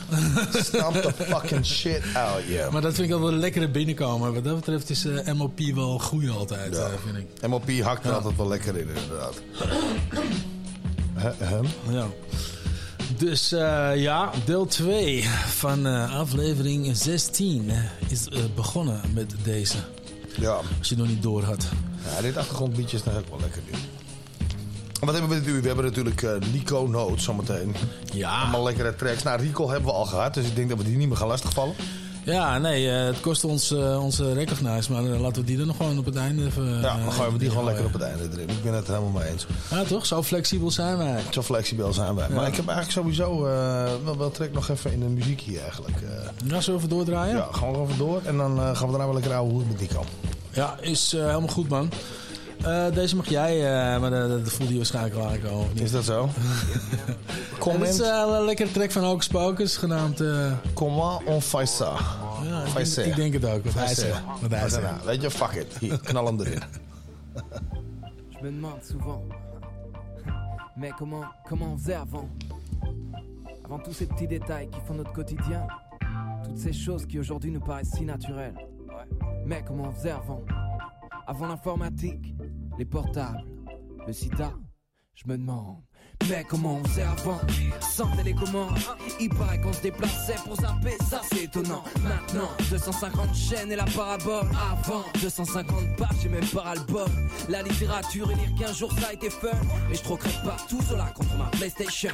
Stamp 0.53 0.95
the 0.95 1.13
fucking 1.33 1.65
shit 1.65 2.01
out, 2.13 2.43
yeah. 2.47 2.71
Maar 2.71 2.81
dat 2.81 2.93
vind 2.93 3.07
ik 3.07 3.13
altijd 3.13 3.33
een 3.33 3.39
lekkere 3.39 3.69
binnenkomen. 3.69 4.33
Wat 4.33 4.43
dat 4.43 4.55
betreft 4.55 4.89
is 4.89 5.05
eh, 5.05 5.33
MOP 5.33 5.59
wel 5.59 5.99
goed 5.99 6.29
altijd, 6.29 6.77
eh, 6.77 6.85
vind 7.05 7.17
ik. 7.41 7.47
MOP 7.47 7.69
hakt 7.81 8.03
er 8.03 8.09
Ja. 8.09 8.15
altijd 8.15 8.35
wel 8.37 8.47
lekker 8.47 8.77
in, 8.77 8.87
inderdaad. 8.87 9.33
Hem? 11.37 11.65
Ja. 11.89 12.05
Dus 13.19 13.51
eh, 13.51 13.91
ja, 13.95 14.31
deel 14.45 14.65
2 14.65 15.23
van 15.47 15.87
eh, 15.87 16.15
aflevering 16.19 16.97
16 16.97 17.71
is 18.07 18.27
eh, 18.27 18.39
begonnen 18.55 19.01
met 19.13 19.33
deze. 19.43 19.77
Ja. 20.35 20.51
Als 20.51 20.89
je 20.89 20.95
het 20.95 20.97
nog 20.97 21.07
niet 21.07 21.23
door 21.23 21.43
had. 21.43 21.67
Ja, 22.15 22.21
dit 22.21 22.37
achtergrondliedje 22.37 22.97
is 22.97 23.03
nog 23.03 23.15
ook 23.17 23.29
wel 23.29 23.39
lekker 23.39 23.61
nu. 23.65 23.77
Wat 24.99 25.17
hebben 25.17 25.43
we 25.43 25.49
uur? 25.49 25.61
We 25.61 25.67
hebben 25.67 25.85
natuurlijk 25.85 26.27
Nico 26.51 26.87
Noot 26.87 27.21
zometeen. 27.21 27.75
Ja. 28.13 28.41
Allemaal 28.41 28.63
lekkere 28.63 28.95
tracks. 28.95 29.23
Nou, 29.23 29.41
Rico 29.41 29.69
hebben 29.69 29.89
we 29.89 29.95
al 29.95 30.05
gehad, 30.05 30.33
dus 30.33 30.45
ik 30.45 30.55
denk 30.55 30.69
dat 30.69 30.77
we 30.77 30.83
die 30.83 30.97
niet 30.97 31.07
meer 31.07 31.17
gaan 31.17 31.27
lastigvallen. 31.27 31.75
Ja, 32.29 32.57
nee, 32.57 32.91
eh, 32.91 33.05
het 33.05 33.19
kost 33.19 33.43
ons 33.43 33.71
eh, 33.71 34.03
onze 34.03 34.33
recognize, 34.33 34.91
maar 34.91 35.05
eh, 35.05 35.19
laten 35.19 35.41
we 35.41 35.47
die 35.47 35.59
er 35.59 35.65
nog 35.65 35.77
gewoon 35.77 35.97
op 35.97 36.05
het 36.05 36.15
einde 36.15 36.45
even... 36.45 36.81
Ja, 36.81 36.97
dan 36.97 37.11
gooien 37.11 37.33
we 37.33 37.39
die 37.39 37.49
gewoon 37.49 37.65
lekker 37.65 37.85
op 37.85 37.93
het 37.93 38.01
einde 38.01 38.23
erin. 38.31 38.49
Ik 38.49 38.63
ben 38.63 38.73
het 38.73 38.87
helemaal 38.87 39.09
mee 39.09 39.31
eens. 39.31 39.45
Ja, 39.69 39.83
toch? 39.83 40.05
Zo 40.05 40.23
flexibel 40.23 40.71
zijn 40.71 40.97
wij. 40.97 41.21
Zo 41.29 41.41
flexibel 41.41 41.93
zijn 41.93 42.15
wij. 42.15 42.27
Ja. 42.29 42.35
Maar 42.35 42.47
ik 42.47 42.55
heb 42.55 42.67
eigenlijk 42.67 42.97
sowieso 42.97 43.41
wel, 44.03 44.17
wel 44.17 44.31
trek 44.31 44.53
nog 44.53 44.69
even 44.69 44.91
in 44.91 44.99
de 44.99 45.05
muziek 45.05 45.41
hier 45.41 45.61
eigenlijk. 45.61 45.97
Ja, 46.45 46.61
zullen 46.61 46.79
we 46.79 46.85
even 46.85 46.97
doordraaien? 46.97 47.35
ja, 47.35 47.47
gaan 47.51 47.71
we 47.71 47.81
even 47.81 47.97
door. 47.97 48.21
En 48.23 48.37
dan 48.37 48.57
gaan 48.57 48.85
we 48.85 48.91
daarna 48.91 49.05
wel 49.05 49.13
lekker 49.13 49.33
ouwe 49.33 49.51
hoer 49.51 49.63
met 49.67 49.79
Nico. 49.79 50.03
Ja, 50.51 50.77
is 50.81 51.11
helemaal 51.11 51.47
goed, 51.47 51.69
man. 51.69 51.89
Eh, 52.63 52.93
deze 52.93 53.15
mag 53.15 53.29
jij, 53.29 53.55
eh, 53.93 53.99
maar 54.01 54.09
dat 54.09 54.29
dat 54.29 54.51
voelde 54.53 54.71
je 54.71 54.77
waarschijnlijk 54.77 55.15
wel 55.15 55.27
aankomen. 55.27 55.59
of 55.65 55.73
niet? 55.73 55.83
Is 55.83 55.91
dat 55.91 56.03
zo? 56.03 56.29
Comment. 57.59 57.83
Het 57.85 57.93
is 57.93 58.01
eh, 58.01 58.23
een 58.37 58.45
lekkere 58.45 58.71
track 58.71 58.91
van 58.91 59.03
Hocus 59.03 59.27
Pocus, 59.27 59.77
genaamd... 59.77 60.19
eh, 60.21 60.51
Comment 60.73 61.21
on 61.25 61.41
fait 61.41 61.69
ça? 61.81 61.93
ja, 62.43 62.63
ik, 62.79 62.95
denk, 62.95 63.07
ik 63.07 63.15
denk 63.15 63.33
het 63.33 63.45
ook, 63.45 63.63
wat 63.63 63.73
hij 63.73 63.93
zegt. 63.95 64.21
Weet 65.05 65.21
je, 65.21 65.31
fuck 65.31 65.51
it. 65.53 65.77
Hier, 65.79 65.99
knal 65.99 66.25
hem 66.25 66.39
erin. 66.39 66.59
Je 68.29 68.45
me 68.45 68.51
demande 68.51 68.83
souvent, 68.91 69.21
mais 70.75 70.93
comment, 70.97 71.25
comment 71.43 71.73
on 71.73 71.77
faisait 71.77 71.95
avant 71.99 72.29
Avant 73.65 73.83
tous 73.83 73.93
ces 73.97 74.05
petits 74.07 74.27
détails 74.27 74.69
qui 74.69 74.79
font 74.87 74.95
notre 74.95 75.11
quotidien, 75.11 75.67
toutes 76.43 76.57
ces 76.59 76.73
choses 76.73 77.05
qui 77.05 77.19
aujourd'hui 77.19 77.51
nous 77.51 77.59
paraissent 77.59 77.91
si 77.95 78.03
naturelles. 78.05 78.55
Mais 79.45 79.61
comment 79.67 79.83
on 79.89 79.91
faisait 79.91 80.11
avant 80.15 80.41
Avant 81.27 81.47
l'informatique, 81.47 82.33
les 82.79 82.85
portables, 82.85 83.43
le 84.07 84.13
sida, 84.13 84.53
je 85.13 85.27
me 85.27 85.37
demande. 85.37 85.83
Mais 86.29 86.45
comment 86.47 86.77
on 86.77 86.83
faisait 86.85 87.03
avant? 87.03 87.39
Sans 87.81 88.15
télécommande 88.15 88.77
Il 89.19 89.29
paraît 89.29 89.59
qu'on 89.59 89.73
se 89.73 89.81
déplaçait 89.81 90.35
pour 90.45 90.55
zapper, 90.55 90.95
ça 91.09 91.21
c'est 91.29 91.43
étonnant. 91.43 91.83
Maintenant, 92.01 92.49
250 92.69 93.35
chaînes 93.35 93.71
et 93.73 93.75
la 93.75 93.83
parabole. 93.83 94.47
Avant, 94.71 95.03
250 95.21 95.97
pages 95.97 96.25
et 96.25 96.29
même 96.29 96.45
par 96.45 96.67
album 96.67 97.09
La 97.49 97.63
littérature 97.63 98.31
et 98.31 98.35
lire 98.35 98.55
qu'un 98.57 98.73
jour 98.73 98.91
ça 98.93 99.07
a 99.09 99.13
été 99.13 99.29
fun. 99.29 99.49
Et 99.91 99.95
je 99.95 100.01
troquerai 100.01 100.31
pas 100.45 100.55
tout 100.69 100.81
cela 100.81 101.05
contre 101.13 101.35
ma 101.37 101.45
Playstation. 101.47 102.13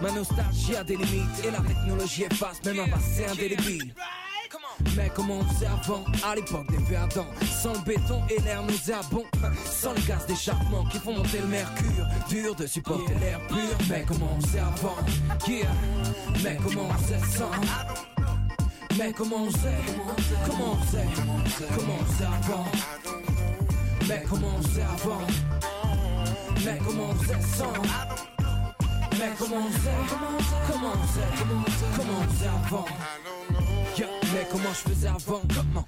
Ma 0.00 0.12
nostalgie 0.12 0.76
a 0.76 0.84
des 0.84 0.96
limites 0.96 1.44
Et 1.44 1.50
la 1.50 1.60
technologie 1.60 2.24
efface 2.24 2.62
même 2.64 2.78
un 2.78 2.88
passé 2.88 3.26
indélébile 3.26 3.92
mais 4.96 5.10
comment 5.14 5.38
on 5.38 5.44
faisait 5.44 5.66
avant, 5.66 6.04
à 6.26 6.34
l'époque 6.34 6.66
des 6.70 6.82
verdants 6.84 7.26
Sans 7.62 7.72
le 7.72 7.78
béton 7.80 8.20
et 8.30 8.40
l'air 8.42 8.62
nauséabond. 8.62 9.24
Sans 9.64 9.92
les 9.92 10.02
gaz 10.02 10.26
d'échappement 10.26 10.84
qui 10.86 10.98
font 10.98 11.14
monter 11.14 11.38
le 11.40 11.46
mercure. 11.46 12.06
Dur 12.28 12.54
de 12.54 12.66
supporter 12.66 13.14
l'air 13.20 13.40
pur. 13.48 13.56
Mais 13.88 14.04
comment 14.06 14.30
on 14.36 14.40
faisait 14.40 14.60
avant 14.60 14.96
Yeah. 15.46 15.66
Mais 16.42 16.56
comment 16.62 16.88
on 16.88 16.94
faisait 16.94 17.38
sans 17.38 17.50
Mais 18.98 19.12
comment 19.12 19.36
on 19.44 19.50
faisait 19.50 19.68
Comment 20.46 20.72
on 20.72 20.76
faisait 20.84 21.06
Comment 21.76 21.98
on 22.00 22.04
faisait 22.04 22.24
avant 22.24 22.64
Mais 24.08 24.24
comment 24.28 24.48
on 24.58 24.62
faisait 24.62 24.82
avant 24.82 25.20
Mais 26.64 26.78
comment 26.84 27.10
on 27.10 27.14
faisait 27.14 27.56
sans 27.56 28.33
mais 29.18 29.30
comment 29.38 29.56
on 29.66 29.70
faisait? 29.70 29.90
Comment 30.70 30.92
on 30.94 31.06
faisait? 31.06 31.26
Comment 31.96 32.18
on 32.20 32.28
faisait 32.32 32.48
avant? 32.48 32.84
Yeah, 33.98 34.06
Mais 34.32 34.46
comment 34.50 34.72
je 34.72 34.90
faisais 34.90 35.08
avant? 35.08 35.40
Comment? 35.54 35.86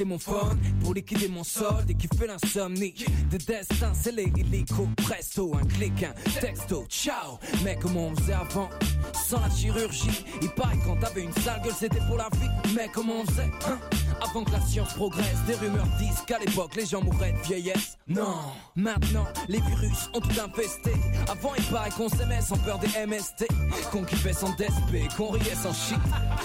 Et 0.00 0.04
mon 0.04 0.18
phone 0.18 0.58
pour 0.82 0.94
liquider 0.94 1.28
mon 1.28 1.44
solde 1.44 1.88
et 1.88 1.94
kiffer 1.94 2.26
l'insomnie 2.26 2.94
de 3.30 3.38
destin, 3.38 3.92
c'est 3.94 4.12
les 4.12 4.30
illico 4.36 4.88
presto, 4.96 5.54
un 5.56 5.64
clic, 5.64 6.02
un 6.02 6.40
texto, 6.40 6.84
ciao. 6.88 7.38
Mais 7.62 7.78
comment 7.80 8.08
on 8.08 8.16
faisait 8.16 8.34
avant? 8.34 8.68
Sans 9.12 9.40
la 9.40 9.48
chirurgie, 9.50 10.24
il 10.42 10.50
paraît 10.50 10.78
quand 10.84 10.96
t'avais 10.96 11.22
une 11.22 11.32
sale 11.32 11.62
gueule 11.62 11.72
c'était 11.78 12.00
pour 12.08 12.16
la 12.16 12.28
vie. 12.32 12.74
Mais 12.74 12.90
comment 12.92 13.20
on 13.22 13.26
faisait 13.26 13.50
hein? 13.66 13.78
Avant 14.20 14.44
que 14.44 14.52
la 14.52 14.60
science 14.60 14.92
progresse, 14.94 15.38
des 15.46 15.54
rumeurs 15.54 15.86
disent 15.98 16.22
qu'à 16.26 16.38
l'époque 16.38 16.74
les 16.76 16.86
gens 16.86 17.02
mourraient 17.02 17.32
de 17.32 17.46
vieillesse. 17.46 17.96
Non, 18.08 18.36
maintenant 18.74 19.26
les 19.48 19.60
virus 19.60 20.10
ont 20.14 20.20
tout 20.20 20.40
infesté. 20.40 20.92
Avant, 21.28 21.52
il 21.56 21.64
paraît 21.64 21.90
qu'on 21.90 22.08
s'aimait 22.08 22.40
sans 22.40 22.58
peur 22.58 22.78
des 22.80 22.88
MST. 23.06 23.46
Qu'on 23.92 24.04
kiffait 24.04 24.32
sans 24.32 24.50
DSP, 24.56 25.14
qu'on 25.16 25.30
riait 25.30 25.54
sans 25.54 25.72
shit. 25.72 25.98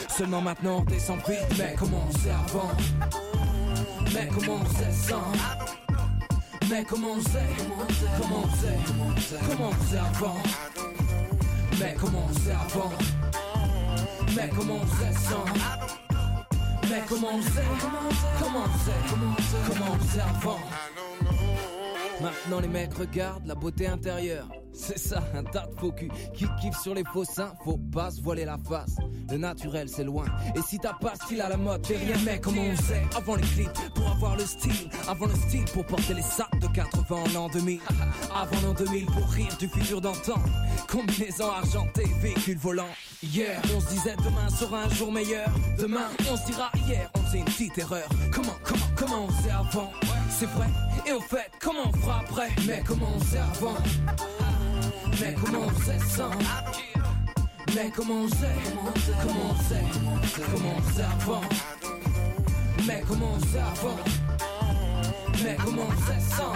Seulement 0.09 0.41
maintenant, 0.41 0.79
on 0.79 0.83
descend 0.83 1.19
vite. 1.27 1.57
Mais 1.57 1.75
comment 1.77 2.05
on 2.07 2.11
faisait 2.17 2.31
avant? 2.31 2.69
Mais 4.13 4.27
comment 4.33 4.55
on 4.61 4.65
faisait 4.65 4.91
sans 4.91 5.31
Mais 6.69 6.83
comment 6.83 7.11
on 7.11 7.21
faisait 7.21 7.39
Comment 8.19 8.43
on 8.43 8.47
faisait 8.49 9.39
Comment 9.49 9.67
on 9.69 9.71
faisait 9.73 9.97
avant? 9.99 10.37
Mais 11.79 11.95
comment 11.99 12.25
on 12.25 12.33
faisait 12.33 12.51
avant? 12.51 12.91
Mais 14.35 14.49
comment 14.55 14.75
on 14.81 14.85
faisait 14.85 15.13
sans 15.13 15.45
Mais 16.89 17.01
comment 17.07 17.27
on 17.33 17.41
faisait 17.41 17.61
Comment 18.39 18.59
on 18.65 18.69
faisait 18.69 19.01
Comment 19.67 19.91
on 19.91 19.99
faisait 19.99 20.21
avant? 20.21 20.59
Maintenant 22.21 22.59
les 22.59 22.67
mecs 22.67 22.93
regardent 22.95 23.47
la 23.47 23.55
beauté 23.55 23.87
intérieure. 23.87 24.47
C'est 24.73 24.97
ça, 24.99 25.21
un 25.35 25.43
tas 25.43 25.67
faux 25.77 25.91
cul 25.91 26.09
qui 26.33 26.45
kiffe 26.61 26.79
sur 26.81 26.93
les 26.93 27.03
faux 27.03 27.25
seins. 27.25 27.53
Faut 27.63 27.79
pas 27.91 28.11
se 28.11 28.21
voiler 28.21 28.45
la 28.45 28.57
face. 28.57 28.95
Le 29.29 29.37
naturel 29.37 29.89
c'est 29.89 30.03
loin. 30.03 30.25
Et 30.55 30.61
si 30.61 30.79
t'as 30.79 30.93
pas 30.93 31.15
style 31.15 31.41
à 31.41 31.49
la 31.49 31.57
mode, 31.57 31.81
t'es 31.81 31.97
rien 31.97 32.17
mec. 32.23 32.41
Comment 32.41 32.61
on 32.61 32.75
faisait 32.75 33.03
avant 33.15 33.35
les 33.35 33.43
clips 33.43 33.93
pour 33.93 34.09
avoir 34.09 34.35
le 34.35 34.45
style, 34.45 34.89
avant 35.07 35.25
le 35.25 35.35
style 35.35 35.65
pour 35.73 35.85
porter 35.85 36.13
les 36.13 36.21
sacs 36.21 36.59
de 36.59 36.67
80 36.67 37.15
en 37.15 37.33
l'an 37.33 37.49
2000, 37.49 37.79
avant 38.35 38.67
l'an 38.67 38.73
2000 38.73 39.05
pour 39.05 39.29
rire 39.29 39.55
du 39.59 39.67
futur 39.67 40.01
d'antan. 40.01 40.41
Combinaison 40.87 41.51
argentée, 41.51 42.07
véhicule 42.21 42.57
volant. 42.57 42.89
Hier, 43.21 43.61
on 43.75 43.81
se 43.81 43.89
disait 43.89 44.15
demain 44.17 44.49
sera 44.49 44.83
un 44.83 44.89
jour 44.89 45.11
meilleur. 45.11 45.49
Demain, 45.77 46.07
on 46.31 46.37
se 46.37 46.45
dira 46.45 46.71
hier, 46.87 47.09
on 47.15 47.19
faisait 47.19 47.39
une 47.39 47.45
petite 47.45 47.77
erreur. 47.77 48.07
Comment, 48.33 48.55
comment, 48.63 48.85
comment 48.95 49.25
on 49.25 49.27
faisait 49.29 49.51
avant? 49.51 49.91
C'est 50.29 50.47
vrai. 50.47 50.67
Et 51.05 51.11
au 51.11 51.21
fait, 51.21 51.51
comment 51.59 51.83
on 51.87 51.93
fera 51.97 52.19
après? 52.19 52.49
Mais 52.65 52.81
comment 52.85 53.07
on 53.15 53.19
faisait 53.19 53.39
avant? 53.39 53.75
Mais 55.21 55.33
comment 55.33 55.65
on 55.65 55.69
faisait 55.69 55.99
sans 56.05 56.29
Mais 57.75 57.91
comment 57.95 58.21
on 58.23 58.27
faisait 58.27 58.47
Comment 59.21 59.49
on 59.49 59.55
faisait 59.55 59.83
Comment 60.51 60.75
on 60.75 60.99
avant? 60.99 61.41
Mais 62.87 63.03
comment 63.07 63.31
on 63.35 63.39
faisait 63.39 63.59
avant? 63.59 63.97
Mais 65.43 65.57
comment 65.63 65.81
on 65.87 65.91
faisait 65.91 66.35
sans 66.35 66.53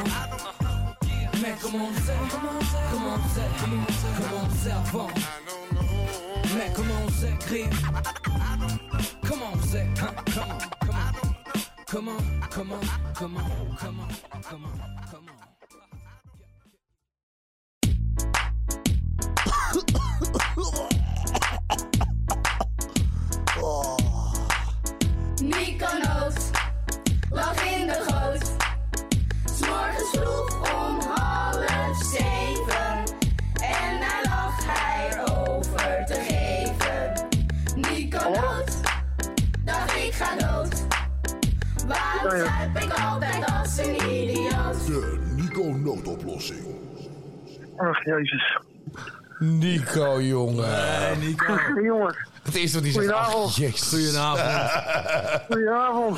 Mais 1.42 1.56
comment 1.62 1.86
on 1.86 1.94
faisait 1.94 2.14
Comment 2.92 3.16
on 3.16 3.20
faisait 3.30 3.50
Comment 4.18 4.44
on 4.44 4.50
faisait 4.50 4.72
avant? 4.72 5.08
Mais 6.56 6.72
comment 6.76 6.94
on 7.06 7.10
faisait 7.10 7.38
crier 7.40 7.70
Comment 9.28 9.52
on 9.54 9.76
hein 9.78 10.14
Comment? 11.88 12.18
Comment? 12.50 12.80
Comment? 12.80 12.80
Comment? 13.14 13.40
Comment? 13.80 14.08
Comment? 14.50 15.03
Lag 27.44 27.78
in 27.78 27.88
de 27.88 27.94
goot. 28.08 28.56
S'morgens 29.46 30.10
vroeg 30.12 30.50
om 30.76 31.00
half 31.00 31.96
zeven. 31.96 33.04
En 33.62 34.00
daar 34.00 34.22
lag 34.24 34.66
hij 34.66 35.24
over 35.38 36.06
te 36.06 36.14
geven. 36.14 37.28
Nico 37.76 38.30
Noot, 38.30 38.82
dacht 39.66 39.96
ik 39.96 40.14
ga 40.14 40.36
dood. 40.36 40.86
Waarom 41.88 42.46
zuip 42.46 42.78
ik 42.84 42.94
altijd 43.00 43.46
als 43.46 43.78
een 43.78 43.96
idioot? 43.96 44.86
De 44.88 45.34
Nico 45.36 45.64
noodoplossing. 45.64 46.66
Ach, 47.78 48.04
jezus. 48.06 48.58
Nico, 49.40 50.22
jongen. 50.22 51.20
Nico. 51.20 51.82
jongen. 51.82 52.16
Het 52.44 52.56
eerste 52.56 52.76
wat 52.76 52.84
hij 52.84 52.92
zegt. 52.94 53.06
Goedenavond. 53.06 53.54
Goedenavond. 53.90 54.40
Goedenavond. 55.50 56.18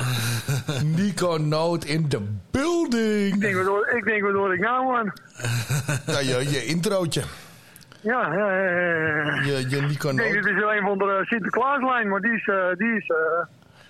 Nico 0.96 1.36
Noot 1.36 1.84
in 1.84 2.08
the 2.08 2.20
building. 2.50 3.34
Ik 3.34 3.40
denk 3.40 3.54
waardoor 3.54 3.88
ik, 3.96 4.04
denk 4.04 4.22
waardoor 4.22 4.54
ik 4.54 4.60
nou 4.60 4.84
man. 4.92 5.12
Ja, 6.06 6.18
je, 6.18 6.50
je 6.50 6.64
introotje. 6.64 7.22
Ja, 8.00 8.32
ja, 8.34 8.52
ja, 8.52 8.70
ja. 8.70 9.42
Je, 9.42 9.66
je 9.68 9.80
Nico 9.80 10.08
Ik 10.10 10.16
denk, 10.16 10.34
Noot. 10.34 10.44
dit 10.44 10.56
is 10.56 10.62
een 10.62 10.82
van 10.82 10.98
de 10.98 11.20
Sinterklaaslijn, 11.24 12.08
maar 12.08 12.20
die 12.20 12.32
is, 12.32 12.46
eh, 12.48 12.56
die 12.76 12.96
is, 12.96 13.08
eh, 13.08 13.16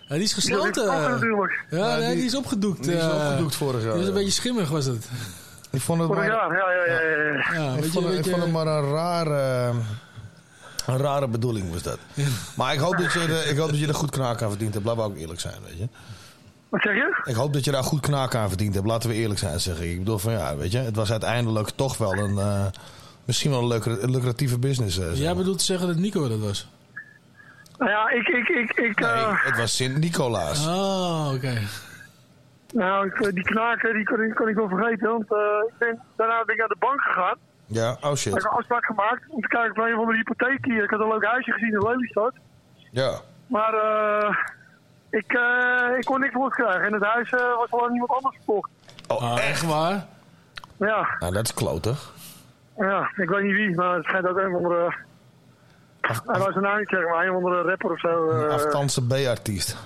Ja, 0.09 0.15
die 0.15 0.23
is 0.25 0.35
die 0.35 0.43
is 0.43 0.51
gesloten. 0.51 0.87
natuurlijk. 0.87 1.65
Ja, 1.71 1.79
Ja, 1.79 1.97
nee, 1.97 2.15
die- 2.15 2.25
is 2.25 2.35
opgedoekt. 2.37 2.83
die 2.85 2.95
is 2.95 3.03
eh. 3.03 3.15
opgedoekt 3.27 3.57
vorig 3.57 3.83
jaar, 3.83 3.91
Die 3.91 3.99
was 4.01 4.09
een 4.09 4.15
beetje 4.15 4.31
schimmig, 4.31 4.69
was 4.69 4.85
het. 4.85 5.09
Ik 5.71 5.81
vond 5.81 6.01
het 6.01 6.09
maar, 6.11 6.25
ja, 6.27 6.33
ja, 6.53 6.71
ja. 6.73 6.95
ja. 6.95 7.53
Ja, 7.63 7.77
ik 7.77 7.85
vond, 7.85 8.05
het- 8.05 8.15
weet 8.15 8.27
ik 8.27 8.31
vond 8.33 8.37
het 8.37 8.47
je, 8.47 8.53
maar 8.53 8.67
een 8.67 8.91
rare, 8.93 9.73
een 10.87 10.97
rare 10.99 11.29
bedoeling 11.29 11.73
was 11.73 11.83
dat. 11.83 11.99
Maar 12.57 12.73
ik 12.75 12.79
hoop 12.79 12.97
dat 12.97 13.13
je, 13.13 13.21
er- 13.21 13.51
ik 13.51 13.57
hoop 13.59 13.71
dat 13.71 13.79
je 13.79 13.87
er 13.87 13.95
goed 13.95 14.11
knaak 14.11 14.43
aan 14.43 14.51
verdiend 14.51 14.75
hebt. 14.75 14.87
Laten 14.87 15.03
we 15.03 15.09
ook 15.09 15.17
eerlijk 15.17 15.41
zijn, 15.41 15.55
weet 15.65 15.79
je. 15.79 15.89
Wat 16.69 16.81
zeg 16.83 16.95
je? 16.95 17.21
Ik 17.25 17.35
hoop 17.35 17.53
dat 17.53 17.65
je 17.65 17.71
daar 17.71 17.85
goed 17.85 18.01
knaak 18.01 18.35
aan 18.35 18.49
verdiend 18.49 18.75
hebt. 18.75 18.87
Laten 18.87 19.09
we 19.09 19.15
eerlijk 19.15 19.39
zijn, 19.41 19.61
zeg 19.61 19.81
ik. 19.81 19.91
Ik 19.91 19.99
bedoel 19.99 20.19
van 20.19 20.33
ja, 20.33 20.57
weet 20.57 20.73
je. 20.73 20.79
Het 20.79 20.97
was 20.97 21.11
uiteindelijk 21.11 21.71
toch 21.71 21.97
wel 21.99 22.13
een, 22.13 22.39
eh, 22.39 22.67
misschien 23.25 23.51
wel 23.51 23.73
een 23.73 24.11
lucratieve 24.11 24.59
business. 24.59 24.99
eh, 24.99 25.15
jij 25.15 25.35
bedoelt 25.35 25.59
te 25.59 25.65
zeggen 25.65 25.87
dat 25.87 25.97
Nico 25.97 26.29
dat 26.29 26.39
was? 26.39 26.69
Nou 27.79 27.91
ja, 27.91 28.11
ik, 28.11 28.27
ik, 28.29 28.49
ik, 28.49 28.71
ik, 28.73 29.01
Nee, 29.01 29.11
eh, 29.11 29.45
het 29.45 29.57
was 29.57 29.77
Sint-Nicolaas. 29.77 30.67
Oh, 30.67 31.31
oké. 31.35 31.59
nou, 32.73 33.07
ik, 33.07 33.35
die 33.35 33.45
knaken, 33.45 33.95
die 33.95 34.05
kon, 34.05 34.17
die 34.21 34.35
kon 34.35 34.49
ik 34.49 34.55
wel 34.55 34.69
vergeten, 34.69 35.09
want 35.09 35.33
eh, 35.33 35.39
ik 35.69 35.75
ben, 35.79 36.01
daarna 36.17 36.45
ben 36.45 36.55
ik 36.55 36.61
naar 36.61 36.69
de 36.69 36.77
bank 36.79 37.01
gegaan. 37.01 37.37
Ja, 37.67 37.91
oh 37.91 37.97
Ik 37.97 38.03
heb 38.03 38.17
shit. 38.17 38.33
een 38.35 38.51
afspraak 38.51 38.85
gemaakt 38.85 39.23
om 39.29 39.41
te 39.41 39.49
kijken 39.49 39.81
naar 39.81 39.91
een 39.91 39.97
van 39.97 40.07
de 40.07 40.15
hypotheek 40.15 40.65
hier. 40.65 40.85
Ik 40.85 40.91
had 40.91 41.01
een 41.01 41.09
leuk 41.09 41.25
huisje 41.25 41.53
gezien 41.53 41.73
in 41.73 41.79
Lelystad. 41.89 42.33
Ja. 42.91 43.21
Maar 43.47 43.75
eh, 43.75 44.37
ik, 45.11 45.33
eh, 45.33 45.99
ik 45.99 46.05
kon 46.05 46.21
niks 46.21 46.35
los 46.35 46.55
krijgen. 46.55 46.81
En 46.83 46.93
het 46.93 47.03
huis 47.03 47.31
eh, 47.31 47.57
was 47.57 47.71
al 47.71 47.85
aan 47.87 47.93
iemand 47.93 48.11
anders 48.11 48.37
verkocht. 48.37 48.71
Oh, 49.09 49.39
echt 49.41 49.63
waar? 49.67 50.07
Ja, 50.77 51.17
Nou, 51.19 51.33
dat 51.33 51.45
is 51.45 51.55
klotig. 51.55 52.13
ja, 52.79 53.11
ik 53.17 53.29
weet 53.29 53.43
niet 53.43 53.55
wie, 53.55 53.75
maar 53.75 53.95
het 53.97 54.05
schijnt 54.05 54.29
ook 54.29 54.37
een 54.39 54.53
van 54.53 54.63
de... 54.63 54.95
Hij 56.27 56.39
was 56.39 56.55
een 56.55 56.63
naam 56.63 56.79
niet 56.79 56.89
zeggen, 56.89 57.11
maar 57.11 57.27
een 57.27 57.33
van 57.41 57.51
de 57.51 57.61
rapper 57.63 57.91
of 57.91 58.01
zo. 58.01 58.31
Een 58.31 58.47
eh, 58.49 58.53
afstandse 58.55 59.07
B-artiest. 59.07 59.77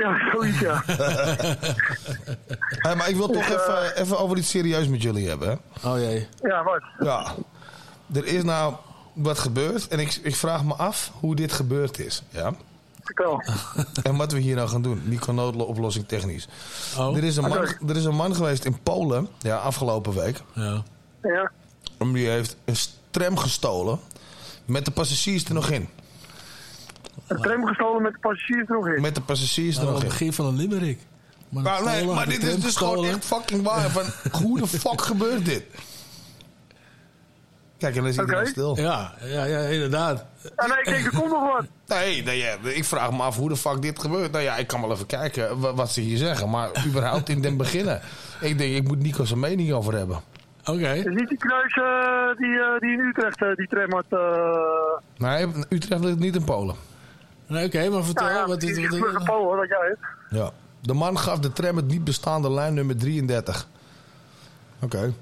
Ja, 0.00 0.30
zoiets 0.32 0.58
ja. 0.60 0.82
Hey, 2.84 2.96
maar 2.96 3.08
ik 3.08 3.16
wil 3.16 3.28
toch 3.28 3.46
Dus, 3.46 3.56
eh, 3.66 3.74
even, 3.84 3.96
even 4.02 4.18
over 4.18 4.36
iets 4.36 4.50
serieus 4.50 4.88
met 4.88 5.02
jullie 5.02 5.28
hebben. 5.28 5.48
Hè? 5.48 5.88
Oh 5.88 5.98
jee. 5.98 6.28
ja, 6.42 6.62
wat? 6.64 6.82
Ja. 6.98 7.34
Er 8.14 8.26
is 8.26 8.42
nou 8.42 8.74
wat 9.12 9.38
gebeurd 9.38 9.88
en 9.88 9.98
ik, 9.98 10.18
ik 10.22 10.36
vraag 10.36 10.64
me 10.64 10.74
af 10.74 11.12
hoe 11.20 11.34
dit 11.36 11.52
gebeurd 11.52 11.98
is. 11.98 12.22
Ja? 12.30 12.54
Vertel. 13.02 13.42
En 14.02 14.16
wat 14.16 14.32
we 14.32 14.38
hier 14.38 14.56
nou 14.56 14.68
gaan 14.68 14.82
doen. 14.82 15.02
Nico 15.04 15.32
noodoplossing 15.32 16.08
technisch. 16.08 16.48
Oh. 16.98 17.16
Er, 17.16 17.24
is 17.24 17.36
een 17.36 17.42
man, 17.48 17.58
Oké. 17.58 17.78
er 17.88 17.96
is 17.96 18.04
een 18.04 18.14
man 18.14 18.34
geweest 18.34 18.64
in 18.64 18.78
Polen, 18.82 19.28
ja, 19.38 19.56
afgelopen 19.56 20.14
week. 20.14 20.42
Ja. 20.52 20.82
Ja, 21.22 21.50
Die 21.98 22.28
heeft 22.28 22.56
een 22.64 22.76
tram 23.10 23.36
gestolen 23.36 23.98
met 24.64 24.84
de 24.84 24.90
passagiers 24.90 25.44
er 25.44 25.54
nog 25.54 25.70
in. 25.70 25.88
Een 27.26 27.36
tram 27.40 27.66
gestolen 27.66 28.02
met 28.02 28.12
de 28.12 28.18
passagiers 28.18 28.68
er 28.68 28.74
nog 28.74 28.88
in. 28.88 29.00
Met 29.00 29.14
de 29.14 29.20
passagiers 29.20 29.76
er 29.76 29.84
nog 29.84 29.92
het 29.94 30.02
in. 30.02 30.08
begin 30.08 30.32
van 30.32 30.46
een 30.46 30.56
limerick. 30.56 30.98
Maar, 31.48 31.84
nee, 31.84 32.04
maar 32.06 32.28
dit 32.28 32.42
is 32.42 32.56
dus 32.60 32.76
gewoon 32.76 33.04
echt 33.04 33.24
fucking 33.24 33.62
waar. 33.62 33.90
Van, 33.96 34.04
hoe 34.42 34.58
de 34.60 34.66
fuck 34.66 35.00
gebeurt 35.02 35.44
dit? 35.44 35.64
Kijk, 37.78 37.96
en 37.96 38.00
dan 38.02 38.10
is 38.10 38.18
iedereen 38.18 38.40
Oké. 38.40 38.50
stil. 38.50 38.76
Ja, 38.80 39.12
ja, 39.24 39.44
ja, 39.44 39.58
inderdaad. 39.58 40.24
Ja, 40.56 40.66
nee, 40.66 40.78
ik 40.78 40.84
denk, 40.84 41.04
er 41.04 41.18
komt 41.20 41.30
nog 41.30 41.52
wat. 41.52 41.66
Nee, 41.86 42.22
nee 42.22 42.38
ja, 42.38 42.56
ik 42.62 42.84
vraag 42.84 43.10
me 43.10 43.22
af 43.22 43.36
hoe 43.36 43.48
de 43.48 43.56
fuck 43.56 43.82
dit 43.82 43.98
gebeurt. 44.00 44.32
Nou 44.32 44.44
ja, 44.44 44.56
ik 44.56 44.66
kan 44.66 44.80
wel 44.80 44.92
even 44.92 45.06
kijken 45.06 45.60
wa- 45.60 45.74
wat 45.74 45.90
ze 45.92 46.00
hier 46.00 46.16
zeggen. 46.16 46.50
Maar 46.50 46.70
überhaupt 46.86 47.28
in 47.28 47.40
den 47.42 47.56
beginnen. 47.56 48.00
Ik 48.40 48.58
denk, 48.58 48.74
ik 48.76 48.86
moet 48.88 48.98
Nico 49.02 49.24
zijn 49.24 49.40
mening 49.40 49.72
over 49.72 49.94
hebben. 49.94 50.20
Oké. 50.64 50.86
Het 50.86 51.06
is 51.06 51.14
niet 51.14 51.28
die 51.28 51.38
kneus 51.38 51.74
eh, 51.76 52.36
die, 52.36 52.58
eh, 52.60 52.78
die 52.78 52.90
in 52.92 53.00
Utrecht 53.00 53.42
eh, 53.42 53.54
die 53.54 53.66
tram 53.68 53.92
had. 53.92 54.04
eh 54.08 55.28
Nee, 55.28 55.46
Utrecht 55.68 56.04
ligt 56.04 56.18
niet 56.18 56.34
in 56.34 56.44
Polen. 56.44 56.74
Nee, 57.46 57.66
Oké, 57.66 57.88
maar 57.88 58.02
vertel. 58.04 58.26
nou 58.26 58.38
ja, 58.38 58.46
wat, 58.46 58.62
is 58.62 58.76
in 58.76 58.88
Polen, 59.24 59.56
wat 59.56 59.68
jij 59.68 59.78
hebt. 59.88 60.00
Ja. 60.30 60.50
De 60.80 60.94
man 60.94 61.18
gaf 61.18 61.38
de 61.38 61.52
tram 61.52 61.76
het 61.76 61.86
niet 61.86 62.04
bestaande 62.04 62.50
lijn 62.50 62.74
nummer 62.74 62.96
33. 62.96 63.66
Oké. 64.80 65.12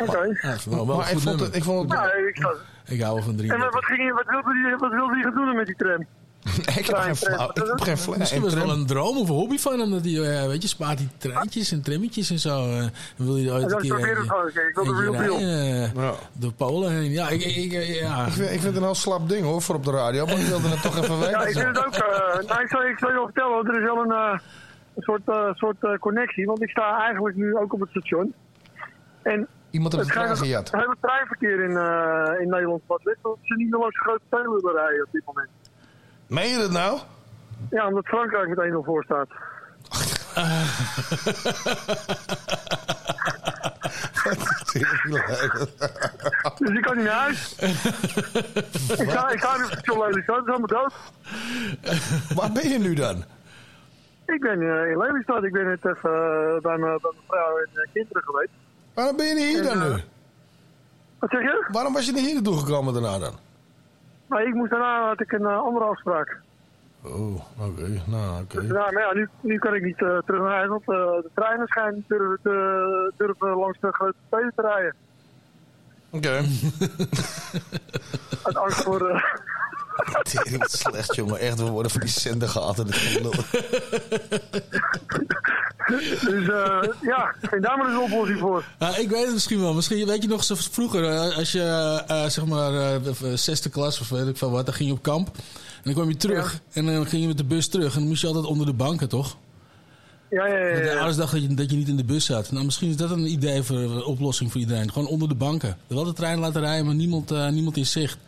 Oké. 0.00 0.18
Ja, 0.18 0.48
het 0.48 0.58
is 0.58 0.64
wel, 0.64 0.86
wel 0.86 0.96
maar 0.96 1.10
ik 1.10 1.18
vond, 1.18 1.40
het, 1.40 1.56
ik 1.56 1.64
vond 1.64 1.92
het... 1.92 2.00
Ik, 2.28 2.46
Ik 2.84 3.00
hou 3.00 3.14
wel 3.14 3.22
van 3.24 3.36
drie. 3.36 3.52
en 3.52 3.58
wat, 3.60 3.84
ging, 3.84 4.02
je- 4.02 4.12
wat, 4.12 4.26
wilde 4.26 4.52
die, 4.52 4.76
wat 4.76 4.90
wilde 4.92 5.14
die 5.14 5.22
gaan 5.22 5.34
doen 5.34 5.56
met 5.56 5.66
die 5.66 5.76
tram? 5.76 6.06
ik 6.78 6.86
heb 6.86 6.96
geen 6.96 7.16
flauw. 7.16 7.48
Ik 7.48 7.56
heb 7.66 7.80
geen 7.80 7.96
flauw. 7.98 8.18
Misschien 8.18 8.42
was 8.42 8.52
het 8.54 8.62
wel 8.64 8.72
een 8.72 8.86
droom 8.86 9.16
of 9.18 9.28
een 9.28 9.34
hobby 9.34 9.58
van 9.58 9.78
hem. 9.78 9.90
Dat 9.90 10.04
hij, 10.04 10.40
eh, 10.40 10.46
weet 10.46 10.62
je, 10.62 10.68
spaart 10.68 10.98
die 10.98 11.08
treintjes 11.18 11.72
en 11.72 11.82
trammetjes 11.82 12.30
en 12.30 12.38
zo. 12.38 12.68
eh, 12.70 12.78
dan 13.16 13.26
wil 13.26 13.34
hij 13.34 13.50
ooit 13.52 13.72
een 13.72 13.78
keer 13.80 14.16
het 14.18 14.28
gewoon. 14.28 14.50
Kijk, 14.52 14.68
ik 14.68 14.74
wil 14.74 14.84
de 14.84 15.00
real 15.00 15.12
deal. 15.12 15.38
rijden, 15.38 15.84
eh, 15.84 15.94
Ja. 16.02 16.12
door 16.32 16.52
Polen 16.52 16.92
heen. 16.92 17.10
Ja, 17.10 17.28
ik, 17.28 17.44
ik, 17.44 17.72
ik- 17.72 18.00
ja. 18.00 18.26
Ik 18.26 18.32
vind, 18.32 18.44
ik 18.50 18.60
vind 18.60 18.62
het 18.64 18.76
een 18.76 18.82
heel 18.82 18.94
slap 18.94 19.28
ding 19.28 19.44
hoor, 19.44 19.62
voor 19.62 19.74
op 19.74 19.84
de 19.84 19.90
radio. 19.90 20.26
Maar 20.26 20.38
ik 20.38 20.46
wilde 20.46 20.68
het 20.68 20.82
toch 20.82 20.96
even 20.98 21.18
weten. 21.20 21.30
Ja, 21.40 21.46
ik 21.46 21.52
vind 21.58 21.66
het 21.76 21.86
ook. 21.86 21.94
eh 21.94 22.48
nou, 22.48 22.62
ik, 22.62 22.68
zal, 22.68 22.84
ik 22.84 22.98
zal 22.98 23.08
je 23.08 23.14
wel 23.14 23.24
vertellen, 23.24 23.50
want 23.54 23.68
er 23.68 23.76
is 23.78 23.84
wel 23.84 23.98
een, 24.04 24.12
eh, 24.12 24.38
een 24.96 25.02
soort, 25.02 25.22
eh, 25.28 25.52
soort 25.54 25.76
eh, 25.84 25.98
connectie. 25.98 26.46
Want 26.46 26.62
ik 26.62 26.70
sta 26.70 27.00
eigenlijk 27.04 27.36
nu 27.36 27.56
ook 27.56 27.72
op 27.72 27.80
het 27.80 27.90
station. 27.90 28.34
En 29.22 29.46
Iemand 29.70 29.92
heeft 29.96 30.14
Het 30.14 30.28
dat 30.28 30.38
gejat. 30.38 30.70
het 30.70 30.80
hele 30.80 30.96
treinverkeer 31.00 31.60
in, 31.68 31.76
eh, 31.76 32.40
in 32.42 32.48
Nederland 32.48 32.82
wat 32.86 33.00
ligt. 33.04 33.18
Dat 33.22 33.36
ze 33.42 33.54
niet 33.56 33.70
meer 33.70 33.80
langs 33.80 33.98
grote 34.00 34.20
steden 34.26 34.52
willen 34.54 34.72
rijden 34.74 35.04
op 35.04 35.12
dit 35.12 35.22
moment. 35.24 35.48
Meen 36.34 36.48
je 36.48 36.58
dat 36.58 36.70
nou? 36.70 36.98
Ja, 37.70 37.86
omdat 37.86 38.06
Frankrijk 38.06 38.48
met 38.48 38.72
1-0 38.72 38.84
voor 38.84 39.04
staat. 39.04 39.28
Dus 46.58 46.70
ik 46.70 46.82
kan 46.82 46.96
niet 46.96 47.04
naar 47.04 47.14
huis. 47.14 47.54
ik, 48.98 49.10
ga, 49.10 49.30
ik 49.30 49.40
ga 49.40 49.56
nu 49.56 49.64
op 49.64 49.70
station 49.70 49.98
Lelystad, 49.98 50.36
dat 50.36 50.46
is 50.46 50.50
allemaal 50.50 50.66
dood. 50.66 50.92
Waar 52.36 52.52
ben 52.52 52.68
je 52.68 52.78
nu 52.78 52.94
dan? 52.94 53.24
Ik 54.26 54.40
ben 54.40 54.60
eh, 54.62 54.90
in 54.90 54.98
Lelystad, 54.98 55.44
ik 55.44 55.52
ben 55.52 55.64
net 55.64 55.84
even 55.84 56.10
eh, 56.10 56.60
bij, 56.62 56.78
mijn, 56.78 56.98
vrouw 57.28 57.58
en 57.58 57.68
eh, 57.72 57.92
kinderen 57.92 58.22
geweest. 58.22 58.52
Waarom 58.94 59.16
ben 59.16 59.26
je 59.26 59.34
niet 59.34 59.44
hier 59.44 59.62
dan 59.62 59.78
nu? 59.78 60.00
Wat 61.18 61.30
zeg 61.30 61.40
je? 61.40 61.66
Waarom 61.70 61.92
was 61.92 62.06
je 62.06 62.12
niet 62.12 62.24
hier 62.24 62.34
naartoe 62.34 62.58
gekomen 62.58 62.92
daarna 62.92 63.18
dan? 63.18 63.34
Nou, 64.34 64.46
ik 64.46 64.54
moest 64.54 64.70
daarna 64.70 65.06
had 65.06 65.20
ik 65.20 65.32
een 65.32 65.46
eh, 65.46 65.58
andere 65.58 65.84
afspraak. 65.84 66.40
Oh, 67.02 67.34
oké. 67.58 68.02
Nou, 68.06 68.42
oké. 68.42 68.60
Dus, 68.60 68.70
maar 68.70 68.98
ja, 68.98 69.12
nu, 69.12 69.28
nu 69.40 69.58
kan 69.58 69.74
ik 69.74 69.82
niet 69.82 70.02
eh, 70.02 70.18
terug 70.18 70.40
naar 70.40 70.52
huis, 70.52 70.68
want 70.68 70.82
eh, 70.82 70.96
de 70.96 71.30
treinen 71.34 71.66
schijnen 71.66 71.94
niet 71.94 72.08
durven, 72.08 72.38
te, 72.42 73.12
durven 73.16 73.48
langs 73.48 73.80
de 73.80 73.92
grote 73.92 74.16
steden 74.26 74.52
te 74.56 74.62
rijden. 74.62 74.94
Oké. 76.10 76.42
Uit 78.42 78.56
angst 78.56 78.82
voor... 78.82 79.00
Tering, 80.22 80.58
wat 80.58 80.72
slecht, 80.72 81.14
jongen. 81.14 81.38
Echt, 81.38 81.58
we 81.58 81.64
worden 81.64 81.90
van 81.90 82.00
die 82.00 82.10
zender 82.10 82.48
gehaald 82.48 82.78
en 82.78 82.86
het 82.86 82.94
gelul. 82.94 83.32
dus 86.30 86.48
eh, 86.48 86.82
ja, 87.02 87.34
vind 87.40 87.62
daar 87.62 87.76
maar 87.76 87.86
eens 87.86 87.96
een 87.96 88.02
oplossing 88.02 88.38
voor. 88.38 88.64
Ik 88.98 89.10
weet 89.10 89.24
het 89.24 89.32
misschien 89.32 89.60
wel. 89.60 89.74
Misschien 89.74 90.06
weet 90.06 90.22
je 90.22 90.28
nog 90.28 90.44
zo 90.44 90.54
vroeger, 90.58 91.04
eh, 91.04 91.36
als 91.36 91.52
je 91.52 91.62
eh, 92.06 92.26
zeg 92.26 92.46
maar 92.46 92.94
eh, 92.94 93.02
de 93.20 93.36
zesde 93.36 93.68
klas 93.68 94.00
of 94.00 94.08
weet 94.08 94.26
ik 94.26 94.36
veel 94.36 94.50
wat, 94.50 94.64
dan 94.64 94.74
ging 94.74 94.88
je 94.88 94.94
op 94.94 95.02
kamp. 95.02 95.26
En 95.36 95.82
dan 95.82 95.92
kwam 95.92 96.08
je 96.08 96.16
terug 96.16 96.60
en 96.72 96.86
dan 96.86 97.06
ging 97.06 97.22
je 97.22 97.28
met 97.28 97.38
de 97.38 97.44
bus 97.44 97.68
terug. 97.68 97.92
En 97.92 97.98
dan 97.98 98.08
moest 98.08 98.20
je 98.20 98.26
altijd 98.26 98.46
onder 98.46 98.66
de 98.66 98.72
banken, 98.72 99.08
toch? 99.08 99.36
Ja, 100.30 100.46
ja, 100.46 100.58
ja. 100.58 100.76
Ja. 100.76 100.94
ouders 100.94 101.16
dachten 101.16 101.40
dat 101.40 101.48
je, 101.50 101.56
dat 101.56 101.70
je 101.70 101.76
niet 101.76 101.88
in 101.88 101.96
de 101.96 102.04
bus 102.04 102.24
zat. 102.24 102.52
Nou, 102.52 102.64
misschien 102.64 102.88
is 102.90 102.96
dat 102.96 103.10
een 103.10 103.30
idee 103.30 103.62
voor 103.62 103.76
een 103.76 104.04
oplossing 104.04 104.52
voor 104.52 104.60
iedereen. 104.60 104.92
Gewoon 104.92 105.08
onder 105.08 105.28
de 105.28 105.34
banken. 105.34 105.76
Wel 105.86 106.04
de 106.04 106.12
trein 106.12 106.38
laten 106.38 106.60
rijden, 106.60 106.86
maar 106.86 106.94
niemand, 106.94 107.30
eh, 107.30 107.48
niemand 107.48 107.76
in 107.76 107.86
zicht. 107.86 108.18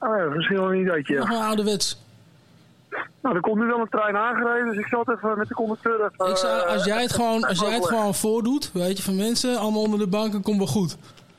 Oh 0.00 0.16
ja, 0.16 0.24
misschien 0.24 0.56
wel 0.56 0.72
een 0.72 0.80
ideetje. 0.80 1.18
Nog 1.18 1.30
Ja. 1.30 1.36
een 1.36 1.42
ouderwets. 1.46 1.98
Nou, 3.22 3.34
er 3.34 3.40
komt 3.40 3.60
nu 3.60 3.66
wel 3.66 3.78
een 3.80 3.88
trein 3.88 4.16
aangereden, 4.16 4.66
dus 4.66 4.76
ik 4.76 4.86
zal 4.88 5.02
het 5.04 5.16
even 5.16 5.38
met 5.38 5.48
de 5.48 5.54
conducteur 5.54 5.94
even... 5.94 6.30
Ik 6.30 6.36
zou, 6.36 6.66
als 6.68 6.84
jij 6.84 7.02
het 7.02 7.12
gewoon, 7.12 7.44
als 7.44 7.60
jij 7.60 7.70
het 7.74 7.86
gewoon 7.86 8.14
voordoet, 8.14 8.70
weet 8.72 8.96
je, 8.96 9.02
van 9.02 9.16
mensen, 9.16 9.58
allemaal 9.58 9.82
onder 9.82 9.98
de 9.98 10.06
banken, 10.06 10.42
komt 10.42 10.58
wel 10.58 10.66
goed. 10.66 10.92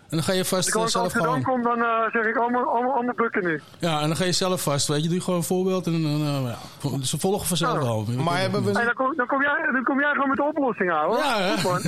En 0.09 0.17
dan 0.17 0.23
ga 0.23 0.31
je 0.33 0.45
vast 0.45 0.75
Als 0.75 0.89
ik 0.89 0.95
eh, 0.95 1.01
uit 1.01 1.11
zelf 1.11 1.11
gewoon... 1.25 1.43
kom, 1.43 1.63
dan 1.63 1.77
eh, 1.83 2.09
zeg 2.11 2.25
ik 2.25 2.35
allemaal, 2.37 2.63
allemaal, 2.69 2.93
allemaal 2.93 3.13
bukken 3.15 3.43
nu. 3.43 3.61
Ja, 3.79 4.01
en 4.01 4.07
dan 4.07 4.15
ga 4.15 4.23
je 4.23 4.31
zelf 4.31 4.61
vast, 4.61 4.87
weet 4.87 5.01
je. 5.01 5.07
Doe 5.07 5.15
je 5.17 5.23
gewoon 5.23 5.39
een 5.39 5.45
voorbeeld 5.45 5.85
en 5.85 6.01
dan... 6.01 6.21
eh, 6.21 6.43
ja, 6.91 7.03
ze 7.05 7.19
volgen 7.19 7.47
vanzelf 7.47 7.77
wel. 7.77 8.05
Maar 8.17 8.39
hebben 8.39 8.63
we- 8.63 8.71
Hey, 8.71 8.85
dan, 8.85 8.93
kom, 8.93 9.13
dan, 9.15 9.27
kom 9.27 9.41
jij, 9.41 9.69
dan 9.71 9.83
kom 9.83 9.99
jij 9.99 10.11
gewoon 10.11 10.27
met 10.27 10.37
de 10.37 10.43
oplossing, 10.43 10.91
ouwe. 10.91 11.17
Ja, 11.17 11.37
hè? 11.41 11.57
Goed, 11.57 11.63
man. 11.63 11.81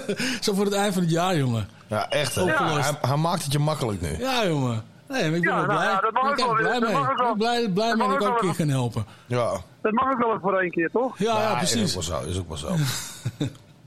Zo 0.44 0.54
voor 0.54 0.64
het 0.64 0.74
eind 0.74 0.92
van 0.94 1.02
het 1.02 1.12
jaar, 1.12 1.36
jongen. 1.36 1.68
Ja, 1.86 2.08
echt. 2.10 2.34
hè. 2.34 2.42
Opgelost. 2.42 2.84
Hij, 2.90 2.98
hij 3.08 3.16
maakt 3.16 3.42
het 3.44 3.52
je 3.52 3.58
makkelijk 3.58 4.00
nu. 4.00 4.16
Ja, 4.18 4.46
jongen. 4.46 4.82
Nee, 5.08 5.24
maar 5.28 5.36
ik 5.38 5.42
ben 5.42 5.50
Ja, 5.50 5.56
wel 5.56 5.66
nou 5.66 5.78
blij. 5.78 5.88
ja, 5.90 6.00
dat 6.00 6.12
mag 6.12 6.30
ik 6.30 6.36
wel 6.36 6.54
blij 6.54 6.80
mee. 6.80 6.80
Dat 6.80 6.92
mag 6.92 7.10
ook 7.10 7.18
Ik 7.18 7.24
ben 7.26 7.36
blij, 7.36 7.68
blij 7.68 7.88
Dat 7.88 7.96
mee 7.98 8.06
mag 8.08 8.18
dat 8.18 8.28
ik 8.28 8.34
ook 8.34 8.42
een 8.42 8.48
keer 8.48 8.56
kan 8.56 8.68
helpen. 8.68 9.06
Ja. 9.26 9.50
Dat 9.82 9.92
mag 9.92 10.12
ook 10.12 10.18
wel 10.18 10.32
eens 10.32 10.40
voor 10.42 10.58
één 10.58 10.70
keer, 10.70 10.90
toch? 10.90 11.18
Ja, 11.18 11.24
ja, 11.40 11.44
Is 11.44 11.50
ook 11.50 11.56
precies. 11.58 11.94
wel 11.94 12.02
zo. 12.02 12.20
Is 12.20 12.38
ook 12.38 12.48
wel 12.48 12.56
zo. 12.56 12.68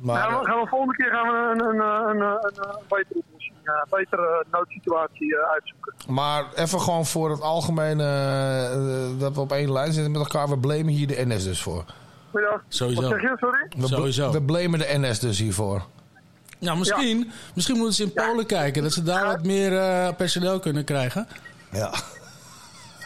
Maar 0.01 0.19
maar, 0.19 0.31
dan 0.31 0.45
gaan 0.45 0.59
we 0.61 0.67
volgende 0.67 0.95
keer 0.95 1.11
gaan 1.11 1.27
we 1.27 1.51
een, 1.51 1.69
een, 1.69 1.79
een, 1.79 2.09
een, 2.09 2.21
een, 2.21 2.69
een 2.69 2.83
betere 2.87 3.23
eh, 3.63 3.73
een 3.81 3.87
betere 3.89 4.45
noodsituatie 4.51 5.37
eh, 5.37 5.51
uitzoeken. 5.51 5.93
maar 6.07 6.45
even 6.55 6.79
gewoon 6.81 7.05
voor 7.05 7.29
het 7.29 7.41
algemene, 7.41 8.03
eh, 8.03 9.19
dat 9.19 9.35
we 9.35 9.41
op 9.41 9.51
één 9.51 9.71
lijn 9.71 9.93
zitten 9.93 10.11
met 10.11 10.21
elkaar. 10.21 10.49
We 10.49 10.57
blamen 10.57 10.87
hier 10.87 11.07
de 11.07 11.25
NS 11.25 11.43
dus 11.43 11.61
voor. 11.61 11.83
Ja. 12.33 12.61
Sowieso. 12.67 13.01
Wat 13.01 13.11
zeg 13.11 13.21
je, 13.21 13.35
sorry? 13.39 13.67
We, 13.77 13.87
Sowieso. 13.87 14.31
we 14.31 14.41
blamen 14.41 14.79
de 14.79 14.87
NS 14.97 15.19
dus 15.19 15.39
hiervoor. 15.39 15.81
Nou, 16.59 16.77
misschien, 16.77 17.31
misschien 17.55 17.75
moeten 17.77 17.95
ze 17.95 18.03
in 18.03 18.13
Polen 18.13 18.45
kijken. 18.45 18.83
Dat 18.83 18.93
ze 18.93 19.03
daar 19.03 19.25
wat 19.25 19.43
meer 19.43 19.77
eh, 19.77 20.07
personeel 20.17 20.59
kunnen 20.59 20.83
krijgen. 20.83 21.27
Ja. 21.71 21.91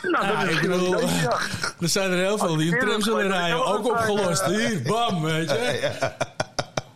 Nou, 0.01 0.27
dat 0.27 0.33
Ja, 0.35 0.37
is 0.37 0.43
ik 0.43 0.47
misschien 0.47 0.69
wel 0.69 0.79
bedoel, 0.79 1.01
een 1.09 1.15
ja. 1.15 1.31
er 1.81 1.89
zijn 1.89 2.11
er 2.11 2.17
heel 2.17 2.37
veel 2.37 2.55
die 2.55 2.73
ik 2.75 2.79
tram 2.81 3.01
zullen 3.01 3.27
rijden. 3.27 3.65
Ook 3.65 3.85
opgelost. 3.85 4.41
eh, 4.41 4.47
Hier, 4.47 4.81
bam, 4.81 5.21
weet 5.23 5.49
je. 5.49 5.89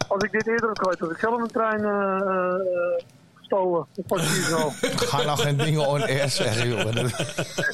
Als 0.08 0.24
ik 0.24 0.32
dit 0.32 0.48
eerder 0.48 0.68
had 0.68 0.80
geweten, 0.80 1.06
had 1.06 1.12
ik 1.16 1.20
zelf 1.22 1.42
een 1.42 1.48
trein 1.52 1.84
eh, 1.84 3.06
gestolen. 3.48 3.86
Dat 3.94 4.06
was 4.08 4.34
hier 4.34 4.44
zo. 4.44 4.70
Ga 5.10 5.24
nou 5.24 5.40
geen 5.40 5.58
dingen 5.58 5.88
on 5.88 6.02
air 6.02 6.30
zeggen, 6.30 6.70
jongen. 6.70 6.94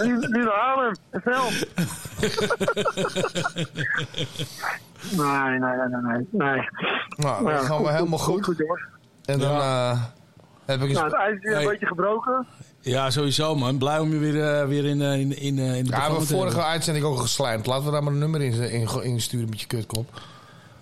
Nu, 0.04 0.18
nu 0.28 0.44
naar 0.44 0.54
Haarlem, 0.54 0.96
snel. 1.12 1.50
nee, 5.12 5.60
nee, 5.60 5.60
nee, 5.60 6.02
nee, 6.02 6.28
nee. 6.32 6.70
Nou, 7.16 7.50
ja, 7.50 7.58
gaan 7.58 7.84
we 7.84 7.92
helemaal 7.92 8.20
goed. 8.20 8.44
goed. 8.46 8.64
En 9.26 9.40
dan 9.40 9.56
eh, 9.56 10.02
heb 10.66 10.82
ik 10.82 10.92
Nou, 10.92 11.06
het 11.06 11.14
ijs 11.14 11.36
is 11.36 11.42
weer 11.44 11.54
Hey. 11.54 11.64
een 11.64 11.70
beetje 11.70 11.86
gebroken. 11.86 12.46
Ja, 12.80 13.10
sowieso, 13.10 13.56
man. 13.56 13.78
Blij 13.78 14.00
om 14.00 14.10
je 14.12 14.18
weer, 14.18 14.44
eh, 14.44 14.68
weer 14.68 14.86
in, 14.86 15.02
eh, 15.02 15.20
in, 15.20 15.38
in, 15.38 15.58
in 15.58 15.84
de 15.84 15.90
Ja, 15.90 15.98
we 15.98 16.02
hebben 16.02 16.26
vorige 16.26 16.64
uitzending 16.64 17.06
ook 17.06 17.20
geslijmd. 17.20 17.66
Laten 17.66 17.86
we 17.86 17.92
daar 17.92 18.04
maar 18.04 18.14
een 18.14 18.20
nummer 18.20 18.42
in, 18.42 18.54
in, 18.72 19.04
insturen 19.04 19.50
met 19.50 19.62
je 19.62 19.68
kutkop. 19.68 20.22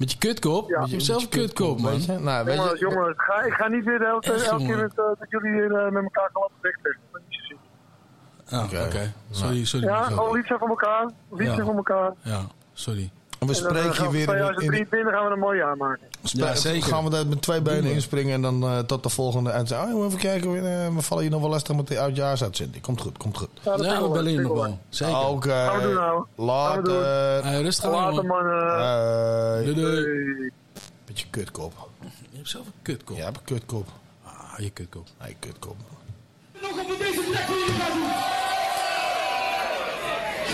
Met 0.02 0.12
je 0.12 0.18
kutkop? 0.18 0.70
Ja. 0.70 0.80
Met 0.80 0.90
je 0.90 1.00
zelf 1.00 1.30
kutkop, 1.30 1.80
man. 1.82 1.92
Weet 1.92 2.06
je? 2.06 2.20
Nou, 2.20 2.46
weet 2.46 2.56
Jongens, 2.56 2.80
je, 2.80 2.90
jongens 2.90 3.14
ga, 3.18 3.42
ik 3.42 3.54
ga 3.54 3.68
niet 3.68 3.86
weer 3.86 4.00
de 4.00 4.06
hele 4.06 4.20
tijd- 4.20 4.36
Echt, 4.42 4.48
elke 4.52 4.66
keer 4.66 4.78
met, 4.78 4.92
eh, 4.92 5.06
dat 5.06 5.30
jullie 5.30 5.52
hier 5.52 5.72
eh, 5.76 5.92
met 5.92 6.04
elkaar 6.04 6.30
gaan 6.34 6.42
laten 6.42 6.56
wegvechten. 6.62 7.02
Dat 7.12 7.22
is 7.22 7.38
niet 7.38 7.40
zo 7.42 7.56
zin. 8.46 8.60
Ah, 8.60 8.86
Oké, 8.88 9.14
sorry, 9.32 9.66
sorry. 9.66 9.86
Ja, 9.86 9.98
sorry. 10.02 10.14
gewoon 10.16 10.36
lief 10.36 10.48
zijn 10.48 10.60
voor 10.60 10.68
elkaar. 10.70 11.10
Lief 11.32 11.48
Ja. 11.48 11.54
zijn 11.54 11.66
voor 11.66 11.76
elkaar. 11.76 12.14
Ja, 12.22 12.42
sorry. 12.74 13.12
We 13.48 13.56
En 13.56 13.64
dan, 13.64 13.76
eh, 13.76 13.82
spreken 13.82 13.96
gaan 13.96 14.06
je 14.06 14.12
we 14.12 14.18
weer 14.26 14.36
in, 14.38 14.42
in, 14.42 14.54
2023 14.54 15.14
gaan 15.14 15.26
we 15.26 15.32
er 15.32 15.38
mooi 15.38 15.62
aanmaken. 15.62 16.08
Spre- 16.24 16.46
Ja, 16.46 16.56
zeker. 16.56 16.88
Gaan 16.88 17.04
we 17.04 17.10
daar 17.10 17.28
met 17.28 17.42
twee 17.42 17.62
benen 17.62 17.84
we. 17.84 17.92
inspringen 17.94 18.34
en 18.34 18.42
dan 18.42 18.64
eh, 18.64 18.80
tot 18.80 19.04
de 19.04 19.10
volgende 19.10 19.52
uitzending. 19.52 19.94
Oh, 20.00 20.06
even 20.06 20.20
kijken, 20.20 20.56
eh, 20.56 20.96
we 20.96 21.02
vallen 21.02 21.24
hier 21.24 21.32
nog 21.32 21.42
wel 21.42 21.50
lastig 21.50 21.76
met 21.76 21.88
de 21.88 22.00
oudjaarsuitzending. 22.00 22.84
Komt 22.84 23.02
goed, 23.02 23.18
komt 23.18 23.38
goed. 23.38 23.50
Ja, 23.64 23.78
dat 23.78 23.86
Ja, 23.86 24.02
we 24.02 24.10
bellen 24.10 24.32
je 24.32 24.40
nog 24.40 24.54
wel. 24.54 24.80
Zeker. 24.90 25.18
Oké. 25.28 25.50
Gaan 25.50 25.78
we 25.78 25.84
doen, 25.84 25.94
nou. 25.94 26.26
We 26.36 26.42
Later. 26.44 26.84
doen. 26.84 27.04
Hey, 27.52 27.62
rustig 27.62 27.86
aan, 27.86 27.92
Later, 27.92 28.14
jongen. 28.14 28.28
man. 28.28 28.46
eh. 28.46 29.54
Hey. 29.54 29.64
Doei, 29.64 29.76
doei. 29.76 30.52
Beetje 31.06 31.26
kutkop. 31.30 31.74
Je 32.30 32.38
hebt 32.38 32.50
zelf 32.50 32.66
een 32.66 32.72
kutkop. 32.82 33.18
Ja, 33.18 33.26
heb 33.26 33.36
een 33.36 33.44
kutkop. 33.44 33.88
Ah, 34.26 34.58
je 34.58 34.70
kutkop. 34.70 35.08
Nee, 35.24 35.36
kutkop. 35.40 35.76
Nog 36.62 36.72
op 36.72 37.00
deze 37.00 37.22
plek 37.32 37.48
jullie 37.48 37.82
gaan 37.82 37.98
doen. 37.98 38.10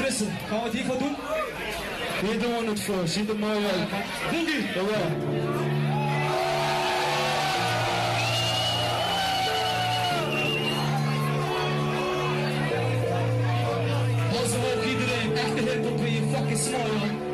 Christen, 0.02 0.28
gaan 0.48 0.58
we 0.58 0.64
het 0.64 0.74
hiervoor 0.74 0.98
doen? 0.98 1.16
Hier 2.22 2.40
doen 2.40 2.66
we 2.66 2.70
het 2.70 2.80
voor. 2.80 3.08
Ziet 3.08 3.30
er 3.30 3.38
mooi 3.38 3.66
uit. 3.66 3.90
Boogie! 4.32 4.68
Jawel. 4.74 5.56
Iedereen. 14.88 15.36
Echte 15.36 15.72
hip-hop 15.72 15.98
ben 15.98 16.14
je 16.14 16.22
fucking 16.34 16.58
snel, 16.58 17.27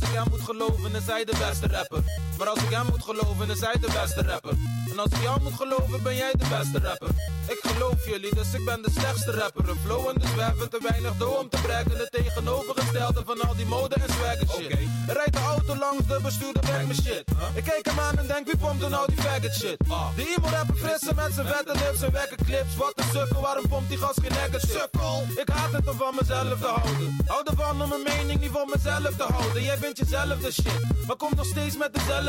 als 0.00 0.10
ik 0.10 0.30
moet 0.30 0.40
geloven, 0.40 0.92
dan 0.92 1.02
zij 1.02 1.24
de 1.24 1.36
beste 1.48 1.66
rapper. 1.66 2.17
Maar 2.38 2.48
als 2.48 2.62
ik 2.62 2.70
hem 2.70 2.86
moet 2.90 3.04
geloven, 3.04 3.46
dan 3.46 3.56
zij 3.56 3.76
de 3.80 3.90
beste 4.00 4.22
rapper. 4.22 4.54
En 4.90 4.98
als 4.98 5.10
ik 5.10 5.22
jou 5.22 5.42
moet 5.42 5.54
geloven, 5.54 6.02
ben 6.02 6.16
jij 6.16 6.32
de 6.32 6.46
beste 6.56 6.78
rapper. 6.88 7.08
Ik 7.46 7.60
geloof 7.62 8.06
jullie, 8.06 8.34
dus 8.34 8.54
ik 8.54 8.64
ben 8.64 8.82
de 8.82 8.90
slechtste 8.90 9.30
rapper. 9.30 9.68
Een 9.68 9.78
flow 9.84 10.08
en 10.08 10.14
we 10.36 10.42
hebben 10.42 10.70
te 10.70 10.78
weinig 10.88 11.16
dough 11.16 11.38
om 11.38 11.48
te 11.48 11.58
breken. 11.60 11.96
Het 11.96 12.12
tegenovergestelde 12.12 13.22
van 13.24 13.40
al 13.40 13.54
die 13.56 13.66
mode 13.66 13.94
en 13.94 14.10
swagger 14.12 14.48
shit. 14.56 14.70
Er 15.08 15.14
rijdt 15.14 15.32
de 15.32 15.38
auto 15.38 15.76
langs, 15.76 16.06
de 16.06 16.18
bestuurder 16.22 16.62
brengt 16.62 16.88
me 16.88 16.94
shit. 16.94 17.24
Ik 17.54 17.64
kijk 17.64 17.86
hem 17.86 17.98
aan 17.98 18.18
en 18.18 18.26
denk, 18.26 18.46
wie 18.46 18.56
pompt 18.56 18.82
er 18.82 18.90
nou 18.90 19.06
die 19.06 19.20
faggot 19.22 19.54
shit? 19.54 19.78
De 20.16 20.34
emo 20.36 20.48
rapper 20.48 20.76
frisse 20.76 21.12
met 21.14 21.32
zijn 21.34 21.46
vette 21.46 21.72
lips 21.82 22.00
en 22.02 22.12
wekke 22.12 22.36
clips. 22.44 22.76
Wat 22.76 22.92
een 22.94 23.10
sukkel, 23.12 23.40
waarom 23.40 23.68
pompt 23.68 23.88
die 23.88 23.98
gas 23.98 24.16
geen 24.22 24.32
negative? 24.32 24.78
Sukkel! 24.78 25.26
Ik 25.42 25.48
haat 25.48 25.72
het 25.72 25.88
om 25.88 25.96
van 25.96 26.14
mezelf 26.20 26.58
te 26.60 26.66
houden. 26.66 27.16
Hou 27.26 27.42
ervan 27.44 27.82
om 27.82 27.88
mijn 27.88 28.02
mening 28.02 28.40
niet 28.40 28.50
voor 28.50 28.68
mezelf 28.74 29.16
te 29.16 29.26
houden. 29.34 29.62
Jij 29.62 29.76
vindt 29.76 29.98
jezelf 29.98 30.38
de 30.40 30.52
shit, 30.52 31.06
maar 31.06 31.16
komt 31.16 31.36
nog 31.36 31.46
steeds 31.46 31.76
met 31.76 31.94
dezelfde 31.94 32.27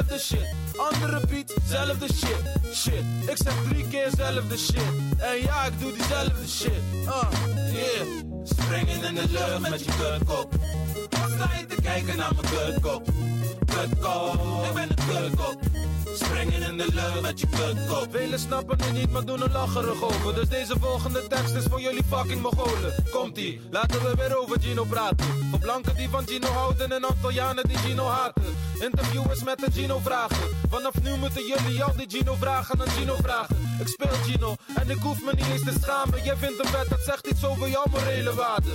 Andere 0.77 1.19
beat, 1.27 1.53
zelfde 1.67 2.07
shit. 2.13 2.73
Shit, 2.73 3.03
ik 3.27 3.37
zeg 3.37 3.53
drie 3.69 3.87
keer 3.87 4.09
zelfde 4.17 4.57
shit. 4.57 4.81
En 5.17 5.41
ja, 5.41 5.65
ik 5.65 5.79
doe 5.79 5.91
diezelfde 5.91 6.47
shit. 6.47 6.81
Uh, 7.05 7.23
yeah. 7.73 8.07
Springen 8.43 9.03
in 9.03 9.15
de 9.15 9.23
lucht 9.29 9.69
met 9.69 9.85
je 9.85 9.91
kutkop. 9.91 10.53
Sta 11.09 11.49
je 11.59 11.65
te 11.75 11.81
kijken 11.81 12.17
naar 12.17 12.31
mijn 12.41 12.53
kutkop? 12.53 13.09
Kutkop, 13.65 14.65
ik 14.67 14.73
ben 14.73 14.89
een 14.89 14.95
kutkop. 14.95 15.59
Springen 16.15 16.61
in 16.61 16.77
de 16.77 16.87
lucht 16.93 17.21
met 17.21 17.39
je 17.39 17.47
kutkop. 17.47 18.07
Velen 18.11 18.39
snappen 18.39 18.81
het 18.81 18.91
niet, 18.91 19.11
maar 19.11 19.25
doen 19.25 19.41
er 19.41 19.51
lacherig 19.51 20.03
over. 20.03 20.35
Dus 20.35 20.49
deze 20.49 20.75
volgende 20.79 21.27
tekst 21.27 21.53
is 21.53 21.63
voor 21.69 21.81
jullie 21.81 22.03
fucking 22.09 22.41
Mongolen. 22.41 22.93
Komt-ie, 23.11 23.61
laten 23.71 24.01
we 24.01 24.15
weer 24.15 24.37
over 24.37 24.61
Gino 24.61 24.83
praten. 24.83 25.25
Voor 25.49 25.59
blanken 25.59 25.95
die 25.95 26.09
van 26.09 26.27
Gino 26.27 26.47
houden 26.47 26.91
en 26.91 27.03
Antillianen 27.03 27.67
die 27.67 27.77
Gino 27.77 28.05
haten. 28.05 28.43
Interviewers 28.79 29.43
met 29.43 29.63
een 29.65 29.71
Gino 29.71 29.99
vragen. 30.03 30.47
Vanaf 30.69 31.01
nu 31.01 31.15
moeten 31.15 31.45
jullie 31.45 31.83
al 31.83 31.95
die 31.95 32.09
Gino 32.09 32.35
vragen 32.39 32.81
aan 32.81 32.89
Gino 32.89 33.15
vragen. 33.15 33.77
Ik 33.79 33.87
speel 33.87 34.15
Gino 34.23 34.55
en 34.75 34.89
ik 34.89 34.97
hoef 34.97 35.23
me 35.23 35.31
niet 35.35 35.45
eens 35.51 35.63
te 35.63 35.73
schamen. 35.81 36.23
Jij 36.23 36.35
vindt 36.35 36.57
hem 36.61 36.71
vet, 36.71 36.89
dat 36.89 37.01
zegt 37.05 37.27
iets 37.27 37.45
over 37.45 37.69
jouw 37.69 37.85
morele 37.89 38.33
waarde. 38.33 38.69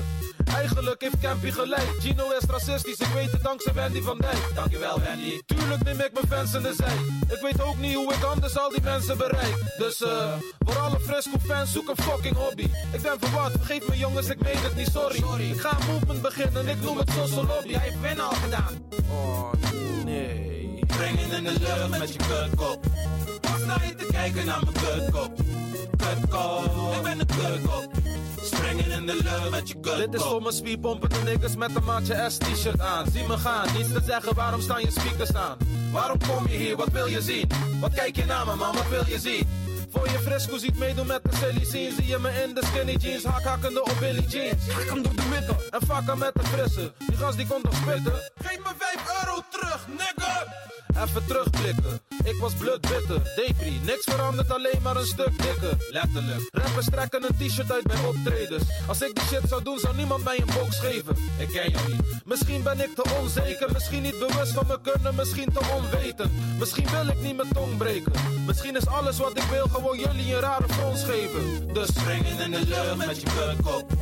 Eigenlijk 0.54 1.00
heeft 1.00 1.20
Campy 1.20 1.50
gelijk. 1.50 1.88
Gino 1.98 2.30
is 2.30 2.44
racistisch, 2.48 2.98
ik 2.98 3.12
weet 3.14 3.32
het 3.32 3.42
dankzij 3.42 3.72
Wendy 3.72 4.00
van 4.00 4.18
Dijk. 4.18 4.50
Dankjewel 4.54 5.00
Wendy. 5.00 5.40
Tuurlijk 5.46 5.84
neem 5.84 6.00
ik 6.00 6.10
mijn 6.12 6.26
fans 6.28 6.54
in 6.54 6.62
de 6.62 6.74
zij. 6.76 7.23
Ik 7.28 7.38
weet 7.40 7.62
ook 7.62 7.78
niet 7.78 7.94
hoe 7.94 8.14
ik 8.14 8.22
anders 8.22 8.58
al 8.58 8.68
die 8.68 8.82
mensen 8.82 9.16
bereik. 9.16 9.54
Dus 9.78 10.02
eh, 10.02 10.32
voor 10.58 10.78
alle 10.78 11.00
Fresco 11.00 11.38
fans 11.46 11.72
zoek 11.72 11.88
een 11.88 12.02
fucking 12.02 12.36
hobby. 12.36 12.62
Ik 12.92 13.02
ben 13.02 13.16
voor 13.20 13.40
wat, 13.40 13.50
vergeet 13.50 13.88
me 13.88 13.96
jongens, 13.96 14.28
ik 14.28 14.40
meen 14.42 14.56
het 14.56 14.76
niet, 14.76 14.88
sorry. 14.92 15.50
Ik 15.50 15.60
ga 15.60 15.70
een 15.80 15.92
movement 15.92 16.22
beginnen, 16.22 16.68
ik 16.68 16.80
noem 16.80 16.98
het 16.98 17.10
social 17.10 17.46
lobby. 17.46 17.72
Hij 17.72 17.82
heeft 17.82 18.00
winnen 18.00 18.24
al 18.24 18.34
gedaan. 18.34 18.88
Oh 19.10 19.52
nee. 20.04 20.78
Brengen 20.86 21.32
in 21.32 21.44
de 21.44 21.52
lucht 21.60 21.98
met 21.98 22.12
je 22.12 22.18
kutkop. 22.18 22.84
Wat 23.40 23.60
sta 23.60 23.86
je 23.86 23.94
te 23.94 24.06
kijken 24.10 24.46
naar 24.46 24.62
mijn 24.62 24.74
kutkop? 24.74 25.32
Kutkop, 25.96 26.94
ik 26.96 27.02
ben 27.02 27.20
een 27.20 27.26
kutkop. 27.26 27.90
Springen 28.44 28.90
in 28.90 29.06
de 29.06 29.14
lucht 29.14 29.50
met 29.50 29.68
je 29.68 29.74
kutkop. 29.74 29.96
Dit 29.96 30.14
is 30.14 30.22
voor 30.22 30.42
mijn 30.42 30.54
spierpompende 30.54 31.18
niggas 31.24 31.56
met 31.56 31.76
een 31.76 31.84
maatje 31.84 32.26
S 32.28 32.36
t-shirt 32.36 32.80
aan. 32.80 33.06
Zie 33.12 33.26
me 33.26 33.36
gaan, 33.36 33.68
niets 33.76 33.92
te 33.92 34.00
zeggen, 34.06 34.34
waarom 34.34 34.60
staan 34.60 34.80
je 34.80 34.90
speakers 34.90 35.34
aan? 35.34 35.56
Waarom 35.92 36.18
kom 36.28 36.48
je 36.48 36.56
hier, 36.56 36.76
wat 36.76 36.88
wil 36.88 37.06
je 37.06 37.22
zien? 37.22 37.48
Wat 37.80 37.94
kijk 37.94 38.16
je 38.16 38.24
naar 38.24 38.46
me 38.46 38.54
man, 38.54 38.74
wat 38.74 38.88
wil 38.88 39.04
je 39.06 39.18
zien? 39.18 39.46
Voor 39.94 40.10
je 40.10 40.18
fresco 40.18 40.58
ziet 40.58 40.78
meedoen 40.78 41.06
met 41.06 41.20
de 41.24 41.36
silly 41.36 41.64
scene 41.64 41.92
Zie 41.96 42.06
je 42.06 42.18
me 42.18 42.42
in 42.42 42.54
de 42.54 42.62
skinny 42.64 42.96
jeans, 42.96 43.24
hakhakkende 43.24 43.82
op 43.82 43.96
Billy 44.00 44.24
jeans 44.28 44.68
Hak 44.68 44.88
hem 44.88 45.02
door 45.02 45.14
de 45.14 45.22
middel 45.30 45.56
en 45.70 46.04
hem 46.04 46.18
met 46.18 46.34
de 46.34 46.42
frisse 46.42 46.92
Die 46.98 47.16
gast 47.16 47.36
die 47.36 47.46
komt 47.46 47.64
nog 47.64 47.74
spitten 47.74 48.12
Geef 48.34 48.58
me 48.58 48.72
5 48.78 49.24
euro 49.24 49.40
terug, 49.50 49.86
nigga 49.88 50.63
Even 51.02 51.26
terugblikken, 51.26 52.00
ik 52.24 52.36
was 52.40 52.52
bloedbitter, 52.54 53.22
depri 53.36 53.80
Niks 53.84 54.04
verandert, 54.04 54.50
alleen 54.50 54.82
maar 54.82 54.96
een 54.96 55.06
stuk 55.06 55.42
dikker. 55.42 55.76
Letterlijk, 55.90 56.48
rappers 56.52 56.86
trekken 56.86 57.24
een 57.24 57.48
t-shirt 57.48 57.72
uit 57.72 57.82
bij 57.82 58.04
optredens. 58.06 58.62
Als 58.86 59.02
ik 59.02 59.14
die 59.14 59.24
shit 59.24 59.48
zou 59.48 59.62
doen, 59.62 59.78
zou 59.78 59.96
niemand 59.96 60.24
mij 60.24 60.38
een 60.38 60.54
box 60.58 60.78
geven. 60.78 61.16
Ik 61.38 61.48
ken 61.48 61.70
jou 61.70 61.92
niet, 61.92 62.24
misschien 62.24 62.62
ben 62.62 62.80
ik 62.80 62.94
te 62.94 63.04
onzeker. 63.20 63.72
Misschien 63.72 64.02
niet 64.02 64.18
bewust 64.18 64.52
van 64.52 64.66
me 64.66 64.78
kunnen, 64.82 65.14
misschien 65.14 65.52
te 65.52 65.60
onwetend. 65.76 66.30
Misschien 66.58 66.90
wil 66.90 67.06
ik 67.06 67.20
niet 67.20 67.36
mijn 67.36 67.52
tong 67.52 67.76
breken. 67.76 68.12
Misschien 68.46 68.76
is 68.76 68.86
alles 68.86 69.18
wat 69.18 69.36
ik 69.36 69.44
wil 69.50 69.66
gewoon 69.66 69.98
jullie 69.98 70.34
een 70.34 70.40
rare 70.40 70.68
frons 70.68 71.04
geven. 71.04 71.72
Dus 71.72 71.88
springen 71.88 72.40
in 72.40 72.50
de 72.50 72.66
lucht 72.66 72.96
met 73.06 73.20
je 73.20 73.26
kutkop 73.38 73.92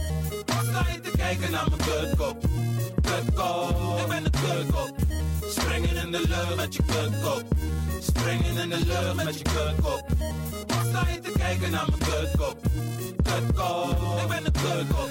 Wat 0.46 0.64
sta 0.70 0.86
je 0.92 1.00
te 1.00 1.10
kijken 1.16 1.50
naar 1.50 1.66
mijn 1.68 1.80
kutkop? 1.90 2.36
Kutkop, 3.02 3.98
ik 3.98 4.06
ben 4.06 4.24
een 4.24 4.30
kutkop 4.30 4.90
Springen 5.54 5.96
in 5.96 6.10
de 6.10 6.22
lucht 6.28 6.56
met 6.56 6.74
je 6.74 6.82
kutkop 6.86 7.42
Springen 8.00 8.56
in 8.56 8.68
de 8.68 8.78
lucht 8.86 9.24
met 9.24 9.38
je 9.38 9.44
kutkop 9.44 10.06
Wat 10.66 10.86
sta 10.88 11.08
je 11.12 11.20
te 11.20 11.32
kijken 11.38 11.70
naar 11.70 11.86
mijn 11.88 12.10
kutkop? 12.10 12.56
Kutkop, 13.22 14.20
ik 14.22 14.28
ben 14.28 14.44
een 14.44 14.52
kutkop 14.52 15.10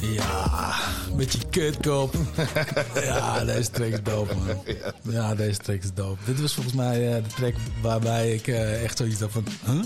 Ja, 0.00 0.74
met 1.16 1.32
je 1.32 1.38
kutkop. 1.50 2.14
ja, 2.94 3.44
deze 3.44 3.70
track 3.70 3.88
is 3.88 4.02
dope, 4.02 4.34
man. 4.34 4.56
Ja, 5.02 5.34
deze 5.34 5.58
track 5.58 5.82
is 5.82 5.94
dope. 5.94 6.18
Dit 6.24 6.40
was 6.40 6.54
volgens 6.54 6.74
mij 6.74 7.16
eh, 7.16 7.22
de 7.22 7.34
track 7.34 7.54
waarbij 7.82 8.34
ik 8.34 8.46
eh, 8.46 8.82
echt 8.84 8.98
zoiets 8.98 9.20
had 9.20 9.30
van... 9.30 9.44
Huh? 9.66 9.82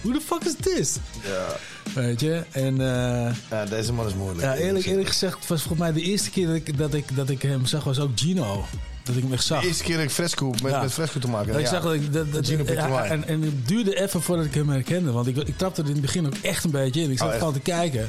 Hoe 0.00 0.12
de 0.12 0.20
fuck 0.20 0.44
is 0.44 0.56
dit? 0.56 1.00
Ja. 1.22 1.46
Weet 1.94 2.20
je? 2.20 2.42
En, 2.50 2.80
eh, 2.80 3.34
ja, 3.50 3.64
deze 3.64 3.92
man 3.92 4.06
is 4.06 4.14
moeilijk. 4.14 4.42
ja, 4.42 4.54
eerlijk, 4.54 4.86
eerlijk 4.86 5.08
gezegd 5.08 5.46
was 5.46 5.62
volgens 5.62 5.78
mij 5.78 5.92
de 5.92 6.02
eerste 6.02 6.30
keer 6.30 6.46
dat 6.46 6.56
ik, 6.56 6.78
dat 6.78 6.94
ik, 6.94 7.16
dat 7.16 7.30
ik 7.30 7.42
hem 7.42 7.66
zag 7.66 7.84
was 7.84 7.98
ook 7.98 8.10
Gino. 8.14 8.64
Dat 9.04 9.16
ik 9.16 9.22
hem 9.22 9.32
echt 9.32 9.44
zag. 9.44 9.60
De 9.60 9.66
eerste 9.66 9.84
keer 9.84 9.94
dat 9.96 10.04
ik 10.04 10.10
fresco 10.10 10.50
met, 10.50 10.60
Ja. 10.72 10.80
met 10.82 10.92
fresco 10.92 11.18
te 11.18 11.28
maken 11.28 11.46
Dat 11.46 11.54
had. 11.56 11.64
ik 11.64 11.68
zag 11.70 11.82
dat 11.82 11.92
ik... 11.94 12.12
Dat, 12.12 12.32
dat, 12.32 12.56
picked 12.56 12.74
ja, 12.76 13.04
en, 13.04 13.26
en 13.28 13.42
het 13.42 13.68
duurde 13.68 14.00
even 14.00 14.22
voordat 14.22 14.44
ik 14.46 14.54
hem 14.54 14.68
herkende. 14.68 15.10
Want 15.12 15.26
ik, 15.26 15.36
ik 15.36 15.58
trapte 15.58 15.80
er 15.82 15.86
in 15.88 15.92
het 15.92 16.02
begin 16.02 16.26
ook 16.26 16.34
echt 16.42 16.64
een 16.64 16.70
beetje 16.70 17.00
in. 17.02 17.10
Ik 17.10 17.18
zat 17.18 17.28
Oh, 17.32 17.38
gewoon 17.38 17.52
te 17.52 17.60
kijken. 17.60 18.08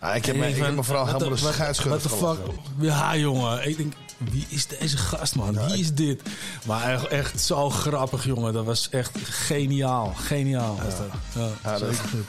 Ja, 0.00 0.14
ik 0.14 0.24
heb 0.26 0.36
me- 0.36 0.46
ik 0.48 0.54
heb 0.56 0.64
van, 0.64 0.74
me 0.74 0.82
vooral 0.84 1.06
helemaal 1.06 1.28
de- 1.28 1.34
de 1.34 1.88
wat- 1.88 2.02
the 2.02 2.08
fuck? 2.08 2.36
Ja, 2.80 3.16
jongen. 3.16 3.68
Ik 3.68 3.76
denk, 3.76 3.92
wie 4.18 4.46
is 4.48 4.66
deze 4.66 4.96
gast, 4.96 5.34
man? 5.34 5.66
Wie 5.66 5.78
is 5.78 5.94
dit? 5.94 6.22
Maar 6.66 6.92
echt, 6.92 7.06
echt 7.06 7.40
zo 7.40 7.70
grappig, 7.70 8.24
jongen. 8.24 8.52
Dat 8.52 8.64
was 8.64 8.88
echt 8.90 9.18
geniaal. 9.24 10.12
Geniaal 10.16 10.78
was 10.84 10.94
dat. 10.96 11.06
Ja, 11.34 11.48
Ja, 11.72 11.78
dat- 11.78 11.94
zeker 11.94 12.08
goed. 12.08 12.24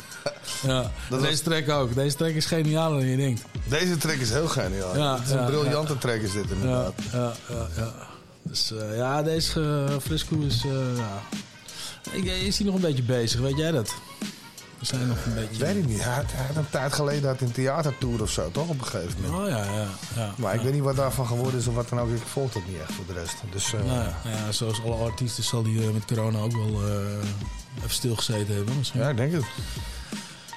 Ja, 0.61 0.91
Dat 1.09 1.21
deze 1.21 1.41
track 1.43 1.69
ook. 1.69 1.95
Deze 1.95 2.15
track 2.15 2.31
is 2.33 2.45
genialer 2.45 2.99
dan 2.99 3.07
je 3.09 3.17
denkt. 3.17 3.41
Deze 3.67 3.97
track 3.97 4.15
is 4.15 4.29
heel 4.29 4.47
geniaal. 4.47 4.97
Ja, 4.97 5.15
het 5.15 5.25
is 5.25 5.31
een 5.31 5.37
ja, 5.39 5.45
briljante 5.45 5.93
ja. 5.93 5.99
track 5.99 6.21
is 6.21 6.31
dit 6.31 6.45
Ja, 6.49 6.53
inderdaad. 6.55 6.93
ja, 7.11 7.33
ja, 7.49 7.67
ja. 7.75 7.93
Dus 8.43 8.71
eh, 8.71 8.97
ja, 8.97 9.23
deze 9.23 9.85
uh, 9.89 9.95
Frisco 10.01 10.39
is... 10.39 10.63
eh, 10.65 10.97
ja. 10.97 11.21
Ik, 12.11 12.25
is 12.25 12.57
hij 12.57 12.65
nog 12.65 12.75
een 12.75 12.81
beetje 12.81 13.03
bezig, 13.03 13.39
weet 13.39 13.57
jij 13.57 13.71
dat? 13.71 13.93
We 14.79 14.85
zijn 14.85 15.07
nog 15.07 15.17
een 15.25 15.33
beetje... 15.33 15.65
Weet 15.65 15.75
ik 15.75 15.87
niet. 15.87 16.03
Hij 16.03 16.13
had, 16.13 16.23
hij 16.27 16.45
had 16.45 16.55
een 16.55 16.69
tijd 16.69 16.93
geleden 16.93 17.29
had 17.29 17.41
een 17.41 17.51
theatertour 17.51 18.21
of 18.21 18.29
zo, 18.31 18.51
toch? 18.51 18.67
Op 18.67 18.79
een 18.79 18.85
gegeven 18.87 19.21
moment. 19.21 19.41
Oh 19.43 19.47
ja, 19.49 19.63
ja. 19.73 19.87
ja 20.15 20.33
Maar 20.37 20.53
ik 20.55 20.61
weet 20.61 20.73
niet 20.73 20.81
wat 20.83 20.95
daarvan 20.95 21.25
geworden 21.27 21.59
is 21.59 21.67
of 21.67 21.75
wat 21.75 21.89
dan 21.89 21.99
ook. 21.99 22.09
Ik 22.09 22.21
volg 22.25 22.53
het 22.53 22.67
niet 22.67 22.79
echt 22.81 22.93
voor 22.93 23.05
de 23.07 23.13
rest. 23.13 23.35
Dus, 23.51 23.73
eh, 23.73 23.79
Nou 23.83 23.97
ja, 23.99 24.13
ja, 24.23 24.51
zoals 24.51 24.81
alle 24.83 24.95
artiesten 24.95 25.43
zal 25.43 25.63
hij 25.63 25.87
eh, 25.87 25.93
met 25.93 26.05
corona 26.05 26.39
ook 26.39 26.51
wel 26.51 26.81
eh, 26.87 26.93
even 27.77 27.89
stilgezeten 27.89 28.55
hebben. 28.55 28.77
Misschien. 28.77 29.01
ja, 29.01 29.09
ik 29.09 29.17
denk 29.17 29.33
het. 29.33 29.43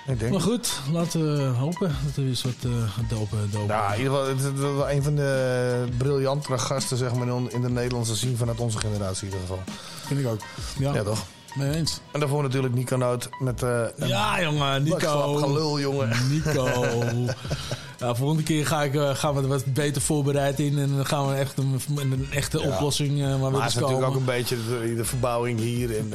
Ik 0.06 0.18
denk 0.18 0.32
Maar 0.32 0.40
goed, 0.40 0.80
laten 0.92 1.36
we 1.36 1.42
hopen 1.42 1.88
dat 2.04 2.16
er 2.16 2.20
weer 2.22 2.28
eens 2.30 2.42
wat 2.42 2.52
uh, 2.66 2.72
dope, 3.08 3.36
dope... 3.50 3.66
Ja, 3.72 3.92
in 3.92 3.98
ieder 3.98 4.12
geval, 4.14 4.28
het 4.28 4.38
is 4.54 4.60
wel 4.60 4.90
een 4.90 5.02
van 5.02 5.14
de 5.14 5.84
briljantere 5.98 6.58
gasten 6.58 6.96
zeg 6.96 7.14
maar, 7.14 7.28
in- 7.28 7.60
de 7.62 7.70
Nederlandse 7.70 8.16
scene 8.16 8.36
vanuit 8.36 8.58
onze 8.60 8.78
generatie 8.78 9.26
in 9.28 9.32
ieder 9.32 9.40
geval. 9.48 9.62
Vind 10.06 10.20
ik 10.20 10.26
ook. 10.26 10.40
Ja, 10.78 10.94
Ja, 10.94 11.02
toch? 11.02 11.24
Mee 11.54 11.74
eens. 11.74 12.00
En 12.12 12.20
daarvoor 12.20 12.42
natuurlijk 12.42 12.74
Nico 12.74 12.96
Noot 12.96 13.28
met... 13.40 13.62
een 13.62 13.90
Ja, 14.08 14.42
jongen, 14.42 14.82
Nico. 14.82 15.34
gelul, 15.36 15.80
jongen. 15.80 16.08
Nico. 16.30 16.68
ja, 17.98 18.14
volgende 18.14 18.42
keer 18.42 18.66
ga 18.66 18.82
ik, 18.82 18.94
eh, 18.94 19.14
gaan 19.14 19.34
we 19.34 19.40
er 19.42 19.48
wat 19.48 19.64
beter 19.64 20.02
voorbereid 20.02 20.58
in. 20.60 20.78
En 20.78 20.96
dan 20.96 21.06
gaan 21.06 21.28
we 21.28 21.34
echt 21.34 21.58
een, 21.58 21.80
een 21.96 22.26
echte 22.30 22.58
Ja. 22.58 22.68
oplossing 22.68 23.22
eh, 23.22 23.40
maar 23.40 23.50
weer 23.52 23.60
het 23.60 23.68
is 23.68 23.74
natuurlijk 23.74 24.06
ook 24.08 24.14
een 24.16 24.24
beetje 24.24 24.56
de, 24.56 24.94
de 24.96 25.04
verbouwing 25.04 25.58
hier. 25.60 25.96
En, 25.98 26.12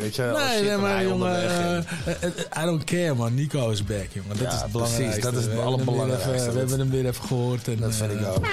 weet 0.00 0.14
je, 0.16 0.22
Nee, 0.48 0.62
nee, 0.62 0.76
maar 0.76 1.02
jongen, 1.06 1.84
I 2.62 2.64
don't 2.64 2.84
care 2.84 3.14
man. 3.14 3.34
Nico 3.34 3.70
is 3.70 3.84
back, 3.84 4.06
jongen. 4.12 4.28
Dat 4.28 4.38
Ja, 4.38 4.46
is 4.54 4.60
het 4.62 4.70
precies, 4.72 4.96
belangrijkste. 4.96 5.30
dat 5.30 5.40
is 5.40 5.46
het 5.46 5.58
allerbelangrijkste. 5.58 6.52
We 6.52 6.58
hebben 6.58 6.78
hem 6.78 6.90
weer 6.90 7.06
even 7.06 7.24
gehoord. 7.24 7.68
En, 7.68 7.76
Dat 7.76 7.94
vind 7.94 8.12
ik 8.12 8.26
ook. 8.26 8.46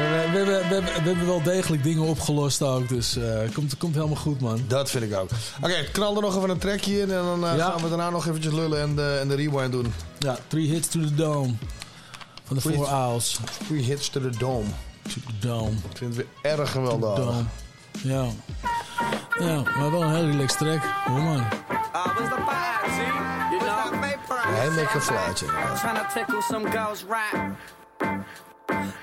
Maar 0.00 0.30
we, 0.32 0.38
we, 0.38 0.44
we, 0.44 0.44
we, 0.68 0.74
hebben- 0.74 1.02
we 1.02 1.08
hebben 1.08 1.26
wel 1.26 1.42
degelijk 1.42 1.82
dingen 1.82 2.02
opgelost 2.02 2.62
ook. 2.62 2.88
Dus 2.88 3.16
eh 3.16 3.38
komt, 3.54 3.76
komt 3.76 3.94
helemaal 3.94 4.16
goed, 4.16 4.40
man. 4.40 4.64
Dat 4.68 4.90
vind 4.90 5.04
ik 5.04 5.14
ook. 5.18 5.28
Oké, 5.62 5.84
knal 5.92 6.16
er 6.16 6.22
nog 6.22 6.36
even 6.36 6.50
een 6.50 6.58
trackje 6.58 7.00
in. 7.00 7.10
En 7.10 7.22
dan 7.22 7.46
eh, 7.46 7.56
Ja. 7.56 7.70
gaan 7.70 7.82
we 7.82 7.88
daarna 7.88 8.10
nog 8.10 8.26
eventjes 8.26 8.52
lullen 8.52 8.80
en 8.80 8.96
de, 8.96 9.18
en 9.20 9.28
de 9.28 9.34
rewind 9.34 9.72
doen. 9.72 9.94
Ja, 10.18 10.36
three 10.46 10.66
hits 10.68 10.88
to 10.88 11.00
the 11.00 11.14
dome. 11.14 11.54
Van 12.44 12.56
de 12.56 12.62
Three- 12.62 12.74
Four 12.76 12.86
Owls. 12.88 13.38
Three 13.66 13.82
hits 13.82 14.08
to 14.08 14.20
the 14.20 14.30
dome. 14.38 14.68
To 15.02 15.20
the 15.26 15.46
dome. 15.48 15.70
Ik 15.90 15.96
vind 15.96 16.16
het 16.16 16.26
weer 16.42 16.52
erg 16.58 16.70
gewelddadig. 16.70 17.24
Dome. 17.24 17.44
Ja. 18.02 18.24
Ja, 19.38 19.62
maar 19.78 19.90
wel 19.90 20.02
een 20.02 20.14
heel 20.14 20.26
relaxed 20.26 20.58
track. 20.58 20.82
Hoor 21.06 21.20
man. 21.22 21.44
Een 24.46 24.54
heel 24.54 24.70
lekker 24.72 25.00
fluitje. 25.00 25.46
Trying 25.46 25.98
to 25.98 26.04
tickle 26.14 26.42
some 26.42 26.70
girls 26.70 27.04
right. 27.08 27.54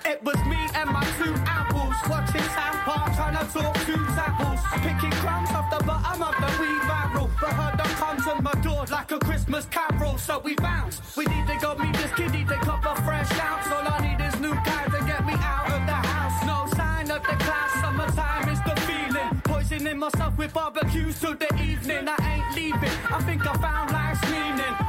It 0.06 0.24
was 0.24 0.38
me 0.46 0.60
and 0.76 0.90
my 0.90 1.04
two 1.20 1.34
apples 1.46 1.96
watching 2.10 2.48
South 2.58 2.80
Park, 2.88 3.16
trying 3.16 3.38
to 3.38 3.54
talk 3.54 3.74
to 3.86 3.96
apples, 4.20 4.60
picking 4.82 5.12
crumbs 5.22 5.50
off 5.52 5.70
the 5.70 5.84
bottom 5.86 6.22
of 6.22 6.36
the 6.36 6.62
weed 6.62 6.82
barrel. 6.88 7.30
But 7.40 7.78
the 7.78 7.90
content 7.96 8.24
knocks 8.24 8.28
on 8.28 8.44
my 8.44 8.62
door 8.62 8.86
like 8.92 9.12
a 9.12 9.20
Christmas 9.20 9.66
carol, 9.66 10.18
so 10.18 10.40
we 10.40 10.56
bounce. 10.56 11.16
We 11.16 11.26
need 11.26 11.48
to 11.48 11.58
go 11.62 11.76
meet 11.76 11.94
this 11.96 12.12
kitty 12.14 12.44
to 12.46 12.56
cover 12.56 12.96
fresh 13.02 13.32
ounce. 13.40 13.68
All 13.68 13.88
I 13.88 14.00
need 14.02 14.24
is 14.24 14.40
new 14.40 14.54
guys 14.54 14.92
to 14.92 15.06
get 15.06 15.26
me 15.26 15.34
out 15.34 15.68
of 15.68 15.86
the 15.86 15.94
house. 15.94 16.46
No 16.46 16.66
sign 16.76 17.12
of 17.12 17.22
the 17.24 17.36
class, 17.44 17.74
summertime 17.82 18.50
is 18.50 18.60
the 18.64 18.76
feeling. 18.82 19.42
Poisoning 19.44 20.00
myself 20.00 20.38
with 20.38 20.54
barbecues 20.54 21.20
till 21.20 21.36
the 21.36 21.54
evening. 21.62 22.08
I 22.08 22.18
ain't 22.34 22.56
leaving. 22.56 22.98
I 23.12 23.22
think 23.24 23.46
I 23.46 23.54
found 23.58 23.92
life's 23.92 24.22
meaning. 24.32 24.83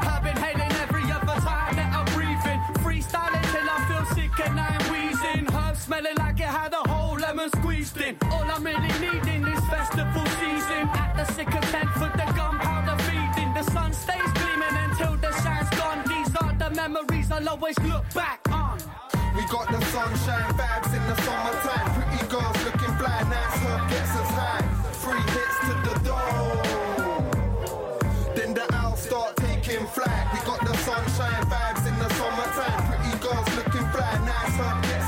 Lemon 7.34 7.50
squeezed 7.50 8.00
in. 8.00 8.16
All 8.30 8.44
I'm 8.44 8.64
really 8.64 8.94
needing 9.00 9.46
is 9.46 9.60
festival 9.66 10.26
season. 10.38 10.88
At 10.94 11.14
the 11.16 11.24
sick 11.32 11.48
tent 11.48 11.90
for 11.98 12.10
the 12.18 12.26
gunpowder 12.36 13.02
feeding. 13.04 13.52
The 13.54 13.62
sun 13.72 13.92
stays 13.92 14.30
gleaming 14.34 14.76
until 14.86 15.16
the 15.16 15.32
shine's 15.42 15.70
gone. 15.70 16.04
These 16.06 16.34
are 16.36 16.54
the 16.62 16.70
memories 16.70 17.30
I'll 17.30 17.48
always 17.48 17.78
look 17.80 18.04
back 18.14 18.40
on. 18.50 18.78
We 19.36 19.42
got 19.46 19.66
the 19.70 19.80
sunshine 19.86 20.52
vibes 20.58 20.92
in 20.94 21.02
the 21.10 21.16
summertime. 21.22 21.88
Pretty 21.96 22.22
girls 22.30 22.58
looking 22.64 22.94
fly, 22.98 23.22
nice 23.34 23.58
herb 23.66 23.90
gets 23.90 24.14
us 24.20 24.30
high. 24.38 24.64
Three 25.02 25.26
hits 25.34 25.58
to 25.66 25.74
the 25.88 25.94
door. 26.08 26.62
Then 28.36 28.54
the 28.54 28.66
owls 28.74 29.00
start 29.02 29.36
taking 29.36 29.86
flight. 29.88 30.24
We 30.32 30.38
got 30.46 30.60
the 30.60 30.76
sunshine 30.86 31.44
vibes 31.50 31.84
in 31.90 31.96
the 31.98 32.08
summertime. 32.14 32.80
Pretty 32.88 33.14
girls 33.24 33.48
looking 33.56 33.86
fly, 33.92 34.12
nice 34.24 34.56
herb 34.60 34.82
gets 34.84 35.03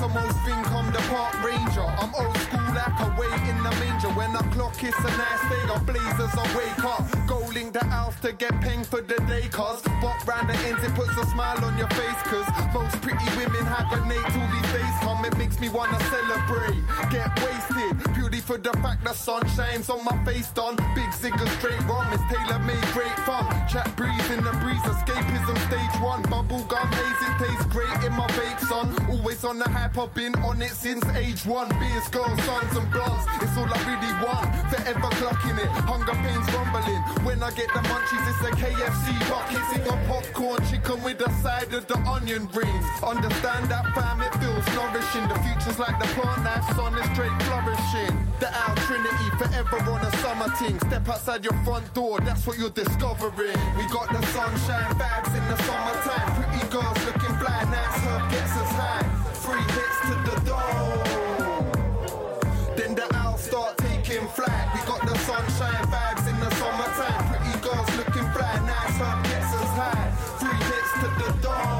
Some 0.00 0.16
old 0.16 0.32
thing, 0.46 0.54
I'm 0.54 0.90
the 0.92 0.98
park 1.10 1.44
ranger. 1.44 1.82
I'm 1.82 2.14
old 2.14 2.34
school 2.38 2.69
like 2.74 2.98
a 3.00 3.08
wait 3.18 3.42
in 3.48 3.58
the 3.62 3.72
manger. 3.80 4.08
When 4.18 4.34
I 4.36 4.42
clock, 4.54 4.82
it's 4.82 4.98
a 4.98 5.12
nice 5.16 5.42
day. 5.50 5.62
I 5.70 5.78
blaze 5.84 6.18
as 6.20 6.34
I 6.34 6.46
wake 6.56 6.84
up. 6.84 7.04
Go 7.26 7.38
link 7.54 7.72
the 7.72 7.84
house 7.84 8.18
to 8.20 8.32
get 8.32 8.60
paying 8.60 8.84
for 8.84 9.00
the 9.00 9.18
day. 9.26 9.48
Cause 9.50 9.82
walk 10.02 10.26
round 10.26 10.48
the 10.48 10.56
ends, 10.68 10.82
it 10.84 10.94
puts 10.94 11.16
a 11.16 11.26
smile 11.26 11.64
on 11.64 11.76
your 11.78 11.88
face. 11.90 12.20
Cause 12.24 12.48
most 12.72 13.00
pretty 13.02 13.24
women 13.36 13.64
hibernate 13.66 14.26
till 14.32 14.48
these 14.54 14.72
days 14.72 14.96
come. 15.00 15.24
It 15.24 15.36
makes 15.36 15.58
me 15.60 15.68
wanna 15.68 15.98
celebrate. 16.10 16.80
Get 17.10 17.30
wasted. 17.42 18.14
Beauty 18.14 18.40
for 18.40 18.58
the 18.58 18.72
fact 18.82 19.04
the 19.04 19.14
sun 19.14 19.46
shines 19.56 19.90
on 19.90 20.04
my 20.04 20.16
face. 20.24 20.50
Done. 20.50 20.76
Big 20.94 21.10
zigger 21.20 21.48
straight 21.58 21.80
rum. 21.88 22.06
It's 22.12 22.22
tailor 22.30 22.58
made 22.60 22.86
great 22.92 23.18
fun. 23.26 23.46
Chat 23.68 23.94
breeze 23.96 24.30
in 24.30 24.42
the 24.44 24.52
breeze. 24.62 24.82
Escapism 24.82 25.56
stage 25.68 25.96
one. 26.02 26.22
Bubble 26.22 26.64
gum 26.64 26.88
haze. 26.88 27.20
It 27.28 27.34
tastes 27.38 27.66
great 27.66 28.04
in 28.04 28.12
my 28.14 28.26
vape, 28.38 28.60
son. 28.68 28.94
Always 29.10 29.44
on 29.44 29.58
the 29.58 29.68
hype. 29.68 29.98
I've 29.98 30.14
been 30.14 30.34
on 30.36 30.62
it 30.62 30.70
since 30.70 31.04
age 31.16 31.44
one. 31.44 31.68
Beers, 31.80 32.08
girls, 32.08 32.38
and. 32.62 32.90
It's 33.40 33.56
all 33.56 33.64
I 33.66 33.80
really 33.88 34.12
want. 34.20 34.52
Forever 34.68 35.10
clocking 35.16 35.56
it. 35.56 35.70
Hunger 35.88 36.12
pains 36.20 36.46
rumbling. 36.52 37.02
When 37.24 37.42
I 37.42 37.50
get 37.50 37.72
the 37.72 37.80
munchies, 37.88 38.24
it's 38.28 38.42
a 38.44 38.50
KFC 38.52 39.16
bucket. 39.28 39.64
It 39.74 39.84
got 39.88 39.98
popcorn 40.06 40.60
chicken 40.68 41.02
with 41.02 41.20
a 41.24 41.30
side 41.40 41.72
of 41.72 41.86
the 41.86 41.96
onion 42.04 42.48
rings. 42.52 42.86
Understand 43.02 43.70
that 43.72 43.88
fam, 43.96 44.20
it 44.20 44.34
feels 44.38 44.66
nourishing. 44.76 45.26
The 45.32 45.38
future's 45.40 45.78
like 45.78 45.96
the 45.98 46.08
plant 46.12 46.44
life, 46.44 46.64
sun 46.76 46.94
is 47.00 47.08
straight 47.16 47.34
flourishing. 47.48 48.14
The 48.40 48.52
out 48.52 48.76
Trinity, 48.84 49.28
forever 49.40 49.78
on 49.90 50.04
a 50.04 50.12
summer 50.20 50.52
ting. 50.60 50.78
Step 50.86 51.08
outside 51.08 51.42
your 51.42 51.56
front 51.64 51.92
door, 51.94 52.20
that's 52.20 52.46
what 52.46 52.58
you're 52.58 52.76
discovering. 52.76 53.56
We 53.76 53.84
got 53.88 54.12
the 54.12 54.20
sunshine 54.36 54.92
vibes 55.00 55.32
in 55.32 55.44
the 55.48 55.56
summertime. 55.64 56.28
Pretty 56.36 56.62
girls 56.68 56.98
looking 57.08 57.34
fly, 57.40 57.64
nice 57.72 57.98
herb 58.04 58.30
gets 58.30 58.52
us 58.52 58.72
high. 58.76 59.06
Three 59.42 59.66
hits 59.74 59.98
to 60.06 60.14
the 60.28 60.36
door. 60.44 61.09
Sunshine 65.60 65.86
vibes 65.92 66.26
in 66.28 66.40
the 66.40 66.50
summertime. 66.56 67.22
Pretty 67.28 67.54
girls 67.60 67.88
looking 67.96 68.28
fly, 68.32 68.54
nice 68.66 68.96
herb 68.98 69.24
gets 69.24 69.52
us 69.60 69.72
high. 69.80 70.08
Three 70.40 70.60
hits 70.70 70.92
to 71.00 71.08
the 71.20 71.30
door. 71.44 71.76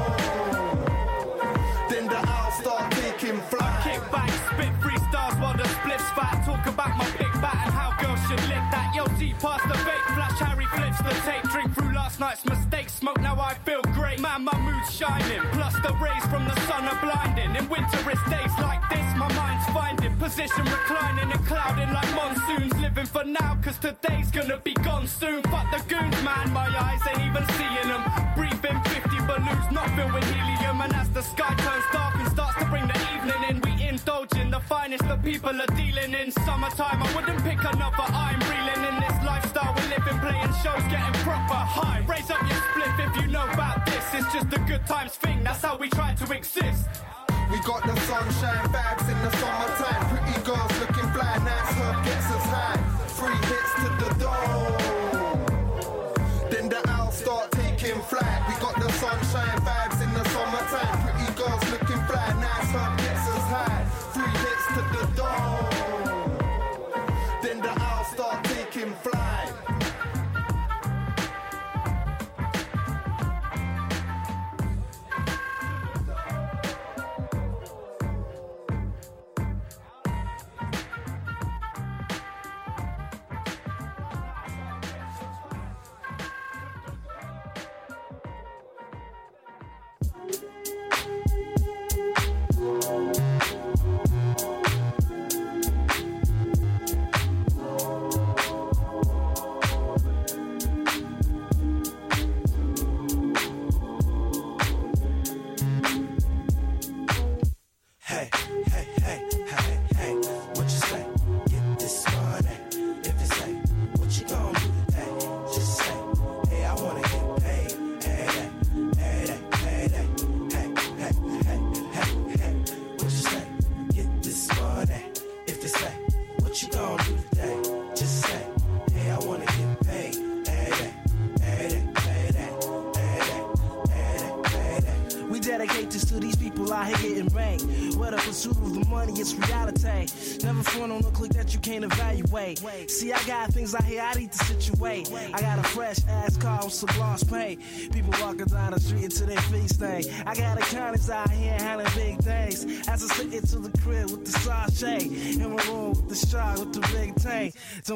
Then 1.89 2.05
the 2.07 2.21
owls 2.37 2.55
start 2.61 2.91
taking 2.91 3.39
flight. 3.49 3.83
Kick 3.83 4.01
back, 4.11 4.29
spit 4.47 4.73
freestyles 4.83 5.35
while 5.41 5.57
the 5.57 5.63
spliffs 5.63 6.09
fight. 6.15 6.45
Talk 6.45 6.65
about 6.67 6.97
my 6.97 7.09
big 7.17 7.33
bat 7.41 7.57
and 7.65 7.73
how 7.73 7.89
girls 8.01 8.19
should 8.27 8.43
lick 8.49 8.65
that. 8.71 8.80
See 9.21 9.35
past 9.37 9.67
the 9.67 9.77
vape, 9.85 10.07
flash 10.15 10.39
Harry 10.39 10.65
flips 10.65 10.97
the 10.97 11.13
tape. 11.21 11.43
Drink 11.53 11.75
through 11.75 11.93
last 11.93 12.19
night's 12.19 12.43
mistakes, 12.43 12.91
smoke 12.95 13.21
now 13.21 13.39
I 13.39 13.53
feel 13.53 13.83
great. 13.93 14.19
Man, 14.19 14.43
my 14.43 14.57
mood's 14.57 14.89
shining. 14.89 15.43
Plus 15.53 15.75
the 15.85 15.93
rays 16.01 16.25
from 16.25 16.45
the 16.45 16.57
sun 16.65 16.85
are 16.89 16.99
blinding. 17.05 17.55
In 17.55 17.69
winterous 17.69 18.17
days 18.33 18.53
like 18.57 18.81
this, 18.89 19.05
my 19.15 19.29
mind's 19.37 19.67
finding 19.77 20.15
position 20.17 20.65
reclining 20.65 21.31
and 21.31 21.45
clouding 21.45 21.93
like 21.93 22.11
monsoons. 22.15 22.73
Living 22.81 23.05
for 23.05 23.23
now, 23.23 23.59
cause 23.61 23.77
today's 23.77 24.31
gonna 24.31 24.57
be 24.57 24.73
gone 24.81 25.05
soon. 25.05 25.43
Fuck 25.53 25.69
the 25.69 25.83
goons, 25.85 26.17
man, 26.23 26.51
my 26.51 26.65
eyes 26.65 27.01
ain't 27.05 27.21
even 27.21 27.45
seeing 27.61 27.89
them. 27.93 28.01
Breathing 28.35 28.81
50 28.89 29.21
balloons, 29.29 29.67
not 29.69 29.85
filled 29.93 30.13
with 30.13 30.25
helium. 30.33 30.81
And 30.81 30.95
as 30.95 31.09
the 31.11 31.21
sky 31.21 31.53
turns 31.61 31.85
dark 31.93 32.15
and 32.15 32.27
starts 32.31 32.57
to 32.57 32.65
bring 32.73 32.87
the 32.87 32.97
evening 33.13 33.41
in, 33.49 33.61
we 33.61 33.80
indulge 33.91 34.33
in 34.37 34.49
the 34.49 34.59
finest 34.61 35.03
that 35.03 35.21
people 35.21 35.49
are 35.49 35.73
dealing 35.75 36.13
in. 36.13 36.31
Summertime, 36.31 37.03
I 37.03 37.09
wouldn't 37.13 37.43
pick 37.43 37.59
another. 37.59 38.07
I'm 38.25 38.39
reeling 38.51 38.83
in 38.89 38.95
this 39.03 39.17
lifestyle 39.25 39.73
we're 39.75 39.91
living, 39.95 40.17
playing 40.23 40.53
shows, 40.63 40.85
getting 40.87 41.17
proper 41.27 41.61
high. 41.77 41.99
Raise 42.07 42.31
up 42.31 42.41
your 42.49 42.61
spliff 42.67 42.95
if 43.05 43.11
you 43.21 43.27
know 43.27 43.47
about 43.51 43.85
this. 43.85 44.03
It's 44.13 44.31
just 44.31 44.47
a 44.53 44.59
good 44.59 44.85
times 44.87 45.15
thing, 45.23 45.43
that's 45.43 45.61
how 45.61 45.75
we 45.77 45.89
try 45.89 46.13
to 46.13 46.25
exist. 46.31 46.87
We 47.51 47.59
got 47.67 47.83
the 47.83 47.95
sunshine 48.07 48.65
vibes 48.71 49.07
in 49.11 49.19
the 49.25 49.31
summertime. 49.41 50.03
Pretty 50.11 50.37
girls 50.47 50.73
looking 50.79 51.09
fly, 51.11 51.35
nice 51.43 51.73
herb 51.75 51.97
gets 52.05 52.31
us 52.31 52.45
high. 52.55 52.79
Three 53.19 53.41
hits 53.51 53.71
to 53.81 53.89
the 54.01 54.11
door. 54.23 54.71
Then 56.49 56.69
the 56.69 56.81
owls 56.95 57.17
start 57.17 57.51
taking 57.51 57.99
flight. 58.03 58.39
We 58.47 58.55
got 58.63 58.75
the 58.79 58.89
sunshine 59.03 59.59
vibes 59.67 59.99
in 60.01 60.11
the 60.13 60.23
summertime. 60.29 60.95
Pretty 61.03 61.27
girls 61.35 61.63
looking 61.71 61.80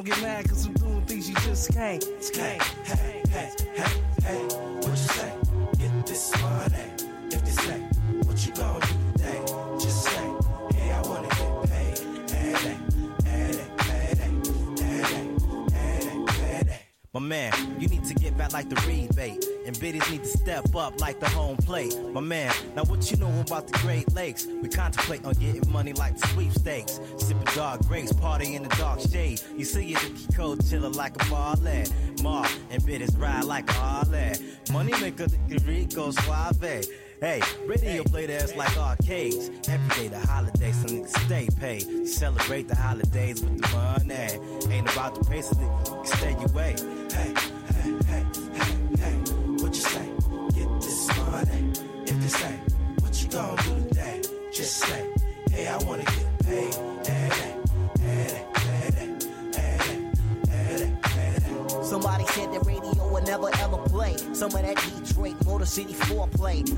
don't 0.06 0.16
get 0.16 0.24
mad 0.24 0.50
cause 0.50 0.66
I'm 0.66 0.74
doing 0.74 1.02
things 1.06 1.30
you 1.30 1.36
just 1.36 1.74
can't. 1.74 2.04
Hey, 2.34 2.60
hey, 2.84 3.22
hey, 3.30 3.52
hey, 3.76 4.02
hey, 4.24 4.38
what 4.38 4.90
you 4.90 4.96
say? 4.96 5.34
Get 5.78 6.06
this 6.06 6.42
money. 6.42 6.76
If 7.32 7.44
this 7.46 7.70
ain't 7.70 8.26
what 8.26 8.46
you 8.46 8.54
gonna 8.54 8.86
do 8.86 8.94
today, 9.14 9.42
just 9.80 10.04
say, 10.04 10.34
hey, 10.74 10.92
I 10.92 11.02
wanna 11.02 11.28
get 11.28 11.70
paid. 11.70 12.32
Hey, 12.32 12.54
hey. 12.64 12.78
My 17.14 17.22
man, 17.22 17.54
you 17.80 17.88
need 17.88 18.04
to 18.04 18.14
get 18.14 18.38
back 18.38 18.52
like 18.52 18.68
the 18.70 18.76
rebate, 18.86 19.46
and 19.66 19.80
biddies 19.80 20.12
need 20.12 20.24
to 20.24 20.30
step 20.30 20.76
up 20.76 21.00
like 21.00 21.22
the 21.22 21.28
what 22.96 23.12
you 23.12 23.18
know 23.18 23.42
about 23.42 23.68
the 23.68 23.78
Great 23.80 24.12
Lakes? 24.14 24.46
We 24.46 24.70
contemplate 24.70 25.26
on 25.26 25.34
getting 25.34 25.70
money 25.72 25.94
like 25.94 26.18
the 26.18 26.28
sweepstakes. 26.28 27.00
Sipping 27.18 27.44
dark 27.54 27.86
grapes, 27.88 28.14
party 28.14 28.56
in 28.56 28.64
the 28.64 28.70
dark 28.70 29.00
shade. 29.02 29.42
You 29.58 29.66
see 29.66 29.94
it 29.94 30.00
the 30.00 30.34
code 30.34 30.66
chiller 30.70 30.90
like 30.90 31.16
a 31.16 31.30
ballet. 31.30 31.86
Mar 32.24 32.48
and 32.72 32.86
biddies 32.86 33.16
ride 33.18 33.44
like 33.44 33.70
a 33.70 33.74
Harley. 33.74 34.34
Money 34.72 34.94
maker, 35.02 35.28
the 35.28 35.58
Rico 35.66 36.12
Suave. 36.12 36.86
Hey, 37.22 37.42
radio 37.66 38.04
play 38.04 38.28
the 38.28 38.36
ass 38.36 38.56
like 38.56 38.78
arcades. 38.78 39.50
Every 39.68 39.90
day 39.96 40.08
the 40.08 40.20
holidays, 40.20 40.76
some 40.76 40.90
niggas 40.90 41.18
stay 41.26 41.48
paid. 41.60 42.08
Celebrate 42.08 42.68
the 42.68 42.76
holidays 42.76 43.44
with 43.44 43.62
the 43.62 43.68
money. 43.76 44.74
Ain't 44.74 44.92
about 44.92 45.16
the 45.16 45.26
pace 45.26 45.52
of 45.52 45.62
it, 45.62 46.08
stay 46.08 46.34
away. 46.34 46.76
Hey, 47.12 47.34
hey, 47.74 47.98
hey, 48.08 48.45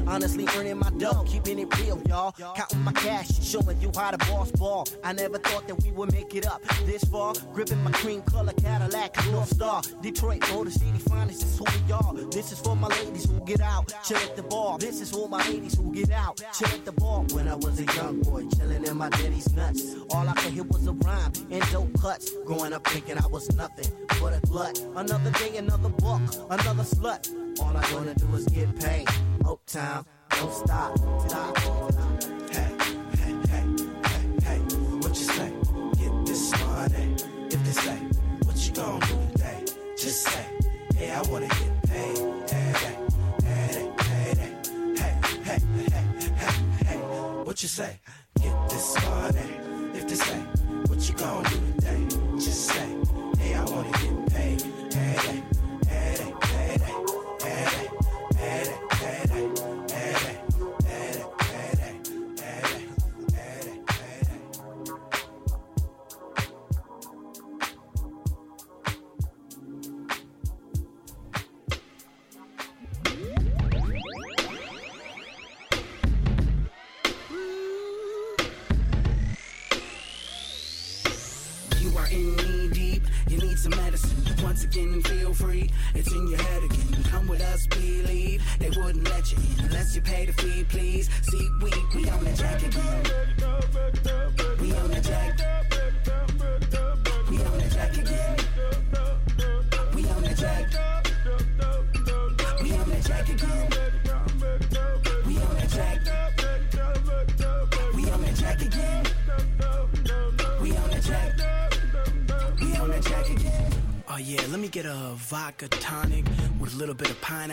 Honestly, 0.08 0.48
earning 0.56 0.78
my 0.78 0.90
dough, 0.92 1.24
keeping 1.28 1.60
it 1.60 1.78
real, 1.80 2.02
y'all. 2.08 2.32
Counting 2.32 2.82
my 2.82 2.94
cash, 2.94 3.28
showing 3.44 3.80
you 3.82 3.92
how 3.96 4.12
the 4.12 4.18
boss 4.18 4.52
ball. 4.52 4.88
I 5.04 5.14
never 5.14 5.38
thought 5.38 5.68
that 5.68 5.82
we 5.84 5.92
would 5.92 6.12
make 6.12 6.34
it 6.36 6.46
up 6.48 6.62
this 6.86 7.04
far. 7.04 7.34
Gripping 7.54 7.84
my 7.84 7.92
cream 7.92 8.22
color 8.24 8.54
Cadillac, 8.54 9.16
North 9.32 9.54
Star. 9.54 9.82
Detroit 10.02 10.42
Motor 10.52 10.72
City 10.72 11.00
finest 11.10 11.44
is 11.44 11.58
who 11.58 11.66
we 11.66 11.92
are. 11.92 12.14
This 12.32 12.52
is 12.52 12.60
for 12.60 12.76
my 12.76 12.88
ladies 12.88 13.30
who 13.30 13.40
get 13.46 13.62
out, 13.62 13.94
chill 14.04 14.18
at 14.18 14.36
the 14.36 14.44
bar. 14.44 14.78
This 14.78 15.02
is 15.02 15.12
for 15.12 15.28
my 15.30 15.46
ladies 15.50 15.76
who 15.76 15.94
get 15.94 16.12
out, 16.12 16.42
chill 16.54 16.70
at 16.70 16.86
the 16.86 16.92
bar. 16.94 17.24
When 17.34 17.48
I 17.48 17.56
was 17.56 17.80
a 17.80 17.86
young 17.96 18.22
boy, 18.22 18.46
chilling 18.58 18.86
in 18.86 18.98
my 18.98 19.10
daddy's 19.10 19.54
nuts. 19.54 19.96
All 20.12 20.28
I 20.28 20.34
could 20.34 20.54
hear 20.54 20.64
was 20.64 20.88
a 20.88 20.94
rhyme 20.94 21.32
and 21.52 21.64
dope 21.72 22.02
cuts. 22.02 22.32
Growing 22.46 22.74
up 22.74 22.88
thinking 22.88 23.18
I 23.18 23.28
was 23.28 23.54
nothing 23.56 23.92
but 24.20 24.34
a 24.34 24.40
glut. 24.48 24.80
Another 24.96 25.32
day, 25.32 25.58
another 25.58 25.90
buck, 25.90 26.22
another 26.50 26.84
slut. 26.84 27.30
All 27.60 27.76
I 27.76 27.94
wanna 27.94 28.14
do 28.16 28.34
is 28.36 28.46
get 28.46 28.80
paid. 28.80 29.08
Uptown, 29.48 30.06
don't 30.32 30.54
stop. 30.54 30.98
stop. 31.26 31.58
Hey, 32.52 32.76
hey, 33.16 33.34
hey, 33.48 33.64
hey, 34.04 34.44
hey. 34.44 34.60
What 35.00 35.16
you 35.18 35.24
say? 35.24 35.54
Get 35.98 36.26
this 36.26 36.52
money. 36.60 37.16
If 37.50 37.64
they 37.64 37.72
say, 37.72 37.98
what 38.44 38.58
you 38.68 38.74
gonna 38.74 39.06
do 39.06 39.32
today? 39.32 39.64
Just 39.98 40.24
say, 40.24 40.46
hey, 40.96 41.12
I 41.12 41.22
wanna 41.30 41.48
get 41.48 41.84
paid. 41.84 42.18
Hey, 42.50 42.74
hey, 42.84 42.98
hey, 43.44 43.92
hey, 44.00 44.48
hey, 44.98 45.14
hey, 45.46 45.46
hey, 45.46 45.60
hey, 46.36 46.86
hey. 46.86 46.98
What 47.46 47.64
you 47.64 47.70
say? 47.70 48.00
Get 48.42 48.70
this 48.70 48.96
money. 49.06 49.50
If 49.94 50.10
they 50.10 50.16
say, 50.16 50.40
what 50.88 51.08
you 51.08 51.16
gonna 51.16 51.50
do 51.50 51.56
today? 51.76 52.08
Just 52.36 52.66
say, 52.66 52.98
hey, 53.40 53.54
I 53.54 53.64
wanna 53.64 53.92
get 53.92 54.36
paid. 54.36 54.62
Hey, 54.94 55.16
hey, 55.24 55.44
hey, 55.88 56.34
hey, 56.44 56.78
hey, 56.78 56.98
hey, 57.44 57.88
hey, 58.36 58.64
hey, 58.64 58.87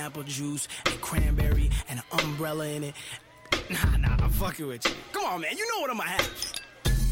pineapple 0.05 0.22
juice 0.24 0.68
and 0.85 1.01
cranberry 1.01 1.70
and 1.89 1.98
an 1.98 2.20
umbrella 2.20 2.66
in 2.68 2.85
it. 2.85 2.94
Nah, 3.70 3.97
nah, 3.97 4.16
I'm 4.22 4.28
fucking 4.31 4.66
with 4.66 4.85
you. 4.85 4.93
Come 5.12 5.24
on, 5.24 5.40
man, 5.40 5.56
you 5.56 5.66
know 5.72 5.81
what 5.81 5.90
I'ma 5.90 6.02
have. 6.02 6.63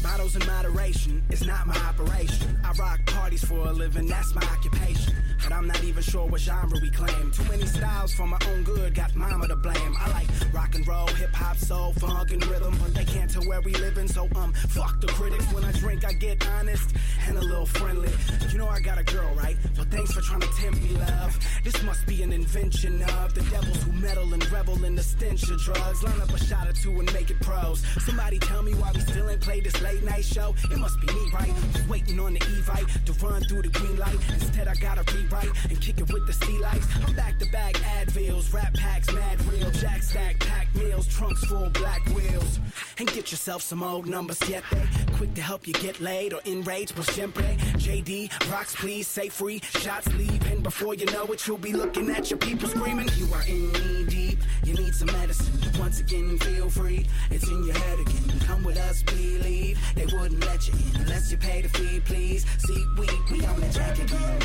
Bottles 0.03 0.35
in 0.35 0.45
moderation 0.45 1.23
is 1.29 1.45
not 1.45 1.65
my 1.65 1.77
operation. 1.77 2.59
I 2.63 2.73
rock 2.73 2.99
parties 3.05 3.43
for 3.45 3.57
a 3.57 3.71
living, 3.71 4.05
that's 4.07 4.35
my 4.35 4.43
occupation. 4.43 5.15
But 5.41 5.53
I'm 5.53 5.65
not 5.67 5.83
even 5.83 6.03
sure 6.03 6.25
what 6.25 6.41
genre 6.41 6.77
we 6.81 6.89
claim. 6.89 7.31
Too 7.31 7.43
many 7.45 7.65
styles 7.65 8.13
for 8.13 8.27
my 8.27 8.37
own 8.49 8.63
good, 8.63 8.93
got 8.95 9.15
mama 9.15 9.47
to 9.47 9.55
blame. 9.55 9.95
I 9.99 10.09
like 10.11 10.27
rock 10.53 10.75
and 10.75 10.87
roll, 10.87 11.07
hip 11.07 11.33
hop, 11.33 11.57
soul, 11.57 11.93
funk, 11.93 12.31
and 12.31 12.45
rhythm. 12.47 12.77
But 12.81 12.93
they 12.93 13.05
can't 13.05 13.29
tell 13.29 13.43
where 13.43 13.61
we 13.61 13.73
living, 13.75 14.07
so 14.07 14.27
um, 14.35 14.53
fuck 14.53 14.99
the 15.01 15.07
critics. 15.07 15.51
When 15.53 15.63
I 15.63 15.71
drink, 15.73 16.05
I 16.05 16.13
get 16.13 16.47
honest 16.49 16.95
and 17.27 17.37
a 17.37 17.41
little 17.41 17.65
friendly. 17.65 18.09
You 18.51 18.57
know 18.57 18.67
I 18.67 18.79
got 18.79 18.97
a 18.97 19.03
girl, 19.03 19.33
right? 19.35 19.57
But 19.75 19.89
thanks 19.89 20.13
for 20.13 20.21
trying 20.21 20.41
to 20.41 20.51
tempt 20.57 20.81
me, 20.81 20.91
love. 20.97 21.37
This 21.63 21.81
must 21.83 22.05
be 22.05 22.23
an 22.23 22.31
invention 22.31 23.01
of 23.03 23.33
the 23.33 23.41
devils 23.41 23.83
who 23.83 23.91
meddle 23.93 24.33
and 24.33 24.51
revel 24.51 24.83
in 24.85 24.95
the 24.95 25.03
stench 25.03 25.43
of 25.49 25.59
drugs. 25.61 26.03
Line 26.03 26.21
up 26.21 26.29
a 26.29 26.37
shot 26.39 26.67
or 26.67 26.73
two 26.73 26.97
and 26.99 27.13
make 27.13 27.29
it 27.31 27.39
pros. 27.41 27.83
Somebody 28.05 28.39
tell 28.39 28.63
me 28.63 28.73
why 28.75 28.91
we 28.93 29.01
still 29.01 29.29
ain't 29.29 29.41
played 29.41 29.65
this 29.65 29.81
late 29.81 29.92
night 30.01 30.25
show. 30.25 30.55
It 30.71 30.77
must 30.77 30.99
be 31.01 31.07
me, 31.13 31.31
right? 31.33 31.53
Was 31.73 31.87
waiting 31.87 32.19
on 32.19 32.33
the 32.33 32.39
Evite 32.39 33.05
to 33.05 33.25
run 33.25 33.43
through 33.43 33.63
the 33.63 33.69
green 33.69 33.97
light. 33.97 34.17
Instead, 34.33 34.67
I 34.67 34.75
gotta 34.75 35.03
rewrite 35.13 35.51
and 35.69 35.79
kick 35.79 35.99
it 35.99 36.11
with 36.11 36.25
the 36.27 36.33
sea 36.33 36.57
lights. 36.59 36.87
I'm 37.05 37.15
back 37.15 37.39
to 37.39 37.45
back 37.51 37.73
Advils, 37.75 38.53
rap 38.53 38.73
packs, 38.73 39.11
mad 39.13 39.43
real, 39.45 39.69
jack 39.71 40.01
stack, 40.03 40.39
pack 40.39 40.73
meals, 40.75 41.07
trunks 41.07 41.43
full 41.45 41.69
black 41.69 42.05
wheels. 42.07 42.59
And 42.97 43.07
get 43.07 43.31
yourself 43.31 43.61
some 43.61 43.83
old 43.83 44.05
numbers, 44.07 44.39
yet 44.47 44.63
they 44.71 44.87
quick 45.13 45.33
to 45.35 45.41
help 45.41 45.67
you 45.67 45.73
get 45.73 45.99
laid 45.99 46.33
or 46.33 46.41
enraged, 46.45 46.95
por 46.95 47.03
siempre. 47.03 47.43
JD, 47.77 48.51
rocks, 48.51 48.75
please, 48.75 49.07
say 49.07 49.29
free, 49.29 49.61
shots 49.79 50.07
leave. 50.13 50.51
And 50.51 50.63
before 50.63 50.93
you 50.93 51.05
know 51.07 51.25
it, 51.25 51.47
you'll 51.47 51.57
be 51.57 51.73
looking 51.73 52.09
at 52.09 52.29
your 52.29 52.39
people 52.39 52.69
screaming. 52.69 53.09
You 53.17 53.33
are 53.33 53.43
in 53.47 53.71
knee 53.73 54.05
deep, 54.05 54.39
you 54.63 54.73
need 54.73 54.93
some 54.93 55.07
medicine. 55.07 55.53
Once 55.79 55.99
again, 55.99 56.37
feel 56.39 56.69
free, 56.69 57.05
it's 57.31 57.47
in 57.47 57.63
your 57.63 57.75
head 57.75 57.99
again. 57.99 58.39
Come 58.41 58.63
with 58.63 58.77
us, 58.77 59.03
believe 59.03 59.82
they 59.95 60.05
wouldn't 60.05 60.45
let 60.45 60.67
you 60.67 60.73
in 60.73 61.01
unless 61.01 61.31
you 61.31 61.37
pay 61.37 61.61
the 61.61 61.69
fee, 61.69 61.99
please. 61.99 62.45
See, 62.59 62.85
we, 62.97 63.07
we 63.31 63.45
on 63.45 63.59
the 63.59 63.69
jack 63.69 63.99
again. 63.99 64.39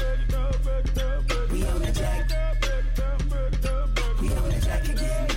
We 1.51 1.65
on 1.67 1.81
the 1.81 1.93
jack. 1.93 2.31
We 4.21 4.29
on 4.35 4.49
the 4.49 4.61
jack 4.61 4.89
again. 4.89 5.29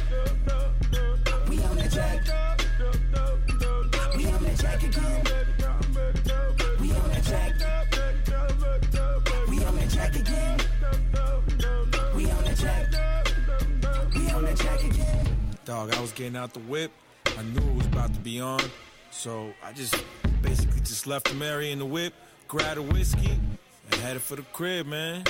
We 1.49 1.63
on 1.63 1.75
the 1.75 1.87
jack. 1.89 2.27
We 4.17 4.25
on 4.27 4.43
the 4.43 4.55
jack 4.55 4.83
again. 4.83 5.23
We 6.79 6.91
on 6.91 7.09
the 7.09 7.21
jack. 7.21 7.53
We 9.49 9.63
on 9.63 9.75
the 9.75 9.85
jack 9.87 10.15
again. 10.15 10.57
We 12.15 12.31
on 12.31 12.43
the 12.43 12.55
jack. 12.55 12.85
We 14.15 14.29
on 14.31 14.43
the 14.45 14.53
jack 14.55 14.83
again. 14.83 15.25
Dog, 15.65 15.93
I 15.95 16.01
was 16.01 16.11
getting 16.11 16.35
out 16.35 16.53
the 16.53 16.59
whip. 16.61 16.91
I 17.37 17.43
knew 17.43 17.61
it 17.61 17.75
was 17.75 17.85
about 17.85 18.13
to 18.13 18.19
be 18.19 18.39
on. 18.41 18.59
So 19.11 19.53
I 19.63 19.73
just 19.73 19.93
basically 20.41 20.79
just 20.79 21.05
left 21.05 21.33
Mary 21.35 21.71
in 21.71 21.79
the 21.79 21.85
whip, 21.85 22.13
grabbed 22.47 22.77
a 22.77 22.81
whiskey, 22.81 23.29
and 23.91 23.95
headed 24.01 24.21
for 24.21 24.37
the 24.37 24.41
crib, 24.53 24.87
man. 24.87 25.23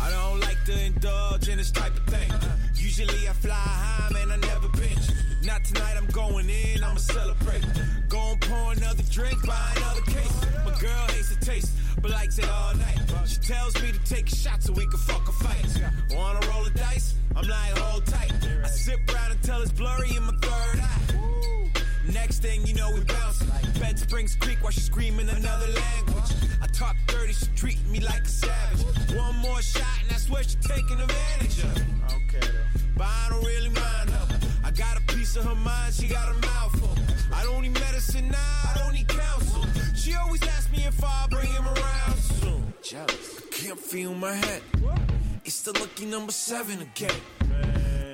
I 0.00 0.10
don't 0.10 0.40
like 0.40 0.64
to 0.66 0.84
indulge 0.84 1.48
in 1.48 1.58
this 1.58 1.70
type 1.70 1.92
of 1.96 2.04
thing. 2.06 2.30
Usually 2.76 3.28
I 3.28 3.32
fly 3.32 3.52
high, 3.52 4.12
man, 4.12 4.30
I 4.30 4.36
never 4.36 4.68
pinch. 4.68 5.06
Not 5.44 5.64
tonight, 5.64 5.96
I'm 5.96 6.06
going 6.06 6.48
in, 6.48 6.82
I'ma 6.82 6.96
celebrate. 6.96 7.64
Go 8.08 8.20
and 8.32 8.40
pour 8.40 8.72
another 8.72 9.02
drink, 9.10 9.44
buy 9.44 9.72
another 9.76 10.02
case. 10.02 10.40
My 10.64 10.78
girl 10.80 11.06
hates 11.08 11.34
the 11.34 11.44
taste, 11.44 11.72
but 12.00 12.10
likes 12.12 12.38
it 12.38 12.48
all 12.48 12.74
night. 12.76 13.00
She 13.26 13.38
tells 13.38 13.74
me 13.82 13.92
to 13.92 13.98
take 14.04 14.30
a 14.32 14.36
shot 14.36 14.62
so 14.62 14.72
we 14.72 14.86
can 14.86 14.98
fuck 15.00 15.28
a 15.28 15.32
fight. 15.32 15.66
Wanna 16.12 16.46
roll 16.46 16.64
the 16.64 16.70
dice? 16.70 17.14
I'm 17.36 17.46
like, 17.46 17.76
hold 17.76 18.06
tight. 18.06 18.32
I 18.62 18.68
sip 18.68 19.00
round 19.12 19.32
until 19.32 19.60
it's 19.62 19.72
blurry 19.72 20.14
in 20.14 20.22
my. 20.22 20.33
Next 22.24 22.38
thing 22.38 22.66
you 22.66 22.72
know, 22.72 22.90
we 22.90 23.00
bounce. 23.00 23.42
Bed 23.78 23.98
Springs 23.98 24.34
Creek 24.36 24.56
while 24.62 24.70
she 24.72 24.80
screaming 24.80 25.28
another 25.28 25.66
language. 25.66 26.32
I 26.62 26.66
talk 26.68 26.96
dirty, 27.06 27.34
she 27.34 27.44
treating 27.54 27.92
me 27.92 28.00
like 28.00 28.22
a 28.22 28.28
savage. 28.28 29.14
One 29.14 29.36
more 29.40 29.60
shot, 29.60 29.84
and 30.02 30.10
I 30.10 30.16
swear 30.16 30.42
she 30.42 30.56
taking 30.56 30.98
advantage 30.98 31.58
of. 31.64 31.76
Okay, 32.16 32.48
But 32.96 33.08
I 33.08 33.26
don't 33.28 33.44
really 33.44 33.68
mind 33.68 34.08
her. 34.08 34.40
I 34.64 34.70
got 34.70 34.96
a 34.96 35.02
piece 35.14 35.36
of 35.36 35.44
her 35.44 35.54
mind, 35.54 35.92
she 35.92 36.08
got 36.08 36.30
a 36.30 36.34
mouthful. 36.46 36.96
I 37.30 37.42
don't 37.42 37.60
need 37.60 37.74
medicine 37.74 38.30
now, 38.30 38.70
I 38.74 38.78
don't 38.78 38.94
need 38.94 39.08
counsel. 39.08 39.62
She 39.94 40.14
always 40.14 40.42
asks 40.44 40.72
me 40.72 40.78
if 40.86 41.04
I'll 41.04 41.28
bring 41.28 41.52
him 41.52 41.66
around 41.66 42.16
soon. 42.16 42.72
Jealous. 42.82 43.42
I 43.42 43.54
can't 43.54 43.78
feel 43.78 44.14
my 44.14 44.32
head. 44.32 44.62
It's 45.44 45.60
the 45.60 45.78
lucky 45.78 46.06
number 46.06 46.32
seven 46.32 46.80
again. 46.80 47.20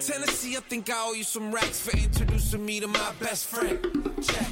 Tennessee, 0.00 0.56
I 0.56 0.60
think 0.60 0.88
I 0.88 0.94
owe 0.96 1.12
you 1.12 1.22
some 1.22 1.52
racks 1.52 1.78
for 1.78 1.94
introducing 1.94 2.64
me 2.64 2.80
to 2.80 2.88
my 2.88 3.12
best 3.20 3.46
friend. 3.46 3.78
Check. 4.22 4.48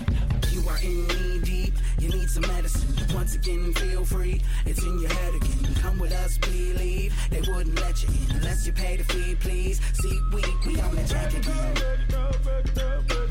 You 0.51 0.69
are 0.69 0.77
in 0.83 1.07
knee 1.09 1.41
deep, 1.43 1.75
you 1.99 2.11
need 2.11 2.29
some 2.29 2.43
medicine. 2.43 2.87
Once 3.15 3.35
again, 3.35 3.73
feel 3.73 4.05
free, 4.05 4.43
it's 4.67 4.83
in 4.85 4.99
your 4.99 5.11
head 5.11 5.35
again. 5.35 5.75
Come 5.77 5.99
with 6.01 6.13
us, 6.13 6.37
believe, 6.37 7.15
they 7.31 7.41
wouldn't 7.41 7.81
let 7.81 8.03
you 8.03 8.09
in 8.11 8.37
unless 8.37 8.67
you 8.67 8.75
pay 8.75 8.99
the 8.99 9.05
fee, 9.05 9.37
please. 9.37 9.81
See, 9.95 10.21
we, 10.35 10.43
we 10.67 10.81
on 10.83 10.95
the 10.95 11.05
jack 11.05 11.33
again. 11.33 11.75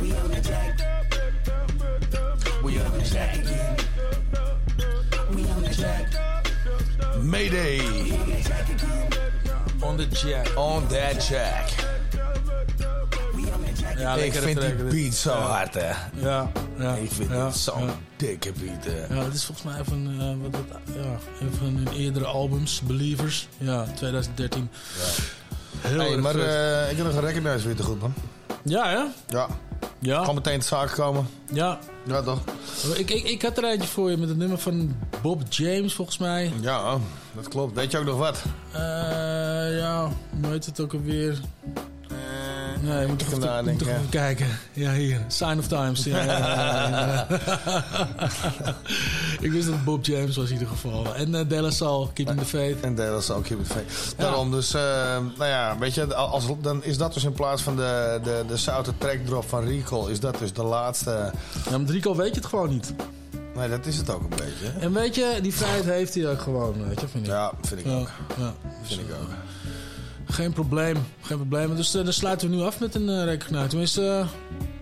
We 0.02 0.12
on 0.16 0.32
the 0.32 0.42
jack. 0.42 0.80
We 2.64 2.80
on 2.80 2.92
the 2.98 3.04
jack 3.04 3.38
again. 3.38 3.78
We 5.36 5.48
on 5.50 5.62
the 5.62 5.70
jack. 5.70 6.08
Mayday. 7.22 7.80
On 9.84 9.98
the 9.98 10.08
jack. 10.08 10.58
On 10.58 10.88
that 10.88 11.22
jack. 11.22 11.97
Ja, 13.98 14.16
ik 14.16 14.34
vind 14.34 14.62
die 14.62 14.74
beat 14.74 15.14
zo 15.14 15.32
hard, 15.32 15.74
hè. 15.74 15.92
Ja, 16.14 16.52
ja. 16.78 16.94
Ik 16.94 17.12
vind 17.12 17.30
het 17.30 17.56
zo'n 17.56 17.90
dikke 18.16 18.52
beat, 18.52 18.86
hè. 18.86 19.16
Ja, 19.16 19.24
het 19.24 19.34
is 19.34 19.46
volgens 19.46 19.74
mij 19.74 19.84
van, 19.84 20.16
eh, 20.20 20.28
wat, 20.42 20.52
wat, 20.52 20.96
ja, 20.96 21.18
een 21.46 21.54
van 21.54 21.68
hun 21.68 21.88
eerdere 21.88 22.26
albums, 22.26 22.82
Believers. 22.82 23.48
Ja, 23.58 23.86
2013. 23.96 24.70
Heel 25.82 26.00
Hey, 26.00 26.18
maar 26.18 26.36
eh, 26.36 26.92
ik 26.92 26.98
heb 26.98 27.06
nog 27.06 27.16
een 27.16 27.22
recognize 27.22 27.66
weer 27.66 27.76
te 27.76 27.84
goed, 27.84 28.02
man. 28.02 28.14
Ja, 28.64 28.90
hè? 28.90 29.04
Ja. 29.38 29.48
Ja. 30.00 30.24
Kan 30.24 30.36
meteen 30.36 30.60
te 30.60 30.68
zaken 30.68 30.96
komen. 30.96 31.28
Ja. 31.52 31.80
Ja, 32.06 32.22
toch? 32.22 32.40
Ik, 32.96 33.10
ik, 33.12 33.24
ik 33.24 33.42
had 33.42 33.58
er 33.58 33.64
eentje 33.64 33.88
voor 33.88 34.12
je 34.12 34.18
met 34.18 34.30
het 34.30 34.38
nummer 34.38 34.58
van 34.58 34.96
Bob 35.22 35.42
James, 35.50 35.94
volgens 35.94 36.18
mij. 36.18 36.52
Ja, 36.62 36.98
dat 37.36 37.48
klopt. 37.48 37.76
Weet 37.76 37.92
je 37.92 37.98
ook 37.98 38.06
nog 38.06 38.18
wat? 38.18 38.44
Eh, 38.72 39.78
ja, 39.78 40.10
hoe 40.42 40.52
heet 40.52 40.66
het 40.66 40.80
ook 40.80 40.94
alweer? 40.94 41.40
Nee, 42.82 43.02
je 43.02 43.08
moet 43.08 43.40
nadenken. 43.40 43.86
toch 43.86 43.96
even 43.96 44.10
kijken. 44.10 44.48
Ja, 44.74 44.92
hier. 44.94 45.22
Sign 45.28 45.58
of 45.58 45.68
Times. 45.68 46.04
Ja, 46.04 46.24
ja, 46.24 47.28
ik 49.40 49.52
wist 49.52 49.68
dat 49.68 49.84
Bob 49.84 50.06
James 50.06 50.36
was 50.36 50.46
in 50.48 50.54
ieder 50.54 50.68
geval. 50.68 51.16
En 51.16 51.34
uh, 51.34 51.40
De 51.48 51.62
La 51.62 51.70
Salle, 51.70 52.08
Keeping 52.14 52.40
the 52.40 52.46
Faith. 52.46 52.82
En 52.82 52.96
De 52.96 53.04
La 53.04 53.22
Salle, 53.22 53.42
Keeping 53.42 53.68
the 53.68 53.74
Faith. 53.74 54.14
Daarom 54.18 54.52
dus, 54.52 54.74
eh, 54.74 54.82
nou 55.38 55.50
ja, 55.50 55.78
weet 55.80 55.94
je, 55.94 56.16
als, 56.16 56.46
dan 56.62 56.84
is 56.84 56.98
dat 56.98 57.14
dus 57.14 57.24
in 57.24 57.34
plaats 57.34 57.62
van 57.62 57.76
de, 57.76 58.20
de, 58.24 58.44
de 58.48 58.58
zoute 58.58 58.92
track 58.98 59.18
drop 59.26 59.50
van 59.50 59.68
Recall, 59.68 60.12
is 60.12 60.20
dat 60.20 60.40
dus 60.40 60.54
de 60.54 60.64
laatste... 60.64 61.32
Ja, 61.70 61.78
met 61.78 61.90
Recall 61.90 62.16
weet 62.16 62.34
je 62.36 62.40
het 62.42 62.50
gewoon 62.50 62.70
niet. 62.70 62.94
Nee, 63.56 63.70
dat 63.70 63.86
is 63.86 63.98
het 63.98 64.10
ook 64.10 64.22
een 64.22 64.30
beetje. 64.30 64.80
En 64.80 64.94
weet 64.94 65.16
je, 65.16 65.40
die 65.42 65.54
vrijheid 65.54 65.86
heeft 65.86 66.14
hij 66.16 66.30
ook 66.30 66.42
gewoon, 66.42 66.88
weet 66.88 67.02
je, 67.02 67.08
vind 67.08 67.26
ik. 67.26 67.32
Ja, 67.32 67.52
vind 67.62 67.86
ik 67.86 67.92
ook. 67.92 68.10
Ja, 68.38 68.54
Vind 68.84 69.00
ik 69.02 69.08
ook. 69.22 69.30
Geen 70.30 70.54
probleem, 70.54 70.98
geen 71.22 71.38
probleem. 71.38 71.76
Dus 71.76 71.96
eh, 71.96 72.04
dan 72.04 72.14
sluiten 72.14 72.50
we 72.50 72.56
nu 72.56 72.62
af 72.62 72.80
met 72.80 72.96
een 72.96 73.10
uh. 73.52 73.64
Tenminste, 73.64 74.02
uh, 74.02 74.28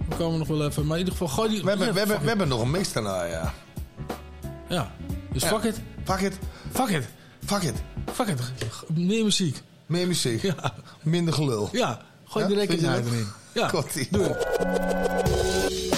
we 0.09 0.15
komen 0.15 0.39
nog 0.39 0.47
wel 0.47 0.65
even. 0.65 0.85
Maar 0.85 0.97
in 0.97 1.05
ieder 1.05 1.11
geval, 1.13 1.27
gooi 1.27 1.49
die... 1.49 1.63
We 1.63 1.69
hebben, 1.69 1.93
we 1.93 1.99
hebben, 1.99 2.21
we 2.21 2.27
hebben 2.27 2.47
nog 2.47 2.61
een 2.61 2.71
mix 2.71 2.93
daarna, 2.93 3.23
ja. 3.23 3.53
Ja, 4.69 4.91
dus 5.31 5.41
Ja. 5.41 5.47
fuck 5.47 5.63
it. 5.63 5.81
Fuck 6.03 6.19
it. 6.19 6.37
Fuck 6.75 6.89
it. 6.89 7.05
Fuck 7.45 7.61
it. 7.63 7.75
Fuck 8.13 8.27
it. 8.27 8.39
Meer 8.97 9.23
muziek. 9.23 9.61
Meer 9.85 10.07
muziek. 10.07 10.41
Ja. 10.41 10.73
Minder 11.01 11.33
gelul. 11.33 11.69
Ja, 11.71 12.01
gooi 12.27 12.45
Ja, 12.45 12.65
de 12.65 12.67
erin. 12.67 13.27
Ja, 13.53 13.71
doe 14.11 14.23
het. 14.23 15.94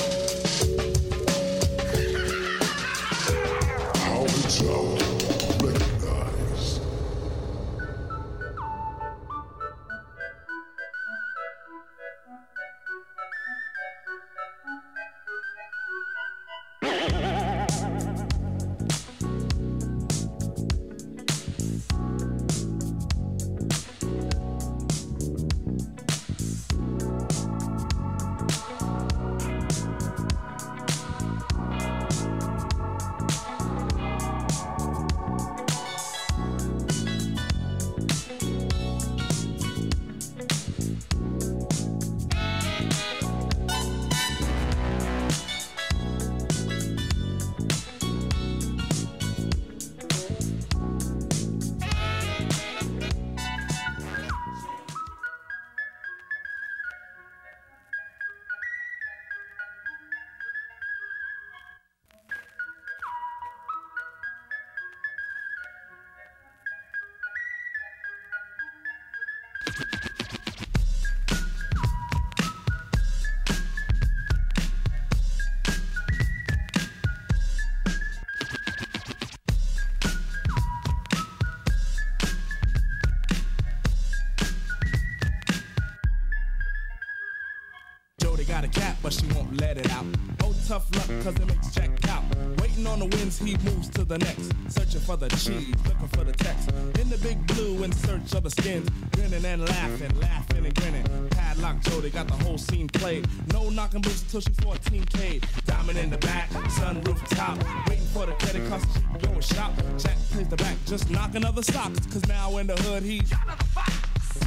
The 94.07 94.17
next. 94.17 94.51
Searching 94.69 95.01
for 95.01 95.17
the 95.17 95.27
cheese, 95.29 95.75
looking 95.85 96.07
for 96.07 96.23
the 96.23 96.31
text. 96.31 96.71
In 96.99 97.09
the 97.09 97.17
big 97.17 97.45
blue, 97.47 97.83
in 97.83 97.91
search 97.91 98.33
of 98.33 98.43
the 98.43 98.49
skins. 98.49 98.89
Grinning 99.11 99.43
and 99.43 99.67
laughing, 99.67 100.19
laughing 100.19 100.65
and 100.65 100.75
grinning. 100.75 101.05
Padlock 101.31 101.81
Jody 101.81 102.09
got 102.09 102.27
the 102.27 102.33
whole 102.45 102.57
scene 102.57 102.87
played. 102.87 103.27
No 103.51 103.69
knocking 103.69 104.01
boots 104.01 104.23
till 104.23 104.41
she's 104.41 104.55
14K. 104.57 105.43
Diamond 105.65 105.97
in 105.97 106.09
the 106.09 106.17
back, 106.19 106.49
sunroof 106.49 107.27
top. 107.35 107.57
Waiting 107.89 108.05
for 108.07 108.25
the 108.25 108.33
credit 108.33 108.67
card 108.69 108.81
so 108.81 108.87
she 108.93 109.01
can 109.01 109.19
go 109.19 109.29
and 109.31 109.43
shop. 109.43 109.73
Jack 109.97 110.17
plays 110.31 110.47
the 110.47 110.57
back, 110.57 110.77
just 110.85 111.09
knocking 111.09 111.45
other 111.45 111.63
socks. 111.63 112.05
Cause 112.07 112.25
now 112.27 112.57
in 112.57 112.67
the 112.67 112.75
hood, 112.75 113.03
he's. 113.03 113.33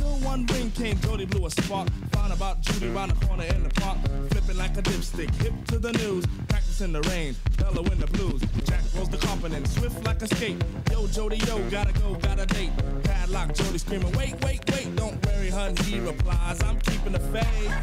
Till 0.01 0.17
one 0.21 0.47
ring 0.47 0.71
came, 0.71 0.99
Jody 1.01 1.27
blew 1.27 1.45
a 1.45 1.51
spark. 1.51 1.87
Found 2.13 2.33
about 2.33 2.63
Judy 2.63 2.89
round 2.89 3.13
the 3.13 3.27
corner 3.27 3.45
in 3.45 3.63
the 3.65 3.69
park. 3.69 3.99
Flipping 4.31 4.57
like 4.57 4.75
a 4.79 4.83
dipstick, 4.83 5.31
hip 5.43 5.53
to 5.67 5.79
the 5.79 5.93
news. 5.93 6.25
Practicing 6.49 6.93
the 6.93 7.03
rain, 7.03 7.37
bellow 7.59 7.85
in 7.85 7.99
the 7.99 8.07
blues. 8.07 8.41
Jack 8.65 8.81
rolls 8.97 9.11
the 9.11 9.19
confident, 9.19 9.69
swift 9.69 10.03
like 10.07 10.23
a 10.23 10.27
skate. 10.27 10.57
Yo, 10.91 11.07
Jody, 11.09 11.37
yo, 11.47 11.59
gotta 11.69 11.93
go, 12.01 12.15
got 12.15 12.41
a 12.41 12.47
date. 12.47 12.71
Padlock, 13.05 13.55
Jody 13.55 13.77
screaming, 13.77 14.13
wait, 14.13 14.43
wait, 14.43 14.61
wait. 14.73 14.97
Don't 14.97 15.23
worry, 15.27 15.51
hun, 15.51 15.77
he 15.85 16.01
replies, 16.01 16.63
I'm 16.63 16.81
keeping 16.81 17.13
the 17.13 17.21
faith. 17.21 17.75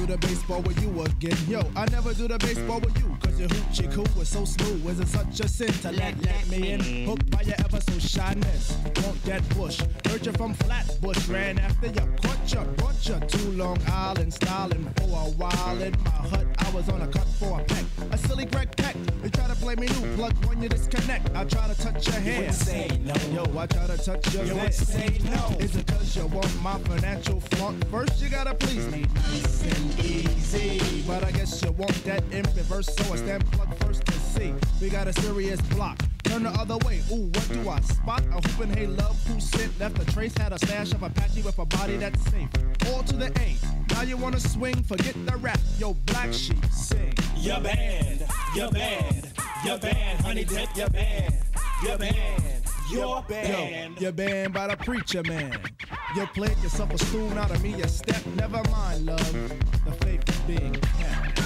Do 0.00 0.06
the 0.06 0.18
baseball 0.18 0.62
with 0.62 0.80
you 0.82 1.02
again. 1.02 1.36
Yo, 1.48 1.60
I 1.76 1.84
never 1.90 2.14
do 2.14 2.26
the 2.26 2.38
baseball 2.38 2.80
with 2.80 2.96
you, 2.98 3.16
cause 3.22 3.38
your 3.38 3.48
hoochie 3.48 3.92
coo 3.92 4.04
was 4.18 4.28
so 4.28 4.44
smooth. 4.44 4.88
Is 4.88 5.00
it 5.00 5.08
such 5.08 5.40
a 5.40 5.48
sin 5.48 5.72
to 5.82 5.92
let, 5.92 6.14
let 6.24 6.48
me 6.48 6.72
in? 6.72 7.06
Hooked 7.06 7.30
by 7.30 7.42
your 7.42 7.56
ever 7.58 7.80
so 7.80 7.98
shyness. 7.98 8.76
Want 9.02 9.22
that 9.24 9.46
bush. 9.50 9.80
Heard 10.06 10.24
you 10.24 10.32
from 10.32 10.54
Flatbush, 10.54 11.28
ran 11.28 11.58
after 11.58 11.88
you, 11.88 12.06
caught 12.22 12.52
you, 12.52 12.60
brought 12.76 13.08
you 13.08 13.20
to 13.20 13.50
Long 13.50 13.78
Island, 13.88 14.32
styling 14.32 14.84
for 14.96 15.04
a 15.04 15.30
while. 15.36 15.82
In 15.82 15.94
my 16.04 16.10
hut, 16.10 16.46
was 16.80 16.88
on 16.94 17.02
a 17.02 17.06
cut 17.08 17.26
for 17.38 17.60
a 17.60 17.64
peck. 17.64 17.84
A 18.10 18.18
silly 18.18 18.46
Greg 18.46 18.74
Peck. 18.76 18.96
You 19.22 19.28
try 19.30 19.46
to 19.46 19.54
play 19.56 19.74
me 19.74 19.86
new, 19.86 20.16
plug 20.16 20.32
when 20.46 20.62
you 20.62 20.68
disconnect. 20.68 21.28
I 21.34 21.44
try 21.44 21.68
to 21.68 21.74
touch 21.82 22.06
your 22.06 22.16
hair. 22.16 22.46
would 22.46 22.54
say 22.54 22.88
no. 23.04 23.14
Yo, 23.32 23.58
I 23.58 23.66
try 23.66 23.86
to 23.86 23.98
touch 23.98 24.34
your 24.34 24.44
You 24.44 24.72
say 24.72 25.18
no. 25.24 25.56
Is 25.58 25.76
it 25.76 25.86
cause 25.86 26.16
you 26.16 26.26
want 26.26 26.62
my 26.62 26.78
financial 26.78 27.40
flunk? 27.40 27.86
First, 27.88 28.22
you 28.22 28.30
gotta 28.30 28.54
please 28.54 28.86
me 28.90 29.04
nice 29.14 29.62
and 29.62 30.00
easy. 30.00 31.04
But 31.06 31.22
I 31.24 31.32
guess 31.32 31.62
you 31.62 31.72
want 31.72 32.02
that 32.04 32.22
in 32.32 32.44
reverse, 32.56 32.86
so 32.86 33.12
I 33.12 33.16
stand 33.16 33.44
plug 33.52 33.74
first 33.80 34.06
to 34.06 34.12
see. 34.12 34.54
We 34.80 34.88
got 34.88 35.06
a 35.06 35.12
serious 35.12 35.60
block. 35.72 35.98
Turn 36.24 36.44
the 36.44 36.50
other 36.50 36.78
way. 36.78 37.00
Ooh, 37.12 37.26
what 37.34 37.48
do 37.52 37.68
I 37.68 37.80
spot? 37.80 38.22
A 38.32 38.40
hoopin' 38.40 38.74
hey 38.74 38.86
love 38.86 39.18
who 39.26 39.38
sent 39.38 39.78
left 39.78 39.98
a 40.00 40.06
trace. 40.12 40.36
Had 40.38 40.52
a 40.52 40.58
stash 40.58 40.92
of 40.92 41.02
Apache 41.02 41.42
with 41.42 41.58
a 41.58 41.66
body 41.66 41.96
that's 41.98 42.22
safe. 42.30 42.48
All 42.86 43.02
to 43.02 43.16
the 43.16 43.26
A. 43.40 43.79
Now 43.92 44.02
you 44.02 44.16
wanna 44.16 44.40
swing? 44.40 44.82
Forget 44.82 45.14
the 45.26 45.36
rap. 45.36 45.60
Yo, 45.78 45.94
black 46.06 46.32
sheep, 46.32 46.64
sing. 46.70 47.14
Your 47.36 47.60
band, 47.60 48.24
your 48.54 48.70
band, 48.70 49.32
your 49.64 49.78
band, 49.78 50.20
honey 50.20 50.44
dip, 50.44 50.74
your 50.76 50.88
band, 50.90 51.34
your 51.82 51.98
band, 51.98 52.62
your 52.90 53.22
band. 53.22 53.96
Yo, 53.96 54.02
you're 54.02 54.12
banned 54.12 54.52
by 54.52 54.66
the 54.66 54.76
preacher 54.76 55.22
man. 55.22 55.58
You 56.16 56.26
played 56.28 56.58
yourself 56.58 56.92
a 56.92 56.98
spoon 56.98 57.38
out 57.38 57.50
of 57.50 57.62
me, 57.62 57.80
a 57.82 57.88
step. 57.88 58.24
Never 58.36 58.62
mind, 58.70 59.06
love. 59.06 59.32
The 59.84 59.92
faith 60.04 60.28
is 60.28 60.38
being 60.40 60.74
kept. 60.74 61.39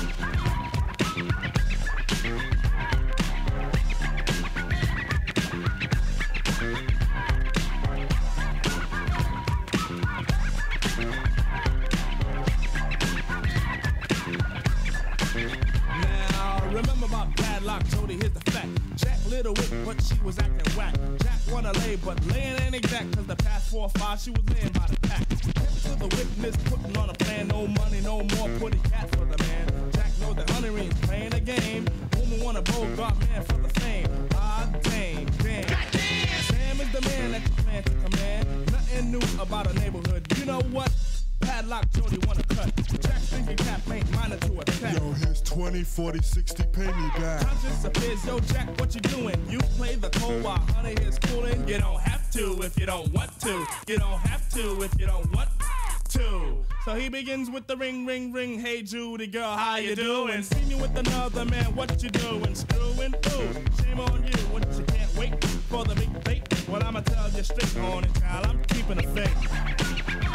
Little 19.35 19.55
Wick, 19.55 19.71
but 19.85 20.01
she 20.01 20.15
was 20.23 20.39
acting 20.39 20.77
whack. 20.77 20.95
Jack 21.19 21.41
wanna 21.51 21.73
lay, 21.81 21.97
but 21.97 22.25
laying 22.27 22.55
ain't 22.63 22.77
exact, 22.77 23.17
cause 23.17 23.27
the 23.27 23.35
past 23.35 23.69
four 23.69 23.87
or 23.87 23.91
five, 23.99 24.21
she 24.21 24.31
was 24.31 24.49
laying 24.55 24.69
by 24.69 24.87
the 24.87 24.97
pack. 25.09 25.29
To 25.29 25.97
the 25.99 26.07
witness, 26.17 26.57
putting 26.71 26.97
on 26.97 27.11
a 27.11 27.15
plan, 27.15 27.49
no 27.49 27.67
money, 27.67 28.01
no 28.01 28.23
more, 28.37 28.49
putting 28.61 28.79
cat 28.83 29.11
for 29.11 29.25
the 29.25 29.37
man. 29.43 29.91
Jack 29.93 30.13
knows 30.21 30.37
that 30.37 30.49
Honey 30.51 30.71
Reen's 30.71 30.95
playing 31.01 31.35
a 31.35 31.41
game. 31.41 31.85
Woman 32.17 32.45
want 32.45 32.59
a 32.59 32.63
Bogart 32.63 33.19
man 33.29 33.43
for 33.43 33.59
the 33.59 33.81
fame. 33.81 34.07
Ah, 34.35 34.69
dang, 34.83 35.27
damn. 35.43 35.67
Sam 36.45 36.81
is 36.81 36.93
the 36.93 37.01
man 37.01 37.33
that 37.33 37.43
you 37.43 37.65
plan 37.65 37.83
to 37.83 37.91
command. 37.91 38.71
Nothing 38.71 39.11
new 39.11 39.43
about 39.43 39.67
a 39.69 39.75
neighborhood. 39.81 40.33
You 40.39 40.45
know 40.45 40.61
what? 40.71 40.93
Padlock 41.41 41.91
Jody 41.91 42.19
wanna 42.25 42.45
cut. 42.45 42.74
Jack's 42.99 43.29
thinking 43.29 43.57
cap 43.57 43.81
ain't 43.91 44.11
minor 44.13 44.37
to 44.37 44.61
attack. 44.61 44.95
Yo, 44.99 45.13
here's 45.13 45.41
20, 45.43 45.83
40, 45.83 46.23
60, 46.23 46.63
pay 46.73 46.87
me 46.87 47.09
back. 47.19 47.47
Conscious 47.47 47.85
appears, 47.85 48.25
yo 48.25 48.39
Jack, 48.41 48.69
what 48.81 48.95
you 48.95 49.01
doing? 49.01 49.45
You 49.49 49.59
play 49.77 49.95
the 49.97 50.11
cold 50.11 50.43
while 50.43 50.59
honey 50.75 50.95
is 50.95 51.19
cooling. 51.19 51.67
You 51.69 51.79
don't 51.79 52.01
have 52.01 52.31
to 52.33 52.61
if 52.63 52.79
you 52.79 52.87
don't 52.87 53.13
want 53.13 53.39
to. 53.41 53.67
You 53.89 53.99
don't 53.99 54.19
have 54.21 54.49
to 54.51 54.83
if 54.83 54.99
you 55.01 55.07
don't 55.07 55.35
want 55.35 55.49
to. 56.11 56.65
So 56.85 56.95
he 56.95 57.09
begins 57.09 57.51
with 57.51 57.67
the 57.67 57.77
ring, 57.77 58.05
ring, 58.05 58.31
ring. 58.33 58.61
Hey 58.61 58.83
Judy 58.83 59.27
girl, 59.27 59.57
how 59.57 59.77
you 59.77 59.97
doing? 59.97 60.43
See 60.43 60.65
me 60.67 60.75
with 60.75 60.97
another 60.97 61.45
man, 61.47 61.75
what 61.75 62.03
you 62.03 62.11
doing? 62.11 62.55
Screwing? 62.55 63.15
Ooh, 63.15 63.83
shame 63.83 64.01
on 64.01 64.23
you. 64.23 64.39
What 64.53 64.71
you 64.77 64.85
can't 64.85 65.17
wait 65.17 65.43
for 65.43 65.85
the 65.85 65.95
big 65.95 66.25
bait? 66.25 66.69
Well, 66.69 66.83
I'ma 66.85 67.01
tell 67.01 67.31
you 67.31 67.43
straight 67.43 67.85
on 67.85 68.05
it, 68.05 68.15
child. 68.21 68.47
I'm 68.47 68.63
keeping 68.65 68.99
a 68.99 69.03
faith. 69.15 70.34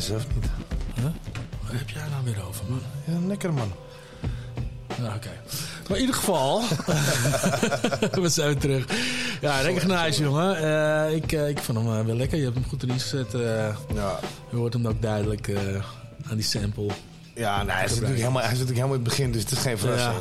Reizen, 0.00 0.16
of 0.16 0.34
niet? 0.34 0.50
Waar 1.62 1.78
heb 1.78 1.90
jij 1.90 2.08
nou 2.10 2.24
weer 2.24 2.46
over, 2.48 2.64
man? 2.68 2.80
Ja, 3.04 3.26
lekker 3.26 3.52
man. 3.52 3.72
Ja, 5.02 5.14
oké. 5.14 5.30
Maar 5.88 5.96
in 5.96 6.00
ieder 6.00 6.14
geval, 6.14 6.60
we 8.22 8.28
zijn 8.28 8.46
weer 8.46 8.58
terug. 8.58 8.86
Ja, 9.40 9.62
lekker 9.62 10.12
jongen. 10.12 10.56
Eh, 10.56 11.14
ik, 11.14 11.32
eh, 11.32 11.48
ik 11.48 11.58
vond 11.58 11.78
hem 11.78 11.98
eh, 11.98 12.04
wel 12.04 12.16
lekker. 12.16 12.38
Je 12.38 12.44
hebt 12.44 12.56
hem 12.56 12.64
goed 12.64 12.82
erin 12.82 13.00
gezet. 13.00 13.32
ja. 13.94 14.20
Je 14.50 14.56
hoort 14.56 14.72
hem 14.72 14.86
ook 14.86 15.02
duidelijk 15.02 15.50
aan 16.30 16.36
die 16.36 16.44
sample. 16.44 16.90
Ja, 17.40 17.62
nee, 17.62 17.74
hij, 17.74 17.84
is 17.84 17.90
natuurlijk 17.90 18.18
helemaal, 18.18 18.42
hij 18.42 18.52
is 18.52 18.58
natuurlijk 18.58 18.76
helemaal 18.86 18.96
in 18.98 19.04
het 19.04 19.08
begin, 19.16 19.32
dus 19.32 19.42
het 19.42 19.50
is 19.52 19.58
geen 19.58 19.78
verrassing. 19.78 20.14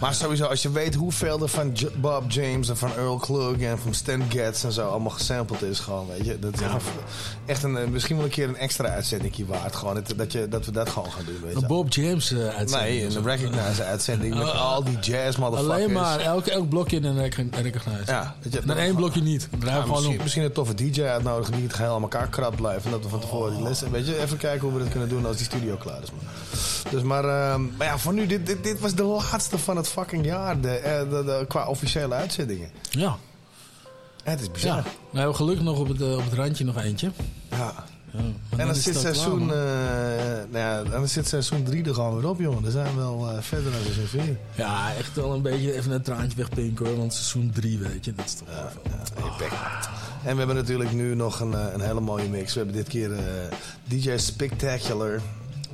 Maar 0.00 0.14
sowieso, 0.14 0.44
als 0.44 0.62
je 0.62 0.70
weet 0.70 0.94
hoeveel 0.94 1.42
er 1.42 1.48
van 1.48 1.70
J- 1.74 1.86
Bob 1.96 2.30
James 2.30 2.68
en 2.68 2.76
van 2.76 2.90
Earl 2.96 3.16
Klug 3.16 3.58
en 3.60 3.78
van 3.78 3.94
Stan 3.94 4.22
Getz 4.28 4.64
en 4.64 4.72
zo 4.72 4.88
allemaal 4.88 5.10
gesampled 5.10 5.62
is, 5.62 5.78
gewoon, 5.78 6.06
weet 6.08 6.24
je. 6.26 6.38
Dat 6.38 6.54
is 6.54 6.60
echt, 6.60 6.72
een, 6.72 6.80
echt 7.46 7.62
een, 7.62 7.76
eh, 7.76 7.86
misschien 7.86 8.16
wel 8.16 8.24
een 8.24 8.30
keer 8.30 8.48
een 8.48 8.56
extra 8.56 8.88
uitzending 8.88 9.46
waard. 9.46 9.76
Gewoon, 9.76 9.94
dat, 9.94 10.12
dat, 10.16 10.32
je, 10.32 10.48
dat 10.48 10.64
we 10.64 10.72
dat 10.72 10.88
gewoon 10.88 11.10
gaan 11.12 11.24
doen, 11.24 11.40
weet 11.42 11.52
je. 11.52 11.60
Een 11.60 11.66
Bob 11.66 11.92
James 11.92 12.32
eh 12.32 12.38
uitzending. 12.38 12.72
Nee, 12.98 13.16
een 13.16 13.24
Recognize 13.24 13.84
uitzending 13.84 14.34
met 14.34 14.50
al 14.68 14.84
die 14.84 14.98
jazz 14.98 15.36
motherfuckers. 15.36 15.80
Alleen 15.82 15.92
maar 15.92 16.20
elk, 16.20 16.46
elk 16.46 16.68
blokje 16.68 16.96
in 16.96 17.04
een 17.04 17.18
recog- 17.20 17.60
recognize. 17.62 18.02
Ja, 18.06 18.34
weet 18.42 18.52
je, 18.52 18.60
dan 18.64 18.76
één 18.76 18.94
blokje 18.94 19.22
niet. 19.22 19.48
Ja, 19.64 19.84
misschien, 19.86 20.18
misschien 20.22 20.42
een 20.42 20.52
toffe 20.52 20.74
DJ 20.74 21.02
uitnodigen 21.02 21.52
die 21.54 21.62
het 21.62 21.74
geheel 21.74 21.94
aan 21.94 22.02
elkaar 22.02 22.28
krap 22.28 22.56
blijft. 22.56 22.84
En 22.84 22.90
dat 22.90 23.02
we 23.02 23.08
van 23.08 23.20
tevoren 23.20 23.56
die. 23.56 23.90
Weet 23.90 24.06
je, 24.06 24.20
even 24.22 24.36
kijken 24.36 24.60
hoe 24.68 24.72
we 24.72 24.78
dat 24.82 24.88
kunnen 24.88 25.08
doen 25.08 25.26
als 25.28 25.36
die 25.36 25.46
studio 25.46 25.76
klaar 25.76 26.02
is. 26.02 26.10
Man. 26.10 26.20
Dus 26.90 27.02
maar, 27.02 27.24
ehm, 27.24 27.62
maar 27.76 27.86
ja, 27.86 27.98
voor 27.98 28.12
nu, 28.12 28.26
dit, 28.26 28.46
dit, 28.46 28.62
dit 28.64 28.80
was 28.80 28.94
de 28.94 29.02
laatste 29.02 29.58
van 29.58 29.76
het 29.76 29.88
fucking 29.88 30.24
jaar. 30.24 30.60
De, 30.60 30.70
eh, 30.70 30.98
de, 31.10 31.24
de- 31.24 31.44
qua 31.48 31.66
officiële 31.66 32.14
uitzendingen. 32.14 32.70
Ja. 32.90 33.16
Het 34.22 34.40
is 34.40 34.50
bizar. 34.50 34.76
Ja. 34.76 34.82
We 35.10 35.18
hebben 35.18 35.36
gelukkig 35.36 35.64
nog 35.64 35.78
op 35.78 35.88
het, 35.88 36.00
eh, 36.00 36.12
op 36.16 36.24
het 36.24 36.32
randje 36.32 36.64
nog 36.64 36.76
eentje. 36.82 37.10
Ja. 37.50 37.84
Ja, 38.12 38.20
maar 38.50 38.58
En 38.60 38.66
dan 38.66 38.74
zit, 38.74 38.96
seizoen, 38.96 39.40
eh, 39.40 39.56
nou 40.50 40.58
ja, 40.58 40.82
dan 40.82 41.08
zit 41.08 41.28
seizoen 41.28 41.62
3 41.62 41.84
er 41.84 41.94
gewoon 41.94 42.20
weer 42.20 42.28
op, 42.30 42.40
jongen. 42.40 42.62
Dan 42.62 42.72
zijn 42.72 42.94
we 42.94 43.00
wel 43.00 43.28
eh, 43.30 43.42
verder 43.42 43.72
dan 43.72 43.80
seizoen 43.82 44.06
4. 44.06 44.36
Ja, 44.54 44.94
echt 44.94 45.14
wel 45.14 45.32
een 45.34 45.42
beetje 45.42 45.74
even 45.74 45.92
een 45.92 46.02
traantje 46.02 46.36
wegpinken 46.36 46.86
hoor. 46.86 46.96
Want 46.96 47.12
seizoen 47.14 47.50
3, 47.54 47.78
weet 47.78 48.04
je, 48.04 48.14
dat 48.14 48.24
is 48.24 48.34
toch 48.34 48.48
wel 48.48 48.66
even... 48.66 49.58
En 50.24 50.32
we 50.32 50.38
hebben 50.38 50.56
natuurlijk 50.56 50.92
nu 50.92 51.14
nog 51.14 51.40
een, 51.40 51.54
eh, 51.54 51.64
een 51.72 51.80
hele 51.80 52.00
mooie 52.00 52.28
mix. 52.28 52.52
We 52.54 52.58
hebben 52.58 52.76
dit 52.76 52.88
keer 52.88 53.12
eh, 53.12 53.20
DJ 53.84 54.16
Spectacular. 54.16 55.20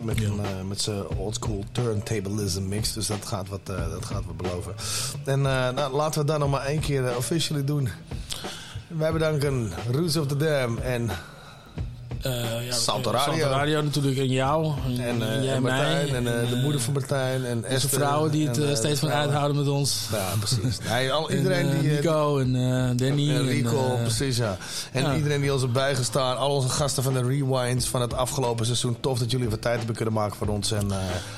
Met, 0.01 0.23
een, 0.25 0.41
eh, 0.45 0.63
met 0.69 0.81
zijn 0.81 1.09
oldschool 1.09 1.65
turntablism 1.73 2.69
mix. 2.69 2.93
Dus 2.93 3.07
dat 3.07 3.25
gaat 3.27 3.49
wat, 3.49 3.61
eh, 3.65 3.91
dat 3.91 4.05
gaat 4.05 4.25
wat 4.27 4.37
beloven. 4.37 4.75
En 5.25 5.39
eh, 5.39 5.71
nou, 5.71 5.95
laten 5.95 6.21
we 6.21 6.27
dat 6.27 6.39
nog 6.39 6.51
maar 6.51 6.65
één 6.65 6.81
keer 6.81 7.03
uh, 7.05 7.17
officially 7.17 7.65
doen. 7.65 7.89
Wij 8.87 9.13
bedanken 9.13 9.71
Roots 9.93 10.17
of 10.17 10.27
the 10.27 10.37
Dam 10.37 10.79
en 10.79 11.11
Eh, 12.25 12.67
ja, 13.37 13.49
Radio. 13.49 13.83
Natuurlijk 13.83 14.19
en 14.19 14.29
jou. 14.29 14.73
En, 14.87 15.01
En, 15.01 15.23
eh, 15.23 15.35
en 15.35 15.45
jij 15.45 15.55
en 15.55 15.63
mij. 15.63 15.73
Martijn 15.73 16.27
en, 16.27 16.43
eh, 16.43 16.51
de 16.51 16.57
moeder 16.57 16.81
van 16.81 16.93
Martijn. 16.93 17.45
En 17.45 17.65
Esther 17.65 17.91
vrouwen 17.91 18.31
die 18.31 18.49
het 18.49 18.59
en, 18.59 18.77
steeds 18.77 19.01
de 19.01 19.07
van 19.07 19.17
uithouden 19.17 19.57
met 19.57 19.69
ons. 19.69 20.09
Ja, 20.13 20.29
precies. 20.39 20.79
Nee, 20.89 21.13
al, 21.13 21.31
iedereen 21.37 21.69
En, 21.69 21.81
die... 21.81 21.91
Nico 21.91 22.39
en 22.39 22.53
Danny. 22.97 23.35
En 23.35 23.47
Rico, 23.47 23.99
precies 24.03 24.37
ja. 24.37 24.57
En 24.93 25.03
ja. 25.03 25.15
iedereen 25.15 25.41
die 25.41 25.53
ons 25.53 25.61
heeft 25.61 25.73
bijgestaan. 25.73 26.37
Al 26.37 26.51
onze 26.51 26.69
gasten 26.69 27.03
van 27.03 27.13
de 27.13 27.23
rewinds 27.23 27.89
van 27.89 28.01
het 28.01 28.15
afgelopen 28.15 28.67
seizoen. 28.67 28.97
Tof 29.01 29.19
dat 29.19 29.31
jullie 29.31 29.49
wat 29.49 29.63
tijd 29.63 29.77
hebben 29.77 29.97
kunnen 29.97 30.15
maken 30.15 30.37
voor 30.37 30.49
ons. 30.49 30.73
En 30.73 30.89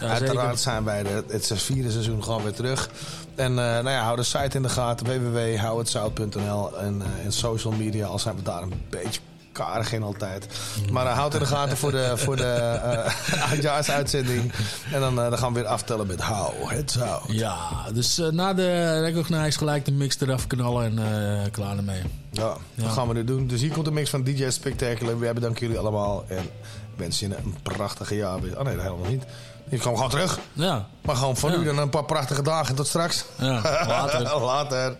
Ja, 0.00 0.08
uiteraard 0.08 0.40
zeker. 0.40 0.58
zijn 0.58 0.84
wij 0.84 1.02
de, 1.02 1.24
het 1.28 1.52
vierde 1.54 1.90
seizoen 1.90 2.24
gewoon 2.24 2.42
weer 2.42 2.54
terug. 2.54 2.90
En 3.34 3.54
nou 3.54 3.90
ja, 3.90 4.02
hou 4.02 4.16
de 4.16 4.22
site 4.22 4.56
in 4.56 4.62
de 4.62 4.68
gaten. 4.68 5.06
www.howitzout.nl 5.06 6.78
en, 6.78 7.02
en 7.24 7.32
social 7.32 7.72
media. 7.72 8.06
Al 8.06 8.18
zijn 8.18 8.36
we 8.36 8.42
daar 8.42 8.62
een 8.62 8.72
beetje 8.90 9.20
karig 9.57 9.93
in 9.93 10.03
altijd. 10.03 10.47
Maar 10.93 11.07
uh, 11.07 11.12
houd 11.12 11.35
in 11.35 11.41
de 11.41 11.47
gaten 11.47 11.77
voor 11.77 11.91
de, 11.91 12.12
voor 12.16 12.37
de 12.37 12.81
uitjaarshuitzending. 13.51 14.53
En 14.93 15.01
dan, 15.01 15.19
uh, 15.19 15.31
dan 15.31 15.39
gaan 15.39 15.53
we 15.53 15.61
weer 15.61 15.69
aftellen 15.69 16.07
met 16.07 16.23
How 16.23 16.70
Het 16.70 16.91
Zou. 16.91 17.33
Ja, 17.35 17.59
dus 17.93 18.20
na 18.31 18.55
de 18.55 19.01
Recognize 19.01 19.59
gelijk 19.59 19.85
de 19.85 19.93
mix 19.93 20.20
eraf 20.20 20.47
knallen 20.47 20.99
en 20.99 21.51
klaar 21.51 21.77
ermee. 21.77 22.03
Ja, 22.31 22.57
dat 22.74 22.93
gaan 22.93 23.09
we 23.09 23.15
nu 23.15 23.24
doen. 23.24 23.47
Dus 23.47 23.61
hier 23.61 23.73
komt 23.73 23.85
de 23.85 23.91
mix 23.91 24.11
van 24.11 24.24
DJ 24.24 24.51
Spectacular. 24.51 25.19
Wij 25.19 25.33
bedanken 25.33 25.61
jullie 25.66 25.78
allemaal. 25.78 26.24
En 26.28 26.49
wensen 26.97 27.28
je 27.28 27.37
een 27.37 27.57
prachtige 27.62 28.16
jaar. 28.16 28.37
Oh 28.37 28.43
nee, 28.43 28.74
dat 28.74 28.85
helemaal 28.85 29.11
niet. 29.11 29.24
Ik 29.69 29.81
kom 29.81 29.95
gewoon 29.95 30.11
terug. 30.11 30.39
Ja. 30.53 30.87
Maar 31.03 31.16
gewoon 31.16 31.37
van 31.37 31.51
Ja. 31.51 31.59
nu 31.59 31.65
dan 31.65 31.78
een 31.78 31.91
paar 31.91 32.05
prachtige 32.05 32.43
dagen. 32.43 32.74
Tot 32.74 32.87
straks. 32.87 33.24
Ja, 33.39 33.61
later. 33.87 34.41
later. 34.41 34.97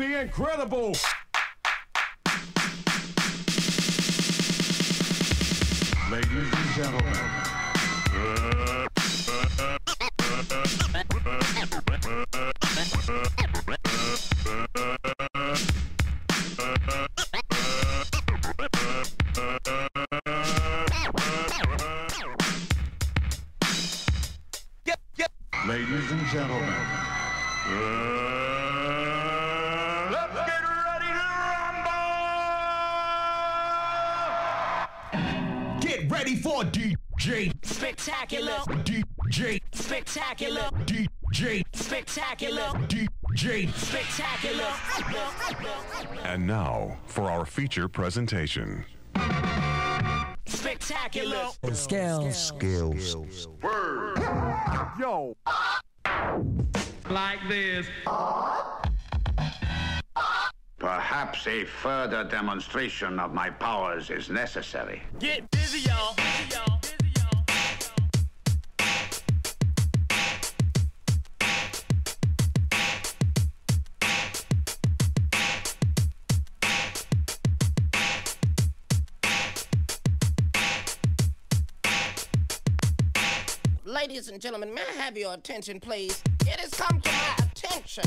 The 0.00 0.20
incredible. 0.20 0.94
DJ 43.40 43.72
Spectacular. 43.74 44.68
And 46.24 46.46
now 46.46 46.98
for 47.06 47.30
our 47.30 47.46
feature 47.46 47.88
presentation. 47.88 48.84
Spectacular. 50.44 51.48
Skills. 51.72 52.36
Skills. 52.36 53.48
Word. 53.62 54.18
Yo. 54.98 55.34
Like 57.08 57.38
this. 57.48 57.86
Perhaps 60.78 61.46
a 61.46 61.64
further 61.64 62.24
demonstration 62.24 63.18
of 63.18 63.32
my 63.32 63.48
powers 63.48 64.10
is 64.10 64.28
necessary. 64.28 65.02
Get 65.18 65.50
busy, 65.50 65.88
y'all. 65.88 66.14
Ladies 84.10 84.28
and 84.28 84.40
gentlemen, 84.40 84.74
may 84.74 84.80
I 84.80 85.02
have 85.02 85.16
your 85.16 85.34
attention, 85.34 85.78
please? 85.78 86.20
It 86.40 86.58
has 86.58 86.70
come 86.70 87.00
to 87.00 87.12
my 87.12 87.46
attention 87.46 88.02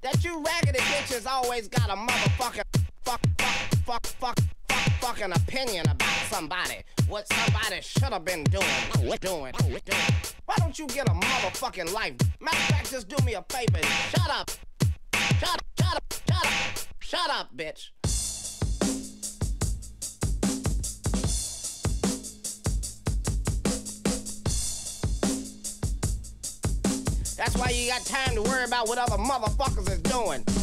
that 0.00 0.24
you 0.24 0.42
raggedy 0.42 0.80
bitches 0.80 1.28
always 1.28 1.68
got 1.68 1.88
a 1.90 1.94
motherfucking 1.94 2.64
fuck, 3.04 3.20
fuck, 3.38 3.56
fuck, 3.86 4.04
fuck, 4.04 4.36
fuck, 4.66 4.92
fucking 5.00 5.30
opinion 5.30 5.88
about 5.88 6.18
somebody. 6.28 6.82
What 7.06 7.28
somebody 7.32 7.82
should 7.82 8.12
have 8.12 8.24
been 8.24 8.42
doing. 8.42 8.66
Doing, 8.94 9.20
doing. 9.20 9.54
Why 10.46 10.56
don't 10.58 10.76
you 10.76 10.88
get 10.88 11.08
a 11.08 11.12
motherfucking 11.12 11.92
life? 11.92 12.14
Matter 12.40 12.56
of 12.56 12.62
fact, 12.64 12.90
just 12.90 13.08
do 13.08 13.24
me 13.24 13.34
a 13.34 13.44
favor. 13.48 13.78
Shut 14.10 14.28
up. 14.28 14.50
Shut 15.38 15.54
up, 15.54 15.64
shut 15.78 15.94
up, 15.94 16.14
shut 16.26 16.46
up. 16.46 16.52
Shut 16.98 17.30
up, 17.30 17.56
bitch. 17.56 17.90
That's 27.42 27.56
why 27.56 27.70
you 27.70 27.90
got 27.90 28.04
time 28.04 28.36
to 28.36 28.42
worry 28.42 28.62
about 28.62 28.86
what 28.86 28.98
other 28.98 29.16
motherfuckers 29.16 29.90
is 29.90 30.00
doing. 30.02 30.61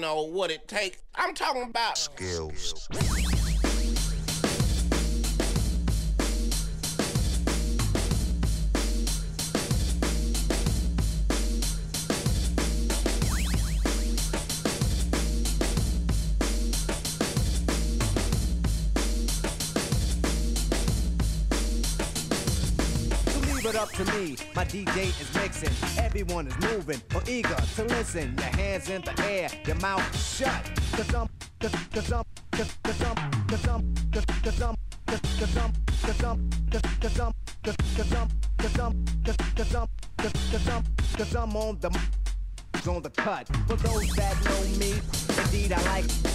Don't 0.00 0.16
know 0.16 0.22
what 0.22 0.50
it 0.50 0.68
takes. 0.68 0.98
I'm 1.14 1.34
talking 1.34 1.62
about 1.62 1.98
skills. 1.98 2.47
DJ 24.68 25.18
is 25.18 25.34
mixing. 25.34 26.04
Everyone 26.04 26.46
is 26.46 26.58
moving 26.60 27.00
or 27.14 27.22
eager 27.26 27.56
to 27.76 27.84
listen. 27.84 28.36
Your 28.36 28.56
hands 28.56 28.90
in 28.90 29.00
the 29.00 29.18
air, 29.24 29.48
your 29.66 29.76
mouth 29.76 30.04
shut. 30.14 30.70
Cause 30.92 31.14
I'm, 31.14 31.28
cause, 31.58 31.74
cause 31.90 32.12
I'm, 32.12 32.24
cause, 32.52 32.76
cause 32.82 33.02
I'm, 33.02 33.46
cause 33.46 33.66
I'm, 33.66 33.94
cause, 34.12 34.24
cause 34.42 34.60
I'm, 34.60 34.76
cause, 35.06 35.20
cause 35.38 35.56
I'm, 35.56 35.72
cause 36.02 36.22
I'm, 36.22 36.50
cause, 36.70 36.82
cause 37.00 37.20
I'm, 37.20 37.32
cause, 37.64 37.76
cause 37.96 38.12
I'm, 38.12 38.28
cause 38.58 38.78
I'm, 38.78 39.04
cause, 39.24 39.36
cause 39.56 39.74
I'm, 39.74 39.88
cause, 40.18 40.32
cause 40.50 40.68
I'm, 40.68 40.84
cause 41.16 41.34
I'm 41.34 41.56
on 41.56 41.78
the 41.80 41.98
on 42.86 43.02
the 43.02 43.10
cut. 43.10 43.48
For 43.66 43.76
those 43.76 44.14
that 44.16 44.44
know 44.44 44.78
me, 44.78 44.94
indeed 45.44 45.72
I 45.72 45.82
like 45.84 46.27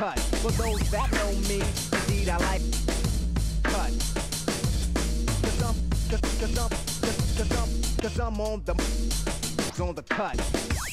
cut. 0.00 0.18
For 0.18 0.50
those 0.52 0.90
that 0.92 1.12
know 1.12 1.30
me, 1.46 1.60
indeed 1.92 2.30
I 2.30 2.38
like 2.38 2.62
cut. 3.62 3.92
Cause 5.42 5.62
I'm, 5.62 5.74
cause, 6.08 6.20
cause 6.40 6.58
I'm, 6.58 6.70
cause, 6.70 7.36
cause 7.36 7.52
I'm, 7.60 8.00
cause 8.00 8.18
I'm 8.18 8.40
on 8.40 8.62
the 8.64 8.72
on 9.82 9.94
the 9.94 10.02
cut. 10.02 10.89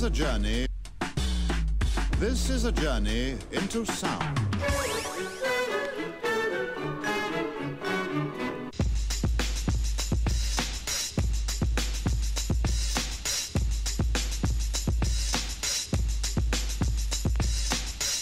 Is 0.00 0.06
a 0.06 0.10
journey. 0.10 0.66
This 2.18 2.48
is 2.48 2.64
a 2.64 2.72
journey 2.72 3.36
into 3.52 3.84
sound. 3.84 4.38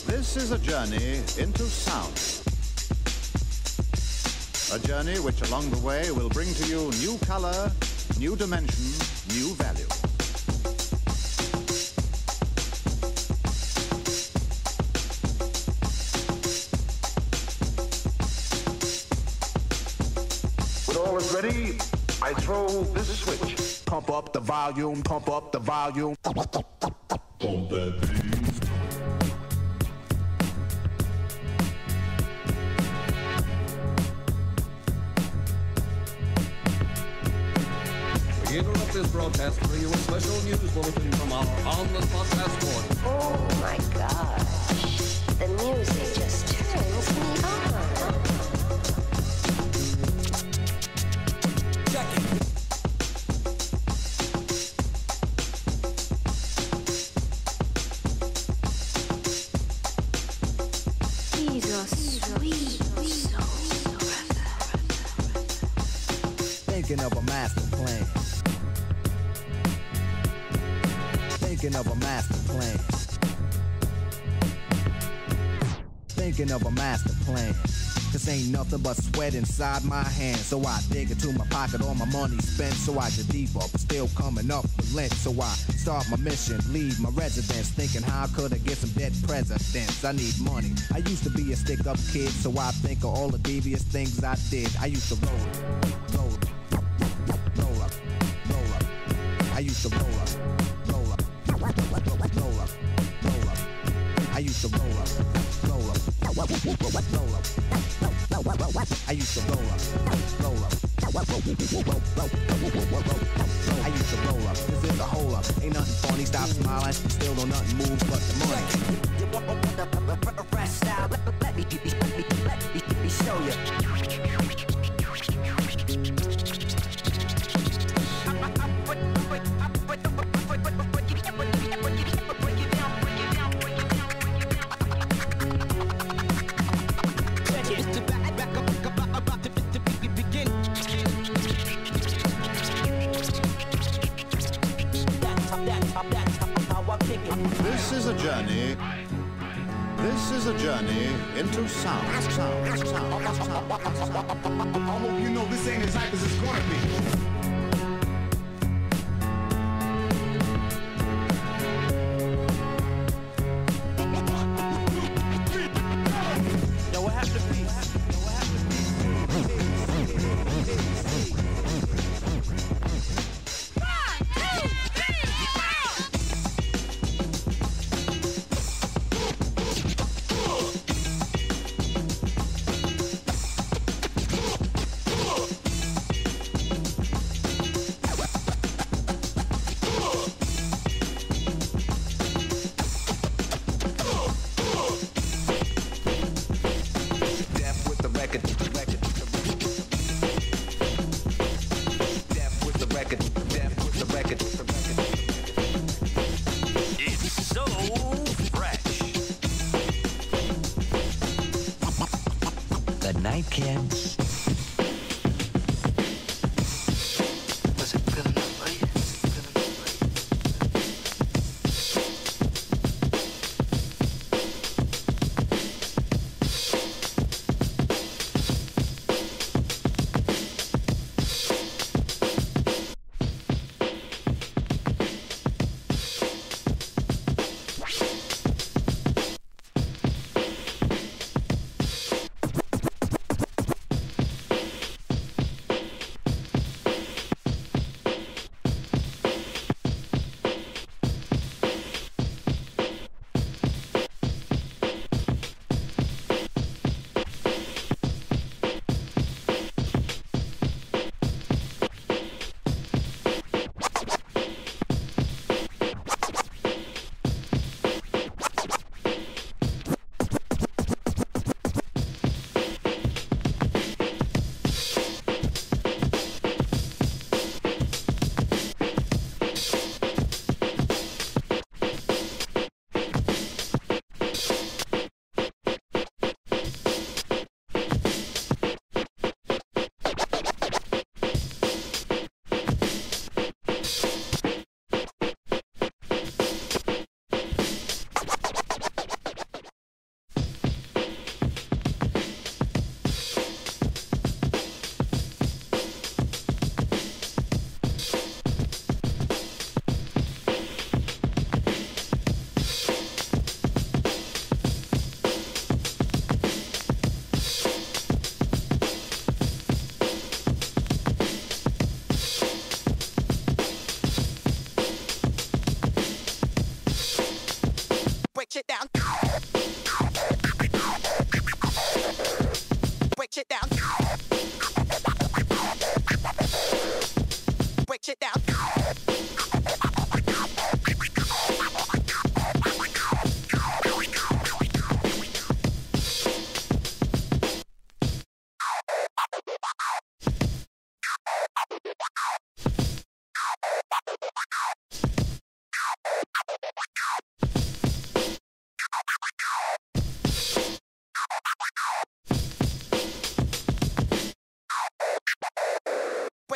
This 0.06 0.36
is 0.36 0.50
a 0.50 0.58
journey 0.58 1.20
into 1.38 1.62
sound. 1.62 2.14
A 4.72 4.84
journey 4.84 5.20
which 5.20 5.42
along 5.42 5.70
the 5.70 5.78
way 5.78 6.10
will 6.10 6.28
bring 6.30 6.52
to 6.54 6.66
you 6.66 6.90
new 6.98 7.16
color, 7.18 7.70
new 8.18 8.34
dimension, 8.34 8.84
new 9.28 9.54
value. 9.54 10.07
Ready, 21.42 21.78
I 22.20 22.32
throw 22.34 22.66
this 22.94 23.18
switch. 23.20 23.84
Pump 23.84 24.10
up 24.10 24.32
the 24.32 24.40
volume, 24.40 25.02
pump 25.02 25.28
up 25.28 25.52
the 25.52 25.60
volume. 25.60 26.16
Pump 26.22 26.36
that 26.36 27.94
We 38.50 38.58
interrupt 38.58 38.92
this 38.92 39.12
broadcast 39.12 39.60
to 39.60 39.68
bring 39.68 39.82
you 39.82 39.90
a 39.90 39.96
special 39.98 40.42
news 40.42 40.72
bulletin 40.72 41.12
from 41.12 41.32
our 41.32 41.46
on-the-spot 41.66 42.26
passport. 42.30 42.84
Oh 43.04 43.36
my 43.60 43.76
gosh. 43.94 45.20
The 45.38 45.48
music 45.48 46.14
just 46.14 46.48
turns 46.48 47.14
me 47.14 47.44
on. 47.44 47.67
Master 76.88 77.12
plan. 77.26 77.52
This 78.12 78.26
ain't 78.28 78.48
nothing 78.48 78.80
but 78.80 78.96
sweat 78.96 79.34
inside 79.34 79.84
my 79.84 80.02
hands. 80.02 80.46
So 80.46 80.64
I 80.64 80.80
dig 80.90 81.10
into 81.10 81.30
my 81.32 81.46
pocket, 81.48 81.82
all 81.82 81.94
my 81.94 82.06
money 82.06 82.38
spent. 82.38 82.72
So 82.72 82.98
I 82.98 83.10
get 83.10 83.28
deeper, 83.28 83.60
but 83.72 83.80
still 83.80 84.08
coming 84.16 84.50
up 84.50 84.64
with 84.78 84.94
lint. 84.94 85.12
So 85.12 85.30
I 85.32 85.52
start 85.84 86.08
my 86.10 86.16
mission, 86.16 86.58
leave 86.72 86.98
my 86.98 87.10
residence. 87.10 87.68
Thinking 87.68 88.02
how 88.02 88.26
could 88.28 88.54
I 88.54 88.58
get 88.58 88.78
some 88.78 88.90
dead 88.90 89.12
presidents? 89.26 90.02
I 90.02 90.12
need 90.12 90.34
money. 90.40 90.72
I 90.94 90.98
used 90.98 91.24
to 91.24 91.30
be 91.30 91.52
a 91.52 91.56
stick 91.56 91.86
up 91.86 91.98
kid, 92.12 92.30
so 92.30 92.50
I 92.58 92.70
think 92.80 93.00
of 93.00 93.10
all 93.16 93.28
the 93.28 93.38
devious 93.38 93.82
things 93.82 94.24
I 94.24 94.36
did. 94.48 94.70
I 94.80 94.86
used 94.86 95.08
to 95.10 95.16
roll 95.26 96.07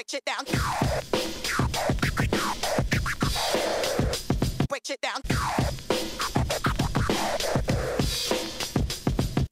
break 0.03 0.11
shit 0.11 0.25
down. 0.25 0.45
Break 4.69 4.85
shit 4.85 5.01
down. 5.01 5.21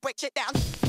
Break 0.02 0.18
shit 0.18 0.34
down. 0.34 0.79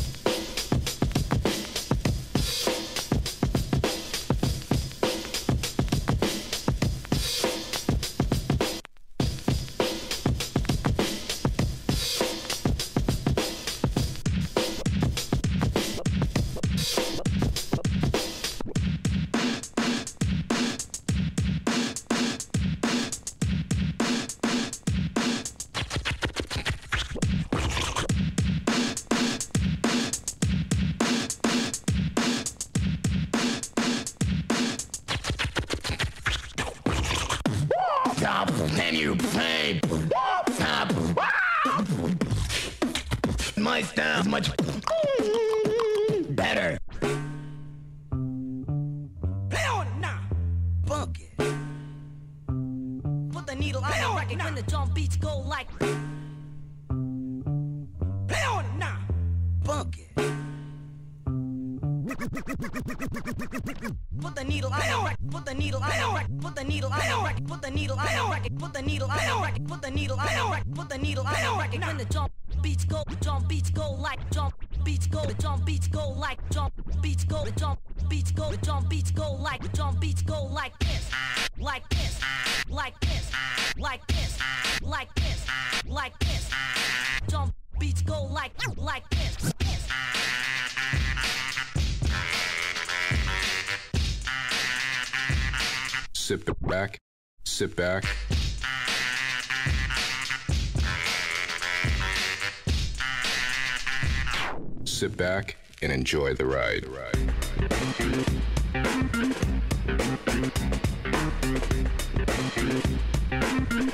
Enjoy 106.01 106.33
the 106.33 106.45
ride. 106.47 106.83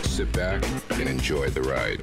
Sit 0.06 0.32
back 0.32 0.64
and 0.92 1.10
enjoy 1.10 1.50
the 1.50 1.62
ride. 1.64 2.00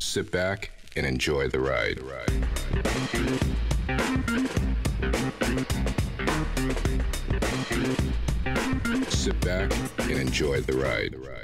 Sit 0.00 0.32
back 0.32 0.72
and 0.96 1.06
enjoy 1.06 1.46
the 1.46 1.60
ride. 1.60 2.00
Sit 9.08 9.40
back 9.42 9.72
and 10.00 10.18
enjoy 10.18 10.60
the 10.62 10.72
ride. 10.72 11.39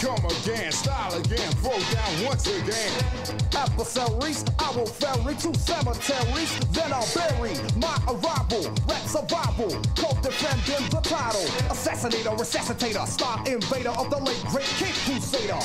Come 0.00 0.24
again, 0.24 0.72
style 0.72 1.14
again, 1.14 1.50
throw 1.62 1.78
down 1.92 2.24
once 2.24 2.46
again. 2.46 2.92
Adversaries, 3.56 4.44
I 4.58 4.70
will 4.76 4.86
ferry 4.86 5.34
to 5.36 5.54
cemeteries, 5.58 6.58
then 6.70 6.92
I'll 6.92 7.08
bury 7.14 7.54
my 7.76 7.96
arrival. 8.06 8.72
Rap 8.88 9.06
survival, 9.06 9.70
co-defending 9.96 10.88
the 10.90 11.00
title. 11.02 11.46
Assassinator, 11.72 12.36
resuscitator, 12.36 13.06
star 13.06 13.42
invader 13.46 13.90
of 13.90 14.10
the 14.10 14.18
late 14.18 14.44
great 14.46 14.66
King 14.76 14.92
Crusader. 15.04 15.60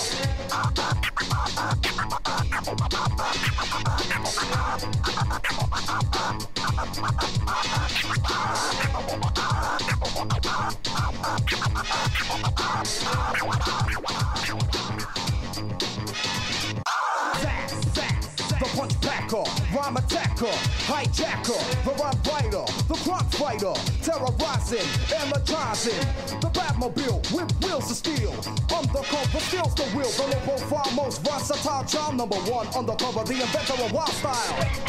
I'm 31.81 32.15
number 32.15 32.35
one 32.35 32.67
on 32.75 32.85
the 32.85 32.93
cover, 32.93 33.23
the 33.23 33.41
inventor 33.41 33.73
of 33.73 33.91
wild 33.91 34.09
style. 34.09 34.80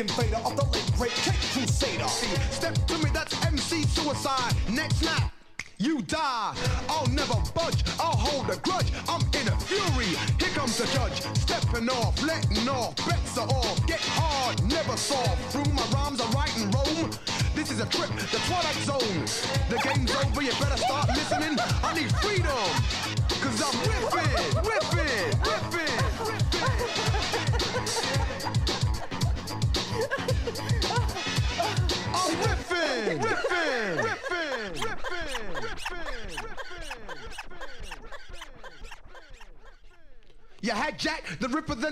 Invader 0.00 0.36
of 0.44 0.54
the 0.56 0.64
late 0.64 0.92
great 0.96 1.10
Cape 1.10 1.34
Crusader. 1.52 1.77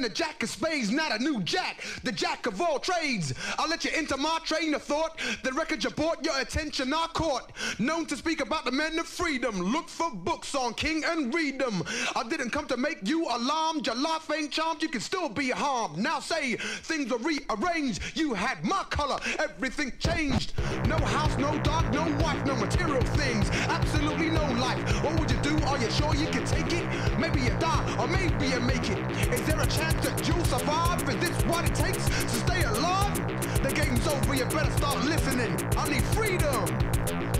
The 0.00 0.02
Ripper, 0.02 0.08
the 0.08 0.14
Jack 0.14 0.42
of 0.42 0.48
Spades, 0.48 0.90
not 0.90 1.12
a 1.12 1.22
new 1.22 1.42
Jack, 1.42 1.82
the 2.02 2.12
Jack 2.12 2.46
of 2.46 2.60
all 2.60 2.78
trades. 2.78 3.34
I'll 3.58 3.68
let 3.68 3.84
you 3.84 3.90
into 3.96 4.16
my 4.16 4.38
train 4.44 4.74
of 4.74 4.82
thought. 4.82 5.18
The 5.42 5.52
record 5.52 5.84
you 5.84 5.90
bought, 5.90 6.24
your 6.24 6.38
attention 6.40 6.92
I 6.92 7.06
caught. 7.12 7.52
Known 7.78 8.06
to 8.06 8.16
speak 8.16 8.40
about 8.40 8.64
the 8.64 8.72
men 8.72 8.98
of 8.98 9.06
freedom. 9.06 9.60
Look 9.60 9.88
for 9.88 10.10
books 10.10 10.54
on 10.54 10.74
King 10.74 11.04
and 11.04 11.34
read 11.34 11.58
them. 11.58 11.82
I 12.14 12.28
didn't 12.28 12.50
come 12.50 12.66
to 12.68 12.76
make 12.76 12.98
you 13.04 13.26
alarmed. 13.28 13.86
Your 13.86 13.96
life 13.96 14.30
ain't 14.30 14.52
charmed, 14.52 14.82
you 14.82 14.88
can 14.88 15.00
still 15.00 15.28
be 15.28 15.50
harmed. 15.50 15.98
Now 15.98 16.20
say 16.20 16.56
things 16.56 17.10
were 17.10 17.18
rearranged. 17.18 18.16
You 18.16 18.34
had 18.34 18.64
my 18.64 18.84
color, 18.90 19.18
everything 19.38 19.92
changed. 19.98 20.52
No 20.86 20.96
no 21.38 21.58
dog, 21.58 21.92
no 21.92 22.04
wife, 22.22 22.44
no 22.44 22.56
material 22.56 23.02
things. 23.16 23.50
Absolutely 23.68 24.30
no 24.30 24.44
life. 24.52 24.80
What 25.04 25.18
would 25.20 25.30
you 25.30 25.38
do? 25.38 25.56
Are 25.66 25.78
you 25.78 25.90
sure 25.90 26.14
you 26.14 26.26
can 26.26 26.44
take 26.44 26.72
it? 26.72 26.84
Maybe 27.18 27.40
you 27.40 27.50
die, 27.58 27.96
or 27.98 28.08
maybe 28.08 28.46
you 28.46 28.60
make 28.60 28.88
it. 28.88 28.98
Is 29.32 29.42
there 29.46 29.60
a 29.60 29.66
chance 29.66 30.06
that 30.06 30.26
you'll 30.26 30.44
survive? 30.44 31.08
Is 31.08 31.16
this 31.16 31.44
what 31.44 31.64
it 31.68 31.74
takes 31.74 32.04
to 32.04 32.28
stay 32.28 32.62
alive? 32.62 33.16
The 33.62 33.72
game's 33.72 34.06
over, 34.06 34.34
you 34.34 34.44
better 34.46 34.70
start 34.72 35.04
listening. 35.04 35.52
I 35.76 35.88
need 35.88 36.04
freedom, 36.14 36.66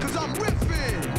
cause 0.00 0.16
I'm 0.16 0.34
riffing, 0.34 1.18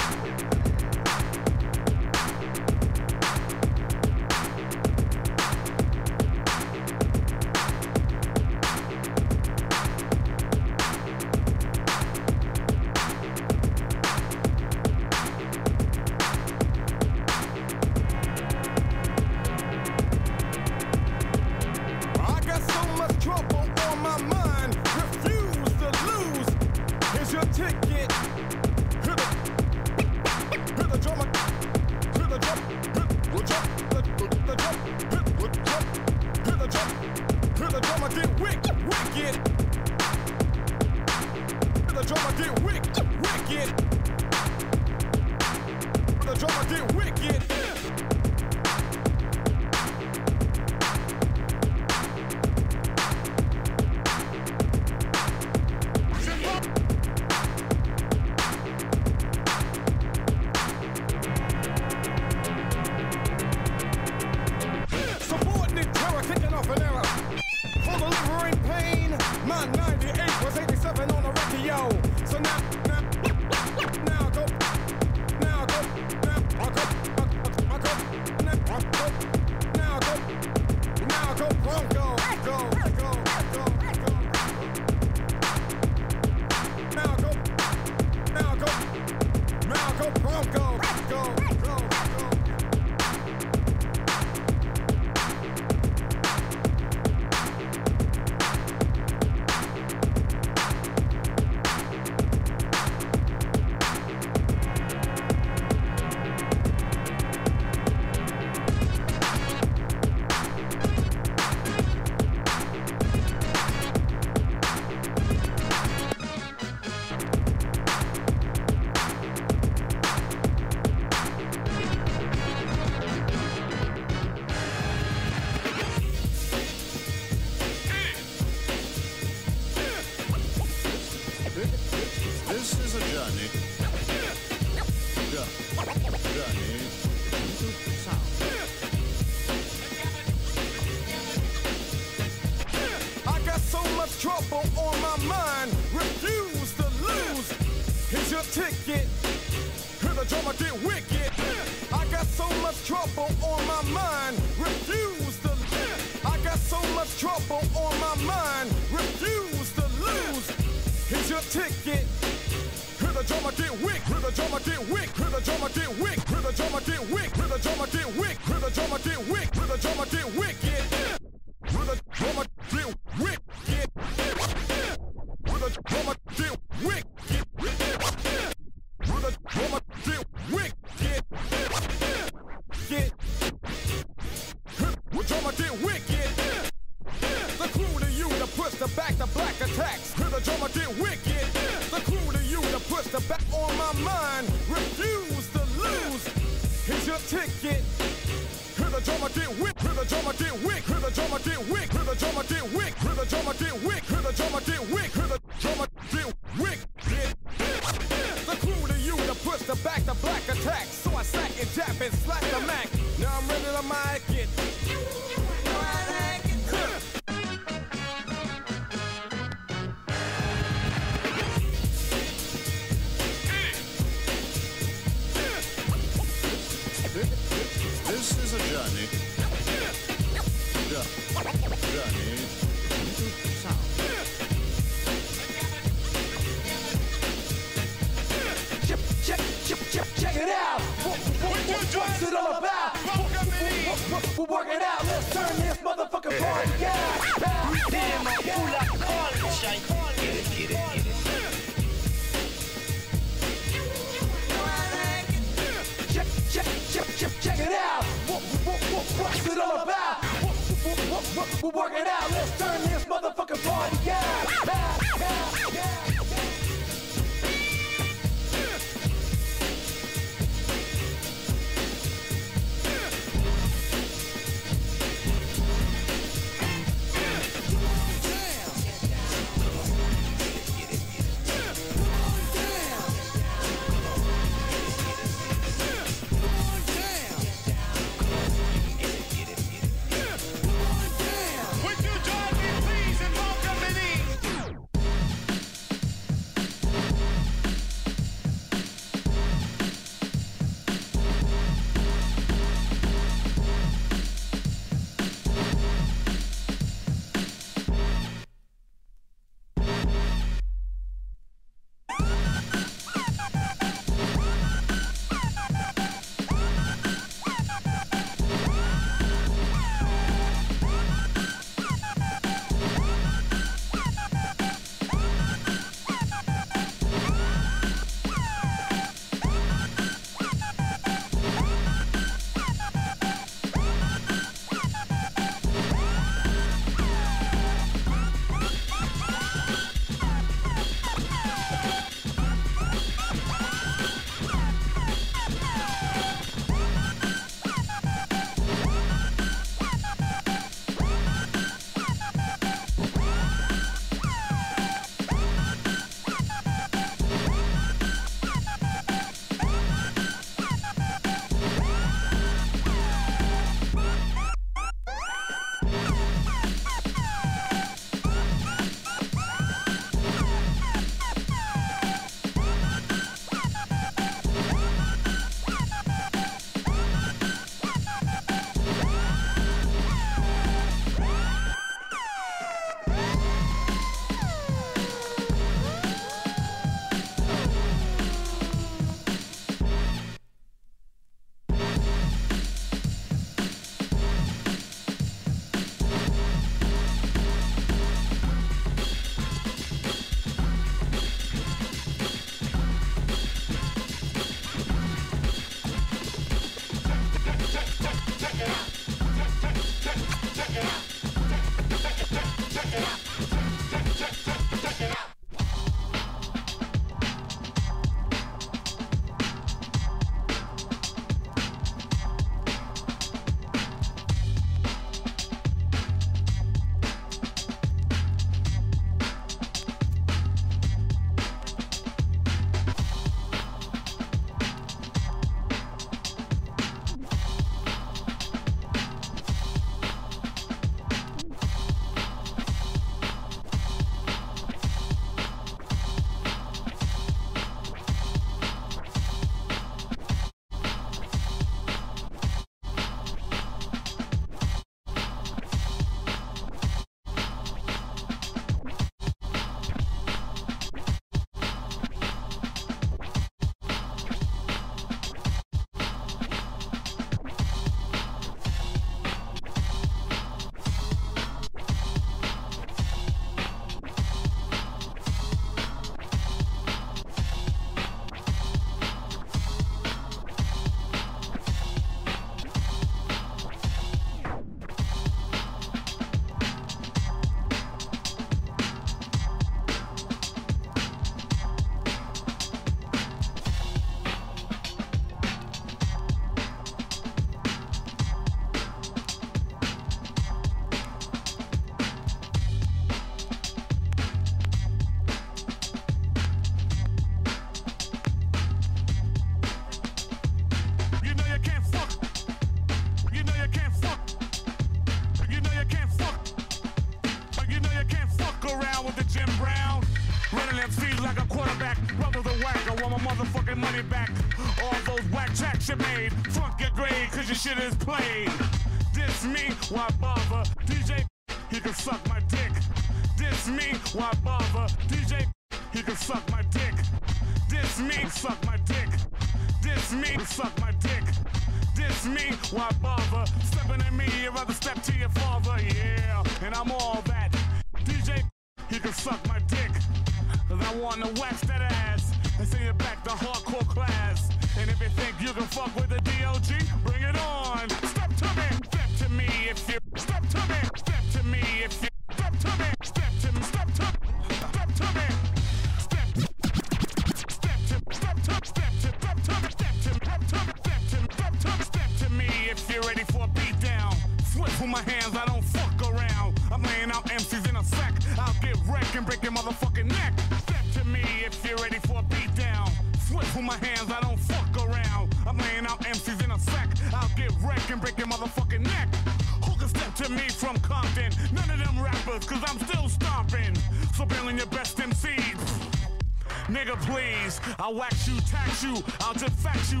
I'll 597.84 597.92
wax 597.92 598.26
you, 598.26 598.40
tax 598.50 598.82
you, 598.82 599.04
I'll 599.20 599.34
defact 599.34 599.92
you. 599.92 600.00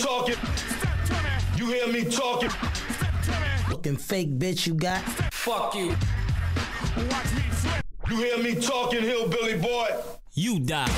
talking. 0.00 0.36
You 1.56 1.66
hear 1.66 1.86
me 1.88 2.04
talking. 2.04 2.50
Looking 3.68 3.96
fake 3.96 4.38
bitch 4.38 4.66
you 4.66 4.74
got. 4.74 5.02
Fuck 5.32 5.74
you. 5.74 5.94
You 8.08 8.16
hear 8.16 8.38
me 8.38 8.54
talking, 8.54 9.02
hillbilly 9.02 9.58
boy. 9.58 9.88
You 10.34 10.60
die. 10.60 10.90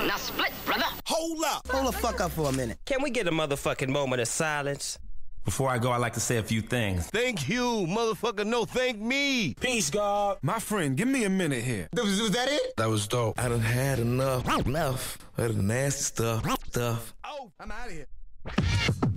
Now 0.00 0.16
split, 0.16 0.52
brother. 0.64 0.84
Hold 1.06 1.44
up. 1.44 1.66
Hold 1.68 1.88
the 1.88 1.98
fuck 1.98 2.20
up 2.20 2.30
for 2.30 2.48
a 2.48 2.52
minute. 2.52 2.78
Can 2.84 3.02
we 3.02 3.10
get 3.10 3.26
a 3.26 3.32
motherfucking 3.32 3.88
moment 3.88 4.22
of 4.22 4.28
silence? 4.28 4.98
Before 5.46 5.70
I 5.70 5.78
go, 5.78 5.92
I'd 5.92 6.00
like 6.00 6.14
to 6.14 6.20
say 6.20 6.38
a 6.38 6.42
few 6.42 6.60
things. 6.60 7.06
Thank 7.06 7.48
you, 7.48 7.86
motherfucker. 7.88 8.44
No, 8.44 8.64
thank 8.64 8.98
me. 8.98 9.54
Peace, 9.54 9.90
God. 9.90 10.38
My 10.42 10.58
friend, 10.58 10.96
give 10.96 11.06
me 11.06 11.22
a 11.22 11.30
minute 11.30 11.62
here. 11.62 11.88
Was, 11.92 12.20
was 12.20 12.32
that 12.32 12.48
it? 12.50 12.76
That 12.76 12.88
was 12.88 13.06
dope. 13.06 13.38
I 13.38 13.48
done 13.48 13.60
had 13.60 14.00
enough. 14.00 14.44
Enough 14.66 15.18
of 15.38 15.56
the 15.56 15.62
nasty 15.62 16.02
stuff 16.02 16.44
stuff. 16.76 17.14
Oh, 17.24 17.50
I'm 17.58 17.72
out 17.72 17.86
of 17.86 17.92
here. 17.92 19.15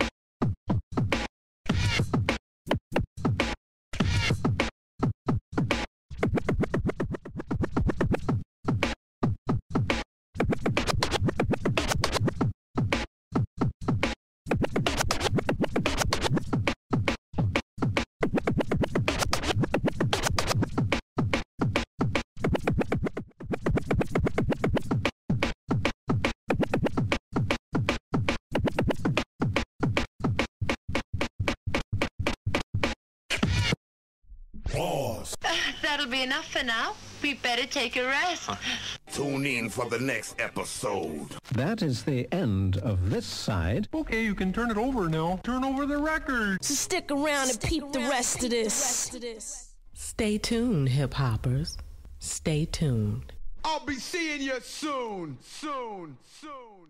be 36.10 36.24
enough 36.24 36.48
for 36.48 36.64
now. 36.64 36.96
We 37.22 37.34
better 37.36 37.66
take 37.66 37.98
a 37.98 38.06
rest. 38.06 38.50
Tune 39.12 39.46
in 39.46 39.70
for 39.70 39.90
the 39.90 40.00
next 40.00 40.40
episode. 40.40 41.28
That 41.54 41.82
is 41.82 42.04
the 42.04 42.28
end 42.34 42.78
of 42.78 43.10
this 43.10 43.26
side. 43.26 43.88
Okay, 43.94 44.24
you 44.24 44.36
can 44.36 44.54
turn 44.54 44.72
it 44.72 44.78
over 44.78 45.10
now. 45.10 45.40
Turn 45.44 45.64
over 45.64 45.86
the 45.86 45.98
record. 45.98 46.64
So 46.64 46.74
stick 46.74 47.12
around 47.12 47.48
stick 47.48 47.64
and 47.64 47.70
peep, 47.70 47.84
around 47.84 47.92
the, 47.94 48.00
rest 48.00 48.42
and 48.42 48.52
peep 48.52 48.52
the 48.52 48.60
rest 48.60 49.16
of 49.16 49.22
this. 49.22 49.76
Stay 49.94 50.38
tuned, 50.38 50.90
hip 50.90 51.14
hoppers. 51.14 51.78
Stay 52.20 52.66
tuned. 52.66 53.34
I'll 53.64 53.86
be 53.86 53.96
seeing 53.96 54.42
you 54.42 54.60
soon, 54.62 55.38
soon, 55.42 56.18
soon. 56.40 56.88